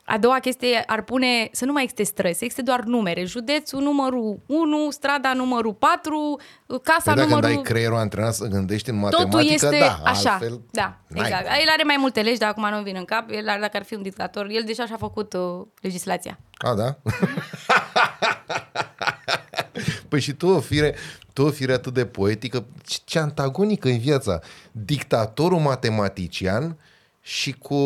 A 0.05 0.19
doua 0.19 0.39
chestie 0.39 0.83
ar 0.87 1.03
pune 1.03 1.49
să 1.53 1.65
nu 1.65 1.73
mai 1.73 1.83
existe 1.83 2.03
stres, 2.03 2.41
existe 2.41 2.63
doar 2.63 2.81
numere. 2.81 3.25
Județul 3.25 3.81
numărul 3.83 4.41
1, 4.47 4.91
strada 4.91 5.33
numărul 5.33 5.75
4, 5.75 6.41
casa 6.83 7.03
Păi 7.05 7.15
dacă 7.15 7.29
numărul... 7.29 7.41
dai 7.55 7.61
creierul 7.63 7.97
antrenat 7.97 8.35
să 8.35 8.47
gândești 8.47 8.91
în 8.91 8.97
matematică, 8.99 9.37
Totul 9.37 9.53
este 9.53 9.79
da, 9.79 10.01
așa. 10.05 10.31
altfel, 10.31 10.61
da, 10.71 10.99
n-ai. 11.07 11.27
exact. 11.29 11.45
El 11.47 11.69
are 11.73 11.83
mai 11.83 11.97
multe 11.99 12.21
legi, 12.21 12.39
dar 12.39 12.49
acum 12.49 12.69
nu 12.71 12.83
vin 12.83 12.97
în 12.99 13.05
cap. 13.05 13.31
El, 13.31 13.49
ar- 13.49 13.61
dacă 13.61 13.77
ar 13.77 13.85
fi 13.85 13.95
un 13.95 14.03
dictator, 14.03 14.47
el 14.51 14.63
deja 14.67 14.87
și-a 14.87 14.97
făcut 14.97 15.33
uh, 15.33 15.67
legislația. 15.81 16.39
A, 16.59 16.75
da? 16.75 16.97
păi 20.09 20.21
și 20.21 20.33
tu 20.33 20.47
o 20.47 20.61
fire, 20.61 20.95
tu 21.33 21.43
o 21.43 21.51
fire 21.51 21.73
atât 21.73 21.95
de 21.95 22.07
poetică, 22.07 22.65
ce- 22.87 22.99
ce 23.05 23.19
antagonică 23.19 23.89
în 23.89 23.99
viața. 23.99 24.41
Dictatorul 24.73 25.59
matematician 25.59 26.77
și 27.21 27.53
cu... 27.53 27.77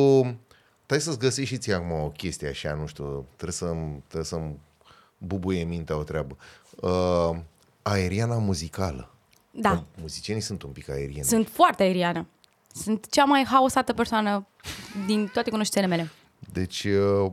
Trebuie 0.87 1.07
să-ți 1.07 1.19
găsești 1.19 1.55
și 1.55 1.59
ție 1.61 1.75
acum 1.75 1.91
o 1.91 2.09
chestie 2.09 2.49
așa, 2.49 2.75
nu 2.75 2.87
știu, 2.87 3.25
trebuie 3.35 3.53
să-mi, 3.53 4.03
trebuie 4.07 4.25
să-mi 4.25 4.59
bubuie 5.19 5.63
mintea 5.65 5.97
o 5.97 6.03
treabă. 6.03 6.37
Uh, 6.81 7.39
aeriana 7.83 8.39
muzicală. 8.39 9.11
Da, 9.51 9.71
Că 9.71 9.83
Muzicienii 10.01 10.43
sunt 10.43 10.63
un 10.63 10.71
pic 10.71 10.89
aerieni. 10.89 11.25
sunt 11.25 11.49
foarte 11.49 11.83
aeriană. 11.83 12.27
Sunt 12.75 13.07
cea 13.11 13.25
mai 13.25 13.45
haosată 13.45 13.93
persoană 13.93 14.47
din 15.07 15.27
toate 15.33 15.51
cunoștințele 15.51 15.95
mele. 15.97 16.11
Deci, 16.53 16.85
uh, 16.85 17.33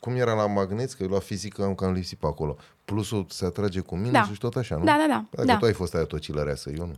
cum 0.00 0.14
era 0.16 0.34
la 0.34 0.46
magneți, 0.46 0.96
că 0.96 1.02
eu 1.02 1.08
la 1.08 1.18
fizică 1.18 1.64
am 1.64 1.74
cam 1.74 1.92
lipsit 1.92 2.18
pe 2.18 2.26
acolo. 2.26 2.56
Plusul 2.84 3.26
se 3.28 3.44
atrage 3.44 3.80
cu 3.80 3.94
minusul 3.94 4.12
Da. 4.12 4.32
și 4.32 4.38
tot 4.38 4.56
așa, 4.56 4.76
nu? 4.76 4.84
Da, 4.84 4.96
da, 4.96 5.06
da, 5.08 5.24
Dacă 5.30 5.46
da. 5.46 5.56
tu 5.56 5.64
ai 5.64 5.72
fost 5.72 5.94
aia 5.94 6.04
tocilăreasă, 6.04 6.70
eu 6.70 6.86
nu. 6.86 6.96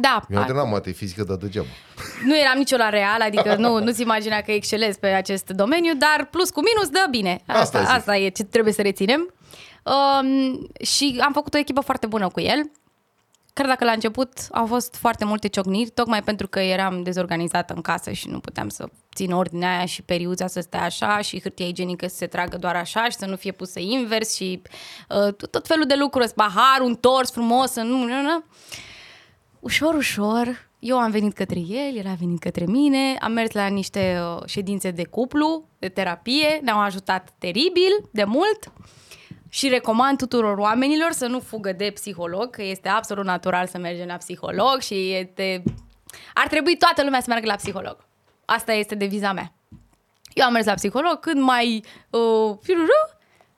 Da, 0.00 0.22
Eu 0.30 0.36
am 0.36 0.42
a- 0.42 0.46
terminat 0.46 0.70
mate 0.70 0.90
fizică, 0.90 1.24
dar 1.24 1.36
degeaba. 1.36 1.66
nu 2.24 2.36
eram 2.38 2.58
nicio 2.58 2.76
la 2.76 2.88
real, 2.88 3.20
adică 3.20 3.54
nu, 3.56 3.78
nu-ți 3.84 4.02
imagina 4.02 4.40
că 4.40 4.50
excelez 4.52 4.96
pe 4.96 5.06
acest 5.06 5.48
domeniu, 5.48 5.94
dar 5.94 6.28
plus 6.30 6.50
cu 6.50 6.60
minus 6.62 6.88
dă 6.88 7.06
bine. 7.10 7.42
Asta, 7.46 7.60
Asta 7.60 7.78
asta, 7.78 7.88
zic. 7.90 7.98
asta 7.98 8.16
e 8.16 8.28
ce 8.28 8.42
trebuie 8.44 8.72
să 8.72 8.82
reținem. 8.82 9.34
Um, 9.84 10.68
și 10.84 11.20
am 11.24 11.32
făcut 11.32 11.54
o 11.54 11.58
echipă 11.58 11.80
foarte 11.80 12.06
bună 12.06 12.28
cu 12.28 12.40
el. 12.40 12.70
Chiar 13.52 13.66
dacă 13.66 13.84
la 13.84 13.90
început 13.92 14.32
au 14.52 14.66
fost 14.66 14.94
foarte 14.96 15.24
multe 15.24 15.48
ciocniri, 15.48 15.90
tocmai 15.90 16.22
pentru 16.22 16.48
că 16.48 16.58
eram 16.60 17.02
dezorganizată 17.02 17.72
în 17.74 17.80
casă 17.80 18.10
și 18.12 18.28
nu 18.28 18.40
puteam 18.40 18.68
să 18.68 18.88
țin 19.14 19.32
ordinea 19.32 19.76
aia 19.76 19.84
și 19.84 20.02
periuța 20.02 20.46
să 20.46 20.60
stea 20.60 20.82
așa 20.82 21.20
și 21.20 21.40
hârtia 21.40 21.66
igienică 21.66 22.06
să 22.08 22.16
se 22.16 22.26
tragă 22.26 22.56
doar 22.56 22.76
așa 22.76 23.04
și 23.04 23.16
să 23.16 23.26
nu 23.26 23.36
fie 23.36 23.52
pusă 23.52 23.78
invers 23.80 24.34
și 24.34 24.62
uh, 25.08 25.34
tot, 25.34 25.50
tot 25.50 25.66
felul 25.66 25.84
de 25.86 25.94
lucruri, 25.98 26.32
pahar, 26.34 26.80
un 26.80 26.94
tors 26.94 27.30
frumos, 27.32 27.70
să 27.70 27.80
nu, 27.80 27.96
nu, 28.04 28.20
nu. 28.22 28.44
Ușor, 29.60 29.94
ușor, 29.94 30.68
eu 30.78 30.98
am 30.98 31.10
venit 31.10 31.34
către 31.34 31.58
el, 31.58 31.96
el 31.96 32.06
a 32.06 32.16
venit 32.18 32.40
către 32.40 32.64
mine, 32.64 33.16
am 33.20 33.32
mers 33.32 33.52
la 33.52 33.66
niște 33.66 34.20
uh, 34.20 34.42
ședințe 34.46 34.90
de 34.90 35.04
cuplu, 35.04 35.68
de 35.78 35.88
terapie, 35.88 36.60
ne-au 36.62 36.80
ajutat 36.80 37.34
teribil, 37.38 38.08
de 38.10 38.24
mult 38.24 38.72
și 39.48 39.68
recomand 39.68 40.18
tuturor 40.18 40.58
oamenilor 40.58 41.12
să 41.12 41.26
nu 41.26 41.40
fugă 41.40 41.72
de 41.72 41.90
psiholog, 41.94 42.50
că 42.50 42.62
este 42.62 42.88
absolut 42.88 43.24
natural 43.24 43.66
să 43.66 43.78
mergem 43.78 44.06
la 44.06 44.16
psiholog 44.16 44.80
și 44.80 45.12
este... 45.12 45.62
ar 46.34 46.46
trebui 46.46 46.76
toată 46.76 47.02
lumea 47.04 47.20
să 47.20 47.26
meargă 47.28 47.46
la 47.46 47.54
psiholog. 47.54 47.96
Asta 48.44 48.72
este 48.72 48.94
deviza 48.94 49.32
mea. 49.32 49.52
Eu 50.32 50.46
am 50.46 50.52
mers 50.52 50.66
la 50.66 50.74
psiholog 50.74 51.20
când 51.20 51.42
mai... 51.42 51.84
Uh, 52.10 52.56
firuru, 52.62 52.92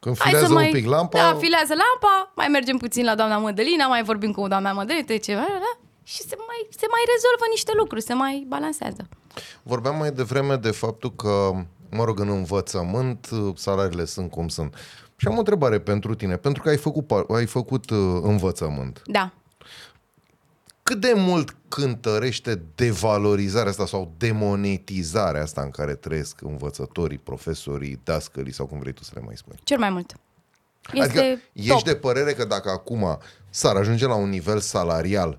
Când 0.01 0.19
Hai 0.19 0.27
filează 0.27 0.47
să 0.47 0.53
mai, 0.53 0.67
un 0.67 0.73
pic 0.73 0.87
lampa, 0.87 1.19
Da, 1.19 1.35
filează 1.39 1.75
lampa, 1.75 2.33
mai 2.35 2.49
mergem 2.49 2.77
puțin 2.77 3.05
la 3.05 3.15
doamna 3.15 3.39
Mădălina, 3.39 3.87
mai 3.87 4.03
vorbim 4.03 4.33
cu 4.33 4.49
doamna 4.49 4.73
Mădălina, 4.73 5.05
de 5.07 5.17
ceva, 5.17 5.41
da, 5.41 5.59
da, 5.59 5.90
și 6.03 6.23
se 6.23 6.37
mai, 6.37 6.67
se 6.71 6.87
mai 6.91 7.03
rezolvă 7.15 7.45
niște 7.51 7.73
lucruri, 7.77 8.03
se 8.03 8.15
mai 8.15 8.45
balansează. 8.49 9.09
vorbeam 9.63 9.97
mai 9.97 10.13
devreme 10.13 10.57
de 10.57 10.71
faptul 10.71 11.15
că, 11.15 11.51
mă 11.91 12.05
rog, 12.05 12.19
în 12.21 12.29
învățământ, 12.29 13.29
uh, 13.33 13.53
salariile 13.57 14.05
sunt 14.05 14.31
cum 14.31 14.49
sunt. 14.49 14.75
Și 15.17 15.27
am 15.27 15.35
o 15.35 15.39
întrebare 15.39 15.81
pentru 15.81 16.15
tine, 16.15 16.37
pentru 16.37 16.63
că 16.63 16.69
ai 16.69 16.77
făcut, 16.77 17.05
pa- 17.07 17.35
ai 17.35 17.47
făcut 17.47 17.91
uh, 17.91 17.99
învățământ. 18.23 19.03
Da. 19.05 19.33
Cât 20.83 21.01
de 21.01 21.13
mult 21.17 21.57
cântărește 21.69 22.63
devalorizarea 22.75 23.71
asta 23.71 23.87
sau 23.87 24.15
demonetizarea 24.17 25.43
asta 25.43 25.61
în 25.63 25.71
care 25.71 25.95
trăiesc 25.95 26.41
învățătorii, 26.41 27.19
profesorii, 27.19 28.01
dascălii 28.05 28.53
sau 28.53 28.67
cum 28.67 28.79
vrei 28.79 28.93
tu 28.93 29.05
să 29.05 29.11
le 29.15 29.21
mai 29.25 29.37
spui? 29.37 29.57
Cel 29.63 29.79
mai 29.79 29.91
mult. 29.91 30.15
Este 30.93 31.19
adică 31.19 31.23
top. 31.23 31.41
ești 31.53 31.85
de 31.85 31.95
părere 31.97 32.33
că 32.33 32.45
dacă 32.45 32.71
acum 32.71 33.19
s-ar 33.51 33.77
ajunge 33.77 34.07
la 34.07 34.15
un 34.15 34.29
nivel 34.29 34.59
salarial 34.61 35.39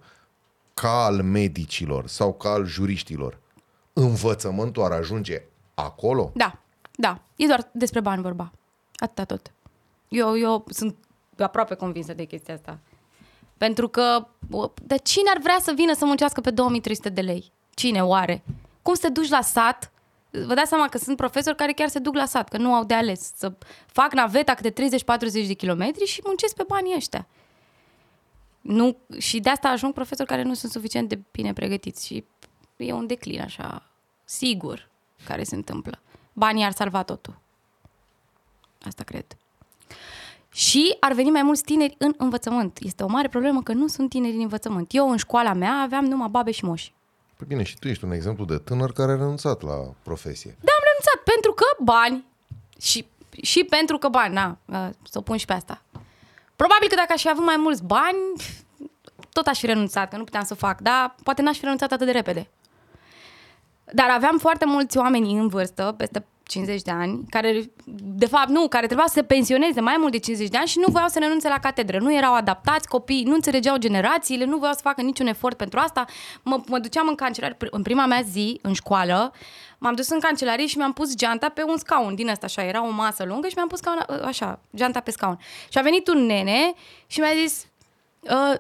ca 0.82 1.06
al 1.06 1.24
medicilor 1.24 2.08
sau 2.08 2.34
ca 2.34 2.50
al 2.50 2.66
juriștilor, 2.66 3.40
învățământul 3.94 4.84
ar 4.84 4.92
ajunge 4.92 5.42
acolo? 5.74 6.32
Da, 6.34 6.60
da. 6.92 7.22
E 7.36 7.46
doar 7.46 7.70
despre 7.72 8.00
bani 8.00 8.22
vorba. 8.22 8.52
Atâta 8.96 9.24
tot. 9.26 9.52
Eu, 10.08 10.38
eu 10.38 10.66
sunt 10.70 10.96
aproape 11.38 11.76
convinsă 11.76 12.14
de 12.14 12.24
chestia 12.24 12.54
asta. 12.54 12.80
Pentru 13.58 13.88
că, 13.88 14.28
o, 14.52 14.72
dar 14.84 15.02
cine 15.02 15.30
ar 15.30 15.42
vrea 15.42 15.58
să 15.62 15.72
vină 15.76 15.94
să 15.94 16.06
muncească 16.06 16.42
pe 16.42 16.52
2300 16.52 17.10
de 17.10 17.22
lei? 17.22 17.52
Cine 17.74 18.04
oare? 18.04 18.44
Cum 18.82 18.94
să 18.94 19.02
te 19.02 19.10
duci 19.10 19.30
la 19.30 19.42
sat? 19.42 19.92
Vă 20.30 20.54
dați 20.54 20.70
seama 20.70 20.88
că 20.88 20.98
sunt 20.98 21.18
profesori 21.18 21.56
care 21.56 21.72
chiar 21.72 21.88
se 21.88 22.00
duc 22.00 22.16
la 22.16 22.26
sat, 22.26 22.50
că 22.50 22.58
nu 22.58 22.74
au 22.74 22.84
de 22.84 22.94
ales. 22.94 23.32
Să 23.36 23.54
fac 23.86 24.14
naveta 24.14 24.54
câte 24.54 24.88
30-40 25.44 25.48
de 25.48 25.54
kilometri 25.54 26.06
și 26.06 26.22
muncesc 26.26 26.56
pe 26.56 26.64
banii 26.68 26.96
ăștia. 26.96 27.28
Nu, 28.62 28.98
și 29.18 29.40
de 29.40 29.50
asta 29.50 29.68
ajung 29.68 29.94
profesori 29.94 30.30
care 30.30 30.42
nu 30.42 30.54
sunt 30.54 30.72
suficient 30.72 31.10
de 31.10 31.20
bine 31.32 31.54
pregătiți 31.54 32.06
și 32.06 32.24
e 32.78 32.94
un 32.94 33.08
declin 33.08 33.42
așa, 33.42 33.84
sigur, 34.24 34.90
care 35.26 35.44
se 35.44 35.56
întâmplă. 35.56 36.00
Banii 36.34 36.64
ar 36.64 36.72
salva 36.72 37.04
totul. 37.04 37.40
Asta 38.86 39.04
cred. 39.04 39.26
Și 40.50 40.98
ar 41.00 41.14
veni 41.14 41.30
mai 41.30 41.44
mulți 41.44 41.64
tineri 41.64 41.96
în 41.98 42.14
învățământ. 42.18 42.78
Este 42.82 43.04
o 43.04 43.08
mare 43.08 43.28
problemă 43.28 43.64
că 43.64 43.74
nu 43.74 43.88
sunt 43.88 44.10
tineri 44.10 44.36
în 44.36 44.42
învățământ. 44.42 44.94
Eu 44.94 45.10
în 45.10 45.18
școala 45.18 45.54
mea 45.54 45.74
aveam 45.74 46.06
numai 46.06 46.28
babe 46.32 46.52
și 46.52 46.66
moși. 46.66 46.94
Păi 47.38 47.48
bine, 47.48 47.64
și 47.64 47.80
tu 47.80 47.88
ești 47.88 48.04
un 48.04 48.12
exemplu 48.12 48.46
de 48.46 48.58
tânăr 48.58 48.92
care 48.92 49.12
a 49.12 49.16
renunțat 49.16 49.62
la 49.62 49.94
profesie. 50.04 50.58
Da, 50.62 50.72
am 50.72 50.84
renunțat 50.90 51.34
pentru 51.34 51.52
că 51.54 51.84
bani. 51.84 52.26
Și, 52.80 53.06
și 53.42 53.64
pentru 53.64 53.98
că 53.98 54.08
bani, 54.08 54.34
na, 54.34 54.58
uh, 54.66 54.90
să 55.10 55.18
o 55.18 55.22
pun 55.22 55.38
și 55.38 55.46
pe 55.46 55.54
asta. 55.54 55.82
Probabil 56.62 56.88
că 56.88 56.96
dacă 56.96 57.14
aș 57.14 57.22
fi 57.22 57.30
avut 57.30 57.46
mai 57.46 57.56
mulți 57.58 57.84
bani, 57.84 58.18
tot 59.34 59.48
aș 59.48 59.60
fi 59.60 59.66
renunțat, 59.66 60.10
că 60.10 60.18
nu 60.18 60.24
puteam 60.24 60.44
să 60.44 60.56
fac, 60.56 60.82
dar 60.82 61.16
poate 61.24 61.42
n-aș 61.42 61.56
fi 61.58 61.62
renunțat 61.62 61.92
atât 61.92 62.06
de 62.06 62.12
repede. 62.12 62.50
Dar 63.94 64.10
aveam 64.10 64.38
foarte 64.38 64.66
mulți 64.66 64.98
oameni 64.98 65.38
în 65.38 65.48
vârstă, 65.48 65.94
peste 65.98 66.26
50 66.52 66.82
de 66.82 66.92
ani, 66.92 67.26
care, 67.30 67.72
de 67.96 68.26
fapt, 68.26 68.50
nu, 68.50 68.68
care 68.68 68.86
trebuia 68.86 69.08
să 69.08 69.14
se 69.14 69.24
pensioneze 69.24 69.82
mai 69.82 69.96
mult 70.00 70.12
de 70.12 70.18
50 70.18 70.50
de 70.50 70.58
ani 70.58 70.68
și 70.68 70.80
nu 70.80 70.92
voiau 70.92 71.08
să 71.08 71.20
renunțe 71.20 71.48
la 71.48 71.60
catedră. 71.60 72.00
Nu 72.00 72.14
erau 72.14 72.34
adaptați, 72.34 72.88
copiii 72.88 73.24
nu 73.24 73.34
înțelegeau 73.34 73.78
generațiile, 73.78 74.46
nu 74.46 74.58
voiau 74.58 74.74
să 74.74 74.80
facă 74.84 75.02
niciun 75.02 75.28
efort 75.28 75.58
pentru 75.58 75.80
asta. 75.80 76.06
Mă, 76.44 76.62
mă 76.68 76.80
duceam 76.80 77.08
în 77.08 77.16
cancelarie, 77.16 77.58
în 77.70 77.82
prima 77.82 78.06
mea 78.06 78.22
zi, 78.22 78.60
în 78.62 78.74
școală, 78.74 79.34
m-am 79.78 79.94
dus 79.96 80.10
în 80.10 80.20
cancelarie 80.20 80.68
și 80.68 80.78
mi-am 80.78 80.94
pus 80.94 81.16
geanta 81.16 81.50
pe 81.50 81.64
un 81.64 81.78
scaun 81.78 82.16
din 82.16 82.30
asta, 82.30 82.46
așa, 82.46 82.64
era 82.64 82.86
o 82.86 82.90
masă 82.90 83.24
lungă 83.24 83.48
și 83.48 83.54
mi-am 83.56 83.68
pus 83.68 83.78
scaun, 83.78 84.06
așa, 84.26 84.60
geanta 84.76 85.00
pe 85.00 85.12
scaun. 85.12 85.40
Și 85.70 85.78
a 85.78 85.82
venit 85.82 86.08
un 86.08 86.26
nene 86.26 86.74
și 87.08 87.20
mi-a 87.20 87.34
zis, 87.42 87.66
uh, 88.20 88.60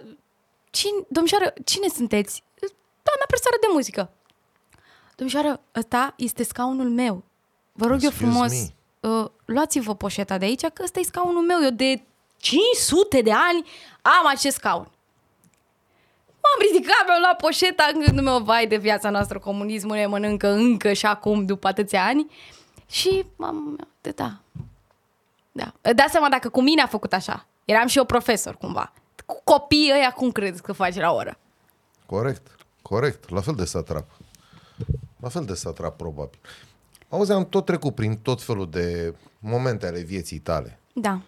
cine, 0.69 1.05
domnișoară, 1.07 1.53
cine 1.65 1.87
sunteți? 1.87 2.43
Doamna 3.03 3.25
profesoară 3.27 3.57
de 3.61 3.67
muzică. 3.73 4.11
Domnișoară, 5.15 5.61
ăsta 5.75 6.13
este 6.17 6.43
scaunul 6.43 6.89
meu. 6.89 7.23
Vă 7.72 7.86
rog 7.88 8.03
eu 8.03 8.09
Excuse 8.09 8.15
frumos, 8.32 8.51
me. 8.51 9.09
uh, 9.09 9.30
luați-vă 9.45 9.95
poșeta 9.95 10.38
de 10.38 10.45
aici, 10.45 10.61
că 10.65 10.84
ăsta 10.84 10.99
e 10.99 11.03
scaunul 11.03 11.41
meu. 11.45 11.63
Eu 11.63 11.69
de 11.69 12.01
500 12.38 13.22
de 13.22 13.32
ani 13.32 13.65
am 14.01 14.28
acest 14.28 14.55
scaun. 14.55 14.88
M-am 16.43 16.67
ridicat, 16.72 17.03
mi-am 17.07 17.19
luat 17.22 17.36
poșeta 17.38 17.89
în 17.93 17.99
gândul 18.05 18.24
meu, 18.24 18.39
vai 18.39 18.67
de 18.67 18.78
viața 18.78 19.09
noastră, 19.09 19.39
comunismul 19.39 19.95
ne 19.95 20.05
mănâncă 20.05 20.47
încă 20.47 20.93
și 20.93 21.05
acum, 21.05 21.45
după 21.45 21.67
atâția 21.67 22.05
ani. 22.05 22.32
Și 22.89 23.26
m-am... 23.36 23.88
de 24.01 24.09
da. 24.09 24.39
Da. 25.51 25.74
Dați 25.93 26.11
seama 26.11 26.30
dacă 26.30 26.49
cu 26.49 26.61
mine 26.61 26.82
a 26.82 26.88
făcut 26.88 27.13
așa. 27.13 27.45
Eram 27.65 27.88
și 27.88 27.97
eu 27.97 28.05
profesor, 28.05 28.55
cumva. 28.55 28.93
Cu 29.26 29.41
copiii 29.43 29.91
ăia, 29.93 30.11
cum 30.11 30.32
credeți 30.32 30.61
că 30.63 30.72
faci 30.74 30.95
la 30.95 31.11
oră? 31.11 31.38
Corect, 32.05 32.55
corect. 32.82 33.30
La 33.30 33.41
fel 33.41 33.55
de 33.55 33.65
satrap. 33.65 34.05
La 35.19 35.30
fel 35.30 35.45
de 35.45 35.53
satrap, 35.53 35.97
probabil. 35.97 36.39
Auzi, 37.12 37.32
am 37.32 37.45
tot 37.45 37.66
trecut 37.66 37.95
prin 37.95 38.18
tot 38.18 38.41
felul 38.41 38.70
de 38.70 39.16
momente 39.39 39.88
ale 39.88 40.01
vieții 40.01 40.39
tale. 40.39 40.80
Da. 40.93 41.22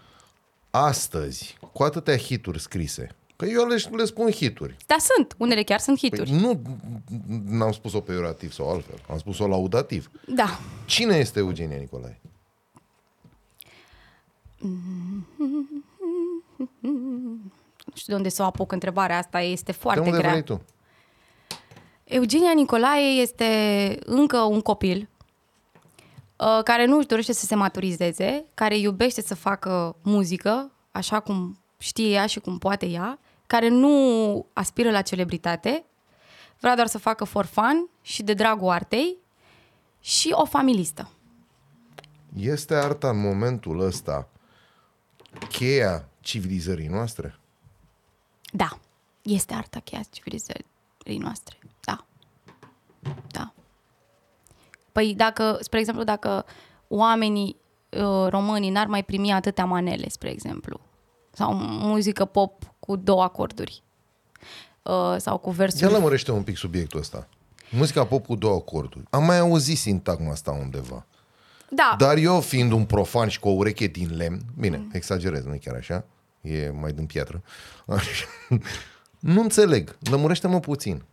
Astăzi, 0.69 1.57
cu 1.73 1.83
atâtea 1.83 2.17
hituri 2.17 2.59
scrise, 2.59 3.15
că 3.35 3.45
eu 3.45 3.67
le, 3.67 3.75
le 3.91 4.05
spun 4.05 4.31
hituri. 4.31 4.75
Dar 4.85 4.97
sunt. 4.99 5.35
Unele 5.37 5.63
chiar 5.63 5.79
sunt 5.79 5.99
Păi 5.99 6.09
hituri. 6.09 6.31
nu 6.31 6.61
n-am 7.45 7.71
spus-o 7.71 7.99
peiorativ 7.99 8.51
sau 8.51 8.69
altfel, 8.71 9.01
am 9.09 9.17
spus-o 9.17 9.47
laudativ. 9.47 10.09
Da. 10.27 10.59
Cine 10.85 11.15
este 11.15 11.39
Eugenia 11.39 11.77
Nicolae? 11.77 12.21
Nu 17.85 17.93
știu 17.93 18.13
de 18.13 18.15
unde 18.15 18.29
să 18.29 18.41
o 18.41 18.45
apuc 18.45 18.71
întrebarea 18.71 19.17
asta, 19.17 19.41
este 19.41 19.71
De 19.71 19.77
foarte 19.77 19.99
unde 19.99 20.17
grea. 20.17 20.29
vrei 20.29 20.43
tu? 20.43 20.61
Eugenia 22.03 22.51
Nicolae 22.55 23.21
este 23.21 23.45
încă 24.05 24.37
un 24.37 24.61
copil 24.61 24.97
uh, 24.99 25.07
care 26.63 26.85
nu 26.85 26.97
își 26.97 27.07
dorește 27.07 27.33
să 27.33 27.45
se 27.45 27.55
maturizeze, 27.55 28.45
care 28.53 28.77
iubește 28.77 29.21
să 29.21 29.35
facă 29.35 29.95
muzică, 30.01 30.71
așa 30.91 31.19
cum 31.19 31.59
știe 31.77 32.09
ea 32.09 32.25
și 32.25 32.39
cum 32.39 32.57
poate 32.57 32.85
ea, 32.85 33.19
care 33.47 33.67
nu 33.67 34.45
aspiră 34.53 34.91
la 34.91 35.01
celebritate, 35.01 35.85
vrea 36.59 36.75
doar 36.75 36.87
să 36.87 36.97
facă 36.97 37.23
for 37.23 37.45
fun 37.45 37.89
și 38.01 38.23
de 38.23 38.33
dragul 38.33 38.69
artei 38.69 39.17
și 39.99 40.29
o 40.31 40.45
familistă. 40.45 41.09
Este 42.35 42.75
arta 42.75 43.09
în 43.09 43.19
momentul 43.19 43.79
ăsta 43.79 44.29
cheia 45.49 46.09
civilizării 46.19 46.87
noastre? 46.87 47.39
Da, 48.51 48.79
este 49.21 49.53
arta 49.53 49.79
cheia 49.79 50.01
civilizării 50.09 51.17
noastre. 51.17 51.57
Da. 51.79 52.05
Da. 53.31 53.52
Păi 54.93 55.13
dacă, 55.17 55.57
spre 55.61 55.79
exemplu, 55.79 56.03
dacă 56.03 56.45
oamenii 56.87 57.55
uh, 57.89 58.27
românii 58.29 58.69
n-ar 58.69 58.87
mai 58.87 59.03
primi 59.03 59.33
atâtea 59.33 59.65
manele, 59.65 60.09
spre 60.09 60.29
exemplu, 60.29 60.79
sau 61.31 61.53
muzică 61.53 62.25
pop 62.25 62.73
cu 62.79 62.95
două 62.95 63.23
acorduri, 63.23 63.83
uh, 64.83 65.15
sau 65.17 65.37
cu 65.37 65.49
Ia 65.49 65.55
versuri... 65.55 65.91
lămărește 65.91 66.31
un 66.31 66.43
pic 66.43 66.57
subiectul 66.57 66.99
ăsta. 66.99 67.27
Muzica 67.69 68.05
pop 68.05 68.25
cu 68.25 68.35
două 68.35 68.55
acorduri. 68.55 69.05
Am 69.09 69.23
mai 69.23 69.39
auzit 69.39 69.77
sintagma 69.77 70.31
asta 70.31 70.51
undeva. 70.51 71.05
Da, 71.69 71.95
Dar 71.97 72.17
eu, 72.17 72.41
fiind 72.41 72.71
un 72.71 72.85
profan 72.85 73.27
și 73.27 73.39
cu 73.39 73.47
o 73.47 73.51
ureche 73.51 73.87
din 73.87 74.15
lemn, 74.15 74.41
bine, 74.59 74.77
mm. 74.77 74.89
exagerez, 74.91 75.43
nu 75.45 75.53
e 75.53 75.57
chiar 75.57 75.75
așa, 75.75 76.05
e 76.41 76.69
mai 76.69 76.91
din 76.91 77.05
piatră, 77.05 77.41
așa, 77.87 78.25
nu 79.19 79.41
înțeleg. 79.41 79.97
Lămurește-mă 80.09 80.59
puțin. 80.59 81.03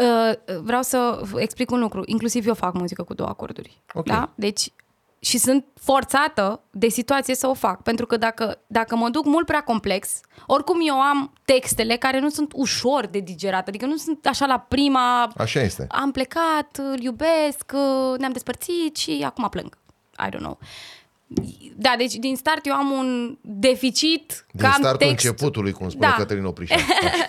Uh, 0.00 0.56
vreau 0.62 0.82
să 0.82 1.22
explic 1.36 1.70
un 1.70 1.80
lucru. 1.80 2.02
Inclusiv 2.06 2.46
eu 2.46 2.54
fac 2.54 2.74
muzică 2.74 3.02
cu 3.02 3.14
două 3.14 3.28
acorduri. 3.28 3.82
Ok. 3.94 4.06
Da? 4.06 4.30
Deci, 4.34 4.72
și 5.18 5.38
sunt 5.38 5.64
forțată 5.80 6.60
de 6.70 6.88
situație 6.88 7.34
să 7.34 7.46
o 7.46 7.54
fac. 7.54 7.82
Pentru 7.82 8.06
că 8.06 8.16
dacă, 8.16 8.60
dacă 8.66 8.96
mă 8.96 9.08
duc 9.08 9.24
mult 9.24 9.46
prea 9.46 9.62
complex, 9.62 10.20
oricum 10.46 10.78
eu 10.86 11.00
am 11.00 11.32
textele 11.44 11.96
care 11.96 12.18
nu 12.18 12.28
sunt 12.28 12.52
ușor 12.54 13.06
de 13.06 13.18
digerat. 13.18 13.68
Adică 13.68 13.86
nu 13.86 13.96
sunt 13.96 14.26
așa 14.26 14.46
la 14.46 14.58
prima... 14.58 15.32
Așa 15.36 15.60
este. 15.60 15.86
Am 15.88 16.10
plecat, 16.10 16.76
îl 16.76 17.00
iubesc, 17.00 17.72
ne-am 18.18 18.32
despărțit 18.32 18.96
și 18.96 19.22
acum 19.24 19.48
plâng. 19.48 19.78
I 20.26 20.28
don't 20.28 20.38
know. 20.38 20.58
Da, 21.76 21.94
deci 21.98 22.14
din 22.14 22.36
start 22.36 22.66
eu 22.66 22.74
am 22.74 22.90
un 22.90 23.36
deficit 23.40 24.46
Din 24.50 24.60
că 24.60 24.66
am 24.66 24.72
startul 24.72 25.06
text... 25.06 25.24
începutului, 25.24 25.72
cum 25.72 25.88
spune 25.88 26.06
Da. 26.06 26.14
Cătălin 26.16 26.44
Oprișan. 26.44 26.78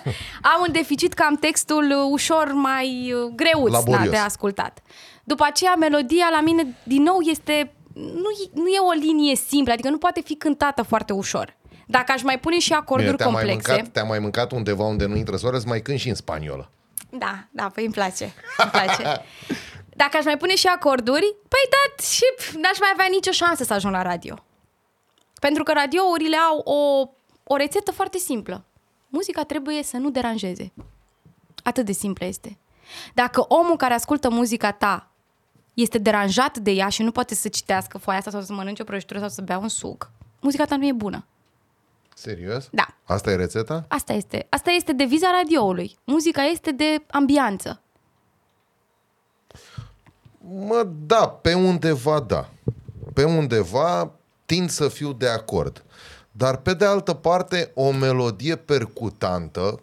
am 0.54 0.64
un 0.66 0.72
deficit 0.72 1.12
că 1.12 1.22
am 1.22 1.36
textul 1.36 1.84
uh, 1.84 2.10
ușor 2.10 2.52
mai 2.52 3.12
uh, 3.12 3.32
greuț 3.34 3.70
na, 3.70 3.78
Laborios. 3.78 4.10
de 4.10 4.16
ascultat. 4.16 4.82
După 5.24 5.44
aceea, 5.48 5.74
melodia 5.74 6.28
la 6.30 6.40
mine, 6.40 6.76
din 6.82 7.02
nou, 7.02 7.20
este... 7.20 7.72
Nu, 7.94 8.30
e- 8.44 8.50
nu 8.54 8.66
e 8.66 8.78
o 8.78 8.98
linie 9.00 9.36
simplă, 9.36 9.72
adică 9.72 9.88
nu 9.88 9.98
poate 9.98 10.20
fi 10.24 10.34
cântată 10.34 10.82
foarte 10.82 11.12
ușor. 11.12 11.56
Dacă 11.86 12.12
aș 12.12 12.22
mai 12.22 12.38
pune 12.38 12.58
și 12.58 12.72
acorduri 12.72 13.10
Bine, 13.10 13.16
te-a 13.16 13.26
mai, 13.28 13.42
complexe... 13.42 13.72
mâncat, 13.72 13.92
te-a 13.92 14.04
mai 14.04 14.18
mâncat 14.18 14.52
undeva 14.52 14.84
unde 14.84 15.06
nu 15.06 15.16
intră 15.16 15.36
soare, 15.36 15.58
să 15.58 15.64
mai 15.66 15.82
cânti 15.82 16.00
și 16.00 16.08
în 16.08 16.14
spaniolă. 16.14 16.70
Da, 17.10 17.48
da, 17.50 17.70
păi 17.74 17.84
îmi 17.84 17.92
place. 17.92 18.32
Îmi 18.58 18.70
place. 18.70 19.02
Dacă 19.96 20.16
aș 20.16 20.24
mai 20.24 20.36
pune 20.36 20.54
și 20.54 20.66
acorduri, 20.66 21.36
păi 21.48 21.68
da, 21.70 22.02
și 22.02 22.24
pf, 22.36 22.52
n-aș 22.52 22.78
mai 22.78 22.90
avea 22.92 23.06
nicio 23.10 23.30
șansă 23.30 23.64
să 23.64 23.72
ajung 23.72 23.92
la 23.92 24.02
radio. 24.02 24.44
Pentru 25.40 25.62
că 25.62 25.72
radiourile 25.72 26.36
au 26.36 26.58
o, 26.58 27.10
o 27.44 27.56
rețetă 27.56 27.92
foarte 27.92 28.18
simplă. 28.18 28.64
Muzica 29.08 29.44
trebuie 29.44 29.82
să 29.82 29.96
nu 29.96 30.10
deranjeze. 30.10 30.72
Atât 31.62 31.84
de 31.84 31.92
simplă 31.92 32.26
este. 32.26 32.58
Dacă 33.14 33.40
omul 33.48 33.76
care 33.76 33.94
ascultă 33.94 34.30
muzica 34.30 34.72
ta 34.72 35.10
este 35.74 35.98
deranjat 35.98 36.58
de 36.58 36.70
ea 36.70 36.88
și 36.88 37.02
nu 37.02 37.10
poate 37.10 37.34
să 37.34 37.48
citească 37.48 37.98
foaia 37.98 38.18
asta 38.18 38.30
sau 38.30 38.40
să 38.40 38.52
mănânce 38.52 38.82
o 38.82 38.84
prăjitură 38.84 39.18
sau 39.18 39.28
să 39.28 39.42
bea 39.42 39.58
un 39.58 39.68
suc, 39.68 40.10
muzica 40.40 40.64
ta 40.64 40.76
nu 40.76 40.86
e 40.86 40.92
bună. 40.92 41.26
Serios? 42.14 42.68
Da. 42.70 42.86
Asta 43.04 43.30
e 43.30 43.36
rețeta? 43.36 43.84
Asta 43.88 44.12
este. 44.12 44.46
Asta 44.50 44.70
este 44.70 44.92
deviza 44.92 45.30
radioului. 45.30 45.96
Muzica 46.04 46.42
este 46.42 46.70
de 46.70 47.04
ambianță. 47.10 47.82
Mă, 50.48 50.88
da, 51.06 51.28
pe 51.28 51.54
undeva 51.54 52.20
da. 52.20 52.48
Pe 53.12 53.24
undeva 53.24 54.10
tind 54.46 54.70
să 54.70 54.88
fiu 54.88 55.12
de 55.12 55.28
acord. 55.28 55.84
Dar 56.32 56.56
pe 56.56 56.74
de 56.74 56.84
altă 56.84 57.14
parte, 57.14 57.70
o 57.74 57.92
melodie 57.92 58.56
percutantă, 58.56 59.80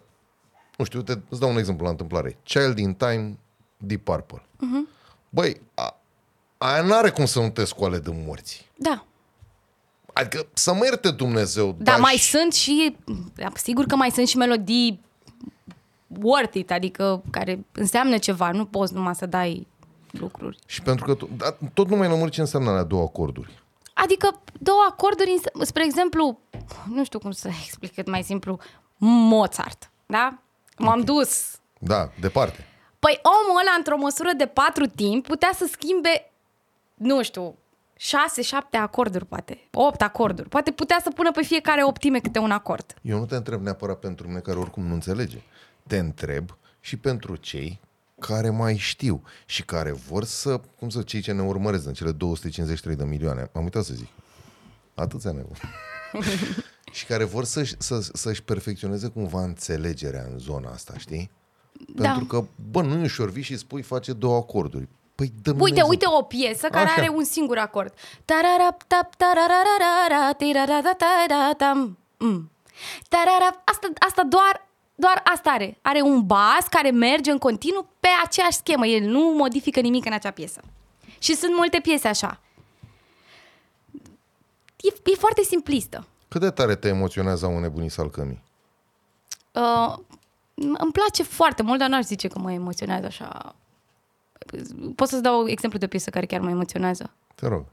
nu 0.76 0.84
știu, 0.84 1.02
te, 1.02 1.18
îți 1.28 1.40
dau 1.40 1.50
un 1.50 1.58
exemplu 1.58 1.84
la 1.84 1.90
întâmplare. 1.90 2.38
Child 2.42 2.78
in 2.78 2.94
Time, 2.94 3.38
Deep 3.76 4.04
Purple. 4.04 4.38
Uh-huh. 4.38 5.00
Băi, 5.28 5.60
a, 5.74 6.00
aia 6.58 6.82
n-are 6.82 7.10
cum 7.10 7.24
să 7.24 7.40
nu 7.40 7.50
te 7.50 7.64
scoale 7.64 7.98
de 7.98 8.10
morți. 8.26 8.70
Da. 8.76 9.04
Adică 10.12 10.46
să 10.52 10.74
mă 10.74 10.84
ierte 10.84 11.10
Dumnezeu. 11.10 11.76
Dar 11.78 11.98
mai 11.98 12.14
și- 12.14 12.28
sunt 12.30 12.52
și, 12.52 12.96
da, 13.34 13.48
sigur 13.54 13.84
că 13.84 13.96
mai 13.96 14.10
sunt 14.10 14.28
și 14.28 14.36
melodii 14.36 15.00
worth 16.20 16.54
it, 16.56 16.70
adică 16.70 17.22
care 17.30 17.64
înseamnă 17.72 18.18
ceva, 18.18 18.50
nu 18.50 18.64
poți 18.64 18.94
numai 18.94 19.14
să 19.14 19.26
dai 19.26 19.66
lucruri. 20.12 20.58
Și 20.66 20.82
pentru 20.82 21.04
că 21.04 21.14
tu, 21.14 21.28
da, 21.36 21.56
tot 21.74 21.88
nu 21.88 21.96
mai 21.96 22.08
lămuri 22.08 22.30
ce 22.30 22.40
înseamnă 22.40 22.70
alea 22.70 22.82
două 22.82 23.02
acorduri. 23.02 23.62
Adică 23.94 24.40
două 24.58 24.86
acorduri, 24.90 25.30
înse- 25.30 25.64
spre 25.64 25.84
exemplu, 25.84 26.38
nu 26.88 27.04
știu 27.04 27.18
cum 27.18 27.30
să 27.30 27.48
explic 27.64 27.94
cât 27.94 28.08
mai 28.08 28.22
simplu, 28.22 28.58
Mozart, 28.96 29.90
da? 30.06 30.38
M-am 30.78 31.00
dus. 31.00 31.56
Da, 31.78 32.10
departe. 32.20 32.66
Păi 32.98 33.20
omul 33.22 33.60
ăla, 33.60 33.74
într-o 33.76 33.96
măsură 33.96 34.30
de 34.36 34.46
patru 34.46 34.86
timp, 34.86 35.26
putea 35.26 35.50
să 35.54 35.68
schimbe, 35.70 36.30
nu 36.94 37.22
știu, 37.22 37.54
șase, 37.96 38.42
șapte 38.42 38.76
acorduri, 38.76 39.26
poate, 39.26 39.68
opt 39.72 40.02
acorduri. 40.02 40.48
Poate 40.48 40.70
putea 40.70 40.98
să 41.02 41.10
pună 41.10 41.30
pe 41.30 41.42
fiecare 41.42 41.84
optime 41.84 42.18
câte 42.20 42.38
un 42.38 42.50
acord. 42.50 42.94
Eu 43.02 43.18
nu 43.18 43.26
te 43.26 43.36
întreb 43.36 43.62
neapărat 43.62 43.98
pentru 43.98 44.26
mine 44.26 44.40
care 44.40 44.58
oricum 44.58 44.86
nu 44.86 44.94
înțelege. 44.94 45.42
Te 45.86 45.98
întreb 45.98 46.50
și 46.80 46.96
pentru 46.96 47.36
cei 47.36 47.80
care 48.26 48.50
mai 48.50 48.76
știu 48.76 49.22
și 49.46 49.64
care 49.64 49.92
vor 49.92 50.24
să, 50.24 50.60
cum 50.78 50.88
să, 50.88 51.02
cei 51.02 51.20
ce 51.20 51.32
ne 51.32 51.42
urmăresc 51.42 51.86
în 51.86 51.92
cele 51.92 52.12
253 52.12 52.96
de 52.96 53.04
milioane, 53.04 53.50
am 53.52 53.62
uitat 53.62 53.84
să 53.84 53.94
zic, 53.94 54.08
atâția 54.94 55.32
ne 55.32 55.42
și 56.92 57.06
care 57.06 57.24
vor 57.24 57.44
să-și, 57.44 57.74
să, 57.78 58.08
să-și 58.12 58.42
perfecționeze 58.42 59.08
cumva 59.08 59.42
înțelegerea 59.42 60.26
în 60.30 60.38
zona 60.38 60.70
asta, 60.70 60.94
știi? 60.98 61.30
Da. 61.94 62.08
Pentru 62.08 62.24
că, 62.24 62.44
bă, 62.70 62.82
nu 62.82 62.98
e 62.98 63.02
ușor, 63.02 63.30
vii 63.30 63.42
și 63.42 63.56
spui 63.56 63.82
face 63.82 64.12
două 64.12 64.36
acorduri. 64.36 64.88
Păi 65.14 65.32
dă 65.42 65.54
Uite, 65.58 65.82
uite 65.82 66.04
o 66.18 66.22
piesă 66.22 66.66
care 66.68 66.84
Așa. 66.84 67.00
are 67.00 67.08
un 67.14 67.24
singur 67.24 67.58
acord. 67.58 67.94
Tararap, 68.24 68.82
tap, 68.82 69.14
tarararara, 69.14 70.32
tirararatam. 70.32 71.98
Mm. 72.18 72.50
Tararap. 73.08 73.62
Asta, 73.64 73.88
asta 73.98 74.22
doar, 74.28 74.68
doar 74.94 75.22
asta 75.34 75.50
are. 75.50 75.78
Are 75.82 76.00
un 76.00 76.26
bas 76.26 76.66
care 76.70 76.90
merge 76.90 77.30
în 77.30 77.38
continuu 77.38 77.86
pe 78.00 78.08
aceeași 78.24 78.56
schemă. 78.56 78.86
El 78.86 79.02
nu 79.08 79.34
modifică 79.36 79.80
nimic 79.80 80.06
în 80.06 80.12
acea 80.12 80.30
piesă. 80.30 80.60
Și 81.18 81.34
sunt 81.34 81.54
multe 81.54 81.78
piese 81.80 82.08
așa. 82.08 82.40
E, 84.76 84.92
e 85.04 85.14
foarte 85.18 85.42
simplistă. 85.42 86.06
Cât 86.28 86.40
de 86.40 86.50
tare 86.50 86.74
te 86.74 86.88
emoționează 86.88 87.46
un 87.46 87.60
nebunii 87.60 87.88
salcămii? 87.88 88.42
Uh, 89.52 89.96
îmi 90.54 90.92
place 90.92 91.22
foarte 91.22 91.62
mult, 91.62 91.78
dar 91.78 91.88
n-aș 91.88 92.04
zice 92.04 92.28
că 92.28 92.38
mă 92.38 92.52
emoționează 92.52 93.06
așa. 93.06 93.54
Pot 94.96 95.08
să-ți 95.08 95.22
dau 95.22 95.48
exemplu 95.48 95.78
de 95.78 95.84
o 95.84 95.88
piesă 95.88 96.10
care 96.10 96.26
chiar 96.26 96.40
mă 96.40 96.50
emoționează. 96.50 97.10
Te 97.34 97.46
rog. 97.46 97.64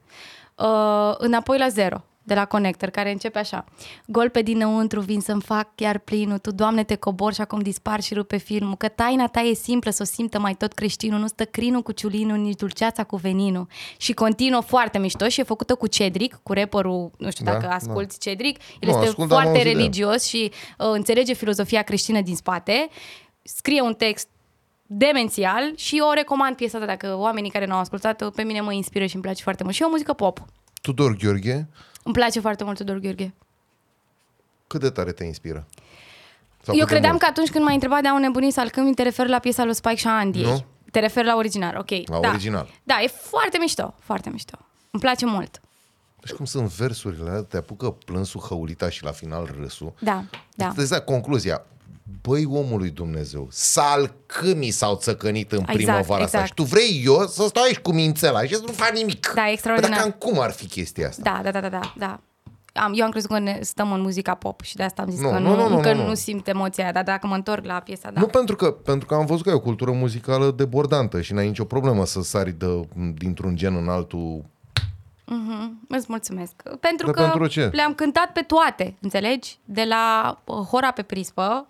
uh, 0.55 1.15
înapoi 1.17 1.57
la 1.57 1.67
zero 1.67 2.03
de 2.29 2.35
la 2.35 2.45
Connector, 2.45 2.89
care 2.89 3.11
începe 3.11 3.39
așa. 3.39 3.65
Gol 4.05 4.29
pe 4.29 4.41
dinăuntru, 4.41 5.01
vin 5.01 5.19
să-mi 5.19 5.41
fac 5.41 5.75
chiar 5.75 5.97
plinul, 5.97 6.37
tu, 6.37 6.51
Doamne, 6.51 6.83
te 6.83 6.95
cobor 6.95 7.33
și 7.33 7.41
acum 7.41 7.59
dispar 7.59 8.01
și 8.01 8.13
rupe 8.13 8.37
filmul, 8.37 8.75
că 8.75 8.87
taina 8.87 9.27
ta 9.27 9.39
e 9.39 9.53
simplă, 9.53 9.91
să 9.91 10.01
o 10.01 10.05
simtă 10.05 10.39
mai 10.39 10.53
tot 10.55 10.73
creștinul, 10.73 11.19
nu 11.19 11.27
stă 11.27 11.45
crinul 11.45 11.81
cu 11.81 11.91
ciulinul, 11.91 12.37
nici 12.37 12.55
dulceața 12.55 13.03
cu 13.03 13.15
veninul. 13.15 13.67
Și 13.97 14.13
continuă 14.13 14.61
foarte 14.61 14.97
mișto 14.97 15.27
și 15.27 15.39
e 15.39 15.43
făcută 15.43 15.75
cu 15.75 15.87
Cedric, 15.87 16.39
cu 16.43 16.53
rapperul, 16.53 17.11
nu 17.17 17.31
știu 17.31 17.45
Da, 17.45 17.51
dacă 17.51 17.65
da. 17.65 17.73
asculti 17.73 18.17
Cedric, 18.17 18.57
el 18.79 18.89
Nu, 18.89 18.89
este 18.89 19.07
ascult, 19.07 19.27
dar 19.29 19.37
am 19.37 19.43
foarte 19.43 19.47
auzit 19.59 19.63
de 19.63 19.69
el. 19.69 19.75
religios 19.77 20.23
și 20.23 20.51
uh, 20.77 20.87
înțelege 20.93 21.33
filozofia 21.33 21.81
creștină 21.81 22.21
din 22.21 22.35
spate. 22.35 22.87
scrie 23.43 23.81
un 23.81 23.93
text 23.93 24.27
demențial 24.91 25.73
și 25.75 26.01
o 26.09 26.13
recomand 26.13 26.55
piesa 26.55 26.77
asta 26.77 26.89
dacă 26.89 27.15
oamenii 27.17 27.49
care 27.49 27.65
n-au 27.65 27.79
ascultat 27.79 28.29
pe 28.29 28.43
mine 28.43 28.61
mă 28.61 28.73
inspiră 28.73 29.05
și 29.05 29.13
îmi 29.13 29.23
place 29.23 29.43
foarte 29.43 29.63
mult. 29.63 29.75
Și 29.75 29.81
e 29.81 29.85
o 29.85 29.89
muzică 29.89 30.13
pop. 30.13 30.45
Tudor 30.81 31.15
Gheorghe, 31.15 31.67
Îmi 32.09 32.17
place 32.17 32.39
foarte 32.39 32.63
mult 32.63 32.77
Tudor 32.77 32.97
Gheorghe. 32.97 33.33
cât 34.67 34.79
de 34.79 34.89
tare 34.89 35.11
te 35.11 35.23
inspiră? 35.23 35.67
Sau 36.61 36.73
Eu 36.75 36.79
cât 36.79 36.79
de 36.79 36.85
credeam 36.85 37.11
mult? 37.11 37.23
că 37.23 37.29
atunci 37.29 37.49
când 37.49 37.63
m-ai 37.63 37.73
întrebat 37.73 38.01
de 38.01 38.07
a 38.07 38.13
un 38.13 38.19
nebunit 38.19 38.53
să 38.53 38.59
alcâmi, 38.59 38.93
te 38.93 39.03
referi 39.03 39.29
la 39.29 39.39
piesa 39.39 39.63
lui 39.63 39.73
Spike 39.73 39.95
și 39.95 40.07
a 40.07 40.11
Andiei. 40.17 40.45
Nu. 40.45 40.65
Te 40.91 40.99
referi 40.99 41.25
la 41.25 41.35
original, 41.35 41.77
ok. 41.77 41.89
La 42.09 42.19
da. 42.19 42.29
original. 42.29 42.67
Da, 42.83 43.01
e 43.01 43.07
foarte 43.07 43.57
mișto, 43.57 43.93
foarte 43.99 44.29
mișto. 44.29 44.57
Îmi 44.91 45.01
place 45.01 45.25
mult. 45.25 45.61
Deci 46.21 46.31
cum 46.31 46.45
sunt 46.45 46.67
versurile 46.67 47.29
alea, 47.29 47.41
te 47.43 47.57
apucă 47.57 47.91
plânsul, 47.91 48.41
hăulita 48.41 48.89
și 48.89 49.03
la 49.03 49.11
final 49.11 49.55
râsul. 49.59 49.93
Da, 49.99 50.23
da. 50.55 50.71
Deci, 50.75 50.87
da, 50.87 51.01
concluzia. 51.01 51.65
Băi, 52.21 52.45
omului 52.45 52.89
Dumnezeu, 52.89 53.47
salcâmii 53.51 54.71
s-au 54.71 54.95
țăcănit 54.95 55.51
în 55.51 55.57
Exact, 55.59 55.77
primăvara 55.77 56.23
asta 56.23 56.37
exact. 56.37 56.45
și 56.45 56.53
tu 56.53 56.63
vrei 56.63 57.01
eu 57.05 57.27
să 57.27 57.45
stau 57.47 57.63
aici 57.63 57.77
cu 57.77 57.91
mințela 57.91 58.43
și 58.43 58.55
să 58.55 58.61
nu 58.65 58.71
fac 58.71 58.91
nimic. 58.91 59.31
Da, 59.35 59.49
extraordinar. 59.49 59.99
Dar 59.99 60.01
cam 60.01 60.11
cum 60.11 60.39
ar 60.39 60.51
fi 60.51 60.65
chestia 60.67 61.07
asta? 61.07 61.21
Da, 61.23 61.39
da, 61.43 61.51
da, 61.51 61.59
da, 61.59 61.69
da. 61.69 61.93
da. 61.97 62.19
Am, 62.73 62.93
eu 62.95 63.05
am 63.05 63.11
crezut 63.11 63.29
că 63.29 63.39
ne 63.39 63.59
stăm 63.61 63.91
în 63.91 64.01
muzica 64.01 64.33
pop 64.33 64.61
și 64.61 64.75
de 64.75 64.83
asta 64.83 65.01
am 65.01 65.09
zis 65.09 65.19
Nu, 65.19 65.29
că 65.29 65.37
nu, 65.37 65.49
nu, 65.49 65.55
nu, 65.55 65.67
nu, 65.67 65.75
încă 65.75 65.93
nu, 65.93 66.01
nu, 66.01 66.07
nu. 66.07 66.13
simt 66.13 66.47
emoția 66.47 66.83
aia, 66.83 66.93
dar 66.93 67.03
dacă 67.03 67.27
mă 67.27 67.35
întorc 67.35 67.65
la 67.65 67.79
piesa, 67.79 68.11
da. 68.11 68.19
Nu 68.19 68.27
pentru 68.27 68.55
că, 68.55 68.71
pentru 68.71 69.07
că 69.07 69.13
am 69.13 69.25
văzut 69.25 69.43
că 69.43 69.49
e 69.49 69.53
o 69.53 69.59
cultură 69.59 69.91
muzicală 69.91 70.51
debordantă 70.51 71.21
și 71.21 71.33
n-ai 71.33 71.47
nicio 71.47 71.63
problemă 71.65 72.05
să 72.05 72.21
sari 72.21 72.51
de, 72.51 72.87
dintr-un 73.17 73.55
gen 73.55 73.75
în 73.75 73.89
altul. 73.89 74.43
Îți 75.87 76.05
mulțumesc. 76.07 76.53
Pentru 76.79 77.05
Dar 77.05 77.15
că 77.15 77.21
pentru 77.21 77.47
ce? 77.47 77.69
le-am 77.73 77.93
cântat 77.93 78.31
pe 78.31 78.41
toate, 78.41 78.95
înțelegi? 79.01 79.57
De 79.65 79.83
la 79.83 80.37
uh, 80.45 80.55
hora 80.55 80.91
pe 80.91 81.01
prispă 81.01 81.67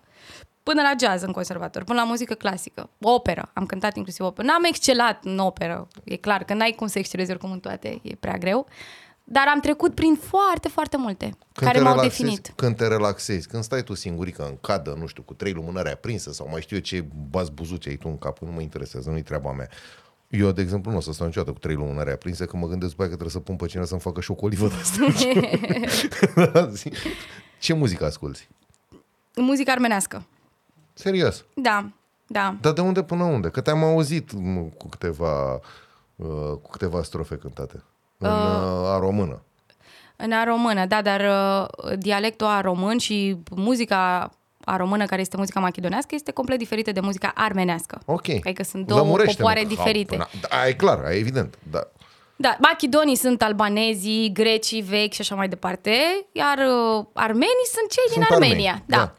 până 0.70 0.82
la 0.82 0.92
jazz 0.98 1.22
în 1.22 1.32
conservator, 1.32 1.84
până 1.84 2.00
la 2.00 2.04
muzică 2.06 2.34
clasică, 2.34 2.90
operă. 3.00 3.50
Am 3.52 3.66
cântat 3.66 3.96
inclusiv 3.96 4.26
operă. 4.26 4.46
N-am 4.46 4.64
excelat 4.64 5.24
în 5.24 5.38
operă. 5.38 5.88
E 6.04 6.16
clar 6.16 6.44
că 6.44 6.54
n-ai 6.54 6.70
cum 6.70 6.86
să 6.86 6.98
excelezi 6.98 7.30
oricum 7.30 7.50
în 7.50 7.60
toate, 7.60 8.00
e 8.02 8.14
prea 8.14 8.38
greu. 8.38 8.66
Dar 9.24 9.44
am 9.54 9.60
trecut 9.60 9.94
prin 9.94 10.14
foarte, 10.14 10.68
foarte 10.68 10.96
multe 10.96 11.24
Când 11.24 11.36
care 11.52 11.78
te 11.78 11.84
m-au 11.84 11.94
relaxezi, 11.94 12.22
definit. 12.22 12.52
Când 12.56 12.76
te 12.76 12.86
relaxezi, 12.86 13.48
când 13.48 13.62
stai 13.62 13.82
tu 13.82 13.94
singurică 13.94 14.46
în 14.46 14.56
cadă, 14.60 14.96
nu 14.98 15.06
știu, 15.06 15.22
cu 15.22 15.34
trei 15.34 15.52
lumânări 15.52 15.90
aprinse 15.90 16.32
sau 16.32 16.48
mai 16.50 16.60
știu 16.60 16.76
eu 16.76 16.82
ce 16.82 17.04
bați 17.30 17.52
buzuce 17.52 17.88
ai 17.88 17.96
tu 17.96 18.08
în 18.08 18.18
cap, 18.18 18.38
nu 18.38 18.50
mă 18.50 18.60
interesează, 18.60 19.10
nu-i 19.10 19.22
treaba 19.22 19.52
mea. 19.52 19.68
Eu, 20.28 20.52
de 20.52 20.62
exemplu, 20.62 20.90
nu 20.90 20.96
o 20.96 21.00
să 21.00 21.12
stau 21.12 21.26
niciodată 21.26 21.52
cu 21.52 21.58
trei 21.58 21.74
lumânări 21.74 22.10
aprinse, 22.10 22.44
că 22.44 22.56
mă 22.56 22.66
gândesc 22.66 22.90
după 22.90 23.02
aia 23.02 23.10
că 23.10 23.16
trebuie 23.16 23.42
să 23.42 23.46
pun 23.46 23.56
pe 23.56 23.66
cineva 23.66 23.86
să-mi 23.86 24.00
facă 24.00 24.20
și 24.20 24.30
o 24.30 24.34
colivă 24.34 24.68
de 24.68 24.74
asta. 24.80 25.06
Zi. 26.70 26.92
ce 27.64 27.72
muzică 27.72 28.04
asculti? 28.04 28.48
Muzica 29.36 29.72
armenească. 29.72 30.24
Serios. 31.00 31.44
Da, 31.54 31.84
da. 32.26 32.54
Dar 32.60 32.72
de 32.72 32.80
unde 32.80 33.02
până 33.02 33.24
unde? 33.24 33.48
Că 33.48 33.60
te-am 33.60 33.82
auzit 33.84 34.32
m, 34.32 34.68
cu 34.68 34.88
câteva, 34.88 35.52
uh, 36.16 36.26
cu 36.62 36.70
câteva 36.70 37.02
strofe 37.02 37.34
cântate. 37.34 37.82
În 38.18 38.28
uh, 38.30 38.88
a 38.88 38.98
română. 38.98 39.42
În 40.16 40.32
a 40.32 40.44
română, 40.44 40.86
da, 40.86 41.02
dar 41.02 41.20
uh, 41.20 41.92
dialectul 41.98 42.46
a 42.46 42.60
român 42.60 42.98
și 42.98 43.36
muzica 43.56 44.30
a 44.64 44.76
română, 44.76 45.04
care 45.06 45.20
este 45.20 45.36
muzica 45.36 45.60
machedonească, 45.60 46.14
este 46.14 46.30
complet 46.32 46.58
diferită 46.58 46.92
de 46.92 47.00
muzica 47.00 47.32
armenească. 47.34 48.00
Ok. 48.04 48.28
Adică 48.28 48.62
sunt 48.62 48.86
două 48.86 49.00
Lămurește-mă, 49.00 49.36
popoare 49.36 49.60
că- 49.60 49.66
diferite. 49.68 50.16
Na, 50.16 50.28
da, 50.40 50.66
e 50.68 50.72
clar, 50.72 51.04
e 51.04 51.14
evident. 51.16 51.58
Da. 51.70 51.88
Da, 52.36 52.56
machidonii 52.60 53.14
sunt 53.16 53.42
albanezii, 53.42 54.32
grecii 54.32 54.80
vechi 54.80 55.12
și 55.12 55.20
așa 55.20 55.34
mai 55.34 55.48
departe, 55.48 55.92
iar 56.32 56.58
uh, 56.58 57.04
armenii 57.12 57.68
sunt 57.72 57.90
cei 57.90 58.02
Sunt 58.12 58.24
din 58.26 58.34
Armenia, 58.34 58.70
armeni, 58.70 58.84
da. 58.86 59.02
Uh, 59.02 59.18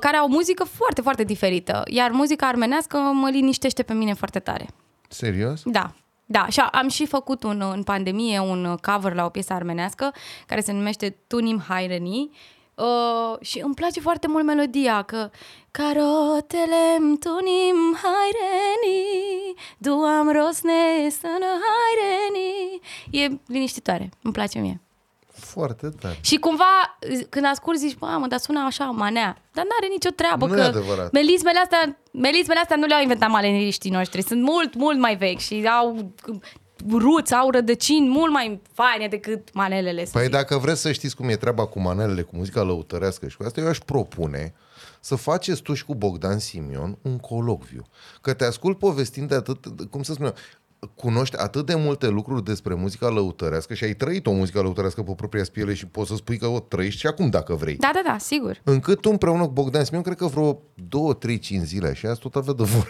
care 0.00 0.16
au 0.16 0.24
o 0.24 0.28
muzică 0.28 0.64
foarte, 0.64 1.00
foarte 1.00 1.24
diferită. 1.24 1.82
Iar 1.86 2.10
muzica 2.10 2.46
armenească 2.46 2.96
mă 2.96 3.28
liniștește 3.30 3.82
pe 3.82 3.92
mine 3.92 4.12
foarte 4.12 4.38
tare. 4.38 4.68
Serios? 5.08 5.62
Da. 5.64 5.92
Da, 6.26 6.46
și 6.48 6.60
am 6.60 6.88
și 6.88 7.06
făcut 7.06 7.42
un, 7.42 7.62
în 7.74 7.82
pandemie 7.82 8.38
un 8.38 8.76
cover 8.82 9.14
la 9.14 9.24
o 9.24 9.28
piesă 9.28 9.52
armenească 9.52 10.12
care 10.46 10.60
se 10.60 10.72
numește 10.72 11.16
Tunim 11.26 11.62
Haireni 11.68 12.30
uh, 12.74 13.40
și 13.40 13.60
îmi 13.60 13.74
place 13.74 14.00
foarte 14.00 14.26
mult 14.28 14.44
melodia 14.44 15.02
că 15.02 15.30
Carotele 15.70 16.96
tunim 16.98 17.96
haireni 18.02 19.54
Duam 19.78 20.30
rosne 20.32 21.08
sănă 21.08 21.52
haireni 21.66 22.80
E 23.10 23.40
liniștitoare, 23.46 24.10
îmi 24.22 24.32
place 24.32 24.58
mie. 24.58 24.80
Foarte 25.50 25.88
tare. 26.00 26.18
Și 26.20 26.36
cumva, 26.36 26.98
când 27.28 27.44
ascult, 27.44 27.78
zici, 27.78 27.96
mamă, 28.00 28.26
dar 28.26 28.38
sună 28.38 28.60
așa, 28.66 28.84
manea. 28.84 29.42
Dar 29.52 29.64
n-are 29.64 29.86
nicio 29.90 30.10
treabă. 30.10 30.46
Nu 30.46 30.52
că 30.52 30.60
e 30.60 30.62
adevărat. 30.62 31.12
Melismele 31.12 31.58
astea, 31.58 31.98
melismele 32.12 32.60
astea 32.60 32.76
nu 32.76 32.86
le-au 32.86 33.00
inventat 33.02 33.28
maleniriștii 33.28 33.90
noștri. 33.90 34.22
Sunt 34.22 34.42
mult, 34.42 34.74
mult 34.74 34.98
mai 34.98 35.16
vechi 35.16 35.38
și 35.38 35.68
au 35.80 36.12
ruți, 36.90 37.34
au 37.34 37.50
rădăcini 37.50 38.08
mult 38.08 38.32
mai 38.32 38.60
faine 38.72 39.08
decât 39.08 39.52
manelele. 39.52 40.04
Să 40.04 40.10
Păi 40.12 40.22
zic. 40.22 40.32
dacă 40.32 40.58
vreți 40.58 40.80
să 40.80 40.92
știți 40.92 41.16
cum 41.16 41.28
e 41.28 41.36
treaba 41.36 41.66
cu 41.66 41.80
manelele, 41.80 42.22
cu 42.22 42.36
muzica 42.36 42.62
lăutărească 42.62 43.28
și 43.28 43.36
cu 43.36 43.42
asta, 43.42 43.60
eu 43.60 43.68
aș 43.68 43.78
propune 43.78 44.54
să 45.00 45.14
faceți 45.14 45.62
tu 45.62 45.74
și 45.74 45.84
cu 45.84 45.94
Bogdan 45.94 46.38
Simion 46.38 46.98
un 47.02 47.18
colocviu. 47.18 47.86
Că 48.20 48.32
te 48.32 48.44
ascult 48.44 48.78
povestind 48.78 49.28
de 49.28 49.34
atât, 49.34 49.66
cum 49.90 50.02
să 50.02 50.12
spun 50.12 50.26
eu, 50.26 50.34
cunoști 50.94 51.36
atât 51.36 51.66
de 51.66 51.74
multe 51.74 52.08
lucruri 52.08 52.44
despre 52.44 52.74
muzica 52.74 53.08
lăutărească 53.08 53.74
și 53.74 53.84
ai 53.84 53.94
trăit 53.94 54.26
o 54.26 54.32
muzică 54.32 54.60
lăutărească 54.60 55.02
pe 55.02 55.12
propria 55.16 55.44
spiele 55.44 55.74
și 55.74 55.86
poți 55.86 56.08
să 56.08 56.16
spui 56.16 56.38
că 56.38 56.46
o 56.46 56.60
trăiești 56.60 57.00
și 57.00 57.06
acum 57.06 57.30
dacă 57.30 57.54
vrei. 57.54 57.76
Da, 57.76 57.90
da, 57.94 58.00
da, 58.04 58.18
sigur. 58.18 58.60
Încât 58.64 59.00
tu 59.00 59.10
împreună 59.10 59.44
cu 59.44 59.52
Bogdan 59.52 59.84
Simion, 59.84 60.02
cred 60.02 60.16
că 60.16 60.26
vreo 60.26 60.62
2, 60.74 61.16
3, 61.18 61.38
5 61.38 61.62
zile 61.62 61.94
și 61.94 62.06
azi 62.06 62.20
tot 62.20 62.34
avea 62.34 62.52
de 62.52 62.62
vorbi. 62.62 62.88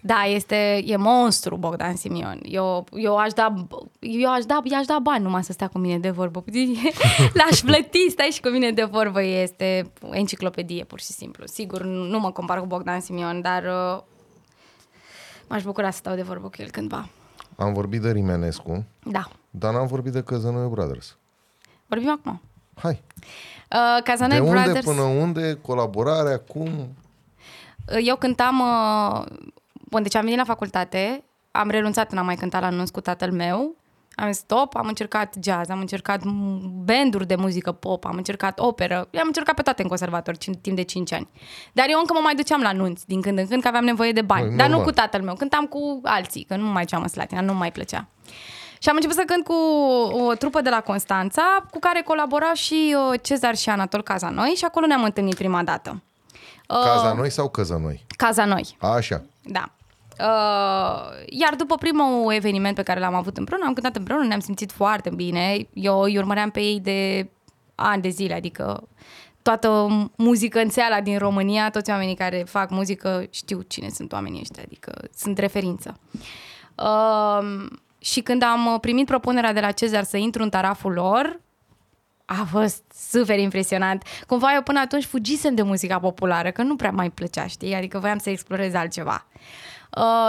Da, 0.00 0.22
este, 0.24 0.82
e 0.86 0.96
monstru 0.96 1.56
Bogdan 1.56 1.96
Simion. 1.96 2.40
Eu, 2.42 2.86
eu 2.92 3.16
aș 3.16 3.32
da, 3.32 3.54
eu 4.00 4.32
aș 4.32 4.44
da, 4.44 4.60
i-aș 4.64 4.86
da 4.86 4.98
bani 5.02 5.22
numai 5.22 5.44
să 5.44 5.52
stea 5.52 5.66
cu 5.66 5.78
mine 5.78 5.98
de 5.98 6.10
vorbă. 6.10 6.44
L-aș 7.38 7.60
plăti, 7.60 8.10
stai 8.10 8.30
și 8.32 8.40
cu 8.40 8.48
mine 8.48 8.70
de 8.72 8.84
vorbă. 8.84 9.22
Este 9.22 9.92
o 10.02 10.14
enciclopedie, 10.14 10.84
pur 10.84 11.00
și 11.00 11.06
simplu. 11.06 11.46
Sigur, 11.46 11.82
nu, 11.82 12.04
nu 12.04 12.18
mă 12.18 12.30
compar 12.30 12.60
cu 12.60 12.66
Bogdan 12.66 13.00
Simion, 13.00 13.40
dar 13.40 13.62
uh, 13.64 14.02
m-aș 15.48 15.62
bucura 15.62 15.90
să 15.90 15.96
stau 15.96 16.14
de 16.14 16.22
vorbă 16.22 16.48
cu 16.48 16.54
el 16.58 16.70
cândva. 16.70 17.08
Am 17.56 17.72
vorbit 17.72 18.00
de 18.00 18.10
Rimenescu, 18.12 18.84
Da. 19.02 19.28
dar 19.50 19.72
n-am 19.72 19.86
vorbit 19.86 20.12
de 20.12 20.22
Căzănoiu 20.22 20.68
Brothers. 20.68 21.16
Vorbim 21.86 22.10
acum. 22.10 22.40
Hai. 22.74 23.02
Uh, 23.72 24.02
Cazanoi 24.04 24.36
de 24.36 24.42
unde 24.42 24.60
Brothers, 24.60 24.84
până 24.84 25.00
unde, 25.02 25.54
colaborarea, 25.54 26.38
cum? 26.38 26.66
uh, 26.66 27.98
eu 28.04 28.16
cântam, 28.16 28.60
uh, 28.60 29.24
bun, 29.88 30.02
deci 30.02 30.14
am 30.14 30.22
venit 30.22 30.38
la 30.38 30.44
facultate, 30.44 31.24
am 31.50 31.70
renunțat 31.70 32.12
în 32.12 32.18
a 32.18 32.22
mai 32.22 32.34
cânta 32.34 32.60
la 32.60 32.66
anunț 32.66 32.90
cu 32.90 33.00
tatăl 33.00 33.32
meu, 33.32 33.74
am 34.20 34.26
zis 34.32 34.40
stop, 34.40 34.76
am 34.76 34.86
încercat 34.86 35.34
jazz, 35.42 35.70
am 35.70 35.80
încercat 35.80 36.20
m- 36.20 36.60
banduri 36.84 37.26
de 37.26 37.34
muzică 37.34 37.72
pop, 37.72 38.04
am 38.04 38.16
încercat 38.16 38.58
operă, 38.58 38.96
am 38.96 39.26
încercat 39.26 39.54
pe 39.54 39.62
toate 39.62 39.82
în 39.82 39.88
conservator 39.88 40.34
cin- 40.36 40.60
timp 40.60 40.76
de 40.76 40.82
5 40.82 41.12
ani. 41.12 41.28
Dar 41.72 41.86
eu 41.88 41.98
încă 41.98 42.12
mă 42.12 42.20
mai 42.22 42.34
duceam 42.34 42.60
la 42.60 42.68
anunț 42.68 43.02
din 43.02 43.20
când 43.20 43.38
în 43.38 43.46
când, 43.46 43.62
că 43.62 43.68
aveam 43.68 43.84
nevoie 43.84 44.12
de 44.12 44.22
bani. 44.22 44.46
Băi, 44.46 44.56
Dar 44.56 44.66
nu 44.66 44.72
normal. 44.74 44.92
cu 44.92 45.00
tatăl 45.00 45.22
meu, 45.22 45.34
cântam 45.34 45.64
cu 45.66 46.00
alții, 46.02 46.42
că 46.44 46.56
nu 46.56 46.66
mai 46.66 46.84
ceam 46.84 47.02
în 47.02 47.08
Slatina, 47.08 47.40
nu 47.40 47.54
mai 47.54 47.72
plăcea. 47.72 48.06
Și 48.80 48.88
am 48.88 48.94
început 48.94 49.16
să 49.16 49.22
cânt 49.26 49.44
cu 49.44 49.52
o 50.26 50.34
trupă 50.34 50.60
de 50.60 50.68
la 50.68 50.80
Constanța, 50.80 51.42
cu 51.70 51.78
care 51.78 52.02
colabora 52.04 52.52
și 52.54 52.96
uh, 53.12 53.20
Cezar 53.22 53.56
și 53.56 53.68
Anatol 53.68 54.02
Cazanoi 54.02 54.48
și 54.56 54.64
acolo 54.64 54.86
ne-am 54.86 55.02
întâlnit 55.02 55.34
prima 55.34 55.62
dată. 55.62 56.02
Uh, 56.68 56.76
Caza 56.84 57.12
noi 57.12 57.30
sau 57.30 57.48
Căzănoi? 57.48 58.04
Cazanoi. 58.16 58.76
Așa. 58.80 59.22
Da. 59.42 59.70
Uh, 60.20 61.24
iar 61.26 61.54
după 61.56 61.74
primul 61.74 62.32
eveniment 62.32 62.74
pe 62.74 62.82
care 62.82 63.00
l-am 63.00 63.14
avut 63.14 63.36
împreună, 63.36 63.64
am 63.66 63.72
cântat 63.72 63.96
împreună, 63.96 64.24
ne-am 64.24 64.40
simțit 64.40 64.72
foarte 64.72 65.10
bine. 65.10 65.68
Eu 65.72 66.00
îi 66.00 66.18
urmăream 66.18 66.50
pe 66.50 66.60
ei 66.60 66.80
de 66.80 67.30
ani 67.74 68.02
de 68.02 68.08
zile, 68.08 68.34
adică 68.34 68.88
toată 69.42 69.88
muzicănțeala 70.16 71.00
din 71.00 71.18
România, 71.18 71.70
toți 71.70 71.90
oamenii 71.90 72.14
care 72.14 72.44
fac 72.46 72.70
muzică 72.70 73.26
știu 73.30 73.60
cine 73.60 73.88
sunt 73.88 74.12
oamenii 74.12 74.40
ăștia, 74.40 74.62
adică 74.66 74.92
sunt 75.14 75.38
referință. 75.38 76.00
Uh, 76.74 77.66
și 77.98 78.20
când 78.20 78.42
am 78.42 78.78
primit 78.80 79.06
propunerea 79.06 79.52
de 79.52 79.60
la 79.60 79.70
Cezar 79.70 80.02
să 80.02 80.16
intru 80.16 80.42
în 80.42 80.50
taraful 80.50 80.92
lor, 80.92 81.40
a 82.24 82.46
fost 82.50 82.82
super 83.10 83.38
impresionant. 83.38 84.02
Cumva 84.26 84.54
eu 84.54 84.62
până 84.62 84.80
atunci 84.80 85.04
fugisem 85.04 85.54
de 85.54 85.62
muzica 85.62 85.98
populară, 85.98 86.50
că 86.50 86.62
nu 86.62 86.76
prea 86.76 86.90
mai 86.90 87.10
plăcea, 87.10 87.46
știi? 87.46 87.74
Adică 87.74 87.98
voiam 87.98 88.18
să 88.18 88.30
explorez 88.30 88.74
altceva. 88.74 89.26
Uh, 89.32 89.67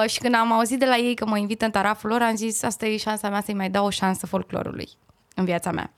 și 0.08 0.20
când 0.20 0.36
am 0.36 0.52
auzit 0.52 0.80
de 0.80 0.86
la 0.86 0.98
ei 0.98 1.16
că 1.16 1.26
mă 1.26 1.38
invită 1.38 1.66
în 1.66 1.72
taraful 1.72 2.10
lor, 2.10 2.22
am 2.22 2.36
zis, 2.36 2.64
asta 2.64 2.86
e 2.86 2.98
șansa 2.98 3.30
mea 3.30 3.42
să-i 3.42 3.54
mai 3.54 3.70
dau 3.70 3.86
o 3.86 3.90
șansă 3.90 4.26
folclorului 4.26 4.90
în 5.36 5.46
viața 5.46 5.72
mea. 5.72 5.94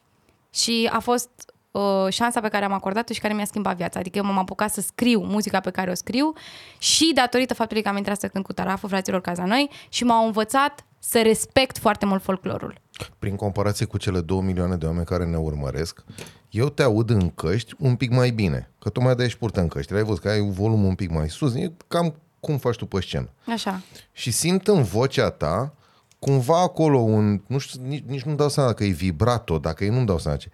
Și 0.53 0.89
a 0.91 0.99
fost 0.99 1.29
uh, 1.71 2.07
șansa 2.09 2.39
pe 2.39 2.47
care 2.47 2.65
am 2.65 2.71
acordat-o 2.71 3.13
și 3.13 3.19
care 3.19 3.33
mi-a 3.33 3.45
schimbat 3.45 3.75
viața. 3.75 3.99
Adică 3.99 4.17
eu 4.17 4.23
m-am 4.23 4.37
apucat 4.37 4.71
să 4.71 4.81
scriu 4.81 5.21
muzica 5.23 5.59
pe 5.59 5.69
care 5.69 5.91
o 5.91 5.93
scriu 5.93 6.33
și 6.77 7.11
datorită 7.13 7.53
faptului 7.53 7.83
că 7.83 7.89
am 7.89 7.97
intrat 7.97 8.19
să 8.19 8.27
cânt 8.27 8.43
cu 8.43 8.53
taraful 8.53 8.89
fraților 8.89 9.21
Cazanoi 9.21 9.69
și 9.89 10.03
m-au 10.03 10.25
învățat 10.25 10.85
să 10.99 11.21
respect 11.21 11.77
foarte 11.77 12.05
mult 12.05 12.23
folclorul. 12.23 12.81
Prin 13.19 13.35
comparație 13.35 13.85
cu 13.85 13.97
cele 13.97 14.21
două 14.21 14.41
milioane 14.41 14.75
de 14.75 14.85
oameni 14.85 15.05
care 15.05 15.25
ne 15.25 15.37
urmăresc, 15.37 16.03
eu 16.49 16.69
te 16.69 16.83
aud 16.83 17.09
în 17.09 17.29
căști 17.29 17.73
un 17.77 17.95
pic 17.95 18.11
mai 18.11 18.29
bine. 18.29 18.71
Că 18.79 18.89
tocmai 18.89 19.11
de-aia 19.13 19.27
ești 19.27 19.39
purtă 19.39 19.59
în 19.59 19.67
căști. 19.67 19.93
Ai 19.93 20.03
văzut 20.03 20.21
că 20.21 20.29
ai 20.29 20.49
volumul 20.49 20.87
un 20.87 20.95
pic 20.95 21.09
mai 21.09 21.29
sus. 21.29 21.55
E 21.55 21.71
cam 21.87 22.15
cum 22.41 22.57
faci 22.57 22.75
tu 22.75 22.85
pe 22.85 23.01
scenă. 23.01 23.29
Așa. 23.47 23.81
Și 24.11 24.31
simt 24.31 24.67
în 24.67 24.83
vocea 24.83 25.29
ta 25.29 25.73
cumva 26.19 26.61
acolo 26.61 26.97
un... 26.97 27.41
Nu 27.47 27.57
știu, 27.57 27.81
nici, 27.83 28.03
nici 28.07 28.21
nu-mi 28.21 28.37
dau 28.37 28.49
seama 28.49 28.69
dacă 28.69 28.83
e 28.83 28.89
vibrato, 28.89 29.57
dacă 29.59 29.83
e 29.83 29.89
nu-mi 29.89 30.05
dau 30.05 30.19
seama 30.19 30.37
ce. 30.37 30.49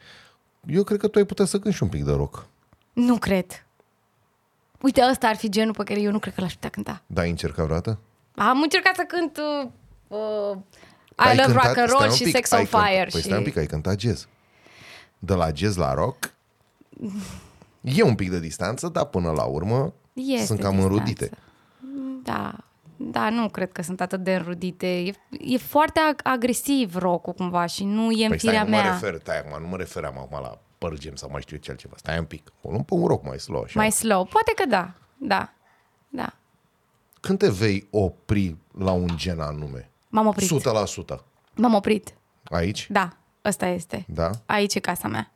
Eu 0.65 0.83
cred 0.83 0.99
că 0.99 1.07
tu 1.07 1.17
ai 1.17 1.25
putea 1.25 1.45
să 1.45 1.59
cânti 1.59 1.77
și 1.77 1.83
un 1.83 1.89
pic 1.89 2.03
de 2.03 2.11
rock. 2.11 2.45
Nu 2.93 3.17
cred. 3.17 3.65
Uite, 4.81 5.01
ăsta 5.11 5.27
ar 5.27 5.35
fi 5.35 5.49
genul 5.49 5.73
pe 5.73 5.83
care 5.83 6.01
eu 6.01 6.11
nu 6.11 6.19
cred 6.19 6.33
că 6.33 6.41
l-aș 6.41 6.53
putea 6.53 6.69
cânta. 6.69 7.01
Da, 7.05 7.21
ai 7.21 7.29
încercat 7.29 7.65
vreodată? 7.65 7.99
Am 8.35 8.61
încercat 8.61 8.95
să 8.95 9.03
cânt 9.07 9.37
uh, 9.37 9.69
uh, 10.07 10.57
Ai 11.15 11.33
I 11.33 11.37
Love 11.37 11.51
cântat- 11.51 11.63
Rock 11.65 11.77
and 11.77 11.87
stai 11.89 11.97
Roll 11.99 12.09
un 12.09 12.15
și 12.15 12.23
pic, 12.23 12.35
Sex 12.35 12.51
ai 12.51 12.59
on 12.59 12.65
cântat- 12.65 12.87
Fire. 12.87 13.07
Păi 13.11 13.19
și... 13.19 13.25
stai 13.25 13.37
un 13.37 13.43
pic, 13.43 13.57
ai 13.57 13.65
cântat 13.65 13.99
jazz. 13.99 14.27
De 15.19 15.33
la 15.33 15.49
jazz 15.53 15.75
la 15.75 15.93
rock 15.93 16.33
e 17.97 18.01
un 18.03 18.15
pic 18.15 18.29
de 18.29 18.39
distanță, 18.39 18.87
dar 18.87 19.05
până 19.05 19.31
la 19.31 19.43
urmă 19.43 19.93
Este 20.13 20.45
sunt 20.45 20.59
cam 20.59 20.71
distanță. 20.71 20.93
înrudite. 20.93 21.29
Da, 22.27 22.53
da, 22.97 23.29
nu 23.29 23.49
cred 23.49 23.71
că 23.71 23.81
sunt 23.81 24.01
atât 24.01 24.23
de 24.23 24.35
înrudite. 24.35 24.99
E, 24.99 25.13
e 25.39 25.57
foarte 25.57 25.99
ag- 25.99 26.21
agresiv 26.23 26.95
rock 26.95 27.35
cumva 27.35 27.65
și 27.65 27.83
nu 27.83 28.11
e 28.11 28.23
în 28.23 28.29
Păi 28.29 28.37
firea 28.39 28.59
stai, 28.61 28.69
nu 28.69 28.75
mă 28.75 28.81
mea. 28.81 28.91
refer, 28.91 29.17
stai 29.21 29.37
acum, 29.39 29.61
nu 29.61 29.67
mă 29.67 29.77
referam 29.77 30.17
acum 30.17 30.39
la 30.41 30.59
părgem 30.77 31.15
sau 31.15 31.29
mai 31.31 31.41
știu 31.41 31.55
eu 31.55 31.61
ce 31.61 31.69
altceva. 31.71 31.93
Stai 31.97 32.17
un 32.17 32.25
pic. 32.25 32.51
O 32.61 32.69
luăm 32.69 32.83
pe 32.83 32.93
un 32.93 33.07
rock 33.07 33.25
mai 33.25 33.39
slow, 33.39 33.61
așa. 33.61 33.79
Mai 33.79 33.91
slow. 33.91 34.25
Poate 34.25 34.51
că 34.55 34.65
da. 34.65 34.93
Da. 35.17 35.53
Da. 36.09 36.33
Când 37.19 37.37
te 37.37 37.49
vei 37.49 37.87
opri 37.91 38.55
la 38.77 38.91
un 38.91 39.07
gen 39.15 39.39
anume? 39.39 39.89
M-am 40.09 40.27
oprit. 40.27 40.49
100%. 41.15 41.23
M-am 41.55 41.73
oprit. 41.73 42.13
Aici? 42.43 42.87
Da, 42.91 43.09
ăsta 43.45 43.65
este. 43.67 44.05
Da? 44.07 44.29
Aici 44.45 44.75
e 44.75 44.79
casa 44.79 45.07
mea. 45.07 45.31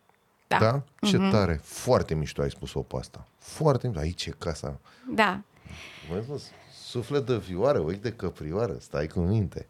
Da. 0.48 0.58
Da? 0.58 0.84
Ce 1.02 1.18
tare. 1.18 1.60
Foarte 1.64 2.14
mișto 2.16 2.42
ai 2.42 2.50
spus-o 2.50 2.80
pe 2.82 2.96
asta. 3.00 3.28
Foarte 3.38 3.88
mișto. 3.88 4.02
Aici 4.02 4.26
e 4.26 4.34
casa. 4.38 4.80
Da. 5.14 5.42
Măi, 6.10 6.22
spus, 6.24 6.44
suflet 6.92 7.26
de 7.26 7.38
vioară, 7.38 7.80
ochi 7.80 8.02
de 8.02 8.12
căprioară, 8.12 8.78
stai 8.80 9.08
cu 9.08 9.20
minte. 9.20 9.68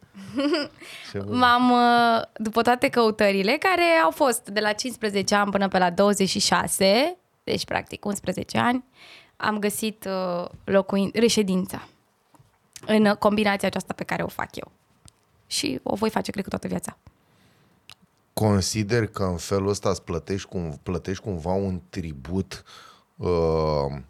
Ce 1.12 1.20
bun. 1.20 1.38
M-am, 1.38 1.72
uh, 1.72 2.22
după 2.34 2.62
toate 2.62 2.90
căutările, 2.90 3.58
care 3.58 3.84
au 4.04 4.12
fost 4.12 4.50
de 4.50 4.60
la 4.60 4.74
15 4.74 5.36
ani 5.36 5.52
până 5.52 5.68
pe 5.68 5.78
la 5.78 5.90
26, 5.90 7.18
deci 7.44 7.66
practic 7.66 8.06
11 8.06 8.58
ani, 8.58 8.84
am 9.38 9.60
găsit 9.60 10.08
uh, 10.10 10.50
locuin, 10.64 11.10
reședința 11.14 11.88
în 12.86 13.06
uh, 13.06 13.18
combinația 13.18 13.68
aceasta 13.68 13.94
pe 13.94 14.04
care 14.04 14.24
o 14.24 14.28
fac 14.28 14.56
eu. 14.56 14.72
Și 15.48 15.80
o 15.84 15.96
voi 15.96 16.10
face, 16.10 16.32
cred 16.32 16.44
că, 16.44 16.50
toată 16.50 16.68
viața. 16.68 16.98
Consider 18.34 19.08
că 19.08 19.24
în 19.24 19.38
felul 19.38 19.70
ăsta 19.70 19.90
îți 19.90 20.04
plătești, 20.04 20.48
cum, 20.48 20.80
plătești 20.84 21.24
cumva 21.24 21.54
un 21.54 21.82
tribut 21.90 22.64
uh, 23.16 23.30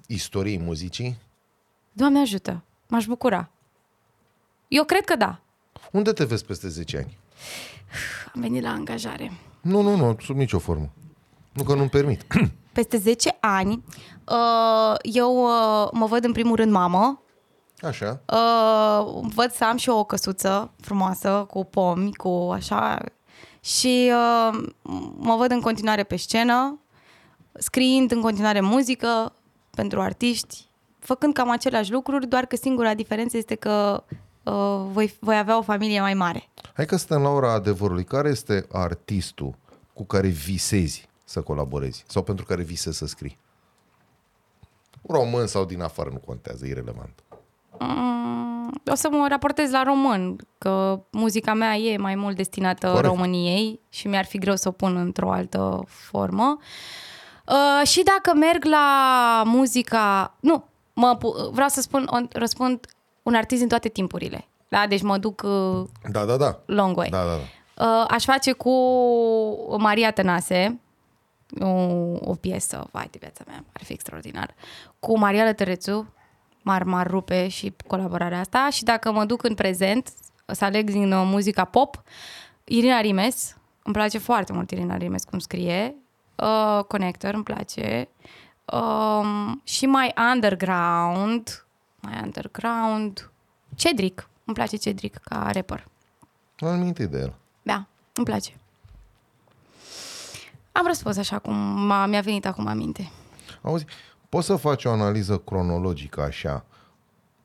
istoriei 0.08 0.60
muzicii? 0.60 1.18
Doamne 1.94 2.20
ajută, 2.20 2.64
m-aș 2.92 3.06
bucura. 3.06 3.50
Eu 4.68 4.84
cred 4.84 5.06
că 5.06 5.16
da. 5.16 5.40
Unde 5.92 6.12
te 6.12 6.24
vezi 6.24 6.46
peste 6.46 6.68
10 6.68 6.98
ani? 6.98 7.18
Am 8.36 8.42
venit 8.42 8.64
la 8.64 8.70
angajare. 8.70 9.32
Nu, 9.62 9.82
nu, 9.82 9.96
nu, 9.96 10.16
sub 10.22 10.36
nicio 10.36 10.60
formă. 10.60 10.90
Nu 11.52 11.64
că 11.64 11.76
nu-mi 11.76 11.90
permit. 11.90 12.26
Peste 12.74 12.98
10 12.98 13.38
ani, 13.40 13.84
uh, 14.28 14.96
eu 15.02 15.44
uh, 15.44 15.90
mă 15.92 16.06
văd 16.06 16.24
în 16.24 16.32
primul 16.32 16.56
rând 16.56 16.72
mamă, 16.72 17.22
Așa. 17.82 18.22
Uh, 18.26 19.24
văd 19.34 19.52
să 19.52 19.64
am 19.64 19.78
și 19.78 19.90
eu 19.90 19.98
o 19.98 20.04
căsuță 20.04 20.72
frumoasă, 20.82 21.46
cu 21.50 21.64
pomi, 21.64 22.14
cu 22.14 22.50
așa. 22.54 23.04
Și 23.62 24.12
uh, 24.14 24.64
mă 25.18 25.36
văd 25.36 25.52
în 25.52 25.62
continuare 25.62 26.04
pe 26.04 26.16
scenă, 26.16 26.80
scriind 27.54 28.12
în 28.12 28.22
continuare 28.22 28.62
muzică 28.62 29.34
pentru 29.70 30.02
artiști, 30.02 30.71
făcând 31.02 31.34
cam 31.34 31.50
aceleași 31.50 31.92
lucruri, 31.92 32.28
doar 32.28 32.46
că 32.46 32.56
singura 32.56 32.94
diferență 32.94 33.38
este 33.38 33.56
că 33.56 34.04
uh, 34.44 34.82
voi, 34.92 35.16
voi 35.20 35.38
avea 35.38 35.58
o 35.58 35.62
familie 35.62 36.02
mai 36.02 36.14
mare. 36.14 36.50
Hai 36.74 36.86
că 36.86 36.96
stăm 36.96 37.22
la 37.22 37.30
ora 37.30 37.54
adevărului. 37.54 38.04
Care 38.04 38.30
este 38.30 38.66
artistul 38.72 39.56
cu 39.94 40.06
care 40.06 40.28
visezi 40.28 41.10
să 41.24 41.42
colaborezi? 41.42 42.04
Sau 42.08 42.24
pentru 42.24 42.46
care 42.46 42.64
visezi 42.64 42.98
să 42.98 43.06
scrii? 43.06 43.38
Român 45.08 45.48
sau 45.48 45.66
din 45.66 45.82
afară, 45.82 46.10
nu 46.10 46.18
contează, 46.26 46.66
e 46.66 46.70
irrelevant. 46.70 47.24
Mm, 47.80 48.82
o 48.86 48.96
să 48.96 49.10
mă 49.12 49.26
raportez 49.30 49.72
la 49.72 49.84
român, 49.84 50.36
că 50.58 51.00
muzica 51.12 51.54
mea 51.54 51.76
e 51.76 51.98
mai 51.98 52.16
mult 52.16 52.36
destinată 52.36 52.88
Corect. 52.88 53.06
României 53.06 53.80
și 53.90 54.08
mi-ar 54.08 54.26
fi 54.26 54.38
greu 54.38 54.56
să 54.56 54.68
o 54.68 54.72
pun 54.72 54.96
într-o 54.96 55.32
altă 55.32 55.84
formă. 55.88 56.58
Uh, 57.48 57.88
și 57.88 58.04
dacă 58.04 58.38
merg 58.38 58.66
la 58.66 59.44
muzica... 59.46 60.36
Nu, 60.40 60.66
mă, 61.02 61.16
pu- 61.16 61.50
vreau 61.52 61.68
să 61.68 61.82
spun, 61.82 62.08
o- 62.12 62.28
răspund 62.32 62.86
un 63.24 63.34
artist 63.36 63.60
din 63.60 63.70
toate 63.70 63.90
timpurile. 63.90 64.48
Da? 64.70 64.86
Deci 64.88 65.02
mă 65.02 65.18
duc 65.18 65.42
uh, 65.46 65.88
Da, 66.12 66.26
da, 66.26 66.38
da. 66.38 66.60
long 66.66 66.98
way. 66.98 67.10
Da, 67.10 67.24
da, 67.24 67.30
da. 67.36 67.86
Uh, 67.86 68.06
aș 68.08 68.24
face 68.24 68.52
cu 68.52 68.72
Maria 69.78 70.12
Tănase 70.12 70.80
o, 71.60 71.68
o 72.20 72.36
piesă, 72.40 72.88
vai 72.92 73.08
de 73.12 73.18
viața 73.22 73.44
mea, 73.48 73.64
ar 73.74 73.84
fi 73.84 73.94
extraordinar. 73.94 74.54
Cu 75.00 75.18
Mariala 75.18 75.54
Tărețu, 75.54 76.14
m-ar, 76.62 76.84
m-ar 76.84 77.08
rupe 77.08 77.48
și 77.48 77.74
colaborarea 77.88 78.40
asta 78.40 78.68
și 78.72 78.84
dacă 78.84 79.12
mă 79.12 79.26
duc 79.26 79.44
în 79.44 79.54
prezent 79.56 80.10
să 80.46 80.66
aleg 80.66 80.90
din 80.90 81.12
uh, 81.12 81.22
muzica 81.26 81.66
pop, 81.66 82.02
Irina 82.64 83.02
Rimes, 83.02 83.58
îmi 83.84 83.94
place 83.94 84.18
foarte 84.18 84.54
mult 84.54 84.72
Irina 84.72 84.98
Rimes 84.98 85.24
cum 85.24 85.40
scrie, 85.40 85.96
uh, 86.36 86.84
Connector 86.88 87.34
îmi 87.34 87.44
place 87.44 88.10
um, 88.72 89.62
și 89.64 89.86
mai 89.86 90.14
underground, 90.34 91.66
mai 92.00 92.20
underground, 92.24 93.32
Cedric, 93.76 94.30
îmi 94.46 94.56
place 94.56 94.76
Cedric 94.76 95.16
ca 95.16 95.50
rapper. 95.52 95.88
Am 96.60 96.80
minte 96.80 97.06
de 97.06 97.18
el. 97.18 97.34
Da, 97.62 97.86
îmi 98.14 98.26
place. 98.26 98.60
Am 100.72 100.88
răspuns 100.88 101.18
așa 101.18 101.40
cum 101.40 101.56
m-a, 101.86 102.06
mi-a 102.06 102.22
venit 102.22 102.46
acum 102.46 102.68
aminte. 102.68 103.12
Auzi, 103.62 103.86
poți 104.30 104.46
să 104.46 104.56
faci 104.56 104.86
o 104.86 104.92
analiză 104.92 105.38
cronologică 105.38 106.22
așa 106.22 106.66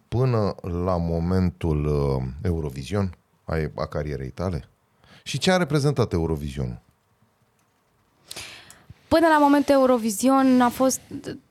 până 0.09 0.55
la 0.62 0.97
momentul 0.97 1.87
uh, 1.87 2.22
Eurovision 2.43 3.16
a, 3.45 3.55
a 3.77 3.87
carierei 3.87 4.31
tale? 4.31 4.68
Și 5.22 5.39
ce 5.39 5.51
a 5.51 5.57
reprezentat 5.57 6.12
Eurovisionul? 6.12 6.81
Până 9.09 9.26
la 9.26 9.38
momentul 9.38 9.74
Eurovision 9.74 10.61
a 10.61 10.68
fost 10.68 11.00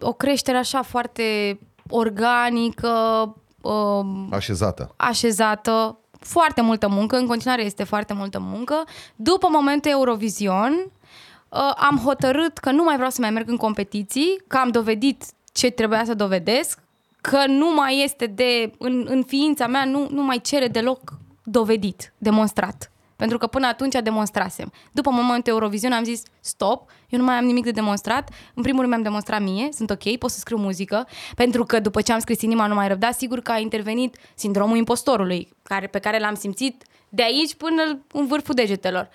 o 0.01 0.13
creștere 0.13 0.57
așa 0.57 0.81
foarte 0.81 1.59
organică, 1.89 2.89
um, 3.61 4.27
Așezată. 4.31 4.93
așezată, 4.95 5.99
foarte 6.19 6.61
multă 6.61 6.87
muncă, 6.87 7.17
în 7.17 7.25
continuare 7.27 7.63
este 7.63 7.83
foarte 7.83 8.13
multă 8.13 8.39
muncă. 8.39 8.83
După 9.15 9.47
momentul 9.51 9.91
Eurovision 9.91 10.73
uh, 11.49 11.59
am 11.89 12.01
hotărât 12.03 12.57
că 12.57 12.71
nu 12.71 12.83
mai 12.83 12.95
vreau 12.95 13.09
să 13.09 13.21
mai 13.21 13.29
merg 13.29 13.49
în 13.49 13.57
competiții, 13.57 14.41
că 14.47 14.57
am 14.57 14.69
dovedit 14.69 15.23
ce 15.51 15.69
trebuia 15.69 16.05
să 16.05 16.13
dovedesc, 16.13 16.79
că 17.21 17.43
nu 17.47 17.73
mai 17.73 18.01
este 18.03 18.25
de, 18.25 18.71
în, 18.77 19.05
în 19.09 19.23
ființa 19.23 19.67
mea, 19.67 19.85
nu, 19.85 20.07
nu 20.11 20.23
mai 20.23 20.39
cere 20.43 20.67
deloc 20.67 21.13
dovedit, 21.43 22.13
demonstrat. 22.17 22.91
Pentru 23.15 23.37
că 23.37 23.47
până 23.47 23.67
atunci 23.67 23.95
demonstrasem. 24.03 24.71
După 24.91 25.09
momentul 25.09 25.53
Eurovision 25.53 25.91
am 25.91 26.03
zis 26.03 26.23
stop, 26.39 26.89
eu 27.09 27.19
nu 27.19 27.25
mai 27.25 27.35
am 27.35 27.45
nimic 27.45 27.63
de 27.63 27.71
demonstrat. 27.71 28.29
În 28.53 28.61
primul 28.63 28.79
rând 28.79 28.91
mi-am 28.91 29.03
demonstrat 29.03 29.41
mie, 29.41 29.69
sunt 29.71 29.89
ok, 29.89 30.17
pot 30.17 30.29
să 30.29 30.39
scriu 30.39 30.57
muzică, 30.57 31.07
pentru 31.35 31.63
că 31.63 31.79
după 31.79 32.01
ce 32.01 32.11
am 32.11 32.19
scris 32.19 32.41
Inima 32.41 32.67
nu 32.67 32.73
mai 32.73 32.87
răbda, 32.87 33.11
sigur 33.11 33.39
că 33.39 33.51
a 33.51 33.57
intervenit 33.57 34.17
sindromul 34.35 34.77
impostorului, 34.77 35.53
care, 35.63 35.87
pe 35.87 35.99
care 35.99 36.19
l-am 36.19 36.35
simțit 36.35 36.83
de 37.09 37.23
aici 37.23 37.55
până 37.55 37.99
în 38.11 38.27
vârful 38.27 38.53
degetelor. 38.53 39.09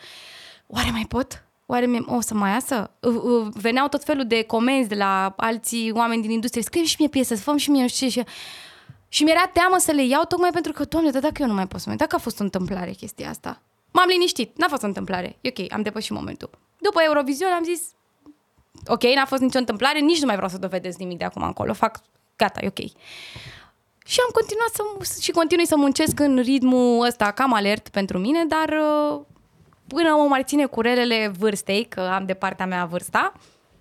Oare 0.66 0.90
mai 0.90 1.04
pot? 1.08 1.44
Oare 1.66 1.86
mi- 1.86 2.04
o 2.06 2.20
să 2.20 2.34
mai 2.34 2.50
iasă? 2.50 2.90
Uh, 3.00 3.14
uh, 3.14 3.46
Veneau 3.52 3.88
tot 3.88 4.04
felul 4.04 4.26
de 4.26 4.42
comenzi 4.42 4.88
de 4.88 4.94
la 4.94 5.34
alții 5.36 5.92
oameni 5.94 6.22
din 6.22 6.30
industrie. 6.30 6.62
Scrie 6.62 6.84
și 6.84 6.96
mie 6.98 7.08
piesă, 7.08 7.34
să 7.34 7.42
făm 7.42 7.56
și 7.56 7.70
mie 7.70 7.82
nu 7.82 7.88
știu 7.88 8.06
ce. 8.06 8.12
Și, 8.12 8.24
și 9.08 9.22
mi-era 9.22 9.50
teamă 9.52 9.76
să 9.78 9.92
le 9.92 10.04
iau 10.04 10.24
tocmai 10.24 10.50
pentru 10.50 10.72
că, 10.72 10.84
doamne, 10.84 11.10
dar 11.10 11.22
dacă 11.22 11.34
eu 11.42 11.46
nu 11.46 11.54
mai 11.54 11.66
pot 11.66 11.80
să 11.80 11.88
mai... 11.88 11.96
Dacă 11.96 12.14
a 12.14 12.18
fost 12.18 12.40
o 12.40 12.42
întâmplare 12.42 12.90
chestia 12.90 13.28
asta. 13.28 13.62
M-am 13.90 14.08
liniștit, 14.08 14.56
n-a 14.56 14.68
fost 14.68 14.82
o 14.82 14.86
întâmplare. 14.86 15.36
E 15.40 15.48
ok, 15.48 15.72
am 15.72 15.82
depășit 15.82 16.10
momentul. 16.10 16.50
După 16.78 17.00
Eurovision 17.06 17.50
am 17.52 17.64
zis, 17.64 17.82
ok, 18.86 19.02
n-a 19.02 19.24
fost 19.24 19.42
nicio 19.42 19.58
întâmplare, 19.58 19.98
nici 19.98 20.20
nu 20.20 20.26
mai 20.26 20.34
vreau 20.34 20.50
să 20.50 20.58
dovedesc 20.58 20.98
nimic 20.98 21.18
de 21.18 21.24
acum 21.24 21.42
încolo. 21.42 21.72
Fac, 21.72 22.00
gata, 22.36 22.60
e 22.62 22.66
ok. 22.66 22.90
Și 24.06 24.18
am 24.26 24.30
continuat 24.32 24.68
să, 24.72 25.20
și 25.20 25.30
continui 25.30 25.66
să 25.66 25.76
muncesc 25.76 26.20
în 26.20 26.38
ritmul 26.38 27.06
ăsta 27.06 27.30
cam 27.30 27.52
alert 27.52 27.88
pentru 27.88 28.18
mine, 28.18 28.44
dar 28.44 28.68
uh, 28.68 29.20
până 29.86 30.10
mă 30.10 30.26
mai 30.28 30.42
ține 30.44 30.66
cu 30.66 30.80
relele 30.80 31.28
vârstei, 31.38 31.84
că 31.84 32.00
am 32.00 32.26
de 32.26 32.34
partea 32.34 32.66
mea 32.66 32.84
vârsta, 32.84 33.32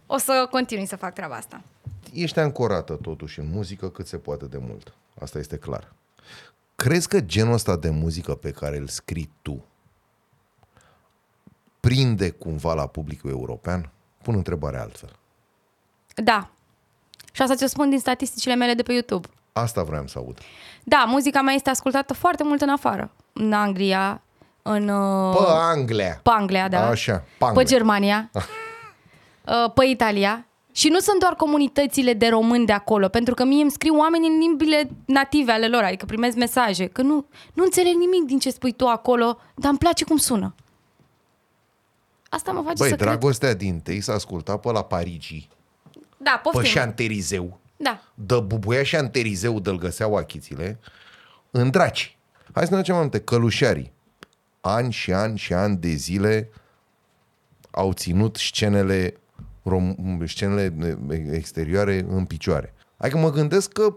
o 0.06 0.18
să 0.18 0.48
continui 0.52 0.86
să 0.86 0.95
fac 0.95 1.14
treaba 1.14 1.36
asta. 1.36 1.61
Ești 2.14 2.40
ancorată 2.40 2.94
totuși 3.02 3.40
în 3.40 3.49
muzică 3.52 3.90
cât 3.90 4.07
se 4.07 4.18
poate 4.18 4.45
de 4.45 4.57
mult. 4.68 4.94
Asta 5.22 5.40
este 5.40 5.57
clar. 5.57 5.94
Crezi 6.76 7.07
că 7.07 7.22
genul 7.22 7.53
ăsta 7.53 7.77
de 7.77 7.90
muzică 7.90 8.36
pe 8.36 8.52
care 8.52 8.77
îl 8.77 8.88
scrii 8.88 9.30
tu 9.41 9.65
prinde 11.80 12.30
cumva 12.30 12.73
la 12.73 12.88
publicul 12.88 13.30
european? 13.30 13.89
Pun 14.23 14.35
întrebarea 14.35 14.81
altfel. 14.81 15.10
Da. 16.15 16.49
Și 17.31 17.41
asta 17.41 17.56
ți-o 17.56 17.68
spun 17.68 17.89
din 17.89 17.99
statisticile 17.99 18.56
mele 18.56 18.73
de 18.73 18.84
pe 18.84 18.91
YouTube. 18.93 19.27
Asta 19.53 19.84
vreau 19.84 20.07
să 20.07 20.18
aud. 20.18 20.38
Da, 20.84 21.03
muzica 21.07 21.41
mea 21.41 21.53
este 21.53 21.69
ascultată 21.69 22.14
foarte 22.14 22.43
mult 22.43 22.61
în 22.61 22.69
afară. 22.69 23.11
În 23.34 23.53
Anglia, 23.53 24.22
în... 24.61 24.88
Uh, 24.88 25.35
Pe 25.38 25.43
Anglia. 25.47 26.19
pe 26.23 26.30
Anglia, 26.34 26.68
da. 26.68 26.88
Așa, 26.88 27.14
pe 27.14 27.23
Pe 27.38 27.45
Anglia. 27.45 27.64
Germania. 27.65 28.30
uh, 28.34 29.72
pe 29.73 29.85
Italia. 29.85 30.43
Și 30.72 30.89
nu 30.89 30.99
sunt 30.99 31.19
doar 31.19 31.35
comunitățile 31.35 32.14
de 32.14 32.27
români 32.27 32.65
de 32.65 32.72
acolo, 32.72 33.07
pentru 33.07 33.34
că 33.34 33.43
mie 33.43 33.61
îmi 33.61 33.72
scriu 33.72 33.97
oameni 33.97 34.27
în 34.27 34.38
limbile 34.39 34.89
native 35.06 35.51
ale 35.51 35.68
lor, 35.68 35.84
adică 35.84 36.06
primesc 36.06 36.38
mesaje, 36.38 36.88
că 36.88 37.01
nu, 37.01 37.26
nu 37.53 37.64
înțeleg 37.64 37.93
nimic 37.95 38.23
din 38.26 38.39
ce 38.39 38.49
spui 38.49 38.72
tu 38.72 38.88
acolo, 38.88 39.38
dar 39.56 39.69
îmi 39.69 39.77
place 39.80 40.03
cum 40.03 40.18
sună. 40.18 40.56
Asta 42.30 42.51
mă 42.51 42.61
face 42.61 42.76
Băi, 42.77 42.89
să 42.89 42.95
cred. 42.95 43.07
dragostea 43.07 43.53
din 43.53 43.80
tăi 43.80 44.01
s-a 44.01 44.14
ascultat 44.14 44.60
pe 44.60 44.72
la 44.72 44.84
Parigii, 44.84 45.49
Da, 46.18 46.31
pe 46.43 46.49
poftim. 46.51 46.64
șanterizeu. 46.72 47.60
Da. 47.77 48.01
Dă 48.14 48.39
bubuia 48.39 48.84
șanterizeu 48.84 49.60
de-l 49.60 49.77
găseau 49.77 50.15
achițile 50.15 50.80
în 51.51 51.69
draci. 51.69 52.18
Hai 52.53 52.64
să 52.65 52.72
ne 52.72 52.77
ducem 52.77 52.95
aminte, 52.95 53.19
călușarii. 53.19 53.91
Ani 54.61 54.91
și 54.91 55.14
ani 55.14 55.38
și 55.38 55.53
ani 55.53 55.77
de 55.77 55.89
zile 55.89 56.49
au 57.72 57.93
ținut 57.93 58.35
scenele, 58.35 59.14
rom- 59.69 60.26
scenele 60.26 60.73
exterioare 61.31 62.06
în 62.10 62.26
picioare. 62.26 62.73
Adică 62.97 63.18
mă 63.18 63.30
gândesc 63.31 63.72
că 63.72 63.93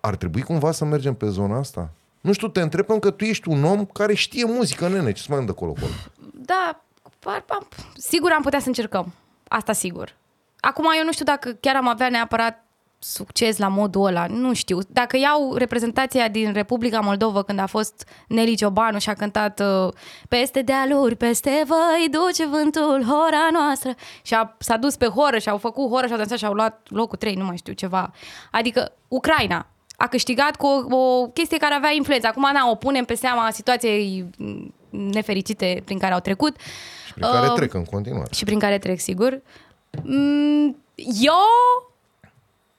ar 0.00 0.16
trebui 0.16 0.42
cumva 0.42 0.72
să 0.72 0.84
mergem 0.84 1.14
pe 1.14 1.28
zona 1.28 1.58
asta. 1.58 1.90
Nu 2.20 2.32
știu, 2.32 2.48
te 2.48 2.60
întreb 2.60 2.86
pentru 2.86 3.10
că 3.10 3.16
tu 3.16 3.24
ești 3.24 3.48
un 3.48 3.64
om 3.64 3.84
care 3.84 4.14
știe 4.14 4.44
muzică, 4.44 4.88
nene, 4.88 5.12
ce 5.12 5.22
să 5.22 5.26
mai 5.34 5.44
de 5.44 5.50
acolo 5.50 5.72
acolo. 5.76 5.92
Da, 6.34 6.82
par- 6.82 6.84
am, 7.26 7.68
sigur 7.96 8.32
am 8.32 8.42
putea 8.42 8.60
să 8.60 8.68
încercăm. 8.68 9.12
Asta 9.48 9.72
sigur. 9.72 10.16
Acum 10.60 10.84
eu 10.98 11.04
nu 11.04 11.12
știu 11.12 11.24
dacă 11.24 11.52
chiar 11.52 11.76
am 11.76 11.88
avea 11.88 12.08
neapărat 12.08 12.64
succes 13.02 13.58
la 13.58 13.68
modul 13.68 14.06
ăla, 14.06 14.26
nu 14.26 14.54
știu. 14.54 14.78
Dacă 14.88 15.16
iau 15.16 15.54
reprezentația 15.54 16.28
din 16.28 16.52
Republica 16.52 17.00
Moldova 17.00 17.42
când 17.42 17.58
a 17.58 17.66
fost 17.66 18.08
Nelly 18.28 18.56
Ciobanu 18.56 18.98
și 18.98 19.08
a 19.08 19.14
cântat 19.14 19.60
uh, 19.60 19.92
Peste 20.28 20.62
dealuri, 20.62 21.16
peste 21.16 21.62
voi 21.66 22.08
duce 22.10 22.46
vântul 22.46 23.04
hora 23.04 23.48
noastră 23.52 23.94
și 24.22 24.34
a, 24.34 24.56
s-a 24.58 24.76
dus 24.76 24.96
pe 24.96 25.06
horă 25.06 25.38
și 25.38 25.48
au 25.48 25.58
făcut 25.58 25.88
horă 25.90 26.06
și 26.06 26.12
au 26.12 26.18
dansat 26.18 26.38
și 26.38 26.44
au 26.44 26.52
luat 26.52 26.86
locul 26.90 27.18
3, 27.18 27.34
nu 27.34 27.44
mai 27.44 27.56
știu 27.56 27.72
ceva. 27.72 28.12
Adică 28.50 28.92
Ucraina 29.08 29.66
a 29.96 30.06
câștigat 30.06 30.56
cu 30.56 30.66
o, 30.66 30.96
o 30.96 31.26
chestie 31.26 31.58
care 31.58 31.74
avea 31.74 31.92
influență. 31.92 32.26
Acum, 32.26 32.48
na, 32.52 32.70
o 32.70 32.74
punem 32.74 33.04
pe 33.04 33.14
seama 33.14 33.50
situației 33.50 34.26
mm, 34.38 34.74
nefericite 34.90 35.82
prin 35.84 35.98
care 35.98 36.12
au 36.12 36.20
trecut. 36.20 36.56
Și 37.06 37.12
prin 37.12 37.26
care 37.30 37.46
Uh, 37.46 37.52
trec 37.54 37.74
în 37.74 37.84
continuare. 37.84 38.28
și 38.34 38.44
prin 38.44 38.58
care 38.58 38.78
trec, 38.78 38.98
sigur. 39.00 39.40
Mm, 40.02 40.76
Eu, 41.20 41.34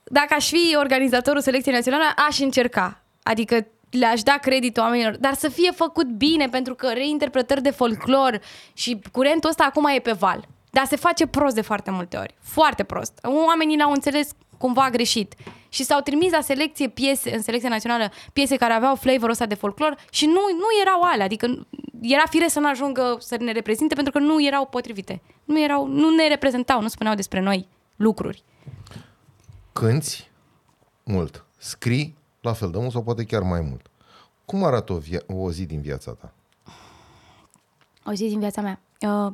dacă 0.04 0.34
aș 0.34 0.48
fi 0.50 0.76
organizatorul 0.78 1.42
selecției 1.42 1.74
naționale, 1.76 2.04
aș 2.28 2.40
încerca. 2.40 3.02
Adică 3.24 3.68
le-aș 3.90 4.24
da 4.24 4.38
credit 4.42 4.78
oamenilor, 4.78 5.18
dar 5.18 5.34
să 5.34 5.50
fie 5.50 5.72
făcut 5.72 6.08
bine, 6.08 6.48
pentru 6.48 6.76
că 6.76 6.88
reinterpretări 6.94 7.62
de 7.62 7.70
folclor 7.70 8.40
și 8.74 9.02
curentul 9.12 9.50
ăsta 9.50 9.64
acum 9.64 9.86
e 9.86 10.00
pe 10.00 10.12
val. 10.12 10.48
Dar 10.70 10.86
se 10.86 10.96
face 10.96 11.28
prost 11.28 11.56
de 11.56 11.62
foarte 11.62 11.92
multe 11.92 12.18
ori. 12.18 12.36
Foarte 12.42 12.84
prost. 12.84 13.20
Oamenii 13.48 13.78
l-au 13.78 13.92
înțeles 13.92 14.30
cumva 14.62 14.90
greșit. 14.90 15.34
Și 15.70 15.84
s-au 15.84 16.00
trimis 16.00 16.32
la 16.32 16.42
selecție 16.42 16.88
piese, 16.90 17.36
în 17.36 17.42
selecția 17.42 17.70
națională, 17.70 18.12
piese 18.34 18.56
care 18.56 18.74
aveau 18.74 18.96
flavorul 18.96 19.30
ăsta 19.30 19.46
de 19.46 19.56
folclor 19.56 19.98
și 20.12 20.26
nu, 20.26 20.34
nu 20.34 20.68
erau 20.82 21.02
alea. 21.02 21.26
Adică 21.26 21.68
era 22.02 22.24
fire 22.30 22.48
să 22.48 22.60
nu 22.60 22.70
ajungă 22.70 23.18
să 23.20 23.38
ne 23.40 23.52
reprezinte 23.52 23.96
pentru 23.96 24.14
că 24.14 24.20
nu 24.20 24.46
erau 24.46 24.66
potrivite. 24.66 25.22
Nu, 25.44 25.62
erau, 25.62 25.88
nu 25.88 26.10
ne 26.10 26.28
reprezentau, 26.28 26.82
nu 26.82 26.88
spuneau 26.88 27.16
despre 27.16 27.40
noi 27.40 27.68
lucruri. 27.96 28.44
Cânți 29.74 30.30
mult, 31.04 31.46
scrii 31.58 32.16
la 32.42 32.54
fel 32.54 32.72
de 32.72 32.78
mult 32.78 32.92
sau 32.92 33.04
poate 33.04 33.24
chiar 33.24 33.42
mai 33.42 33.62
mult. 33.62 33.86
Cum 34.46 34.64
arată 34.64 34.94
o, 34.94 35.00
via- 35.00 35.26
o 35.28 35.52
zi 35.52 35.66
din 35.66 35.82
viața 35.82 36.12
ta? 36.12 36.34
O 38.06 38.14
zi 38.14 38.28
din 38.28 38.40
viața 38.40 38.62
mea. 38.62 38.80
Uh, 39.00 39.32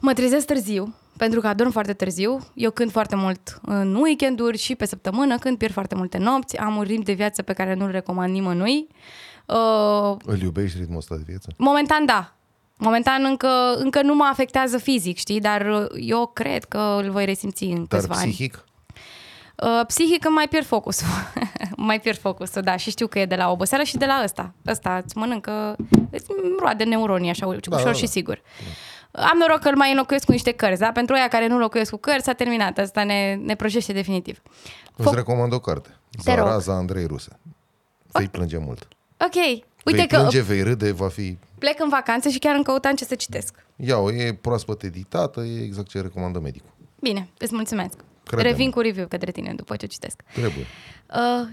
mă 0.00 0.12
trezesc 0.12 0.46
târziu, 0.46 0.94
pentru 1.16 1.40
că 1.40 1.46
adorm 1.46 1.70
foarte 1.70 1.92
târziu. 1.92 2.38
Eu 2.54 2.70
cânt 2.70 2.90
foarte 2.90 3.16
mult 3.16 3.60
în 3.62 3.94
weekenduri 3.94 4.58
și 4.58 4.74
pe 4.74 4.86
săptămână, 4.86 5.38
când 5.38 5.58
pierd 5.58 5.72
foarte 5.72 5.94
multe 5.94 6.18
nopți. 6.18 6.56
Am 6.56 6.76
un 6.76 6.82
ritm 6.82 7.02
de 7.02 7.12
viață 7.12 7.42
pe 7.42 7.52
care 7.52 7.74
nu-l 7.74 7.90
recomand 7.90 8.32
nimănui. 8.32 8.86
Uh, 9.46 10.16
Îl 10.24 10.40
iubești 10.40 10.78
ritmul 10.78 10.96
ăsta 10.96 11.14
de 11.16 11.22
viață? 11.26 11.48
momentan 11.56 12.04
da. 12.06 12.30
Momentan 12.78 13.24
încă, 13.24 13.74
încă 13.78 14.02
nu 14.02 14.14
mă 14.14 14.24
afectează 14.30 14.78
fizic, 14.78 15.16
știi? 15.16 15.40
Dar 15.40 15.66
uh, 15.66 15.86
eu 16.00 16.26
cred 16.26 16.64
că 16.64 17.00
îl 17.02 17.10
voi 17.10 17.24
resimți 17.24 17.64
în 17.64 17.84
Dar 17.88 18.00
câțiva 18.00 18.14
ani. 18.14 18.30
psihic? 18.30 18.64
Uh, 19.62 19.80
psihic 19.86 20.24
îmi 20.24 20.34
mai 20.34 20.48
pierd 20.48 20.66
focusul. 20.66 21.06
mai 21.76 22.00
pierd 22.00 22.18
focusul, 22.18 22.62
da. 22.62 22.76
Și 22.76 22.90
știu 22.90 23.06
că 23.06 23.18
e 23.18 23.26
de 23.26 23.34
la 23.36 23.50
oboseală 23.50 23.84
și 23.84 23.96
de 23.96 24.06
la 24.06 24.20
ăsta. 24.24 24.54
Ăsta 24.66 25.00
îți 25.04 25.16
mănâncă, 25.16 25.76
îți 26.10 26.26
roade 26.58 26.84
neuronii 26.84 27.30
așa 27.30 27.46
ușor 27.46 27.60
da, 27.68 27.82
da. 27.82 27.92
și 27.92 28.06
sigur. 28.06 28.42
Am 29.16 29.38
noroc 29.38 29.58
că 29.58 29.68
îl 29.68 29.76
mai 29.76 29.90
înlocuiesc 29.90 30.24
cu 30.24 30.32
niște 30.32 30.52
cărți, 30.52 30.80
da? 30.80 30.92
Pentru 30.92 31.14
aia 31.14 31.28
care 31.28 31.46
nu 31.46 31.58
locuiesc 31.58 31.90
cu 31.90 31.96
cărți, 31.96 32.24
s-a 32.24 32.32
terminat. 32.32 32.78
Asta 32.78 33.04
ne, 33.04 33.34
ne 33.34 33.54
prăjește 33.54 33.92
definitiv. 33.92 34.42
Îți 34.96 35.08
Foc- 35.08 35.14
recomand 35.14 35.52
o 35.52 35.58
carte. 35.60 35.88
Te 36.24 36.34
rog. 36.34 36.46
Zaraza 36.46 36.72
Andrei 36.72 37.04
Ruse. 37.06 37.38
Vei 38.12 38.28
plânge 38.28 38.58
mult. 38.58 38.88
Ok. 39.24 39.44
Uite 39.84 39.98
vei 39.98 40.08
că 40.08 40.16
plânge, 40.16 40.40
vei 40.40 40.62
râde, 40.62 40.92
va 40.92 41.08
fi... 41.08 41.38
plec 41.58 41.80
în 41.80 41.88
vacanțe 41.88 42.30
și 42.30 42.38
chiar 42.38 42.54
îmi 42.54 42.64
căutam 42.64 42.94
ce 42.94 43.04
să 43.04 43.14
citesc. 43.14 43.54
Ia-o, 43.76 44.12
e 44.12 44.34
proaspăt 44.34 44.82
editată, 44.82 45.40
e 45.40 45.62
exact 45.62 45.88
ce 45.88 46.00
recomandă 46.00 46.38
medicul. 46.38 46.70
Bine, 47.00 47.28
îți 47.38 47.54
mulțumesc. 47.54 47.94
Crede-mă. 48.24 48.48
Revin 48.48 48.70
cu 48.70 48.80
review 48.80 49.06
către 49.06 49.30
tine 49.30 49.52
după 49.56 49.76
ce 49.76 49.84
o 49.84 49.88
citesc. 49.88 50.22
Trebuie. 50.32 50.64
Uh, 51.10 51.48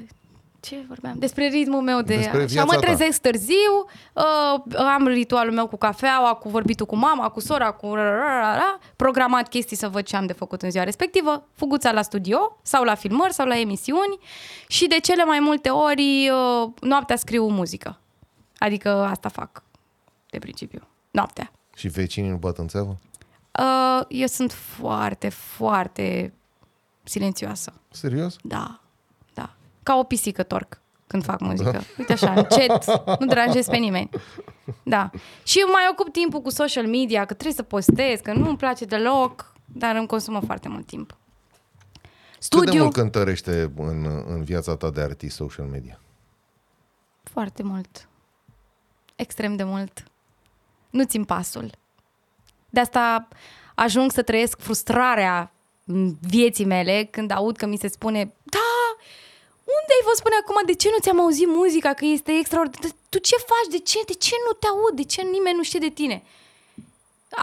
ce 0.63 0.83
vorbeam? 0.87 1.15
Despre 1.17 1.47
ritmul 1.47 1.81
meu 1.81 2.01
de... 2.01 2.15
Despre 2.15 2.47
și 2.47 2.53
viața 2.53 2.73
mă 2.73 2.79
ta. 2.79 2.79
trezesc 2.79 3.21
târziu, 3.21 3.85
uh, 4.13 4.75
am 4.77 5.07
ritualul 5.07 5.53
meu 5.53 5.67
cu 5.67 5.77
cafeaua, 5.77 6.33
cu 6.33 6.49
vorbitul 6.49 6.85
cu 6.85 6.95
mama, 6.95 7.29
cu 7.29 7.39
sora, 7.39 7.71
cu... 7.71 7.93
ra-ra-ra-ra, 7.93 8.79
Programat 8.95 9.47
chestii 9.47 9.77
să 9.77 9.89
văd 9.89 10.05
ce 10.05 10.15
am 10.15 10.25
de 10.25 10.33
făcut 10.33 10.61
în 10.61 10.71
ziua 10.71 10.83
respectivă, 10.83 11.47
fuguța 11.53 11.91
la 11.91 12.01
studio 12.01 12.59
sau 12.61 12.83
la 12.83 12.95
filmări 12.95 13.33
sau 13.33 13.45
la 13.45 13.59
emisiuni 13.59 14.17
și 14.67 14.87
de 14.87 14.99
cele 14.99 15.23
mai 15.23 15.39
multe 15.39 15.69
ori 15.69 16.29
uh, 16.29 16.69
noaptea 16.81 17.15
scriu 17.15 17.47
muzică. 17.47 17.99
Adică 18.57 18.89
asta 18.89 19.29
fac, 19.29 19.63
de 20.29 20.39
principiu. 20.39 20.87
Noaptea. 21.11 21.51
Și 21.75 21.87
vecinii 21.87 22.29
nu 22.29 22.37
bat 22.37 22.57
în 22.57 22.67
țeavă? 22.67 22.97
Uh, 23.59 24.05
eu 24.07 24.27
sunt 24.27 24.51
foarte, 24.51 25.29
foarte 25.29 26.33
silențioasă. 27.03 27.73
Serios? 27.89 28.35
Da, 28.41 28.57
da. 28.57 28.82
Ca 29.83 29.95
o 29.95 30.03
pisică 30.03 30.43
torc 30.43 30.81
când 31.07 31.23
fac 31.23 31.39
muzică. 31.39 31.81
Uite 31.97 32.13
așa, 32.13 32.33
încet, 32.33 32.85
nu 33.19 33.25
deranjez 33.25 33.65
pe 33.65 33.77
nimeni. 33.77 34.09
Da. 34.83 35.09
Și 35.43 35.59
mai 35.59 35.87
ocup 35.91 36.11
timpul 36.11 36.41
cu 36.41 36.49
social 36.49 36.87
media, 36.87 37.19
că 37.25 37.33
trebuie 37.33 37.53
să 37.53 37.63
postez, 37.63 38.19
că 38.19 38.33
nu 38.33 38.47
îmi 38.47 38.57
place 38.57 38.85
deloc, 38.85 39.53
dar 39.65 39.95
îmi 39.95 40.07
consumă 40.07 40.39
foarte 40.45 40.67
mult 40.67 40.85
timp. 40.85 41.07
Cât 41.09 41.19
de 41.99 42.37
Studiu, 42.39 42.81
mult 42.81 42.93
cântărește 42.93 43.71
în, 43.77 44.23
în 44.27 44.43
viața 44.43 44.75
ta 44.75 44.89
de 44.89 45.01
artist 45.01 45.35
social 45.35 45.65
media? 45.65 45.97
foarte 47.33 47.63
mult. 47.63 48.07
Extrem 49.15 49.55
de 49.55 49.63
mult. 49.63 50.03
Nu 50.89 51.03
țin 51.03 51.23
pasul. 51.23 51.71
De 52.69 52.79
asta 52.79 53.27
ajung 53.75 54.11
să 54.11 54.21
trăiesc 54.21 54.59
frustrarea 54.59 55.51
în 55.85 56.15
vieții 56.21 56.65
mele 56.65 57.07
când 57.11 57.31
aud 57.31 57.57
că 57.57 57.65
mi 57.65 57.77
se 57.77 57.87
spune 57.87 58.33
da, 58.43 58.62
unde 59.79 59.91
ai 59.97 60.03
fost 60.09 60.21
până 60.25 60.35
acum? 60.41 60.57
De 60.71 60.75
ce 60.81 60.87
nu 60.93 60.99
ți-am 61.03 61.19
auzit 61.23 61.49
muzica? 61.59 61.91
Că 61.99 62.05
este 62.17 62.31
extraordinar. 62.41 62.91
Tu 63.11 63.17
ce 63.29 63.35
faci? 63.51 63.69
De 63.75 63.81
ce? 63.89 63.99
De 64.11 64.15
ce 64.25 64.35
nu 64.45 64.51
te 64.61 64.67
aud? 64.73 64.93
De 65.01 65.05
ce 65.13 65.21
nimeni 65.35 65.59
nu 65.59 65.63
știe 65.69 65.83
de 65.87 65.93
tine? 65.99 66.17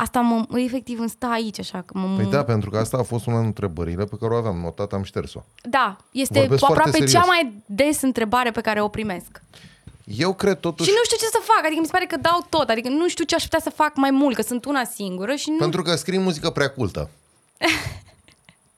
Asta 0.05 0.20
mă, 0.20 0.59
efectiv 0.59 0.98
îmi 1.01 1.09
stă 1.16 1.27
aici 1.27 1.59
așa. 1.59 1.78
Că 1.86 1.93
mă, 1.98 2.16
Păi 2.16 2.31
da, 2.36 2.44
pentru 2.44 2.70
că 2.70 2.78
asta 2.78 2.97
a 2.97 3.02
fost 3.02 3.27
una 3.27 3.36
din 3.36 3.47
întrebările 3.47 4.05
pe 4.05 4.16
care 4.20 4.35
o 4.35 4.36
aveam 4.36 4.57
notat, 4.57 4.93
am 4.93 5.02
șters-o. 5.02 5.40
da, 5.62 5.97
este 6.24 6.39
Vorbesc 6.39 6.59
foarte 6.61 6.78
aproape 6.78 6.98
serios. 6.98 7.12
cea 7.12 7.27
mai 7.32 7.52
des 7.66 8.02
întrebare 8.02 8.51
pe 8.51 8.61
care 8.61 8.81
o 8.82 8.89
primesc. 8.89 9.43
Eu 10.05 10.35
cred 10.35 10.59
totuși... 10.61 10.89
Și 10.89 10.94
nu 10.97 11.05
știu 11.05 11.16
ce 11.16 11.24
să 11.24 11.40
fac, 11.43 11.65
adică 11.65 11.81
mi 11.81 11.86
se 11.86 11.93
pare 11.93 12.05
că 12.07 12.16
dau 12.16 12.47
tot, 12.48 12.69
adică 12.69 12.89
nu 12.89 13.09
știu 13.09 13.24
ce 13.24 13.35
aș 13.35 13.43
putea 13.43 13.61
să 13.61 13.70
fac 13.70 13.97
mai 13.97 14.11
mult, 14.11 14.36
că 14.36 14.43
sunt 14.43 14.65
una 14.65 14.85
singură 14.85 15.35
și 15.35 15.51
nu... 15.51 15.57
Pentru 15.57 15.82
că 15.82 15.94
scrii 15.94 16.19
muzică 16.19 16.51
prea 16.51 16.70
cultă. 16.70 17.11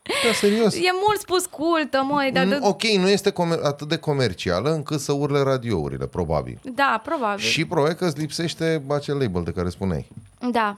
Da, 0.02 0.32
serios. 0.32 0.74
E 0.74 0.90
mult 1.06 1.20
spus 1.20 1.46
cultă, 1.46 2.02
măi, 2.02 2.30
dar... 2.32 2.44
Mm, 2.44 2.50
de... 2.50 2.58
Ok, 2.60 2.82
nu 2.82 3.08
este 3.08 3.30
comer- 3.30 3.62
atât 3.62 3.88
de 3.88 3.96
comercială 3.96 4.72
încât 4.72 5.00
să 5.00 5.12
urle 5.12 5.40
radiourile, 5.42 6.06
probabil. 6.06 6.60
Da, 6.74 7.00
probabil. 7.04 7.44
Și 7.44 7.64
probabil 7.64 7.94
că 7.96 8.04
îți 8.06 8.18
lipsește 8.18 8.82
acel 8.88 9.16
label 9.18 9.42
de 9.42 9.50
care 9.50 9.68
spuneai. 9.68 10.06
Da, 10.50 10.76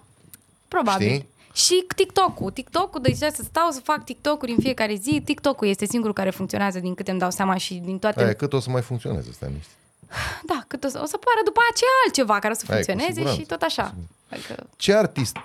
probabil. 0.69 1.07
Știi? 1.09 1.29
Și 1.53 1.85
TikTok-ul. 1.97 2.51
TikTok-ul, 2.51 3.01
deci 3.03 3.17
să 3.17 3.43
stau 3.45 3.71
să 3.71 3.81
fac 3.81 4.05
TikTok-uri 4.05 4.51
în 4.51 4.59
fiecare 4.61 4.95
zi. 4.95 5.23
TikTok-ul 5.25 5.69
este 5.69 5.85
singurul 5.87 6.15
care 6.15 6.31
funcționează 6.31 6.79
din 6.79 6.95
câte 6.95 7.11
îmi 7.11 7.21
dau 7.21 7.31
seama 7.31 7.57
și 7.57 7.75
din 7.75 7.99
toate... 7.99 8.23
Aia, 8.25 8.33
cât 8.35 8.53
o 8.53 8.61
să 8.61 8.71
mai 8.71 8.83
funcționeze, 8.83 9.33
stai 9.33 9.51
niște. 9.55 9.73
Da, 10.47 10.65
cât 10.67 10.85
o 10.85 10.89
să, 10.89 11.01
o 11.03 11.07
să 11.07 11.17
pară 11.17 11.41
după 11.45 11.61
aceea 11.71 11.91
altceva 12.05 12.39
care 12.39 12.53
o 12.53 12.57
să 12.57 12.65
Aia, 12.69 12.79
cu 12.79 12.85
funcționeze 12.85 13.13
siguranță. 13.13 13.41
și 13.41 13.47
tot 13.47 13.63
așa. 13.63 13.95
Adică, 14.29 14.67
Ce 14.77 14.95
artist 14.95 15.37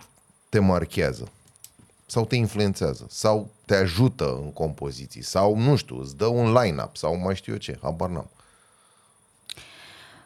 te 0.50 0.60
marchează? 0.60 1.28
Sau 2.06 2.26
te 2.26 2.36
influențează, 2.36 3.06
sau 3.10 3.50
te 3.70 3.76
ajută 3.76 4.36
în 4.42 4.52
compoziții, 4.54 5.22
sau, 5.22 5.58
nu 5.58 5.76
știu, 5.76 6.00
îți 6.00 6.16
dă 6.18 6.26
un 6.26 6.54
line-up, 6.54 6.98
sau 6.98 7.18
mai 7.18 7.36
știu 7.36 7.54
eu 7.54 7.58
ce, 7.60 7.80
habar 7.82 8.10
n-am. 8.10 8.30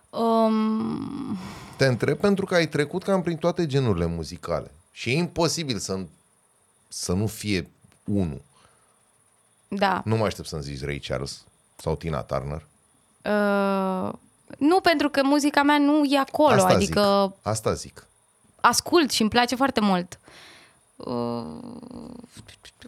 Um, 0.10 1.38
Te 1.78 1.86
întreb 1.86 2.18
pentru 2.18 2.45
că 2.45 2.56
ai 2.56 2.68
trecut 2.68 3.03
cam 3.03 3.22
prin 3.22 3.38
toate 3.38 3.65
genurile 3.65 4.06
muzicale. 4.06 4.72
Și 4.91 5.10
e 5.10 5.18
imposibil 5.18 5.78
să, 5.78 5.99
să 6.88 7.14
nu 7.14 7.28
fie 7.28 7.70
unul. 8.03 8.41
da. 9.68 10.02
Nu 10.06 10.15
mă 10.18 10.26
aștept 10.26 10.48
să-mi 10.48 10.61
zici 10.61 10.84
Ray 10.84 10.99
Charles 10.99 11.44
sau 11.76 11.95
Tina 11.95 12.22
Turner. 12.22 12.65
Uh, 13.24 14.14
nu, 14.57 14.80
pentru 14.80 15.10
că 15.10 15.22
muzica 15.24 15.64
mea 15.64 15.78
nu 15.78 16.03
e 16.03 16.18
acolo, 16.20 16.53
Asta 16.53 16.74
adică 16.74 17.34
zic. 17.36 17.48
Asta 17.48 17.74
zic. 17.74 18.07
ascult 18.61 19.11
și 19.11 19.22
îmi 19.22 19.30
place 19.30 19.56
foarte 19.56 19.80
mult. 19.80 20.20
Uh, 20.22 20.53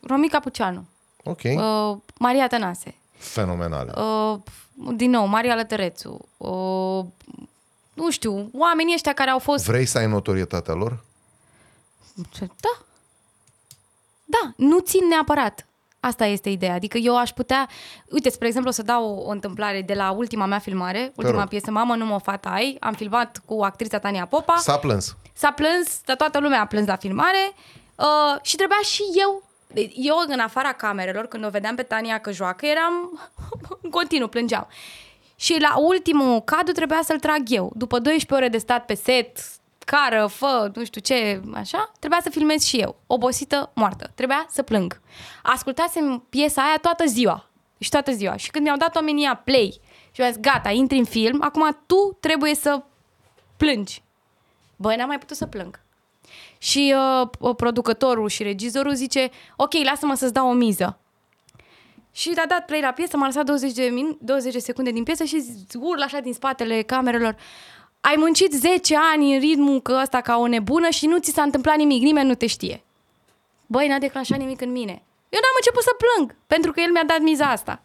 Romica 0.07 0.39
Puceanu, 0.39 0.85
Ok. 1.23 1.39
uh, 1.43 1.97
Maria 2.19 2.47
Tănase, 2.47 2.95
Fenomenale. 3.17 3.91
uh, 4.01 4.39
din 4.95 5.09
nou, 5.09 5.25
Maria 5.25 5.55
Lătărețu, 5.55 6.27
uh, 6.37 7.05
nu 7.93 8.11
știu, 8.11 8.49
oamenii 8.53 8.93
ăștia 8.93 9.13
care 9.13 9.29
au 9.29 9.39
fost... 9.39 9.65
Vrei 9.65 9.85
să 9.85 9.97
ai 9.97 10.07
notorietatea 10.07 10.73
lor? 10.73 11.03
Da. 12.39 12.83
Da, 14.25 14.53
nu 14.55 14.79
țin 14.79 15.07
neapărat. 15.09 15.65
Asta 15.99 16.25
este 16.25 16.49
ideea. 16.49 16.73
Adică 16.73 16.97
eu 16.97 17.17
aș 17.17 17.29
putea... 17.31 17.69
Uite, 18.09 18.29
spre 18.29 18.47
exemplu, 18.47 18.69
o 18.71 18.73
să 18.73 18.81
dau 18.81 19.05
o, 19.09 19.27
o 19.27 19.29
întâmplare 19.29 19.81
de 19.81 19.93
la 19.93 20.11
ultima 20.11 20.45
mea 20.45 20.59
filmare, 20.59 21.11
ultima 21.15 21.39
rog. 21.39 21.47
piesă, 21.47 21.71
Mamă, 21.71 21.95
nu 21.95 22.05
mă 22.05 22.17
fata 22.19 22.49
ai. 22.49 22.77
Am 22.79 22.93
filmat 22.93 23.41
cu 23.45 23.63
actrița 23.63 23.99
Tania 23.99 24.25
Popa. 24.25 24.55
S-a 24.57 24.77
plâns. 24.77 25.15
S-a 25.33 25.51
plâns, 25.51 25.99
dar 26.05 26.15
toată 26.15 26.39
lumea 26.39 26.61
a 26.61 26.65
plâns 26.65 26.87
la 26.87 26.95
filmare 26.95 27.53
uh, 27.95 28.41
și 28.41 28.55
trebuia 28.55 28.81
și 28.83 29.03
eu, 29.13 29.43
eu 29.93 30.15
în 30.27 30.39
afara 30.39 30.73
camerelor, 30.73 31.27
când 31.27 31.45
o 31.45 31.49
vedeam 31.49 31.75
pe 31.75 31.83
Tania 31.83 32.17
că 32.17 32.31
joacă, 32.31 32.65
eram 32.65 33.19
în 33.81 33.89
continuu, 33.89 34.27
plângeam. 34.27 34.67
Și 35.35 35.59
la 35.59 35.77
ultimul 35.77 36.41
cadru 36.41 36.73
trebuia 36.73 37.01
să-l 37.03 37.19
trag 37.19 37.41
eu. 37.47 37.71
După 37.75 37.99
12 37.99 38.33
ore 38.33 38.49
de 38.49 38.57
stat 38.57 38.85
pe 38.85 38.93
set, 38.93 39.37
cară, 39.85 40.27
fă, 40.27 40.71
nu 40.73 40.85
știu 40.85 41.01
ce, 41.01 41.41
așa, 41.53 41.91
trebuia 41.99 42.19
să 42.23 42.29
filmez 42.29 42.63
și 42.63 42.77
eu. 42.77 42.95
Obosită, 43.07 43.71
moartă. 43.73 44.11
Trebuia 44.15 44.45
să 44.49 44.63
plâng. 44.63 45.01
Ascultasem 45.43 46.25
piesa 46.29 46.61
aia 46.61 46.77
toată 46.81 47.05
ziua. 47.05 47.49
Și 47.77 47.89
toată 47.89 48.11
ziua. 48.11 48.35
Și 48.35 48.51
când 48.51 48.63
mi-au 48.63 48.77
dat 48.77 48.95
oamenii 48.95 49.23
ea 49.23 49.35
play 49.35 49.79
și 50.11 50.19
mi-au 50.19 50.31
zis, 50.31 50.41
gata, 50.41 50.69
intri 50.69 50.97
în 50.97 51.05
film, 51.05 51.41
acum 51.41 51.77
tu 51.85 52.17
trebuie 52.19 52.55
să 52.55 52.83
plângi. 53.57 54.03
Băi, 54.75 54.95
n-am 54.95 55.07
mai 55.07 55.17
putut 55.17 55.37
să 55.37 55.45
plâng. 55.45 55.79
Și 56.65 56.95
uh, 57.39 57.55
producătorul 57.55 58.29
și 58.29 58.43
regizorul 58.43 58.93
zice, 58.93 59.29
ok, 59.55 59.73
lasă-mă 59.83 60.13
să-ți 60.15 60.33
dau 60.33 60.49
o 60.49 60.53
miză. 60.53 60.99
Și 62.11 62.33
a 62.35 62.47
dat 62.47 62.65
play 62.65 62.81
la 62.81 62.91
piesă, 62.91 63.17
m-a 63.17 63.25
lăsat 63.25 63.45
20 63.45 63.71
de, 63.71 63.87
min- 63.89 64.17
20 64.19 64.53
de 64.53 64.59
secunde 64.59 64.91
din 64.91 65.03
piesă 65.03 65.23
și 65.23 65.43
urlă 65.79 66.03
așa 66.03 66.19
din 66.19 66.33
spatele 66.33 66.81
camerelor. 66.81 67.35
Ai 68.01 68.15
muncit 68.17 68.53
10 68.53 68.95
ani 69.13 69.33
în 69.33 69.39
ritmul 69.39 69.81
că 69.81 69.99
ăsta 70.01 70.21
ca 70.21 70.37
o 70.37 70.47
nebună 70.47 70.89
și 70.89 71.05
nu 71.05 71.19
ți 71.19 71.31
s-a 71.31 71.41
întâmplat 71.41 71.75
nimic, 71.75 72.01
nimeni 72.01 72.27
nu 72.27 72.35
te 72.35 72.47
știe. 72.47 72.83
Băi, 73.65 73.87
n-a 73.87 73.97
declanșat 73.97 74.37
nimic 74.37 74.61
în 74.61 74.71
mine. 74.71 75.03
Eu 75.29 75.39
n-am 75.41 75.55
început 75.57 75.83
să 75.83 75.91
plâng, 75.97 76.35
pentru 76.47 76.71
că 76.71 76.79
el 76.81 76.91
mi-a 76.91 77.05
dat 77.07 77.19
miza 77.19 77.49
asta. 77.49 77.81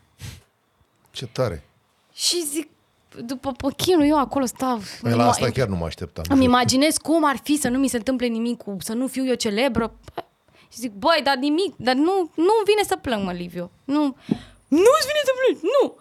Ce 1.11 1.27
tare. 1.27 1.65
Și 2.13 2.45
zic, 2.45 2.69
după 3.19 3.53
pochinul, 3.53 4.05
eu 4.07 4.19
acolo 4.19 4.45
stau... 4.45 4.81
Păi 5.01 5.13
la 5.13 5.29
asta 5.29 5.51
chiar 5.51 5.69
nu 5.69 5.77
mă 5.77 5.85
așteptam. 5.85 6.25
Îmi 6.29 6.45
imaginez 6.45 6.97
cum 6.97 7.25
ar 7.25 7.37
fi 7.43 7.57
să 7.57 7.69
nu 7.69 7.79
mi 7.79 7.89
se 7.89 7.97
întâmple 7.97 8.27
nimic, 8.27 8.63
cu, 8.63 8.77
să 8.81 8.93
nu 8.93 9.07
fiu 9.07 9.27
eu 9.27 9.35
celebră. 9.35 9.93
Și 10.73 10.79
zic, 10.79 10.93
băi, 10.93 11.21
dar 11.25 11.37
nimic, 11.37 11.75
dar 11.77 11.95
nu, 11.95 12.31
nu 12.35 12.53
vine 12.65 12.83
să 12.87 12.97
plâng, 12.97 13.25
mă, 13.25 13.33
Liviu. 13.33 13.71
Nu, 13.85 14.03
nu-ți 14.69 15.07
vine 15.07 15.23
să 15.25 15.33
plâng, 15.45 15.63
nu. 15.63 15.97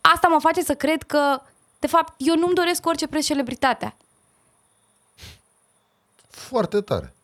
Asta 0.00 0.28
mă 0.28 0.38
face 0.40 0.62
să 0.62 0.74
cred 0.74 1.02
că, 1.02 1.40
de 1.78 1.86
fapt, 1.86 2.14
eu 2.16 2.36
nu-mi 2.36 2.54
doresc 2.54 2.82
cu 2.82 2.88
orice 2.88 3.06
preț 3.06 3.24
celebritatea. 3.24 3.96
Foarte 6.28 6.80
tare. 6.80 7.14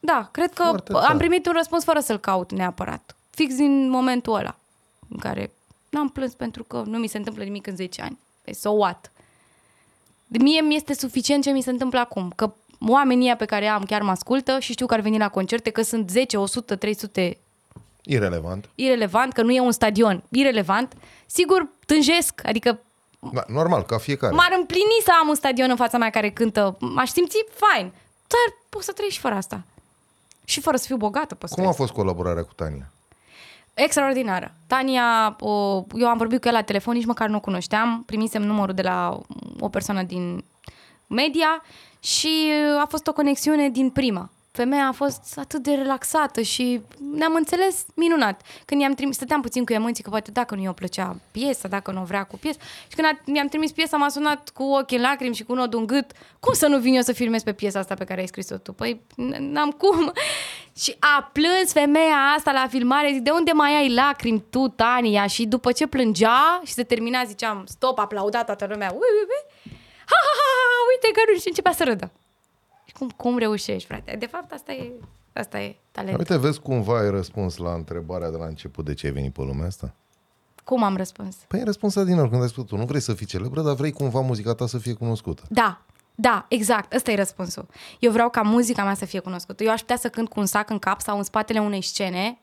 Da, 0.00 0.28
cred 0.32 0.52
că 0.52 0.62
Foarte 0.62 0.92
am 0.92 1.00
tare. 1.00 1.16
primit 1.16 1.46
un 1.46 1.52
răspuns 1.56 1.84
fără 1.84 2.00
să-l 2.00 2.18
caut 2.18 2.52
neapărat. 2.52 3.16
Fix 3.30 3.54
din 3.54 3.88
momentul 3.88 4.34
ăla 4.34 4.56
în 5.08 5.16
care 5.18 5.52
n-am 5.90 6.08
plâns 6.08 6.34
pentru 6.34 6.64
că 6.64 6.82
nu 6.86 6.98
mi 6.98 7.06
se 7.06 7.16
întâmplă 7.16 7.42
nimic 7.44 7.66
în 7.66 7.76
10 7.76 8.02
ani. 8.02 8.18
Păi, 8.48 8.56
so 8.56 8.70
what? 8.70 9.10
De 10.26 10.38
mie 10.38 10.60
mi 10.60 10.74
este 10.74 10.94
suficient 10.94 11.42
ce 11.42 11.50
mi 11.50 11.62
se 11.62 11.70
întâmplă 11.70 11.98
acum. 11.98 12.32
Că 12.36 12.52
oamenii 12.88 13.24
ăia 13.24 13.36
pe 13.36 13.44
care 13.44 13.66
am 13.66 13.82
chiar 13.84 14.02
mă 14.02 14.10
ascultă 14.10 14.58
și 14.58 14.72
știu 14.72 14.86
că 14.86 14.94
ar 14.94 15.00
veni 15.00 15.18
la 15.18 15.28
concerte, 15.28 15.70
că 15.70 15.82
sunt 15.82 16.10
10, 16.10 16.36
100, 16.36 16.76
300 16.76 17.38
Irelevant. 18.02 18.68
irelevant, 18.74 19.32
că 19.32 19.42
nu 19.42 19.50
e 19.52 19.60
un 19.60 19.72
stadion 19.72 20.22
irelevant, 20.28 20.92
sigur 21.26 21.68
tânjesc, 21.86 22.40
adică 22.46 22.80
Da, 23.32 23.44
normal, 23.48 23.82
ca 23.82 23.98
fiecare. 23.98 24.34
m-ar 24.34 24.54
împlini 24.58 25.00
să 25.04 25.10
am 25.22 25.28
un 25.28 25.34
stadion 25.34 25.70
în 25.70 25.76
fața 25.76 25.98
mea 25.98 26.10
care 26.10 26.30
cântă, 26.30 26.76
m-aș 26.80 27.10
simți 27.10 27.36
fain, 27.54 27.92
dar 28.26 28.56
pot 28.68 28.82
să 28.82 28.92
trăiesc 28.92 29.14
și 29.16 29.20
fără 29.22 29.34
asta. 29.34 29.62
Și 30.44 30.60
fără 30.60 30.76
să 30.76 30.84
fiu 30.86 30.96
bogată, 30.96 31.34
pot 31.34 31.48
să 31.48 31.54
Cum 31.54 31.64
a 31.66 31.70
trăiesc. 31.72 31.78
fost 31.92 31.92
colaborarea 32.00 32.42
cu 32.44 32.52
Tania? 32.54 32.90
Extraordinară. 33.78 34.54
Tania, 34.66 35.36
o, 35.40 35.84
eu 35.94 36.08
am 36.08 36.16
vorbit 36.16 36.40
cu 36.40 36.46
ea 36.46 36.52
la 36.52 36.62
telefon, 36.62 36.94
nici 36.94 37.04
măcar 37.04 37.28
nu 37.28 37.36
o 37.36 37.40
cunoșteam, 37.40 38.02
primisem 38.06 38.42
numărul 38.42 38.74
de 38.74 38.82
la 38.82 39.20
o 39.60 39.68
persoană 39.68 40.02
din 40.02 40.44
media 41.06 41.62
și 42.00 42.50
a 42.80 42.86
fost 42.88 43.06
o 43.06 43.12
conexiune 43.12 43.68
din 43.68 43.90
prima. 43.90 44.30
Femeia 44.58 44.86
a 44.86 44.92
fost 44.92 45.38
atât 45.38 45.62
de 45.62 45.74
relaxată 45.74 46.40
și 46.40 46.80
ne-am 47.12 47.34
înțeles 47.34 47.86
minunat. 47.94 48.42
Când 48.64 48.80
i-am 48.80 48.92
trimis, 48.92 49.16
stăteam 49.16 49.40
puțin 49.40 49.64
cu 49.64 49.72
emoții 49.72 50.02
că 50.02 50.10
poate 50.10 50.30
dacă 50.30 50.54
nu 50.54 50.62
i-o 50.62 50.72
plăcea 50.72 51.16
piesa, 51.30 51.68
dacă 51.68 51.90
nu 51.90 52.00
o 52.00 52.04
vrea 52.04 52.24
cu 52.24 52.36
piesa. 52.36 52.58
Și 52.88 52.96
când 52.96 53.06
a, 53.06 53.20
mi-am 53.26 53.46
trimis 53.46 53.72
piesa, 53.72 53.96
m-a 53.96 54.08
sunat 54.08 54.48
cu 54.48 54.62
ochii 54.62 54.96
în 54.96 55.02
lacrimi 55.02 55.34
și 55.34 55.44
cu 55.44 55.54
nodul 55.54 55.80
în 55.80 55.86
gât. 55.86 56.10
Cum 56.40 56.52
să 56.54 56.66
nu 56.66 56.78
vin 56.78 56.94
eu 56.94 57.02
să 57.02 57.12
filmez 57.12 57.42
pe 57.42 57.52
piesa 57.52 57.78
asta 57.78 57.94
pe 57.94 58.04
care 58.04 58.20
ai 58.20 58.26
scris-o 58.26 58.56
tu? 58.56 58.72
Păi 58.72 59.00
n- 59.10 59.38
n-am 59.38 59.70
cum. 59.70 60.12
Și 60.82 60.96
a 60.98 61.30
plâns 61.32 61.72
femeia 61.72 62.18
asta 62.36 62.52
la 62.52 62.66
filmare. 62.68 63.10
Zic, 63.12 63.22
de 63.22 63.30
unde 63.30 63.52
mai 63.52 63.74
ai 63.74 63.94
lacrimi 63.94 64.44
tu, 64.50 64.68
Tania? 64.68 65.26
Și 65.26 65.46
după 65.46 65.72
ce 65.72 65.86
plângea 65.86 66.60
și 66.64 66.72
se 66.72 66.82
termina, 66.82 67.24
ziceam, 67.24 67.64
stop, 67.66 67.98
aplauda 67.98 68.44
toată 68.44 68.66
lumea. 68.70 68.90
Ui, 68.92 68.98
ui, 69.18 69.26
ui. 69.34 69.72
Ha, 70.10 70.16
ha, 70.26 70.32
ha, 70.38 70.50
ha, 70.70 70.78
uite 70.92 71.20
că 71.20 71.30
nu 71.32 71.38
și 71.38 71.48
începea 71.48 71.72
să 71.72 71.84
râdă. 71.84 72.10
Și 72.98 73.04
cum, 73.04 73.10
cum 73.16 73.38
reușești, 73.38 73.88
frate? 73.88 74.16
De 74.18 74.26
fapt, 74.26 74.52
asta 74.52 74.72
e, 74.72 74.92
asta 75.32 75.60
e 75.60 75.76
talent. 75.90 76.18
Uite, 76.18 76.36
vezi 76.36 76.60
cumva 76.60 76.98
ai 76.98 77.10
răspuns 77.10 77.56
la 77.56 77.72
întrebarea 77.72 78.30
de 78.30 78.36
la 78.36 78.46
început 78.46 78.84
de 78.84 78.94
ce 78.94 79.06
ai 79.06 79.12
venit 79.12 79.32
pe 79.32 79.42
lumea 79.42 79.66
asta? 79.66 79.94
Cum 80.64 80.82
am 80.82 80.96
răspuns? 80.96 81.36
Păi 81.48 81.58
ai 81.58 81.64
răspuns 81.64 82.02
din 82.02 82.14
nou 82.14 82.28
când 82.28 82.42
ai 82.42 82.48
spus 82.48 82.64
tu, 82.64 82.76
nu 82.76 82.84
vrei 82.84 83.00
să 83.00 83.14
fii 83.14 83.26
celebră, 83.26 83.62
dar 83.62 83.74
vrei 83.74 83.92
cumva 83.92 84.20
muzica 84.20 84.54
ta 84.54 84.66
să 84.66 84.78
fie 84.78 84.92
cunoscută. 84.92 85.42
Da, 85.48 85.80
da, 86.14 86.46
exact. 86.48 86.92
Ăsta 86.92 87.10
e 87.10 87.14
răspunsul. 87.14 87.66
Eu 87.98 88.10
vreau 88.10 88.30
ca 88.30 88.42
muzica 88.42 88.84
mea 88.84 88.94
să 88.94 89.04
fie 89.04 89.18
cunoscută. 89.18 89.64
Eu 89.64 89.70
aș 89.70 89.80
putea 89.80 89.96
să 89.96 90.08
cânt 90.08 90.28
cu 90.28 90.40
un 90.40 90.46
sac 90.46 90.70
în 90.70 90.78
cap 90.78 91.00
sau 91.00 91.16
în 91.16 91.22
spatele 91.22 91.60
unei 91.60 91.82
scene, 91.82 92.38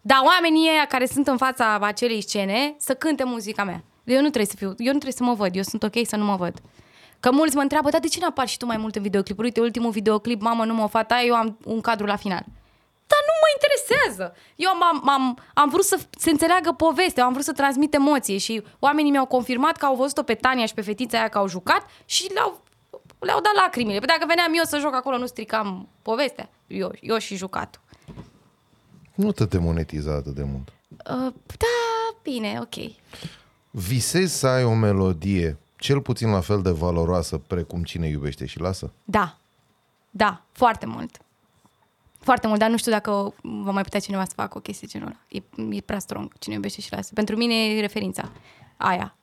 dar 0.00 0.18
oamenii 0.26 0.68
ăia 0.70 0.86
care 0.88 1.06
sunt 1.06 1.26
în 1.26 1.36
fața 1.36 1.78
acelei 1.80 2.22
scene 2.22 2.74
să 2.78 2.94
cânte 2.94 3.24
muzica 3.24 3.64
mea. 3.64 3.84
Eu 4.04 4.16
nu 4.16 4.28
trebuie 4.28 4.46
să 4.46 4.56
fiu, 4.56 4.66
eu 4.68 4.92
nu 4.92 4.98
trebuie 4.98 5.12
să 5.12 5.22
mă 5.22 5.34
văd, 5.34 5.56
eu 5.56 5.62
sunt 5.62 5.82
ok 5.82 6.06
să 6.06 6.16
nu 6.16 6.24
mă 6.24 6.36
văd. 6.36 6.62
Că 7.20 7.30
mulți 7.32 7.56
mă 7.56 7.62
întreabă, 7.62 7.90
dar 7.90 8.00
de 8.00 8.08
ce 8.08 8.20
n-apar 8.20 8.48
și 8.48 8.56
tu 8.56 8.66
mai 8.66 8.76
mult 8.76 8.96
în 8.96 9.02
videoclipuri? 9.02 9.46
Uite, 9.46 9.60
ultimul 9.60 9.90
videoclip, 9.90 10.40
mamă, 10.40 10.64
nu 10.64 10.74
mă 10.74 10.86
fata, 10.86 11.22
eu 11.26 11.34
am 11.34 11.58
un 11.64 11.80
cadru 11.80 12.06
la 12.06 12.16
final. 12.16 12.44
Dar 13.06 13.20
nu 13.28 13.34
mă 13.42 13.48
interesează. 13.54 14.36
Eu 14.56 14.70
am, 14.70 15.08
am, 15.08 15.38
am 15.54 15.68
vrut 15.68 15.84
să 15.84 15.98
se 16.18 16.30
înțeleagă 16.30 16.72
povestea, 16.72 17.24
am 17.24 17.32
vrut 17.32 17.44
să 17.44 17.52
transmit 17.52 17.94
emoție 17.94 18.38
și 18.38 18.62
oamenii 18.78 19.10
mi-au 19.10 19.26
confirmat 19.26 19.76
că 19.76 19.84
au 19.84 19.96
văzut-o 19.96 20.22
pe 20.22 20.34
Tania 20.34 20.66
și 20.66 20.74
pe 20.74 20.80
fetița 20.80 21.18
aia 21.18 21.28
că 21.28 21.38
au 21.38 21.48
jucat 21.48 21.86
și 22.04 22.30
le-au, 22.32 22.60
le-au 23.18 23.40
dat 23.40 23.54
lacrimile. 23.54 23.98
Păi 23.98 24.06
dacă 24.06 24.24
veneam 24.26 24.52
eu 24.54 24.64
să 24.64 24.78
joc 24.78 24.94
acolo, 24.94 25.18
nu 25.18 25.26
stricam 25.26 25.88
povestea. 26.02 26.48
Eu, 26.66 26.92
eu 27.00 27.18
și 27.18 27.36
jucatul. 27.36 27.80
Nu 29.14 29.32
te 29.32 29.44
demonetiza 29.44 30.12
atât 30.12 30.34
de 30.34 30.42
mult. 30.42 30.68
Uh, 30.88 31.32
da, 31.46 32.16
bine, 32.22 32.58
ok. 32.60 32.92
Visezi 33.70 34.38
să 34.38 34.46
ai 34.46 34.64
o 34.64 34.74
melodie 34.74 35.58
cel 35.78 36.00
puțin 36.00 36.30
la 36.30 36.40
fel 36.40 36.62
de 36.62 36.70
valoroasă 36.70 37.38
precum 37.38 37.82
cine 37.82 38.06
iubește 38.08 38.46
și 38.46 38.60
lasă? 38.60 38.92
Da. 39.04 39.38
Da, 40.10 40.42
foarte 40.52 40.86
mult. 40.86 41.18
Foarte 42.18 42.46
mult, 42.46 42.58
dar 42.58 42.70
nu 42.70 42.76
știu 42.76 42.92
dacă 42.92 43.34
va 43.42 43.70
mai 43.70 43.82
putea 43.82 44.00
cineva 44.00 44.24
să 44.24 44.32
facă 44.34 44.58
o 44.58 44.60
chestie 44.60 44.86
genul 44.86 45.06
ăla. 45.06 45.18
E, 45.28 45.76
e 45.76 45.80
prea 45.80 45.98
strong, 45.98 46.32
cine 46.38 46.54
iubește 46.54 46.80
și 46.80 46.92
lasă. 46.92 47.10
Pentru 47.14 47.36
mine 47.36 47.54
e 47.54 47.80
referința 47.80 48.32
aia. 48.76 49.16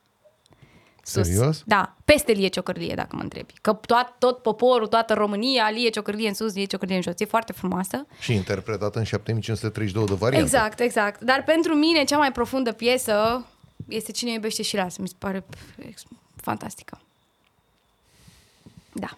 Sus. 1.02 1.26
Serios? 1.26 1.62
Da, 1.66 1.96
peste 2.04 2.32
Lie 2.32 2.48
Ciocârlie, 2.48 2.94
dacă 2.94 3.16
mă 3.16 3.22
întrebi. 3.22 3.52
Că 3.60 3.72
tot, 3.72 4.14
tot 4.18 4.42
poporul, 4.42 4.86
toată 4.86 5.14
România, 5.14 5.70
Lie 5.70 5.88
Ciocârlie 5.88 6.28
în 6.28 6.34
sus, 6.34 6.54
Lie 6.54 6.64
Ciocârlie 6.64 6.96
în 6.96 7.02
jos. 7.02 7.14
E 7.20 7.24
foarte 7.24 7.52
frumoasă. 7.52 8.06
Și 8.20 8.34
interpretată 8.34 8.98
în 8.98 9.04
7532 9.04 10.06
de 10.06 10.14
variante. 10.14 10.44
Exact, 10.44 10.80
exact. 10.80 11.20
Dar 11.20 11.42
pentru 11.44 11.74
mine 11.74 12.04
cea 12.04 12.18
mai 12.18 12.32
profundă 12.32 12.72
piesă 12.72 13.46
este 13.88 14.12
Cine 14.12 14.32
iubește 14.32 14.62
și 14.62 14.76
lasă. 14.76 15.00
Mi 15.00 15.08
se 15.08 15.14
pare 15.18 15.40
pf, 15.40 15.58
ex- 15.78 16.04
fantastică. 16.46 17.00
Da. 18.92 19.16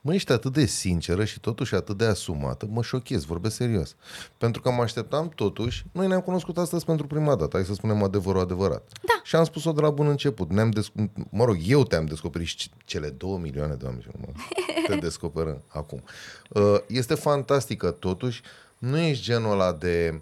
Mă, 0.00 0.14
ești 0.14 0.32
atât 0.32 0.52
de 0.52 0.66
sinceră 0.66 1.24
și 1.24 1.40
totuși 1.40 1.74
atât 1.74 1.96
de 1.96 2.04
asumată, 2.04 2.66
mă 2.70 2.82
șochez, 2.82 3.24
vorbesc 3.24 3.56
serios. 3.56 3.94
Pentru 4.38 4.60
că 4.60 4.70
mă 4.70 4.82
așteptam 4.82 5.28
totuși, 5.28 5.84
noi 5.92 6.06
ne-am 6.06 6.20
cunoscut 6.20 6.58
astăzi 6.58 6.84
pentru 6.84 7.06
prima 7.06 7.34
dată, 7.34 7.56
hai 7.56 7.64
să 7.66 7.74
spunem 7.74 8.02
adevărul 8.02 8.40
adevărat. 8.40 8.82
Da. 9.02 9.20
Și 9.22 9.36
am 9.36 9.44
spus-o 9.44 9.72
de 9.72 9.80
la 9.80 9.90
bun 9.90 10.06
început. 10.08 10.50
Ne-am 10.50 10.70
desc- 10.70 11.10
mă 11.30 11.44
rog, 11.44 11.56
eu 11.66 11.84
te-am 11.84 12.04
descoperit 12.06 12.46
și 12.46 12.70
cele 12.84 13.08
două 13.10 13.38
milioane 13.38 13.74
de 13.74 13.84
oameni, 13.84 14.04
mă, 14.20 14.26
te 14.88 14.96
descoperă 14.96 15.62
acum. 15.68 16.02
Uh, 16.48 16.76
Este 16.86 17.14
fantastică 17.14 17.90
totuși, 17.90 18.42
nu 18.78 18.98
ești 18.98 19.24
genul 19.24 19.52
ăla 19.52 19.72
de... 19.72 20.20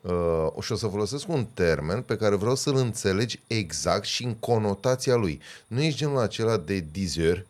Uh, 0.00 0.62
și 0.62 0.72
o 0.72 0.76
să 0.76 0.86
folosesc 0.86 1.28
un 1.28 1.46
termen 1.54 2.02
pe 2.02 2.16
care 2.16 2.34
vreau 2.34 2.54
să-l 2.54 2.76
înțelegi 2.76 3.40
exact 3.46 4.04
și 4.04 4.24
în 4.24 4.34
conotația 4.34 5.14
lui. 5.14 5.40
Nu 5.66 5.80
ești 5.82 5.98
genul 5.98 6.18
acela 6.18 6.56
de 6.56 6.84
dizeur, 6.92 7.46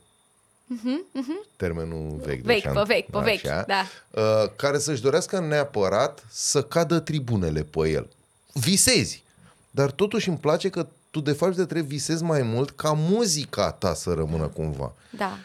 termenul 1.56 2.20
vechi. 2.24 2.36
de 2.42 2.52
Vechi, 2.52 2.62
șant- 2.62 2.74
pe 2.74 2.82
vechi, 2.86 3.10
pe 3.10 3.18
vechi, 3.18 3.66
da. 3.66 3.84
uh, 4.10 4.50
care 4.56 4.78
să-și 4.78 5.02
dorească 5.02 5.38
neapărat 5.40 6.24
să 6.30 6.62
cadă 6.62 6.98
tribunele 6.98 7.62
pe 7.62 7.88
el. 7.88 8.08
Visezi. 8.52 9.22
Dar 9.70 9.90
totuși 9.90 10.28
îmi 10.28 10.38
place 10.38 10.68
că 10.68 10.86
tu 11.10 11.20
de 11.20 11.32
fapt 11.32 11.56
de 11.56 11.64
trebuie 11.64 11.88
visezi 11.88 12.22
mai 12.22 12.42
mult 12.42 12.70
ca 12.70 12.92
muzica 12.92 13.70
ta 13.72 13.94
să 13.94 14.12
rămână 14.12 14.46
cumva. 14.46 14.92
Da. 15.10 15.38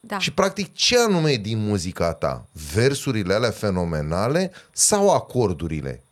Da. 0.00 0.18
Și 0.18 0.32
practic 0.32 0.74
ce 0.74 0.98
anume 0.98 1.30
e 1.30 1.36
din 1.36 1.58
muzica 1.58 2.12
ta? 2.12 2.46
Versurile 2.74 3.34
alea 3.34 3.50
fenomenale 3.50 4.52
sau 4.72 5.10
acordurile? 5.14 6.02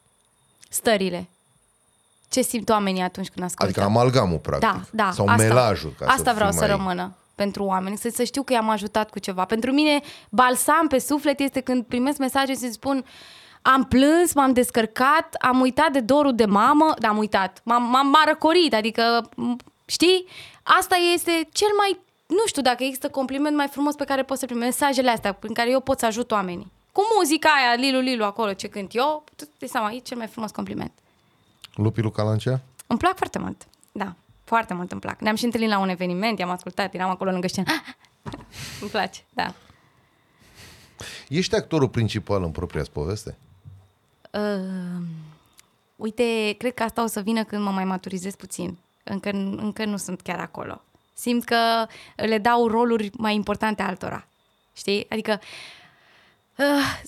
Stările. 0.72 1.28
Ce 2.28 2.42
simt 2.42 2.68
oamenii 2.68 3.02
atunci 3.02 3.28
când 3.28 3.44
ascultă? 3.44 3.64
Adică 3.64 3.82
amalgamul, 3.82 4.38
practic. 4.38 4.68
Da, 4.68 4.80
da. 4.90 5.10
Sau 5.12 5.26
asta, 5.26 5.42
melajul. 5.42 5.94
Ca 5.98 6.06
asta 6.06 6.30
să 6.30 6.34
vreau 6.34 6.50
fii 6.50 6.58
să 6.58 6.66
mai... 6.66 6.76
rămână 6.76 7.14
pentru 7.34 7.64
oameni, 7.64 7.96
să, 7.96 8.08
să 8.14 8.22
știu 8.24 8.42
că 8.42 8.52
i-am 8.52 8.68
ajutat 8.68 9.10
cu 9.10 9.18
ceva. 9.18 9.44
Pentru 9.44 9.72
mine, 9.72 10.00
balsam 10.28 10.86
pe 10.88 10.98
suflet 10.98 11.40
este 11.40 11.60
când 11.60 11.84
primesc 11.84 12.18
mesaje 12.18 12.52
și 12.52 12.72
spun 12.72 13.04
am 13.62 13.84
plâns, 13.84 14.34
m-am 14.34 14.52
descărcat, 14.52 15.34
am 15.40 15.60
uitat 15.60 15.90
de 15.92 16.00
dorul 16.00 16.34
de 16.34 16.44
mamă, 16.44 16.94
da, 16.98 17.08
am 17.08 17.18
uitat, 17.18 17.60
m-am, 17.62 17.82
m-am 17.82 18.06
m-a 18.06 18.22
răcorit, 18.26 18.74
adică, 18.74 19.28
m- 19.28 19.64
știi? 19.86 20.26
Asta 20.62 20.96
este 21.14 21.48
cel 21.52 21.68
mai, 21.76 21.98
nu 22.26 22.46
știu 22.46 22.62
dacă 22.62 22.84
există 22.84 23.08
compliment 23.08 23.56
mai 23.56 23.68
frumos 23.68 23.94
pe 23.94 24.04
care 24.04 24.22
pot 24.22 24.38
să 24.38 24.46
primesc 24.46 24.78
mesajele 24.78 25.10
astea, 25.10 25.32
prin 25.32 25.54
care 25.54 25.70
eu 25.70 25.80
pot 25.80 25.98
să 25.98 26.06
ajut 26.06 26.30
oamenii. 26.30 26.72
Cu 26.92 27.02
muzica 27.18 27.48
aia, 27.48 27.74
Lilu 27.74 28.00
Lilu 28.00 28.24
acolo, 28.24 28.52
ce 28.52 28.68
cânt 28.68 28.94
eu, 28.94 29.24
tu 29.36 29.44
îți 29.48 29.58
dai 29.58 29.68
seama, 29.68 29.92
e 29.92 29.98
cel 29.98 30.16
mai 30.16 30.26
frumos 30.26 30.50
compliment. 30.50 30.92
Lupi 31.74 32.00
lui 32.00 32.12
Calancea? 32.12 32.60
Îmi 32.86 32.98
plac 32.98 33.16
foarte 33.16 33.38
mult. 33.38 33.66
Da, 33.92 34.14
foarte 34.44 34.74
mult 34.74 34.92
îmi 34.92 35.00
plac. 35.00 35.20
Ne-am 35.20 35.34
și 35.34 35.44
întâlnit 35.44 35.68
la 35.68 35.78
un 35.78 35.88
eveniment, 35.88 36.38
i-am 36.38 36.50
ascultat, 36.50 36.94
eram 36.94 37.10
acolo 37.10 37.30
lângă 37.30 37.46
scenă. 37.48 37.70
îmi 38.80 38.90
place, 38.90 39.20
da. 39.28 39.54
Ești 41.28 41.54
actorul 41.54 41.88
principal 41.88 42.42
în 42.42 42.50
propria 42.50 42.84
poveste? 42.92 43.38
Uh, 44.30 45.02
uite, 45.96 46.54
cred 46.58 46.74
că 46.74 46.82
asta 46.82 47.02
o 47.02 47.06
să 47.06 47.20
vină 47.20 47.44
când 47.44 47.62
mă 47.62 47.70
mai 47.70 47.84
maturizez 47.84 48.34
puțin. 48.34 48.78
Încă, 49.04 49.30
încă 49.56 49.84
nu 49.84 49.96
sunt 49.96 50.20
chiar 50.20 50.40
acolo. 50.40 50.82
Simt 51.14 51.44
că 51.44 51.86
le 52.16 52.38
dau 52.38 52.66
roluri 52.66 53.10
mai 53.12 53.34
importante 53.34 53.82
altora. 53.82 54.26
Știi? 54.72 55.06
Adică 55.10 55.38
uh, 55.40 55.81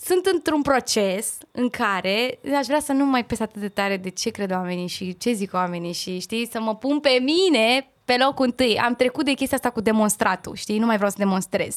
sunt 0.04 0.26
într-un 0.26 0.62
proces 0.62 1.38
în 1.50 1.70
care 1.70 2.38
aș 2.56 2.66
vrea 2.66 2.80
să 2.80 2.92
nu 2.92 3.04
mai 3.04 3.24
pes 3.24 3.40
atât 3.40 3.60
de 3.60 3.68
tare 3.68 3.96
de 3.96 4.08
ce 4.08 4.30
cred 4.30 4.50
oamenii 4.50 4.86
și 4.86 5.16
ce 5.18 5.32
zic 5.32 5.52
oamenii 5.52 5.92
și 5.92 6.18
știi, 6.18 6.48
să 6.52 6.60
mă 6.60 6.76
pun 6.76 7.00
pe 7.00 7.18
mine 7.22 7.88
pe 8.04 8.16
locul 8.16 8.44
întâi. 8.44 8.78
Am 8.78 8.94
trecut 8.94 9.24
de 9.24 9.32
chestia 9.32 9.56
asta 9.56 9.70
cu 9.70 9.80
demonstratul, 9.80 10.54
știi? 10.54 10.78
Nu 10.78 10.86
mai 10.86 10.96
vreau 10.96 11.10
să 11.10 11.16
demonstrez. 11.18 11.76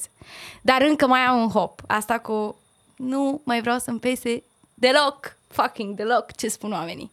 Dar 0.62 0.82
încă 0.82 1.08
mai 1.08 1.20
am 1.20 1.42
un 1.42 1.50
hop. 1.50 1.82
Asta 1.88 2.20
cu 2.20 2.56
nu 2.96 3.42
mai 3.44 3.62
vreau 3.62 3.78
să-mi 3.78 4.00
pese 4.00 4.44
deloc, 4.74 5.38
fucking 5.48 5.96
deloc, 5.96 6.36
ce 6.36 6.48
spun 6.48 6.72
oamenii. 6.72 7.12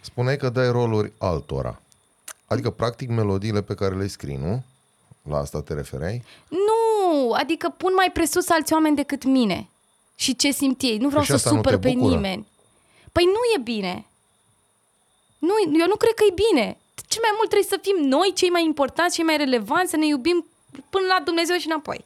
Spuneai 0.00 0.36
că 0.36 0.48
dai 0.48 0.70
roluri 0.70 1.12
altora. 1.18 1.80
Adică, 2.46 2.70
practic, 2.70 3.08
melodiile 3.08 3.62
pe 3.62 3.74
care 3.74 3.94
le 3.94 4.06
scrii, 4.06 4.36
nu? 4.36 4.62
La 5.22 5.38
asta 5.38 5.62
te 5.62 5.74
refereai? 5.74 6.22
Nu, 6.48 7.32
adică 7.32 7.74
pun 7.76 7.92
mai 7.96 8.10
presus 8.12 8.48
alți 8.48 8.72
oameni 8.72 8.96
decât 8.96 9.24
mine. 9.24 9.68
Și 10.20 10.36
ce 10.36 10.50
simt 10.50 10.82
ei. 10.82 10.98
Nu 10.98 11.08
vreau 11.08 11.22
și 11.22 11.28
să 11.28 11.34
asta 11.34 11.50
nu 11.50 11.56
supăr 11.56 11.72
te 11.72 11.78
pe 11.78 11.92
bucură? 11.94 12.14
nimeni. 12.14 12.46
Păi 13.12 13.24
nu 13.24 13.40
e 13.56 13.60
bine. 13.62 14.06
Nu, 15.38 15.54
eu 15.80 15.86
nu 15.86 15.96
cred 15.96 16.14
că 16.14 16.24
e 16.28 16.42
bine. 16.48 16.76
Cel 17.08 17.22
mai 17.22 17.34
mult 17.36 17.48
trebuie 17.50 17.68
să 17.68 17.78
fim 17.82 18.08
noi 18.08 18.32
cei 18.34 18.48
mai 18.48 18.64
importanți, 18.64 19.14
cei 19.14 19.24
mai 19.24 19.36
relevanți, 19.36 19.90
să 19.90 19.96
ne 19.96 20.06
iubim 20.06 20.46
până 20.90 21.06
la 21.06 21.22
Dumnezeu 21.24 21.56
și 21.56 21.66
înapoi. 21.66 22.04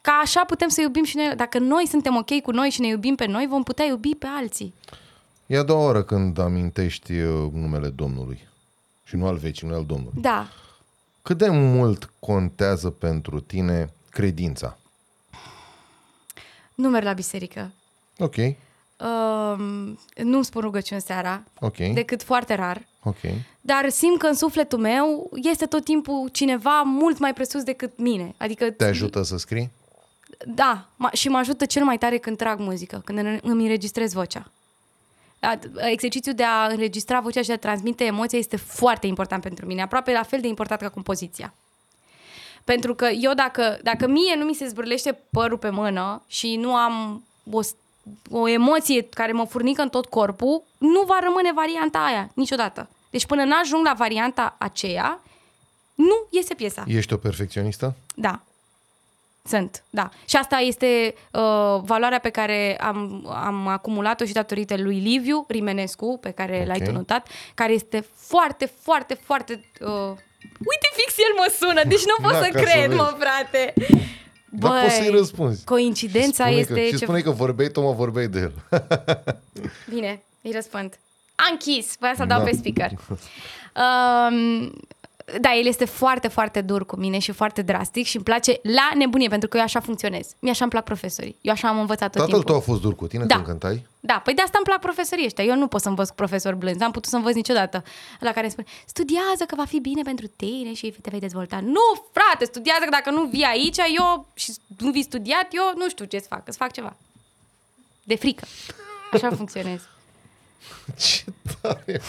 Ca 0.00 0.12
așa 0.12 0.44
putem 0.44 0.68
să 0.68 0.80
iubim 0.80 1.04
și 1.04 1.16
noi. 1.16 1.32
Dacă 1.36 1.58
noi 1.58 1.86
suntem 1.86 2.16
ok 2.16 2.40
cu 2.42 2.50
noi 2.50 2.70
și 2.70 2.80
ne 2.80 2.86
iubim 2.86 3.14
pe 3.14 3.26
noi, 3.26 3.46
vom 3.46 3.62
putea 3.62 3.84
iubi 3.84 4.14
pe 4.14 4.26
alții. 4.26 4.74
E 5.46 5.56
a 5.56 5.62
doua 5.62 5.84
oră 5.84 6.02
când 6.02 6.38
amintești 6.38 7.12
uh, 7.12 7.52
numele 7.52 7.88
Domnului. 7.88 8.48
Și 9.04 9.16
nu 9.16 9.26
al 9.26 9.36
vecinului, 9.36 9.78
al 9.78 9.86
Domnului. 9.86 10.20
Da. 10.20 10.48
Cât 11.22 11.38
de 11.38 11.48
mult 11.48 12.12
contează 12.18 12.90
pentru 12.90 13.40
tine 13.40 13.92
credința? 14.10 14.78
Nu 16.80 16.88
merg 16.88 17.04
la 17.04 17.12
biserică. 17.12 17.70
Ok, 18.18 18.34
Uh, 19.02 19.58
nu 20.16 20.42
spun 20.42 20.60
rugăciuni 20.60 21.00
seara, 21.00 21.42
ok, 21.60 21.76
decât 21.76 22.22
foarte 22.22 22.54
rar. 22.54 22.86
ok. 23.02 23.16
Dar 23.60 23.88
simt 23.88 24.18
că 24.18 24.26
în 24.26 24.34
sufletul 24.34 24.78
meu 24.78 25.30
este 25.34 25.66
tot 25.66 25.84
timpul 25.84 26.28
cineva 26.32 26.82
mult 26.84 27.18
mai 27.18 27.32
presus 27.32 27.62
decât 27.62 27.98
mine. 27.98 28.34
Adică, 28.36 28.70
Te 28.70 28.84
ajută 28.84 29.22
să 29.22 29.36
scrii? 29.38 29.70
da, 30.46 30.88
ma- 31.08 31.12
și 31.12 31.28
mă 31.28 31.38
ajută 31.38 31.64
cel 31.64 31.84
mai 31.84 31.98
tare 31.98 32.18
când 32.18 32.36
trag 32.36 32.58
muzică, 32.58 33.02
când 33.04 33.18
îmi 33.18 33.38
îmi 33.42 33.62
înregistrez 33.62 34.12
vocea. 34.12 34.50
A- 35.40 35.58
Exercițiul 35.90 36.34
de 36.34 36.44
a 36.44 36.66
înregistra 36.66 37.20
vocea 37.20 37.40
și 37.40 37.46
de 37.46 37.52
a 37.52 37.58
transmite 37.58 38.04
emoția 38.04 38.38
este 38.38 38.56
foarte 38.56 39.06
important 39.06 39.42
pentru 39.42 39.66
mine, 39.66 39.82
aproape 39.82 40.12
la 40.12 40.22
fel 40.22 40.40
de 40.40 40.48
important 40.48 40.80
ca 40.80 40.88
compoziția. 40.88 41.54
Pentru 42.72 42.94
că 42.94 43.06
eu 43.20 43.32
dacă, 43.34 43.78
dacă 43.82 44.06
mie 44.06 44.34
nu 44.36 44.44
mi 44.44 44.54
se 44.54 44.66
zbârlește 44.66 45.18
părul 45.30 45.58
pe 45.58 45.70
mână 45.70 46.22
și 46.26 46.56
nu 46.56 46.74
am 46.74 47.24
o, 47.52 47.62
s- 47.62 47.74
o 48.30 48.48
emoție 48.48 49.02
care 49.02 49.32
mă 49.32 49.44
furnică 49.44 49.82
în 49.82 49.88
tot 49.88 50.06
corpul, 50.06 50.62
nu 50.78 51.02
va 51.06 51.18
rămâne 51.22 51.52
varianta 51.52 51.98
aia 51.98 52.30
niciodată. 52.34 52.88
Deci 53.10 53.26
până 53.26 53.44
n-ajung 53.44 53.84
la 53.86 53.94
varianta 53.96 54.54
aceea, 54.58 55.20
nu 55.94 56.26
iese 56.30 56.54
piesa. 56.54 56.84
Ești 56.86 57.12
o 57.12 57.16
perfecționistă? 57.16 57.94
Da. 58.14 58.40
Sunt, 59.44 59.82
da. 59.90 60.08
Și 60.24 60.36
asta 60.36 60.56
este 60.56 61.14
uh, 61.32 61.80
valoarea 61.82 62.18
pe 62.18 62.30
care 62.30 62.80
am, 62.80 63.26
am 63.44 63.66
acumulat-o 63.66 64.24
și 64.24 64.32
datorită 64.32 64.76
lui 64.76 64.98
Liviu 64.98 65.44
Rimenescu, 65.48 66.18
pe 66.22 66.30
care 66.30 66.58
Ok. 66.60 66.66
l-ai 66.66 66.80
tu 66.80 66.92
notat, 66.92 67.28
care 67.54 67.72
este 67.72 68.06
foarte, 68.14 68.66
foarte, 68.80 69.14
foarte... 69.14 69.64
Uh... 69.80 70.12
Uite, 70.42 70.88
fix 70.96 71.14
el 71.18 71.34
mă 71.36 71.52
sună, 71.60 71.82
deci 71.88 72.04
nu 72.04 72.22
pot 72.22 72.32
Da, 72.32 72.38
să 72.42 72.48
ca 72.52 72.58
să 72.58 72.64
cred, 72.64 72.86
vezi. 72.86 72.96
mă, 72.96 73.16
frate. 73.18 73.72
Dar 74.52 74.82
poți 74.82 74.94
să-i 74.94 75.08
răspunzi. 75.10 75.64
Coincidența 75.64 76.46
și 76.46 76.50
spune 76.50 76.60
este... 76.60 76.74
Că, 76.74 76.80
și 76.80 76.90
ce- 76.98 77.04
spune 77.04 77.20
că 77.20 77.30
vorbeai, 77.30 77.68
tu 77.68 77.80
mă 77.80 77.92
vorbeai 77.92 78.26
de 78.26 78.38
el. 78.38 78.52
Bine, 79.88 80.22
îi 80.42 80.50
răspund. 80.54 80.98
A 81.34 81.42
închis, 81.50 81.94
voiam 81.98 82.14
să-l 82.16 82.26
dau 82.26 82.38
Da. 82.38 82.44
pe 82.44 82.56
speaker. 82.56 82.90
Um, 83.76 84.72
da, 85.40 85.54
el 85.54 85.66
este 85.66 85.84
foarte, 85.84 86.28
foarte 86.28 86.60
dur 86.60 86.86
cu 86.86 86.96
mine 86.96 87.18
și 87.18 87.32
foarte 87.32 87.62
drastic 87.62 88.06
și 88.06 88.16
îmi 88.16 88.24
place 88.24 88.58
la 88.62 88.90
nebunie, 88.96 89.28
pentru 89.28 89.48
că 89.48 89.56
eu 89.56 89.62
așa 89.62 89.80
funcționez. 89.80 90.26
Mie 90.38 90.50
așa 90.50 90.62
îmi 90.64 90.72
plac 90.72 90.84
profesorii. 90.84 91.36
Eu 91.40 91.52
așa 91.52 91.68
am 91.68 91.78
învățat 91.78 92.10
tot 92.10 92.20
Tatăl 92.20 92.26
timpul. 92.28 92.44
tău 92.48 92.56
a 92.56 92.60
fost 92.60 92.80
dur 92.80 92.94
cu 92.94 93.06
tine 93.06 93.24
Da. 93.24 93.34
când 93.34 93.46
cântai? 93.46 93.86
Da, 94.00 94.20
păi 94.24 94.34
de 94.34 94.42
asta 94.42 94.56
îmi 94.56 94.66
plac 94.66 94.80
profesorii 94.80 95.24
ăștia. 95.24 95.44
Eu 95.44 95.56
nu 95.56 95.66
pot 95.66 95.80
să 95.80 95.88
învăț 95.88 96.08
cu 96.08 96.14
profesori 96.14 96.56
blânzi, 96.56 96.78
n-am 96.78 96.90
putut 96.90 97.10
să 97.10 97.16
învăț 97.16 97.34
niciodată. 97.34 97.84
La 98.20 98.28
care 98.30 98.40
îmi 98.42 98.50
spune, 98.50 98.66
studiază 98.86 99.44
că 99.46 99.54
va 99.54 99.64
fi 99.64 99.80
bine 99.80 100.02
pentru 100.02 100.26
tine 100.36 100.72
și 100.74 100.94
te 101.02 101.10
vei 101.10 101.20
dezvolta. 101.20 101.60
Nu, 101.60 102.08
frate, 102.12 102.44
studiază 102.44 102.80
că 102.84 102.90
dacă 102.90 103.10
nu 103.10 103.24
vii 103.24 103.44
aici, 103.44 103.76
eu 103.96 104.26
și 104.34 104.52
nu 104.78 104.90
vii 104.90 105.02
studiat, 105.02 105.46
eu 105.50 105.72
nu 105.76 105.88
știu 105.88 106.04
ce 106.04 106.18
să 106.18 106.26
fac, 106.28 106.42
să 106.44 106.52
fac 106.58 106.72
ceva. 106.72 106.96
De 108.04 108.16
frică. 108.16 108.44
Așa 109.12 109.30
funcționez. 109.30 109.80
Ce 110.96 111.24
tare! 111.60 112.00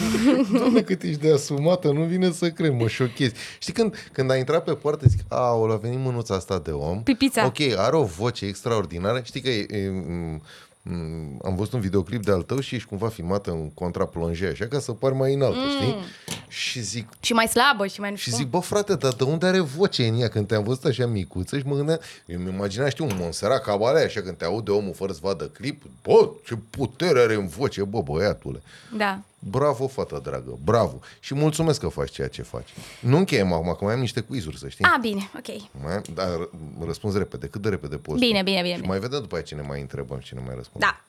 Doamne, 0.52 0.82
cât 0.82 1.02
ești 1.02 1.22
de 1.22 1.32
asumată, 1.32 1.91
nu 1.91 2.03
vine 2.03 2.32
să 2.32 2.49
cred, 2.49 2.72
mă 2.72 2.88
șochezi. 2.88 3.34
Știi, 3.60 3.73
când, 3.73 4.10
când 4.11 4.32
a 4.32 4.36
intrat 4.36 4.64
pe 4.64 4.73
poartă, 4.73 5.06
zic, 5.07 5.19
a, 5.28 5.36
a 5.38 5.78
venit 5.82 5.99
mânuța 5.99 6.36
asta 6.36 6.60
de 6.60 6.72
om. 6.72 7.03
Pipița. 7.03 7.45
Ok, 7.45 7.60
are 7.78 7.95
o 7.95 8.03
voce 8.03 8.45
extraordinară. 8.45 9.22
Știi 9.23 9.41
că 9.41 9.49
e, 9.49 9.65
e, 9.69 9.90
m, 9.90 10.11
m, 10.11 10.41
am 11.44 11.56
văzut 11.56 11.74
un 11.74 11.80
videoclip 11.80 12.24
de 12.24 12.32
al 12.32 12.41
tău 12.41 12.60
și 12.60 12.76
ești 12.76 12.88
cumva 12.88 13.08
filmată 13.08 13.52
în 13.52 13.70
contraplonje, 13.70 14.48
așa, 14.48 14.66
ca 14.66 14.80
să 14.80 14.91
pari 14.91 15.16
mai 15.16 15.34
înaltă, 15.34 15.58
mm. 15.58 15.70
știi? 15.70 15.95
Și 16.48 16.82
zic, 16.82 17.08
Și 17.20 17.34
mai 17.34 17.48
slabă 17.48 17.88
și 17.88 17.99
mai 17.99 18.10
nu 18.10 18.16
și 18.16 18.22
știu 18.22 18.38
zic, 18.38 18.48
bă 18.48 18.60
frate, 18.60 18.95
dar 18.95 19.14
de 19.14 19.24
unde 19.24 19.45
are 19.45 19.60
voce 19.60 20.08
în 20.08 20.20
ea? 20.20 20.28
Când 20.28 20.48
te-am 20.48 20.64
văzut 20.64 20.86
așa 20.86 21.06
micuță 21.06 21.58
și 21.58 21.66
mă 21.66 21.76
gândeam, 21.76 21.99
eu 22.26 22.40
îmi 22.40 22.53
imagina, 22.53 22.90
știu, 22.90 23.06
un 23.06 23.16
Monserrat 23.20 23.64
Cabale, 23.64 23.99
așa 23.99 24.22
când 24.22 24.38
te 24.38 24.45
aude 24.45 24.72
omul 24.72 24.94
fără 24.94 25.12
să 25.12 25.20
vadă 25.22 25.45
clip, 25.45 25.84
bă, 26.03 26.30
ce 26.45 26.56
putere 26.70 27.20
are 27.20 27.34
în 27.34 27.48
voce, 27.48 27.84
bă, 27.84 28.02
băiatule. 28.02 28.62
cum. 28.90 28.98
Da. 28.98 29.20
Bravo, 29.50 29.88
fată 29.88 30.20
dragă, 30.24 30.58
bravo. 30.64 31.00
Și 31.20 31.34
mulțumesc 31.34 31.80
că 31.80 31.88
faci 31.88 32.12
ceea 32.12 32.28
ce 32.28 32.42
faci. 32.42 32.68
Nu 33.00 33.18
încheiem 33.18 33.54
acum, 33.54 33.76
că 33.76 33.84
mai 33.84 33.94
am 33.94 34.00
niște 34.00 34.22
quizuri, 34.22 34.58
să 34.58 34.70
știi. 34.70 34.86
A, 34.86 34.98
bine, 35.02 35.30
ok. 35.38 35.62
Mai 35.84 35.94
am, 35.96 36.04
dar 36.14 36.28
r- 36.28 36.50
răspunzi 36.86 37.18
repede, 37.18 37.48
cât 37.48 37.62
de 37.62 37.70
repede 37.70 37.98
poți. 37.98 38.20
Bine, 38.20 38.42
bine, 38.44 38.62
bine, 38.62 38.74
Și 38.74 38.76
bine. 38.80 38.88
mai 38.88 39.00
vedem 39.00 39.22
după 39.22 39.36
aia 39.36 39.44
cine 39.44 39.62
mai 39.62 39.82
întrebăm 39.82 40.20
și 40.20 40.26
cine 40.26 40.42
mai 40.46 40.56
răspunde. 40.56 40.86
Da. 40.86 41.02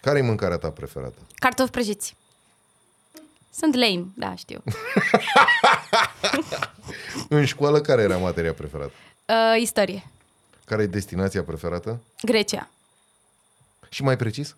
Care 0.00 0.18
e 0.18 0.22
mâncarea 0.22 0.56
ta 0.58 0.70
preferată? 0.70 1.18
Cartofi 1.34 1.70
prăjiți. 1.70 2.16
Sunt 3.54 3.74
lame, 3.74 4.06
da, 4.14 4.34
știu. 4.36 4.62
În 7.28 7.44
școală, 7.44 7.80
care 7.80 8.02
era 8.02 8.16
materia 8.16 8.52
preferată? 8.52 8.92
Uh, 9.26 9.60
istorie. 9.60 10.06
Care 10.64 10.82
e 10.82 10.86
destinația 10.86 11.42
preferată? 11.42 12.00
Grecia. 12.22 12.68
Și 13.88 14.02
mai 14.02 14.16
precis? 14.16 14.56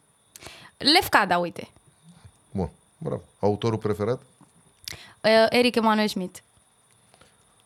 Lefkada, 0.77 1.39
uite. 1.39 1.69
Bun, 3.01 3.09
bravo. 3.09 3.23
Autorul 3.39 3.79
preferat? 3.79 4.21
Uh, 5.21 5.47
Eric 5.49 5.75
Emanuel 5.77 6.09
Schmidt. 6.09 6.43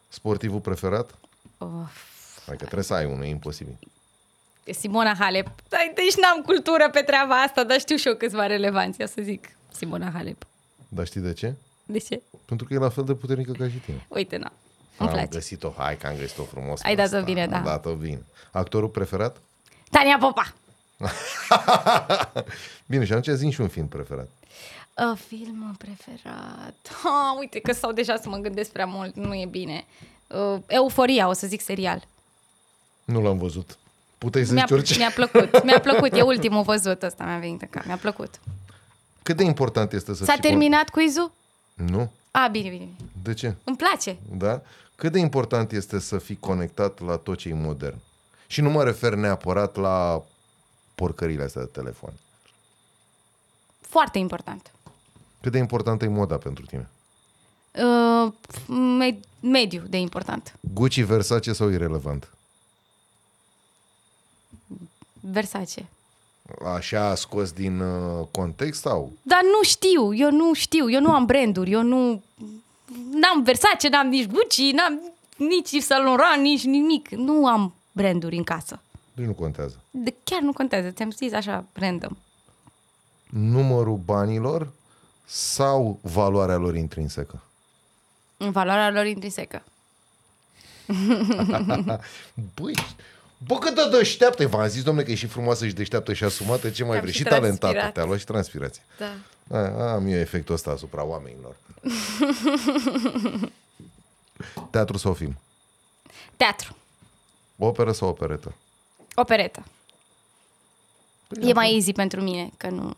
Sportivul 0.09 0.61
preferat? 0.61 1.15
Uh, 1.59 1.69
Adică 2.47 2.65
trebuie 2.65 2.83
să 2.85 2.95
ai 2.95 3.05
unul, 3.05 3.25
e 3.25 3.29
imposibil. 3.29 3.79
Simona 4.71 5.15
Halep. 5.19 5.47
Dai, 5.69 5.93
deci 5.95 6.15
n-am 6.15 6.43
cultură 6.43 6.91
pe 6.91 7.01
treaba 7.01 7.35
asta, 7.43 7.65
dar 7.65 7.79
știu 7.79 7.97
și 7.97 8.09
eu 8.09 8.15
câțiva 8.15 8.47
relevanți, 8.47 9.01
ia 9.01 9.07
să 9.07 9.21
zic. 9.23 9.49
Simona 9.73 10.11
Halep. 10.11 10.47
Dar 10.89 11.07
știi 11.07 11.21
de 11.21 11.33
ce? 11.33 11.55
De 11.87 11.99
ce? 11.99 12.23
Pentru 12.45 12.67
că 12.67 12.75
e 12.75 12.79
la 12.79 12.89
fel 12.89 13.05
de 13.05 13.15
puternică 13.15 13.53
ca 13.53 13.69
și 13.69 13.77
tine. 13.77 14.07
Uite, 14.09 14.37
na. 14.37 14.53
Îmi 14.99 15.09
Am 15.09 15.15
place. 15.15 15.29
găsit-o, 15.31 15.73
hai 15.77 15.97
că 15.97 16.07
am 16.07 16.17
găsit-o 16.17 16.43
frumos. 16.43 16.83
Ai 16.83 16.95
pe 16.95 17.03
dat-o 17.03 17.15
asta. 17.17 17.27
bine, 17.27 17.47
da. 17.47 17.57
Am 17.57 17.65
dat-o 17.65 17.95
bine. 17.95 18.23
Actorul 18.51 18.89
preferat? 18.89 19.37
Tania 19.91 20.17
Popa. 20.21 20.53
Bine, 22.87 23.05
și 23.05 23.13
atunci 23.13 23.37
zi 23.37 23.51
și 23.51 23.61
un 23.61 23.69
film 23.69 23.87
preferat. 23.89 24.29
Uh, 24.97 25.19
filmul 25.29 25.75
preferat. 25.79 26.75
Ha, 27.03 27.37
uite 27.39 27.61
că 27.61 27.73
stau 27.73 27.93
deja 27.93 28.17
să 28.17 28.29
mă 28.29 28.37
gândesc 28.37 28.71
prea 28.71 28.87
mult, 28.87 29.15
nu 29.15 29.35
e 29.35 29.47
bine. 29.47 29.85
Uh, 30.27 30.59
Euforia, 30.67 31.29
o 31.29 31.33
să 31.33 31.47
zic 31.47 31.61
serial. 31.61 32.07
Nu 33.05 33.23
l-am 33.23 33.39
văzut. 33.39 33.79
Puteai 34.19 34.45
să 34.45 34.53
Mi-a, 34.53 34.65
zici 34.69 34.77
orice. 34.77 34.99
mi-a 34.99 35.11
plăcut, 35.11 35.65
mi-a 35.65 35.81
plăcut, 35.81 36.13
e 36.13 36.23
ultimul 36.23 36.63
văzut 36.63 37.03
ăsta, 37.03 37.25
mi-a 37.25 37.39
venit 37.39 37.63
în 37.63 37.69
cap, 37.71 37.85
mi-a 37.85 37.97
plăcut. 37.97 38.41
Cât 39.23 39.37
de 39.37 39.45
important 39.45 39.93
este 39.93 40.15
să 40.15 40.25
S-a 40.25 40.33
fii... 40.33 40.41
terminat 40.43 40.89
quiz-ul? 40.89 41.33
Con... 41.77 41.87
Nu? 41.87 42.11
A, 42.31 42.49
bine, 42.49 42.69
bine, 42.69 42.85
bine. 42.97 43.11
De 43.23 43.35
ce? 43.35 43.55
Îmi 43.65 43.77
place. 43.77 44.17
Da? 44.37 44.63
Cât 44.95 45.13
de 45.13 45.19
important 45.19 45.73
este 45.73 45.99
să 45.99 46.19
fii 46.19 46.37
conectat 46.41 47.01
la 47.01 47.17
tot 47.17 47.39
ce 47.39 47.49
e 47.49 47.55
modern? 47.55 47.97
Și 48.47 48.61
nu 48.61 48.71
mă 48.71 48.85
refer 48.85 49.15
neapărat 49.15 49.77
la 49.77 50.23
porcările 50.95 51.43
astea 51.43 51.63
de 51.63 51.69
telefon. 51.73 52.13
Foarte 53.81 54.19
important. 54.19 54.74
Cât 55.45 55.53
de 55.53 55.59
importantă 55.59 56.05
e 56.05 56.09
moda 56.09 56.37
pentru 56.37 56.67
tine? 56.67 56.89
Uh, 57.73 58.33
med- 58.99 59.25
mediu 59.41 59.83
de 59.89 59.97
important. 59.97 60.55
Gucci, 60.75 61.03
Versace 61.03 61.53
sau 61.53 61.69
irelevant? 61.69 62.29
Versace. 65.21 65.87
Așa 66.75 67.15
scos 67.15 67.53
din 67.53 67.81
uh, 67.81 68.27
context 68.31 68.81
sau? 68.81 69.13
Dar 69.23 69.41
nu 69.43 69.63
știu, 69.63 70.15
eu 70.15 70.31
nu 70.31 70.53
știu, 70.53 70.91
eu 70.91 71.01
nu 71.01 71.13
am 71.13 71.25
branduri, 71.25 71.71
eu 71.71 71.83
nu... 71.83 72.23
N-am 73.11 73.43
Versace, 73.43 73.89
n-am 73.89 74.09
nici 74.09 74.27
Gucci, 74.27 74.73
n-am 74.73 75.01
nici 75.37 75.83
Saint 75.83 76.05
Laurent, 76.05 76.43
nici 76.43 76.65
nimic. 76.65 77.09
Nu 77.11 77.47
am 77.47 77.75
branduri 77.93 78.37
în 78.37 78.45
casă. 78.45 78.81
Deci 79.15 79.27
nu 79.27 79.33
contează. 79.33 79.81
De, 79.91 80.15
chiar 80.25 80.41
nu 80.41 80.53
contează, 80.53 80.91
ți-am 80.91 81.11
zis 81.11 81.33
așa, 81.33 81.65
random. 81.73 82.17
Numărul 83.31 83.97
banilor 84.05 84.73
sau 85.25 85.99
valoarea 86.03 86.57
lor 86.57 86.77
intrinsecă? 86.77 87.43
În 88.37 88.51
valoarea 88.51 88.91
lor 88.91 89.07
intrinsecă. 89.07 89.63
Băi, 92.55 92.75
bă 93.47 93.59
cât 93.59 93.75
de 93.75 93.97
deșteaptă 93.99 94.47
V-am 94.47 94.69
zis, 94.69 94.83
domnule, 94.83 95.07
că 95.07 95.13
e 95.13 95.15
și 95.15 95.27
frumoasă 95.27 95.67
și 95.67 95.73
deșteaptă 95.73 96.13
și 96.13 96.25
asumată, 96.25 96.71
ce 96.71 96.85
mai 96.85 96.95
Am 96.95 97.01
vrei? 97.01 97.13
și 97.13 97.19
Și 97.19 97.25
talentată, 97.25 97.59
transpirat. 97.59 97.93
te-a 97.93 98.05
luat 98.05 98.19
și 98.19 98.25
transpirație. 98.25 98.83
Da. 98.99 99.13
A, 99.59 99.93
am 99.93 100.07
eu 100.07 100.19
efectul 100.19 100.55
ăsta 100.55 100.71
asupra 100.71 101.05
oamenilor. 101.05 101.57
Teatru 104.71 104.97
sau 104.97 105.15
film? 105.15 105.37
Teatru. 106.37 106.77
Operă 107.59 107.93
sau 107.93 108.09
operetă? 108.09 108.55
Operetă. 109.15 109.65
E 111.41 111.53
mai 111.53 111.75
easy 111.75 111.93
pentru 111.93 112.21
mine, 112.21 112.51
că 112.57 112.69
nu... 112.69 112.97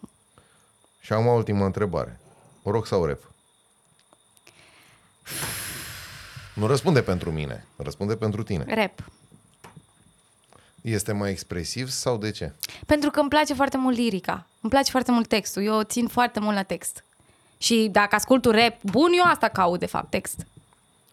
Și 1.07 1.13
am 1.13 1.27
o 1.27 1.31
ultimă 1.31 1.65
întrebare. 1.65 2.21
Rock 2.63 2.87
sau 2.87 3.05
rap? 3.05 3.31
Nu 6.55 6.67
răspunde 6.67 7.03
pentru 7.03 7.33
mine, 7.33 7.67
răspunde 7.77 8.17
pentru 8.17 8.43
tine. 8.43 8.65
Rap. 8.75 9.11
Este 10.81 11.13
mai 11.13 11.31
expresiv 11.31 11.89
sau 11.89 12.17
de 12.17 12.31
ce? 12.31 12.53
Pentru 12.87 13.11
că 13.11 13.21
îmi 13.21 13.29
place 13.29 13.55
foarte 13.55 13.77
mult 13.77 13.97
lirica. 13.97 14.47
Îmi 14.61 14.71
place 14.71 14.91
foarte 14.91 15.11
mult 15.11 15.29
textul. 15.29 15.63
Eu 15.63 15.83
țin 15.83 16.07
foarte 16.09 16.41
mult 16.41 16.55
la 16.55 16.63
text. 16.63 17.05
Și 17.59 17.89
dacă 17.93 18.15
ascult 18.15 18.45
un 18.45 18.53
rap 18.53 18.83
bun, 18.83 19.13
eu 19.19 19.25
asta 19.25 19.49
caut, 19.49 19.79
de 19.79 19.87
fapt, 19.87 20.11
text. 20.11 20.47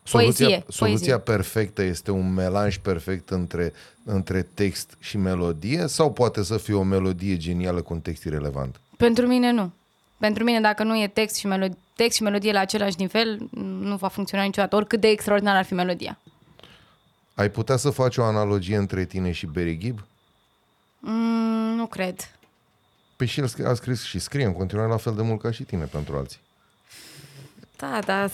Soluția, 0.04 0.46
Poezie, 0.46 0.66
soluția 0.70 0.98
poezie. 0.98 1.18
perfectă 1.18 1.82
este 1.82 2.12
un 2.12 2.34
melanj 2.34 2.78
perfect 2.78 3.30
între, 3.30 3.74
între 4.04 4.42
text 4.42 4.98
și 5.00 5.18
melodie 5.18 5.88
sau 5.88 6.12
poate 6.12 6.44
să 6.44 6.58
fie 6.58 6.74
o 6.74 6.84
melodie 6.84 7.38
genială 7.38 7.82
cu 7.82 7.94
un 7.94 8.02
text 8.02 8.24
irelevant? 8.24 8.80
Pentru 8.98 9.28
mine 9.28 9.52
nu. 9.52 9.72
Pentru 10.24 10.44
mine, 10.44 10.62
dacă 10.62 10.84
nu 10.84 11.02
e 11.02 11.08
text 11.08 11.36
și, 11.36 11.48
melodie, 11.48 11.78
text 11.96 12.16
și 12.16 12.24
melodie 12.24 12.52
la 12.52 12.60
același 12.60 12.96
nivel, 12.98 13.48
nu 13.80 13.96
va 13.96 14.08
funcționa 14.08 14.44
niciodată, 14.44 14.76
oricât 14.76 15.00
de 15.00 15.08
extraordinar 15.08 15.56
ar 15.56 15.66
fi 15.66 15.74
melodia. 15.74 16.18
Ai 17.34 17.50
putea 17.50 17.76
să 17.76 17.90
faci 17.90 18.18
o 18.18 18.24
analogie 18.24 18.78
între 18.78 19.06
tine 19.06 19.32
și 19.32 19.46
Barry 19.46 19.78
Gibb? 19.78 20.06
Mm, 21.00 21.76
nu 21.76 21.86
cred. 21.86 22.30
Păi 23.16 23.28
și 23.28 23.40
el 23.40 23.48
scrie- 23.48 23.66
a 23.66 23.74
scris 23.74 24.04
și 24.04 24.20
scrie 24.20 24.46
în 24.46 24.54
continuare 24.54 24.90
la 24.90 24.98
fel 24.98 25.16
de 25.16 25.22
mult 25.22 25.42
ca 25.42 25.52
și 25.52 25.64
tine 25.64 25.84
pentru 25.84 26.18
alții. 26.18 26.40
Da, 27.78 28.00
da. 28.06 28.30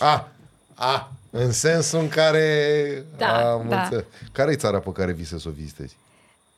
A, 0.00 0.28
a, 0.74 1.12
în 1.30 1.52
sensul 1.52 1.98
în 1.98 2.08
care... 2.08 3.04
Da, 3.16 3.52
am 3.52 3.68
da. 3.68 3.82
înțeles. 3.82 4.04
Care 4.32 4.52
e 4.52 4.56
țara 4.56 4.78
pe 4.78 4.92
care 4.92 5.12
visezi 5.12 5.42
să 5.42 5.48
o 5.48 5.52
vizitezi? 5.52 5.96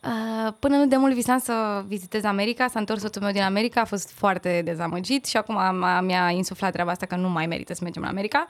Uh, 0.07 0.53
până 0.59 0.77
nu 0.77 0.87
de 0.87 0.97
mult 0.97 1.15
visam 1.15 1.39
să 1.39 1.85
vizitez 1.87 2.25
America, 2.25 2.69
s-a 2.69 2.79
întors 2.79 3.01
soțul 3.01 3.23
meu 3.23 3.33
din 3.33 3.43
America, 3.43 3.81
a 3.81 3.85
fost 3.85 4.11
foarte 4.11 4.63
dezamăgit 4.65 5.25
și 5.27 5.37
acum 5.37 5.57
am- 5.57 6.05
mi-a 6.05 6.31
insuflat 6.31 6.73
treaba 6.73 6.91
asta 6.91 7.07
că 7.07 7.17
nu 7.17 7.29
mai 7.29 7.47
merită 7.47 7.75
să 7.75 7.81
mergem 7.83 8.03
la 8.03 8.09
America. 8.09 8.49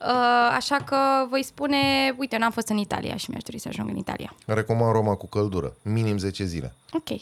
Uh, 0.00 0.52
așa 0.56 0.76
că 0.76 0.96
voi 1.28 1.42
spune, 1.42 1.76
uite, 2.18 2.36
n-am 2.36 2.50
fost 2.50 2.68
în 2.68 2.76
Italia 2.76 3.16
și 3.16 3.30
mi-aș 3.30 3.42
dori 3.42 3.58
să 3.58 3.68
ajung 3.68 3.88
în 3.88 3.96
Italia. 3.96 4.34
Recomand 4.46 4.92
Roma 4.92 5.14
cu 5.14 5.26
căldură, 5.26 5.72
minim 5.82 6.18
10 6.18 6.44
zile. 6.44 6.74
Ok. 6.92 7.20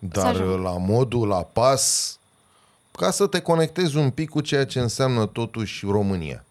Dar 0.00 0.26
ajung. 0.26 0.62
la 0.62 0.76
modul, 0.78 1.28
la 1.28 1.42
pas, 1.42 2.18
ca 2.92 3.10
să 3.10 3.26
te 3.26 3.40
conectezi 3.40 3.96
un 3.96 4.10
pic 4.10 4.28
cu 4.28 4.40
ceea 4.40 4.66
ce 4.66 4.80
înseamnă 4.80 5.26
totuși 5.26 5.86
România. 5.86 6.44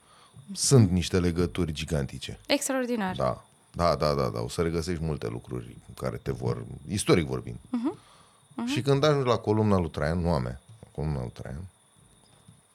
Sunt 0.53 0.89
niște 0.91 1.19
legături 1.19 1.71
gigantice. 1.71 2.39
Extraordinar. 2.47 3.15
Da, 3.15 3.43
da, 3.71 3.95
da, 3.95 4.13
da, 4.13 4.27
da. 4.27 4.41
O 4.41 4.49
să 4.49 4.61
regăsești 4.61 5.03
multe 5.03 5.27
lucruri 5.27 5.77
care 5.95 6.17
te 6.17 6.31
vor, 6.31 6.65
istoric 6.87 7.25
vorbind. 7.25 7.57
Uh-huh. 7.57 7.97
Uh-huh. 7.97 8.73
Și 8.73 8.81
când 8.81 9.03
ajungi 9.03 9.27
la 9.27 9.37
columna 9.37 9.77
lui 9.77 9.89
Traian, 9.89 10.19
nu 10.19 10.31
a 10.31 10.39
mea, 10.39 10.61
columna 10.91 11.19
lui 11.19 11.31
Traian, 11.33 11.63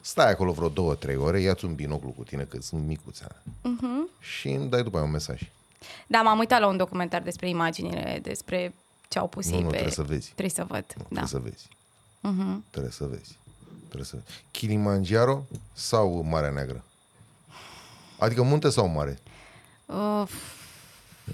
stai 0.01 0.31
acolo 0.31 0.53
vreo 0.53 0.69
două, 0.69 0.95
trei 0.95 1.17
ore, 1.17 1.41
ia-ți 1.41 1.65
un 1.65 1.75
binoclu 1.75 2.11
cu 2.11 2.23
tine, 2.23 2.43
că 2.43 2.61
sunt 2.61 2.87
micuțe. 2.87 3.27
Uh-huh. 3.45 4.21
Și 4.21 4.49
îmi 4.49 4.69
dai 4.69 4.83
după 4.83 4.97
aia 4.97 5.07
un 5.07 5.13
mesaj. 5.13 5.51
Da, 6.07 6.23
m-am 6.23 6.39
uitat 6.39 6.61
la 6.61 6.67
un 6.67 6.77
documentar 6.77 7.23
despre 7.23 7.49
imaginile, 7.49 8.19
despre 8.23 8.75
ce 9.09 9.19
au 9.19 9.29
pus 9.29 9.49
Nu, 9.49 9.55
ei 9.55 9.63
nu, 9.63 9.67
pe... 9.67 9.73
trebuie 9.73 9.95
să 9.95 10.03
vezi. 10.03 10.29
Trebuie 10.29 10.49
să 10.49 10.65
văd, 10.65 10.85
da. 11.09 11.25
Trebuie 11.25 11.27
să 11.27 11.39
vezi. 11.39 11.69
Uh-huh. 12.19 12.71
Trebuie 12.71 12.93
să 12.93 13.05
vezi. 13.05 13.39
Trebuie 13.85 14.05
să 14.05 14.17
vezi. 14.17 14.45
Kilimanjaro 14.51 15.47
sau 15.73 16.23
Marea 16.23 16.51
Neagră? 16.51 16.85
Adică 18.19 18.43
munte 18.43 18.71
sau 18.71 18.89
mare? 18.89 19.19
Uh, 19.87 20.29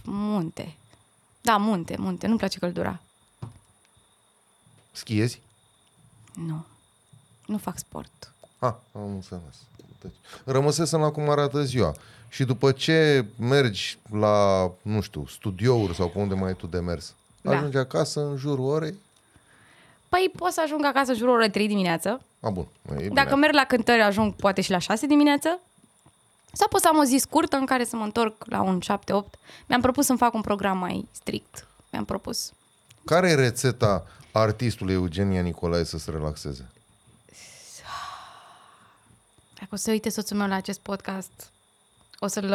munte. 0.04 0.76
Da, 1.40 1.56
munte, 1.56 1.96
munte. 1.98 2.26
Nu-mi 2.26 2.38
place 2.38 2.58
căldura. 2.58 3.00
Schiezi? 4.92 5.40
Nu. 6.34 6.64
Nu 7.46 7.58
fac 7.58 7.78
sport. 7.78 8.32
Ah, 8.58 8.74
am 8.94 9.10
înțeles. 9.10 9.54
Deci, 10.00 10.12
rămăsesem 10.44 11.00
la 11.00 11.10
cum 11.10 11.30
arată 11.30 11.62
ziua. 11.62 11.94
Și 12.28 12.44
după 12.44 12.72
ce 12.72 13.24
mergi 13.38 13.98
la, 14.10 14.70
nu 14.82 15.00
știu, 15.00 15.26
studiouri 15.26 15.94
sau 15.94 16.08
pe 16.08 16.18
unde 16.18 16.34
mai 16.34 16.48
ai 16.48 16.54
tu 16.54 16.66
de 16.66 16.78
mers, 16.80 17.14
Da. 17.40 17.56
ajungi 17.56 17.76
acasă 17.76 18.20
în 18.20 18.36
jurul 18.36 18.64
orei? 18.68 18.94
Păi 20.08 20.30
pot 20.36 20.52
să 20.52 20.60
ajung 20.64 20.84
acasă 20.84 21.12
jurul 21.14 21.34
oră 21.34 21.48
3 21.48 21.66
dimineață. 21.66 22.20
A, 22.40 22.50
bun. 22.50 22.66
E 22.90 22.94
bine. 22.94 23.08
Dacă 23.08 23.36
merg 23.36 23.54
la 23.54 23.64
cântări, 23.64 24.02
ajung 24.02 24.34
poate 24.34 24.60
și 24.60 24.70
la 24.70 24.78
6 24.78 25.06
dimineață. 25.06 25.60
Sau 26.52 26.68
pot 26.68 26.80
să 26.80 26.88
am 26.88 26.98
o 26.98 27.04
zi 27.04 27.16
scurtă 27.16 27.56
în 27.56 27.66
care 27.66 27.84
să 27.84 27.96
mă 27.96 28.04
întorc 28.04 28.44
la 28.46 28.60
un 28.62 28.80
7-8. 28.80 29.38
Mi-am 29.66 29.80
propus 29.80 30.06
să-mi 30.06 30.18
fac 30.18 30.34
un 30.34 30.40
program 30.40 30.78
mai 30.78 31.08
strict. 31.12 31.66
Mi-am 31.90 32.04
propus. 32.04 32.52
Care 33.04 33.28
e 33.28 33.34
rețeta 33.34 34.06
artistului 34.32 34.94
Eugenia 34.94 35.40
Nicolae 35.40 35.84
să 35.84 35.98
se 35.98 36.10
relaxeze? 36.10 36.70
Dacă 39.54 39.74
o 39.74 39.76
să 39.76 39.90
uite 39.90 40.08
soțul 40.08 40.36
meu 40.36 40.48
la 40.48 40.54
acest 40.54 40.80
podcast, 40.80 41.50
o 42.18 42.26
să-l, 42.26 42.52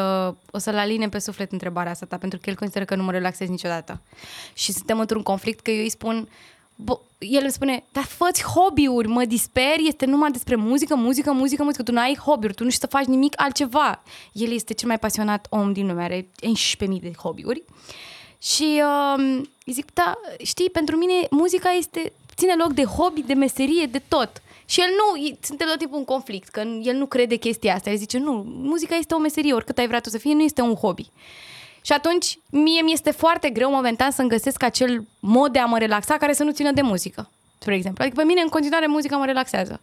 o 0.52 0.58
să-l 0.58 0.78
aline 0.78 1.10
pe 1.10 1.20
suflet 1.20 1.52
întrebarea 1.52 1.92
asta 1.92 2.06
ta, 2.06 2.18
pentru 2.18 2.40
că 2.40 2.50
el 2.50 2.56
consideră 2.56 2.86
că 2.86 2.96
nu 2.96 3.04
mă 3.04 3.12
relaxez 3.12 3.48
niciodată. 3.48 4.02
Și 4.54 4.72
suntem 4.72 5.00
într-un 5.00 5.24
conflict 5.24 5.60
că 5.60 5.72
eu 5.72 5.82
îi 5.82 5.90
spun, 5.90 6.30
Bo, 6.76 7.00
el 7.18 7.42
îmi 7.42 7.52
spune, 7.52 7.84
dar 7.92 8.04
fă 8.04 8.30
hobby-uri, 8.56 9.08
mă 9.08 9.26
disperi, 9.26 9.88
este 9.88 10.06
numai 10.06 10.32
despre 10.32 10.56
muzică, 10.56 10.96
muzică, 10.96 11.32
muzică, 11.32 11.64
muzică, 11.64 11.84
tu 11.84 11.92
nu 11.92 12.00
ai 12.00 12.18
hobby-uri, 12.18 12.54
tu 12.54 12.64
nu 12.64 12.70
știi 12.70 12.82
să 12.82 12.98
faci 12.98 13.06
nimic 13.06 13.34
altceva. 13.42 14.04
El 14.32 14.52
este 14.52 14.74
cel 14.74 14.88
mai 14.88 15.00
pasionat 15.00 15.48
om 15.50 15.74
din 15.74 15.88
lume, 15.88 16.04
are 16.04 16.22
11.000 16.22 16.88
de 17.02 17.12
hobby-uri. 17.18 17.64
Și 18.42 18.82
uh, 19.18 19.42
îi 19.66 19.74
zic, 19.74 19.94
da, 19.94 20.18
știi, 20.44 20.70
pentru 20.70 20.96
mine 20.96 21.14
muzica 21.30 21.70
este, 21.72 22.14
ține 22.36 22.54
loc 22.58 22.74
de 22.74 22.84
hobby, 22.84 23.22
de 23.22 23.34
meserie, 23.34 23.86
de 23.86 24.02
tot. 24.08 24.42
Și 24.66 24.80
el 24.80 24.88
nu, 24.90 25.36
suntem 25.42 25.68
tot 25.68 25.78
timpul 25.78 25.98
un 25.98 26.06
conflict, 26.06 26.48
că 26.48 26.60
el 26.82 26.96
nu 26.96 27.06
crede 27.06 27.36
chestia 27.36 27.74
asta. 27.74 27.90
El 27.90 27.98
zice, 27.98 28.18
nu, 28.18 28.44
muzica 28.48 28.96
este 28.96 29.14
o 29.14 29.18
meserie, 29.18 29.54
oricât 29.54 29.78
ai 29.78 29.88
vrea 29.88 30.00
tu 30.00 30.10
să 30.10 30.18
fie, 30.18 30.34
nu 30.34 30.42
este 30.42 30.62
un 30.62 30.76
hobby. 30.76 31.10
Și 31.86 31.91
atunci, 31.91 32.40
mie 32.49 32.82
mi 32.82 32.91
este 32.91 33.12
foarte 33.12 33.49
greu 33.49 33.72
momentan 33.72 34.12
să-mi 34.12 34.30
găsesc 34.30 34.64
acel 34.64 35.06
mod 35.20 35.52
de 35.52 35.60
a 35.60 35.66
mă 35.66 35.78
relaxa 35.78 36.18
care 36.18 36.34
să 36.34 36.44
nu 36.44 36.52
țină 36.52 36.72
de 36.72 36.82
muzică, 36.82 37.30
spre 37.60 37.76
exemplu. 37.76 38.03
Adică 38.03 38.20
pe 38.20 38.28
mine, 38.28 38.41
în 38.41 38.48
continuare, 38.48 38.88
muzica 38.88 39.18
mă 39.18 39.26
relaxează. 39.26 39.80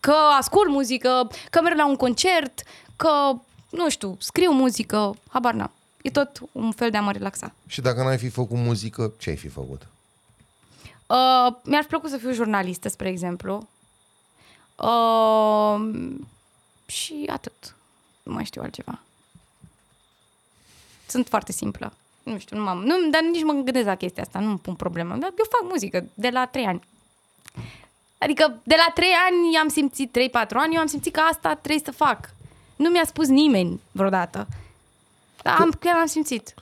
Că 0.00 0.14
ascult 0.38 0.70
muzică, 0.70 1.30
că 1.50 1.60
merg 1.62 1.76
la 1.76 1.86
un 1.86 1.96
concert, 1.96 2.62
că, 2.96 3.32
nu 3.70 3.88
știu, 3.88 4.16
scriu 4.20 4.52
muzică, 4.52 5.16
habar 5.28 5.54
n-am. 5.54 5.70
E 6.02 6.10
tot 6.10 6.40
un 6.52 6.72
fel 6.72 6.90
de 6.90 6.96
a 6.96 7.00
mă 7.00 7.12
relaxa. 7.12 7.54
Și 7.66 7.80
dacă 7.80 8.02
n-ai 8.02 8.18
fi 8.18 8.28
făcut 8.28 8.56
muzică, 8.56 9.12
ce 9.18 9.30
ai 9.30 9.36
fi 9.36 9.48
făcut? 9.48 9.86
Uh, 11.06 11.54
mi-ar 11.62 11.84
plăcut 11.88 12.10
să 12.10 12.16
fiu 12.16 12.32
jurnalistă, 12.32 12.88
spre 12.88 13.08
exemplu. 13.08 13.68
Uh, 14.76 16.14
și 16.86 17.24
atât. 17.28 17.76
Nu 18.22 18.32
mai 18.32 18.44
știu 18.44 18.62
altceva. 18.62 19.00
Sunt 21.06 21.28
foarte 21.28 21.52
simplă. 21.52 21.92
Nu 22.22 22.38
știu, 22.38 22.56
nu 22.56 22.62
m-am, 22.62 22.78
nu, 22.78 22.94
dar 23.10 23.22
nici 23.32 23.42
mă 23.42 23.52
gândesc 23.52 23.86
la 23.86 23.94
chestia 23.94 24.22
asta, 24.22 24.38
nu 24.38 24.56
pun 24.56 24.74
problemă. 24.74 25.16
Dar 25.16 25.32
eu 25.38 25.44
fac 25.50 25.70
muzică 25.70 26.04
de 26.14 26.28
la 26.28 26.46
trei 26.46 26.64
ani. 26.64 26.80
Adică 28.18 28.60
de 28.64 28.74
la 28.76 28.92
trei 28.94 29.12
ani 29.28 29.56
am 29.56 29.68
simțit, 29.68 30.18
3-4 30.18 30.48
ani, 30.48 30.74
eu 30.74 30.80
am 30.80 30.86
simțit 30.86 31.12
că 31.12 31.20
asta 31.20 31.54
trebuie 31.54 31.82
să 31.84 31.90
fac. 31.90 32.30
Nu 32.76 32.88
mi-a 32.88 33.04
spus 33.04 33.26
nimeni 33.26 33.80
vreodată. 33.92 34.46
Dar 35.42 35.56
am, 35.60 35.70
chiar 35.80 35.96
am 35.96 36.06
simțit. 36.06 36.54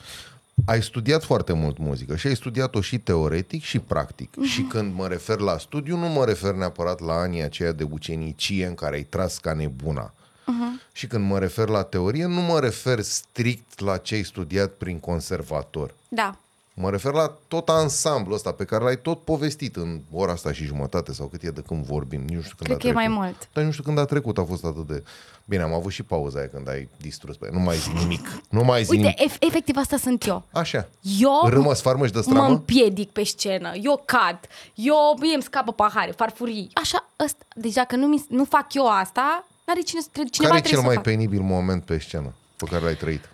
Ai 0.67 0.83
studiat 0.83 1.25
foarte 1.25 1.53
mult 1.53 1.79
muzică 1.79 2.17
și 2.17 2.27
ai 2.27 2.37
studiat-o 2.37 2.81
și 2.81 2.99
teoretic 2.99 3.63
și 3.63 3.79
practic. 3.79 4.37
Mhm. 4.37 4.47
Și 4.47 4.63
când 4.63 4.95
mă 4.95 5.07
refer 5.07 5.39
la 5.39 5.59
studiu, 5.59 5.97
nu 5.97 6.09
mă 6.09 6.25
refer 6.25 6.55
neapărat 6.55 7.01
la 7.01 7.13
anii 7.13 7.43
aceia 7.43 7.73
de 7.73 7.87
ucenicie 7.91 8.67
în 8.67 8.75
care 8.75 8.97
ai 8.97 9.03
tras 9.03 9.39
ca 9.39 9.53
nebuna. 9.53 10.13
Uh-huh. 10.45 10.93
Și 10.93 11.07
când 11.07 11.29
mă 11.29 11.39
refer 11.39 11.69
la 11.69 11.83
teorie, 11.83 12.25
nu 12.27 12.41
mă 12.41 12.61
refer 12.61 13.01
strict 13.01 13.81
la 13.81 13.97
ce 13.97 14.15
ai 14.15 14.23
studiat 14.23 14.71
prin 14.71 14.99
conservator. 15.01 15.95
Da. 16.09 16.37
Mă 16.77 16.91
refer 16.91 17.13
la 17.13 17.33
tot 17.49 17.69
ansamblul 17.69 18.35
ăsta 18.35 18.53
pe 18.53 18.65
care 18.65 18.85
l-ai 18.85 19.01
tot 19.01 19.21
povestit 19.21 19.77
în 19.77 20.01
ora 20.13 20.33
asta 20.33 20.53
și 20.53 20.65
jumătate 20.65 21.13
sau 21.13 21.27
cât 21.27 21.43
e 21.43 21.49
de 21.51 21.63
când 21.67 21.85
vorbim. 21.85 22.21
Nici 22.21 22.35
nu 22.35 22.41
știu 22.43 22.55
când 22.57 22.69
Cred 22.69 22.77
a 22.77 22.81
că 22.81 22.87
e 22.87 22.91
trecut. 22.93 23.09
mai 23.17 23.25
mult. 23.27 23.49
Dar 23.53 23.65
nu 23.65 23.71
știu 23.71 23.83
când 23.83 23.99
a 23.99 24.05
trecut, 24.05 24.39
a 24.39 24.45
fost 24.45 24.65
atât 24.65 24.87
de... 24.87 25.05
Bine, 25.45 25.63
am 25.63 25.73
avut 25.73 25.93
și 25.93 26.03
pauza 26.03 26.39
aia 26.39 26.49
când 26.49 26.69
ai 26.69 26.89
distrus 27.01 27.37
pe 27.37 27.49
Nu 27.53 27.59
mai 27.59 27.77
zi 27.77 27.89
nimic. 27.99 28.41
Nu 28.49 28.65
mai 28.65 28.85
zi 28.85 28.91
Uite, 28.91 29.15
nimic. 29.17 29.33
ef- 29.35 29.39
efectiv 29.39 29.77
asta 29.77 29.97
sunt 29.97 30.27
eu. 30.27 30.43
Așa. 30.53 30.89
Eu 31.19 31.41
Râmă, 31.49 31.75
sfarmă 31.75 32.07
și 32.07 32.13
de 32.13 32.19
mă 32.19 32.25
stramă? 32.25 32.49
împiedic 32.49 33.11
pe 33.11 33.25
scenă, 33.25 33.73
eu 33.83 34.03
cad, 34.05 34.39
eu 34.75 35.17
mie 35.21 35.35
îmi 35.35 35.43
scapă 35.43 35.73
pahare, 35.73 36.11
farfurii. 36.11 36.71
Așa, 36.75 37.09
ăsta, 37.25 37.45
deci 37.55 37.73
dacă 37.73 37.97
nu, 37.97 38.07
mi, 38.07 38.25
nu 38.29 38.45
fac 38.45 38.75
eu 38.75 38.87
asta, 38.89 39.47
n-are 39.65 39.81
cine, 39.81 40.01
tre- 40.13 40.23
cineva 40.31 40.53
Care 40.55 40.67
e 40.67 40.69
trebuie 40.69 40.73
cel 40.73 40.79
să 40.81 40.87
mai 40.87 40.95
facă. 40.95 41.09
penibil 41.11 41.41
moment 41.41 41.83
pe 41.85 41.99
scenă 41.99 42.33
pe 42.57 42.65
care 42.71 42.85
l-ai 42.85 42.95
trăit? 42.97 43.29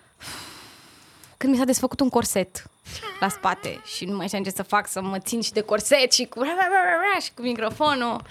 Când 1.37 1.53
mi 1.53 1.59
s-a 1.59 1.65
desfăcut 1.65 2.01
un 2.01 2.09
corset 2.09 2.65
la 3.21 3.29
spate 3.29 3.81
și 3.97 4.05
nu 4.05 4.17
mai 4.17 4.27
știam 4.27 4.43
ce 4.43 4.51
să 4.51 4.63
fac, 4.63 4.89
să 4.89 5.03
mă 5.03 5.19
țin 5.19 5.41
și 5.41 5.53
de 5.53 5.61
corset 5.61 6.13
și 6.13 6.25
cu, 6.25 6.43
și 7.23 7.31
cu 7.35 7.43
microfonul. 7.43 8.23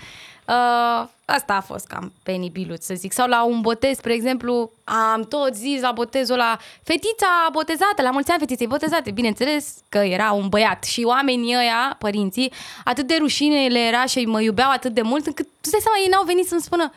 Uh, 0.47 1.07
asta 1.25 1.53
a 1.53 1.61
fost 1.61 1.87
cam 1.87 2.11
penibilut, 2.23 2.81
să 2.81 2.93
zic. 2.93 3.11
Sau 3.11 3.27
la 3.27 3.43
un 3.43 3.61
botez, 3.61 3.97
spre 3.97 4.13
exemplu, 4.13 4.71
am 4.83 5.23
tot 5.23 5.55
zis 5.55 5.81
la 5.81 5.91
botezul 5.91 6.37
la 6.37 6.57
fetița 6.83 7.27
botezată, 7.51 8.01
la 8.01 8.09
mulți 8.09 8.31
ani 8.31 8.39
fetiței 8.39 8.67
botezate. 8.67 9.11
Bineînțeles 9.11 9.73
că 9.89 9.97
era 9.97 10.31
un 10.31 10.47
băiat 10.49 10.83
și 10.83 11.03
oamenii 11.03 11.55
ăia, 11.55 11.95
părinții, 11.99 12.53
atât 12.83 13.07
de 13.07 13.15
rușine 13.19 13.67
le 13.67 13.79
era 13.79 14.05
și 14.05 14.25
mă 14.25 14.41
iubeau 14.41 14.71
atât 14.71 14.93
de 14.93 15.01
mult 15.01 15.25
încât, 15.25 15.45
tu 15.61 15.67
stai 15.67 15.79
seama, 15.83 15.97
ei 15.97 16.09
n-au 16.11 16.23
venit 16.23 16.47
să-mi 16.47 16.61
spună 16.61 16.93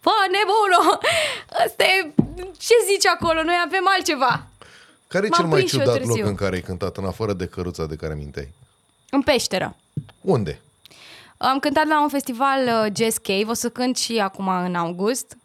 Fă, 0.00 0.10
nebună! 0.34 0.98
Asta 1.64 1.84
e... 1.84 2.12
Ce 2.58 2.74
zici 2.90 3.06
acolo? 3.06 3.42
Noi 3.42 3.54
avem 3.66 3.84
altceva. 3.96 4.46
Care 5.08 5.26
e 5.26 5.28
M-am 5.28 5.38
cel 5.40 5.48
mai 5.48 5.56
prins 5.56 5.70
și 5.70 5.76
eu 5.78 5.82
ciudat 5.82 5.96
târziu. 6.00 6.16
loc 6.20 6.26
în 6.30 6.34
care 6.34 6.54
ai 6.54 6.60
cântat, 6.60 6.96
în 6.96 7.04
afară 7.04 7.32
de 7.32 7.46
căruța 7.46 7.86
de 7.86 7.96
care 7.96 8.14
minteai? 8.14 8.48
În 9.10 9.22
peșteră. 9.22 9.76
Unde? 10.20 10.60
Am 11.36 11.58
cântat 11.58 11.86
la 11.86 12.02
un 12.02 12.08
festival 12.08 12.62
uh, 12.66 12.92
Jazz 12.96 13.16
Cave, 13.16 13.44
o 13.46 13.52
să 13.52 13.68
cânt 13.68 13.96
și 13.96 14.18
acum 14.18 14.48
în 14.48 14.74
august. 14.74 15.36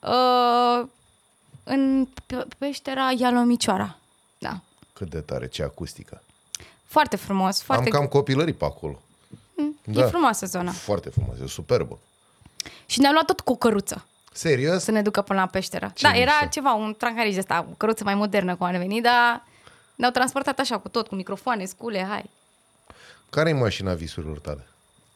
Uh, 0.00 0.86
în 1.64 2.08
pe- 2.26 2.46
peștera 2.58 3.10
Ialomicioara. 3.18 3.96
Da. 4.38 4.60
Cât 4.92 5.10
de 5.10 5.20
tare, 5.20 5.48
ce 5.48 5.62
acustică. 5.62 6.22
Foarte 6.84 7.16
frumos, 7.16 7.62
foarte 7.62 7.84
Am 7.84 7.90
cam 7.90 8.06
copilării 8.06 8.52
pe 8.52 8.64
acolo. 8.64 9.00
e 9.94 10.02
frumoasă 10.02 10.46
zona. 10.46 10.70
Foarte 10.70 11.08
frumos, 11.10 11.38
e 11.44 11.46
superbă. 11.46 11.98
Și 12.86 13.00
ne-a 13.00 13.12
luat 13.12 13.24
tot 13.24 13.40
cu 13.40 13.52
o 13.52 13.56
căruță 13.56 14.06
Serios? 14.32 14.82
să 14.82 14.90
ne 14.90 15.02
ducă 15.02 15.22
până 15.22 15.40
la 15.40 15.46
peșteră. 15.46 15.92
Ce 15.94 16.06
da, 16.06 16.16
era 16.16 16.32
mișto. 16.32 16.48
ceva, 16.50 16.72
un 16.72 16.94
trancariș 16.98 17.32
de 17.32 17.38
ăsta, 17.38 17.66
o 17.70 17.74
căruță 17.76 18.04
mai 18.04 18.14
modernă 18.14 18.56
cum 18.56 18.66
am 18.66 18.72
venit, 18.78 19.02
dar 19.02 19.44
ne-au 19.94 20.10
transportat 20.10 20.58
așa 20.58 20.78
cu 20.78 20.88
tot, 20.88 21.06
cu 21.08 21.14
microfoane, 21.14 21.64
scule, 21.64 22.06
hai. 22.08 22.30
Care 23.30 23.48
e 23.48 23.52
mașina 23.52 23.94
visurilor 23.94 24.38
tale? 24.38 24.66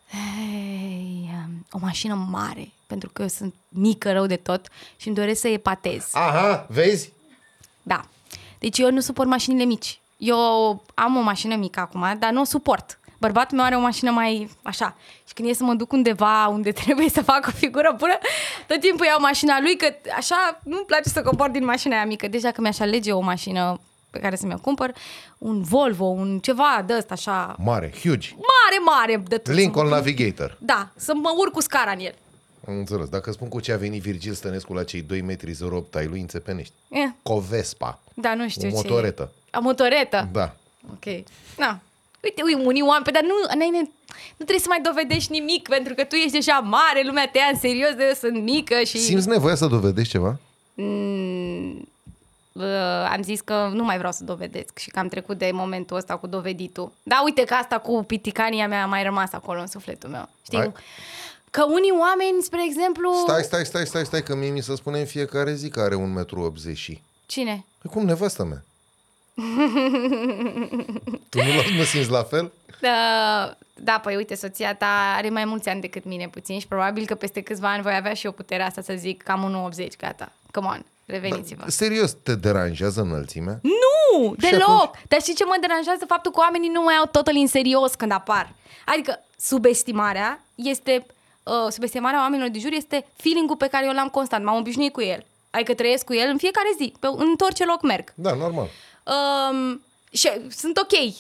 Hey, 0.09 1.31
um, 1.33 1.67
o 1.71 1.79
mașină 1.81 2.15
mare, 2.15 2.69
pentru 2.87 3.11
că 3.13 3.23
eu 3.23 3.29
sunt 3.29 3.55
mică 3.69 4.13
rău 4.13 4.27
de 4.27 4.37
tot 4.37 4.69
și 4.97 5.07
îmi 5.07 5.17
doresc 5.17 5.41
să 5.41 5.49
epatez. 5.49 6.09
Aha, 6.13 6.67
vezi? 6.69 7.13
Da. 7.83 8.05
Deci 8.59 8.79
eu 8.79 8.91
nu 8.91 9.01
suport 9.01 9.29
mașinile 9.29 9.65
mici. 9.65 10.01
Eu 10.17 10.83
am 10.95 11.17
o 11.17 11.21
mașină 11.21 11.57
mică 11.57 11.81
acum, 11.81 12.17
dar 12.19 12.31
nu 12.33 12.41
o 12.41 12.45
suport. 12.45 12.99
Bărbatul 13.19 13.57
meu 13.57 13.67
are 13.67 13.75
o 13.77 13.81
mașină 13.81 14.11
mai 14.11 14.51
așa. 14.63 14.97
Și 15.27 15.35
când 15.35 15.49
e 15.49 15.53
să 15.53 15.63
mă 15.65 15.75
duc 15.75 15.93
undeva 15.93 16.47
unde 16.47 16.73
trebuie 16.83 17.09
să 17.09 17.23
fac 17.23 17.47
o 17.47 17.51
figură 17.51 17.95
bună, 17.99 18.19
tot 18.67 18.81
timpul 18.81 19.07
iau 19.07 19.21
mașina 19.21 19.61
lui, 19.61 19.77
că 19.77 19.87
așa 20.17 20.61
nu-mi 20.65 20.85
place 20.87 21.09
să 21.09 21.23
cobor 21.23 21.49
din 21.49 21.65
mașina 21.65 21.97
aia 21.97 22.07
mică. 22.07 22.29
Deci 22.29 22.41
dacă 22.43 22.61
mi-aș 22.61 22.79
alege 22.79 23.13
o 23.13 23.21
mașină 23.21 23.81
pe 24.11 24.19
care 24.19 24.37
să 24.37 24.47
mi-o 24.47 24.59
cumpăr, 24.59 24.93
un 25.39 25.63
Volvo, 25.63 26.05
un 26.05 26.39
ceva 26.39 26.83
de 26.87 26.95
ăsta 26.97 27.15
așa, 27.15 27.57
Mare, 27.59 27.93
huge. 28.03 28.29
mare, 28.35 28.79
mare 28.85 29.23
de 29.29 29.37
tot. 29.39 29.55
Lincoln 29.55 29.89
Navigator. 29.89 30.57
Da, 30.61 30.89
să 30.97 31.13
mă 31.15 31.31
urc 31.39 31.53
cu 31.53 31.61
scara 31.61 31.91
în 31.91 31.99
el. 32.01 32.15
Am 32.69 32.77
înțeles. 32.79 33.09
Dacă 33.09 33.31
spun 33.33 33.49
cu 33.49 33.61
ce 33.61 33.73
a 33.73 33.77
venit 33.77 34.03
Virgil 34.03 34.33
Stănescu 34.33 34.73
la 34.75 34.85
cei 34.85 35.03
2 35.03 35.21
metri 35.21 35.57
08 35.71 35.95
ai 35.97 36.07
lui, 36.07 36.21
înțepenești. 36.21 36.73
Eh, 36.89 37.09
Covespa. 37.23 37.99
da, 38.15 38.35
nu 38.35 38.49
știu 38.49 38.69
O 38.69 38.71
ce 38.71 38.77
e. 38.77 38.81
motoretă. 38.83 39.33
A 39.51 39.59
motoretă? 39.59 40.29
Da. 40.33 40.55
Ok. 40.93 41.25
Na. 41.57 41.79
Uite, 42.27 42.43
uite, 42.43 42.67
unii 42.67 42.83
oameni, 42.83 43.13
dar 43.13 43.23
nu, 43.23 43.35
înainte, 43.55 43.79
nu 44.37 44.45
trebuie 44.47 44.59
să 44.59 44.67
mai 44.69 44.81
dovedești 44.81 45.33
nimic, 45.33 45.69
pentru 45.69 45.95
că 45.95 46.05
tu 46.05 46.15
ești 46.15 46.33
deja 46.33 46.59
mare, 46.59 47.03
lumea 47.05 47.29
te 47.29 47.39
ia 47.39 47.49
în 47.53 47.59
serios, 47.59 47.95
de 47.95 48.05
eu 48.05 48.15
sunt 48.15 48.43
mică 48.43 48.83
și... 48.83 48.99
Simți 48.99 49.29
nevoia 49.29 49.55
să 49.55 49.67
dovedești 49.67 50.13
ceva? 50.13 50.39
Mm, 50.75 51.89
uh, 52.53 52.65
am 53.13 53.23
zis 53.23 53.41
că 53.41 53.71
nu 53.73 53.85
mai 53.85 53.97
vreau 53.97 54.13
să 54.13 54.25
dovedesc 54.25 54.79
și 54.79 54.91
că 54.91 54.99
am 54.99 55.09
trecut 55.09 55.39
de 55.39 55.51
momentul 55.53 55.97
ăsta 55.97 56.17
cu 56.17 56.27
doveditul. 56.27 56.93
Da, 57.03 57.21
uite 57.25 57.45
că 57.45 57.55
asta 57.55 57.79
cu 57.79 58.05
piticania 58.07 58.69
mea 58.69 58.83
a 58.83 58.87
mai 58.87 59.03
rămas 59.03 59.33
acolo 59.33 59.61
în 59.61 59.67
sufletul 59.67 60.11
meu. 60.11 60.29
Știi? 60.43 60.59
Hai. 60.59 60.73
Că 61.51 61.65
unii 61.65 61.93
oameni, 62.01 62.43
spre 62.43 62.65
exemplu... 62.65 63.13
Stai, 63.29 63.43
stai, 63.43 63.65
stai, 63.65 63.87
stai, 63.87 64.05
stai, 64.05 64.23
că 64.23 64.35
mie 64.35 64.51
mi 64.51 64.63
se 64.63 64.75
spune 64.75 64.99
în 64.99 65.07
fiecare 65.07 65.55
zi 65.55 65.69
că 65.69 65.81
are 65.81 65.95
un 65.95 66.13
metru 66.13 66.41
80 66.41 66.77
și. 66.77 67.03
Cine? 67.27 67.65
Păi 67.79 67.91
cum 67.91 68.05
nevastă 68.05 68.45
mea? 68.45 68.65
tu 71.31 71.39
nu, 71.39 71.77
nu 71.77 71.83
simți 71.83 72.11
la 72.11 72.23
fel? 72.23 72.53
Da, 72.81 73.57
da, 73.75 73.99
păi 74.03 74.17
uite, 74.17 74.35
soția 74.35 74.75
ta 74.75 75.15
are 75.17 75.29
mai 75.31 75.45
mulți 75.45 75.69
ani 75.69 75.81
decât 75.81 76.05
mine 76.05 76.29
puțin 76.29 76.59
și 76.59 76.67
probabil 76.67 77.07
că 77.07 77.15
peste 77.15 77.41
câțiva 77.41 77.73
ani 77.73 77.83
voi 77.83 77.95
avea 77.95 78.15
și 78.15 78.27
eu 78.27 78.33
puterea 78.33 78.67
asta 78.67 78.81
să 78.83 78.95
zic 78.97 79.23
cam 79.23 79.71
1,80, 79.85 79.87
gata, 79.99 80.33
come 80.51 80.67
on, 80.67 80.85
reveniți-vă. 81.07 81.63
Da, 81.63 81.69
serios, 81.69 82.13
te 82.23 82.35
deranjează 82.35 83.01
înălțimea? 83.01 83.61
Nu, 83.63 84.35
Și 84.41 84.51
deloc! 84.51 84.69
atunci? 84.69 84.91
Dar 85.09 85.21
știi 85.21 85.35
ce 85.35 85.45
mă 85.45 85.57
deranjează? 85.61 86.05
Faptul 86.07 86.33
că 86.33 86.41
oamenii 86.41 86.69
nu 86.69 86.83
mai 86.83 86.95
au 86.95 87.07
totul 87.07 87.37
în 87.37 87.47
serios 87.47 87.95
când 87.95 88.13
apar. 88.13 88.53
Adică 88.85 89.25
subestimarea 89.39 90.45
este, 90.55 91.07
uh, 91.43 91.71
subestimarea 91.71 92.21
oamenilor 92.21 92.51
de 92.51 92.59
jur 92.59 92.73
este 92.73 93.07
feeling-ul 93.17 93.57
pe 93.57 93.67
care 93.69 93.87
eu 93.87 93.93
l-am 93.93 94.09
constant, 94.09 94.45
m-am 94.45 94.57
obișnuit 94.59 94.93
cu 94.93 95.03
el. 95.03 95.25
Adică 95.51 95.75
trăiesc 95.75 96.05
cu 96.05 96.15
el 96.15 96.29
în 96.31 96.39
fiecare 96.39 96.69
zi, 96.79 96.93
pe, 97.01 97.07
în 97.17 97.35
orice 97.39 97.65
loc 97.65 97.83
merg. 97.83 98.13
Da, 98.15 98.35
normal. 98.35 98.69
Um, 99.07 99.83
și 100.11 100.31
sunt 100.51 100.77
ok, 100.77 101.15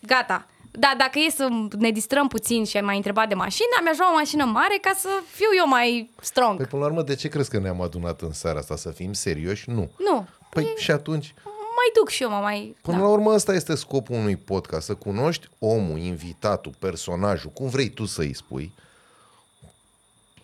gata. 0.00 0.46
Da, 0.70 0.94
dacă 0.98 1.18
e 1.18 1.30
să 1.30 1.48
ne 1.78 1.90
distrăm 1.90 2.28
puțin 2.28 2.64
și 2.64 2.76
ai 2.76 2.82
mai 2.82 2.96
întrebat 2.96 3.28
de 3.28 3.34
mașină, 3.34 3.80
mi-aș 3.82 3.98
lua 3.98 4.10
o 4.10 4.14
mașină 4.14 4.44
mare 4.44 4.78
ca 4.80 4.92
să 4.98 5.08
fiu 5.30 5.46
eu 5.56 5.68
mai 5.68 6.10
strong. 6.20 6.56
Păi 6.56 6.66
până 6.66 6.82
la 6.82 6.88
urmă, 6.88 7.02
de 7.02 7.14
ce 7.14 7.28
crezi 7.28 7.50
că 7.50 7.58
ne-am 7.58 7.82
adunat 7.82 8.20
în 8.20 8.32
seara 8.32 8.58
asta? 8.58 8.76
Să 8.76 8.90
fim 8.90 9.12
serioși? 9.12 9.70
Nu. 9.70 9.90
nu, 9.98 10.26
Păi 10.50 10.74
și 10.76 10.90
atunci, 10.90 11.34
mai 11.44 11.90
duc 11.94 12.08
și 12.08 12.22
eu, 12.22 12.30
mă 12.30 12.36
mai... 12.36 12.76
până 12.82 12.96
da. 12.96 13.02
la 13.02 13.08
urmă, 13.08 13.32
ăsta 13.32 13.52
este 13.54 13.74
scopul 13.74 14.14
unui 14.16 14.36
podcast, 14.36 14.86
să 14.86 14.94
cunoști 14.94 15.48
omul, 15.58 15.98
invitatul, 15.98 16.72
personajul, 16.78 17.50
cum 17.50 17.68
vrei 17.68 17.88
tu 17.88 18.04
să-i 18.04 18.34
spui, 18.34 18.72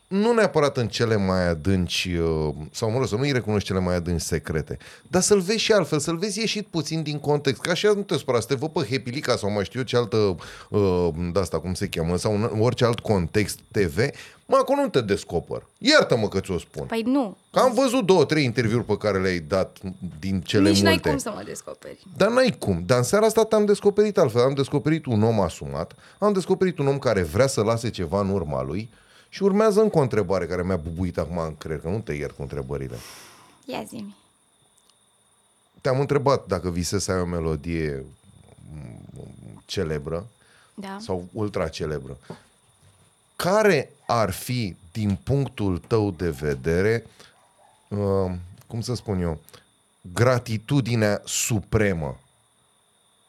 nu 0.08 0.32
neapărat 0.32 0.76
în 0.76 0.88
cele 0.88 1.16
mai 1.16 1.48
adânci, 1.48 2.10
uh, 2.20 2.54
sau 2.70 2.90
mă 2.90 2.98
rog, 2.98 3.06
să 3.06 3.16
nu-i 3.16 3.32
recunoști 3.32 3.66
cele 3.66 3.80
mai 3.80 3.94
adânci 3.94 4.20
secrete, 4.20 4.78
dar 5.08 5.22
să-l 5.22 5.40
vezi 5.40 5.58
și 5.58 5.72
altfel, 5.72 5.98
să-l 5.98 6.16
vezi 6.16 6.38
ieșit 6.38 6.66
puțin 6.66 7.02
din 7.02 7.18
context. 7.18 7.60
Ca 7.60 7.74
și 7.74 7.86
azi 7.86 7.96
nu 7.96 8.02
te 8.02 8.16
supăra, 8.16 8.40
să 8.40 8.46
te 8.46 8.54
văd 8.54 8.70
pe 8.70 8.86
Hepilica 8.90 9.36
sau 9.36 9.50
mai 9.50 9.64
știu 9.64 9.78
eu 9.78 9.84
ce 9.84 9.96
altă, 9.96 10.36
uh, 10.70 11.08
de 11.32 11.38
asta 11.40 11.60
cum 11.60 11.74
se 11.74 11.88
cheamă, 11.88 12.16
sau 12.16 12.34
în 12.34 12.60
orice 12.60 12.84
alt 12.84 13.00
context 13.00 13.58
TV, 13.70 13.96
mă, 14.46 14.56
acolo 14.60 14.80
nu 14.80 14.88
te 14.88 15.00
descoper. 15.00 15.66
Iartă-mă 15.78 16.28
că 16.28 16.40
ți-o 16.40 16.58
spun. 16.58 16.86
Păi 16.86 17.02
nu, 17.06 17.36
Că 17.52 17.58
am 17.58 17.74
văzut 17.74 18.06
două, 18.06 18.24
trei 18.24 18.44
interviuri 18.44 18.84
pe 18.84 18.96
care 18.96 19.18
le-ai 19.20 19.38
dat 19.38 19.78
din 20.20 20.40
cele 20.40 20.68
nici 20.68 20.82
n-ai 20.82 20.92
multe. 20.92 21.08
cum 21.08 21.18
să 21.18 21.32
mă 21.34 21.42
descoperi. 21.46 22.06
Dar 22.16 22.30
n-ai 22.30 22.56
cum. 22.58 22.82
Dar 22.86 22.98
în 22.98 23.04
seara 23.04 23.26
asta 23.26 23.44
te-am 23.44 23.64
descoperit 23.64 24.18
altfel. 24.18 24.42
Am 24.42 24.54
descoperit 24.54 25.06
un 25.06 25.22
om 25.22 25.40
asumat, 25.40 25.92
am 26.18 26.32
descoperit 26.32 26.78
un 26.78 26.86
om 26.86 26.98
care 26.98 27.22
vrea 27.22 27.46
să 27.46 27.62
lase 27.62 27.90
ceva 27.90 28.20
în 28.20 28.28
urma 28.28 28.62
lui 28.62 28.90
și 29.34 29.42
urmează 29.42 29.80
încă 29.80 29.98
o 29.98 30.00
întrebare 30.00 30.46
care 30.46 30.62
mi-a 30.62 30.76
bubuit 30.76 31.18
acum 31.18 31.38
în 31.38 31.56
creier, 31.56 31.80
că 31.80 31.88
nu 31.88 32.00
te 32.00 32.12
iert 32.12 32.36
cu 32.36 32.42
întrebările. 32.42 32.96
Ia 33.64 33.82
zi 33.82 34.14
Te-am 35.80 36.00
întrebat 36.00 36.46
dacă 36.46 36.70
visezi 36.70 37.04
să 37.04 37.12
ai 37.12 37.20
o 37.20 37.24
melodie 37.24 38.04
mm, 38.72 39.62
celebră 39.64 40.26
Da. 40.74 40.96
sau 41.00 41.28
ultra 41.32 41.68
celebră. 41.68 42.16
Care 43.36 43.90
ar 44.06 44.30
fi, 44.30 44.76
din 44.92 45.18
punctul 45.22 45.78
tău 45.78 46.10
de 46.10 46.30
vedere, 46.30 47.06
uh, 47.88 48.32
cum 48.66 48.80
să 48.80 48.94
spun 48.94 49.20
eu, 49.20 49.38
gratitudinea 50.12 51.22
supremă 51.24 52.18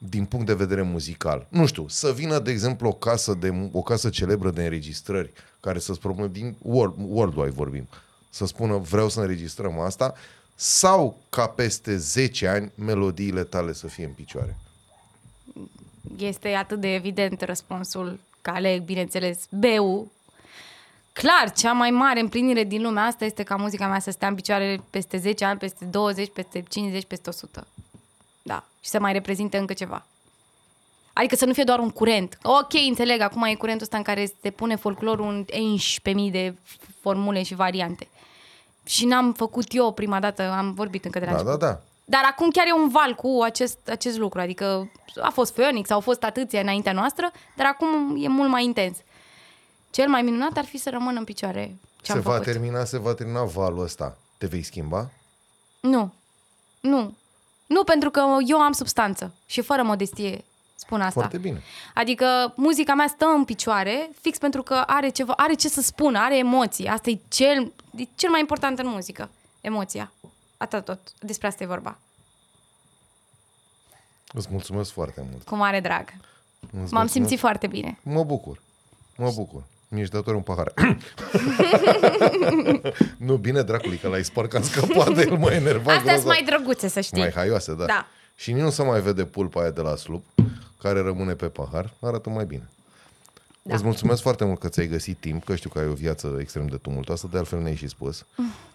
din 0.09 0.25
punct 0.25 0.45
de 0.45 0.53
vedere 0.53 0.81
muzical. 0.81 1.47
Nu 1.49 1.65
știu, 1.65 1.87
să 1.87 2.11
vină, 2.11 2.39
de 2.39 2.51
exemplu, 2.51 2.87
o 2.87 2.93
casă, 2.93 3.33
de, 3.33 3.69
o 3.71 3.81
casă 3.81 4.09
celebră 4.09 4.49
de 4.49 4.63
înregistrări, 4.63 5.31
care 5.59 5.79
să 5.79 5.93
spună, 5.93 6.27
din 6.27 6.55
world, 6.61 6.95
worldwide 6.97 7.49
vorbim, 7.49 7.87
să 8.29 8.45
spună 8.45 8.77
vreau 8.77 9.09
să 9.09 9.19
înregistrăm 9.19 9.79
asta, 9.79 10.13
sau 10.55 11.17
ca 11.29 11.47
peste 11.47 11.97
10 11.97 12.47
ani 12.47 12.71
melodiile 12.75 13.43
tale 13.43 13.73
să 13.73 13.87
fie 13.87 14.05
în 14.05 14.11
picioare. 14.11 14.57
Este 16.17 16.53
atât 16.53 16.79
de 16.79 16.93
evident 16.93 17.41
răspunsul 17.41 18.19
că 18.41 18.49
aleg, 18.49 18.83
bineînțeles, 18.83 19.47
beu. 19.49 20.11
Clar, 21.13 21.51
cea 21.51 21.71
mai 21.71 21.89
mare 21.89 22.19
împlinire 22.19 22.63
din 22.63 22.81
lumea 22.81 23.03
asta 23.03 23.25
este 23.25 23.43
ca 23.43 23.55
muzica 23.55 23.87
mea 23.87 23.99
să 23.99 24.11
stea 24.11 24.27
în 24.27 24.35
picioare 24.35 24.81
peste 24.89 25.17
10 25.17 25.45
ani, 25.45 25.59
peste 25.59 25.85
20, 25.85 26.29
peste 26.33 26.63
50, 26.69 27.05
peste 27.05 27.29
100. 27.29 27.67
Da. 28.47 28.63
Și 28.81 28.89
să 28.89 28.99
mai 28.99 29.13
reprezinte 29.13 29.57
încă 29.57 29.73
ceva. 29.73 30.05
Adică 31.13 31.35
să 31.35 31.45
nu 31.45 31.53
fie 31.53 31.63
doar 31.63 31.79
un 31.79 31.89
curent. 31.89 32.37
Ok, 32.43 32.73
înțeleg, 32.87 33.21
acum 33.21 33.43
e 33.43 33.55
curentul 33.55 33.83
ăsta 33.83 33.97
în 33.97 34.03
care 34.03 34.31
se 34.41 34.49
pune 34.51 34.75
folclorul 34.75 35.27
în 35.27 35.45
11.000 36.25 36.31
de 36.31 36.53
formule 37.01 37.43
și 37.43 37.55
variante. 37.55 38.07
Și 38.83 39.05
n-am 39.05 39.33
făcut 39.33 39.65
eu 39.69 39.91
prima 39.93 40.19
dată, 40.19 40.49
am 40.51 40.73
vorbit 40.73 41.05
încă 41.05 41.19
de 41.19 41.25
la 41.25 41.31
Da, 41.31 41.37
început. 41.37 41.59
da, 41.59 41.65
da. 41.67 41.81
Dar 42.05 42.21
acum 42.31 42.49
chiar 42.49 42.65
e 42.67 42.71
un 42.73 42.89
val 42.89 43.13
cu 43.13 43.39
acest, 43.43 43.77
acest 43.89 44.17
lucru. 44.17 44.39
Adică 44.39 44.91
a 45.21 45.29
fost 45.29 45.53
Phoenix, 45.53 45.89
au 45.89 45.99
fost 45.99 46.23
atâția 46.23 46.59
înaintea 46.59 46.91
noastră, 46.91 47.31
dar 47.55 47.65
acum 47.65 48.15
e 48.23 48.27
mult 48.27 48.49
mai 48.49 48.63
intens. 48.63 48.97
Cel 49.91 50.07
mai 50.09 50.21
minunat 50.21 50.57
ar 50.57 50.65
fi 50.65 50.77
să 50.77 50.89
rămână 50.89 51.17
în 51.19 51.23
picioare 51.25 51.75
ce 52.01 52.11
Se 52.11 52.17
am 52.17 52.19
va 52.23 52.31
făcut. 52.31 52.45
termina, 52.45 52.83
se 52.83 52.97
va 52.97 53.13
termina 53.13 53.43
valul 53.43 53.83
ăsta. 53.83 54.17
Te 54.37 54.45
vei 54.47 54.63
schimba? 54.63 55.09
Nu. 55.79 56.13
Nu. 56.79 57.13
Nu, 57.65 57.83
pentru 57.83 58.09
că 58.09 58.21
eu 58.47 58.57
am 58.59 58.71
substanță 58.71 59.33
și 59.45 59.61
fără 59.61 59.83
modestie 59.83 60.43
spun 60.75 61.01
asta. 61.01 61.19
Foarte 61.19 61.37
bine. 61.37 61.61
Adică 61.93 62.53
muzica 62.55 62.93
mea 62.93 63.07
stă 63.07 63.25
în 63.25 63.45
picioare 63.45 64.09
fix 64.21 64.37
pentru 64.37 64.63
că 64.63 64.73
are, 64.73 65.09
ceva, 65.09 65.33
are 65.33 65.53
ce 65.53 65.69
să 65.69 65.81
spună, 65.81 66.19
are 66.19 66.37
emoții. 66.37 66.87
Asta 66.87 67.09
e 67.09 67.19
cel, 67.27 67.71
e 67.95 68.03
cel 68.15 68.29
mai 68.29 68.39
important 68.39 68.79
în 68.79 68.87
muzică. 68.87 69.29
Emoția. 69.61 70.11
Atât 70.57 70.85
tot. 70.85 70.99
Despre 71.19 71.47
asta 71.47 71.63
e 71.63 71.67
vorba. 71.67 71.97
Îți 74.33 74.47
mulțumesc 74.51 74.91
foarte 74.91 75.25
mult. 75.31 75.43
Cu 75.43 75.55
mare 75.55 75.79
drag. 75.79 76.07
Îți 76.09 76.73
M-am 76.73 76.79
mulțumesc. 76.81 77.11
simțit 77.11 77.39
foarte 77.39 77.67
bine. 77.67 77.99
Mă 78.03 78.23
bucur. 78.23 78.61
Mă 79.17 79.31
bucur. 79.35 79.63
Mi-ești 79.95 80.13
dator 80.13 80.35
un 80.35 80.41
pahar. 80.41 80.73
nu, 83.27 83.35
bine, 83.35 83.61
dracului, 83.61 83.97
că 83.97 84.07
l-ai 84.07 84.23
spart 84.23 84.49
că 84.49 84.57
am 84.57 84.63
scăpat 84.63 85.15
de 85.15 85.21
el, 85.21 85.37
mă 85.37 85.51
enervat. 85.61 85.97
Astea 85.97 86.13
sunt 86.13 86.25
mai 86.25 86.43
drăguțe, 86.45 86.87
să 86.87 86.99
știi. 86.99 87.21
mai 87.21 87.31
haioase, 87.31 87.75
da. 87.75 87.85
Da. 87.85 88.07
Și 88.35 88.51
nici 88.51 88.61
nu 88.61 88.69
se 88.69 88.83
mai 88.83 89.01
vede 89.01 89.25
pulpa 89.25 89.61
aia 89.61 89.71
de 89.71 89.81
la 89.81 89.95
slup, 89.95 90.25
care 90.81 90.99
rămâne 90.99 91.33
pe 91.33 91.45
pahar, 91.45 91.93
arată 91.99 92.29
mai 92.29 92.45
bine. 92.45 92.69
Da. 93.61 93.73
Îți 93.73 93.83
mulțumesc 93.83 94.21
foarte 94.21 94.45
mult 94.45 94.59
că 94.59 94.67
ți-ai 94.67 94.87
găsit 94.87 95.17
timp, 95.19 95.43
că 95.43 95.55
știu 95.55 95.69
că 95.69 95.79
ai 95.79 95.87
o 95.87 95.93
viață 95.93 96.37
extrem 96.39 96.67
de 96.67 96.75
tumultoasă, 96.75 97.27
de 97.31 97.37
altfel 97.37 97.59
ne-ai 97.59 97.75
și 97.75 97.87
spus. 97.87 98.25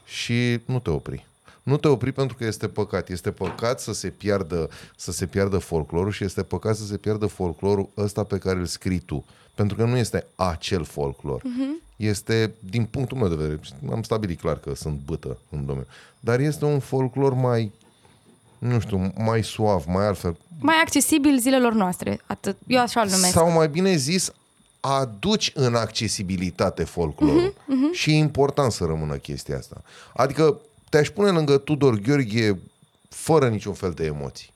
Și 0.04 0.60
nu 0.64 0.78
te 0.78 0.90
opri. 0.90 1.26
Nu 1.62 1.76
te 1.76 1.88
opri 1.88 2.12
pentru 2.12 2.36
că 2.36 2.44
este 2.44 2.68
păcat. 2.68 3.08
Este 3.08 3.30
păcat 3.30 3.80
să 3.80 3.92
se 3.92 4.08
piardă, 4.08 4.68
să 4.96 5.12
se 5.12 5.26
piardă 5.26 5.58
folclorul 5.58 6.12
și 6.12 6.24
este 6.24 6.42
păcat 6.42 6.76
să 6.76 6.84
se 6.84 6.96
piardă 6.96 7.26
folclorul 7.26 7.88
ăsta 7.96 8.24
pe 8.24 8.38
care 8.38 8.58
îl 8.58 8.66
scrii 8.66 8.98
tu. 8.98 9.24
Pentru 9.54 9.76
că 9.76 9.84
nu 9.84 9.96
este 9.96 10.26
acel 10.34 10.84
folclor. 10.84 11.40
Uh-huh. 11.40 11.88
Este, 11.96 12.54
din 12.58 12.84
punctul 12.84 13.16
meu 13.16 13.28
de 13.28 13.34
vedere, 13.34 13.60
am 13.90 14.02
stabilit 14.02 14.40
clar 14.40 14.58
că 14.58 14.74
sunt 14.74 14.98
bătă 15.04 15.38
în 15.50 15.66
domeniu, 15.66 15.86
dar 16.20 16.40
este 16.40 16.64
un 16.64 16.78
folclor 16.78 17.34
mai, 17.34 17.72
nu 18.58 18.80
știu, 18.80 19.12
mai 19.16 19.44
suav, 19.44 19.84
mai 19.86 20.06
altfel. 20.06 20.36
Mai 20.60 20.74
accesibil 20.74 21.38
zilelor 21.38 21.72
noastre. 21.72 22.20
Atât. 22.26 22.56
Eu 22.66 22.80
așa 22.80 23.00
îl 23.00 23.08
numesc. 23.08 23.32
Sau 23.32 23.50
mai 23.50 23.68
bine 23.68 23.96
zis, 23.96 24.32
aduci 24.80 25.52
în 25.54 25.74
accesibilitate 25.74 26.84
folclorul. 26.84 27.52
Uh-huh, 27.52 27.56
uh-huh. 27.56 27.92
Și 27.92 28.10
e 28.10 28.14
important 28.14 28.72
să 28.72 28.84
rămână 28.84 29.16
chestia 29.16 29.56
asta. 29.56 29.82
Adică 30.14 30.60
te-aș 30.88 31.08
pune 31.08 31.30
lângă 31.30 31.58
Tudor 31.58 31.94
Gheorghe 31.94 32.58
fără 33.08 33.48
niciun 33.48 33.74
fel 33.74 33.92
de 33.92 34.04
emoții. 34.04 34.52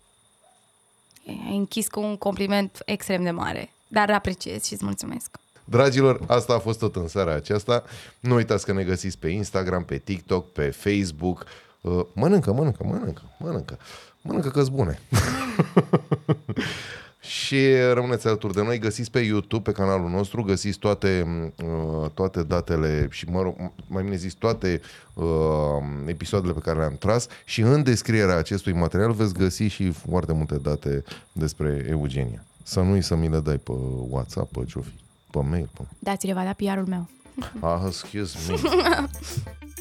Ai 1.26 1.56
închis 1.56 1.88
cu 1.88 2.00
un 2.00 2.16
compliment 2.16 2.82
extrem 2.84 3.22
de 3.22 3.30
mare. 3.30 3.72
Dar 3.94 4.10
apreciez 4.10 4.64
și 4.64 4.72
îți 4.72 4.84
mulțumesc. 4.84 5.36
Dragilor, 5.64 6.20
asta 6.26 6.54
a 6.54 6.58
fost 6.58 6.78
tot 6.78 6.96
în 6.96 7.08
seara 7.08 7.34
aceasta. 7.34 7.84
Nu 8.20 8.34
uitați 8.34 8.64
că 8.64 8.72
ne 8.72 8.82
găsiți 8.82 9.18
pe 9.18 9.28
Instagram, 9.28 9.84
pe 9.84 9.96
TikTok, 9.98 10.52
pe 10.52 10.70
Facebook. 10.70 11.44
Uh, 11.80 12.00
Mănâncă, 12.12 12.52
mănâncă, 12.52 12.84
mănâncă, 12.86 13.22
mănâncă. 13.38 13.78
Mănâncă 14.22 14.48
că 14.48 14.62
bune. 14.72 14.98
și 17.20 17.74
rămâneți 17.92 18.26
alături 18.26 18.54
de 18.54 18.62
noi. 18.62 18.78
Găsiți 18.78 19.10
pe 19.10 19.18
YouTube, 19.18 19.70
pe 19.70 19.76
canalul 19.78 20.10
nostru, 20.10 20.42
găsiți 20.42 20.78
toate, 20.78 21.26
uh, 21.56 22.10
toate 22.14 22.42
datele 22.42 23.08
și, 23.10 23.28
mă 23.28 23.42
rog, 23.42 23.56
mai 23.86 24.02
bine 24.02 24.16
zis, 24.16 24.32
toate 24.32 24.80
uh, 25.14 25.24
episoadele 26.06 26.52
pe 26.52 26.60
care 26.60 26.78
le-am 26.78 26.96
tras 26.98 27.26
și 27.44 27.60
în 27.60 27.82
descrierea 27.82 28.36
acestui 28.36 28.72
material 28.72 29.12
veți 29.12 29.34
găsi 29.34 29.62
și 29.62 29.90
foarte 29.90 30.32
multe 30.32 30.54
date 30.54 31.04
despre 31.32 31.86
Eugenia. 31.88 32.44
Să 32.66 32.80
nu-i 32.80 33.02
să 33.02 33.14
mi 33.14 33.28
le 33.28 33.40
dai 33.40 33.58
pe 33.58 33.72
WhatsApp, 34.08 34.52
pe 34.52 34.64
ce 34.64 34.80
fi, 34.80 34.92
pe 35.30 35.42
mail. 35.42 35.68
Pe... 35.76 35.82
Dați-le, 35.98 36.32
va 36.32 36.44
da 36.44 36.52
PR-ul 36.52 36.86
meu. 36.86 37.08
Ah, 37.60 37.82
excuse 37.86 38.36
me. 38.48 38.58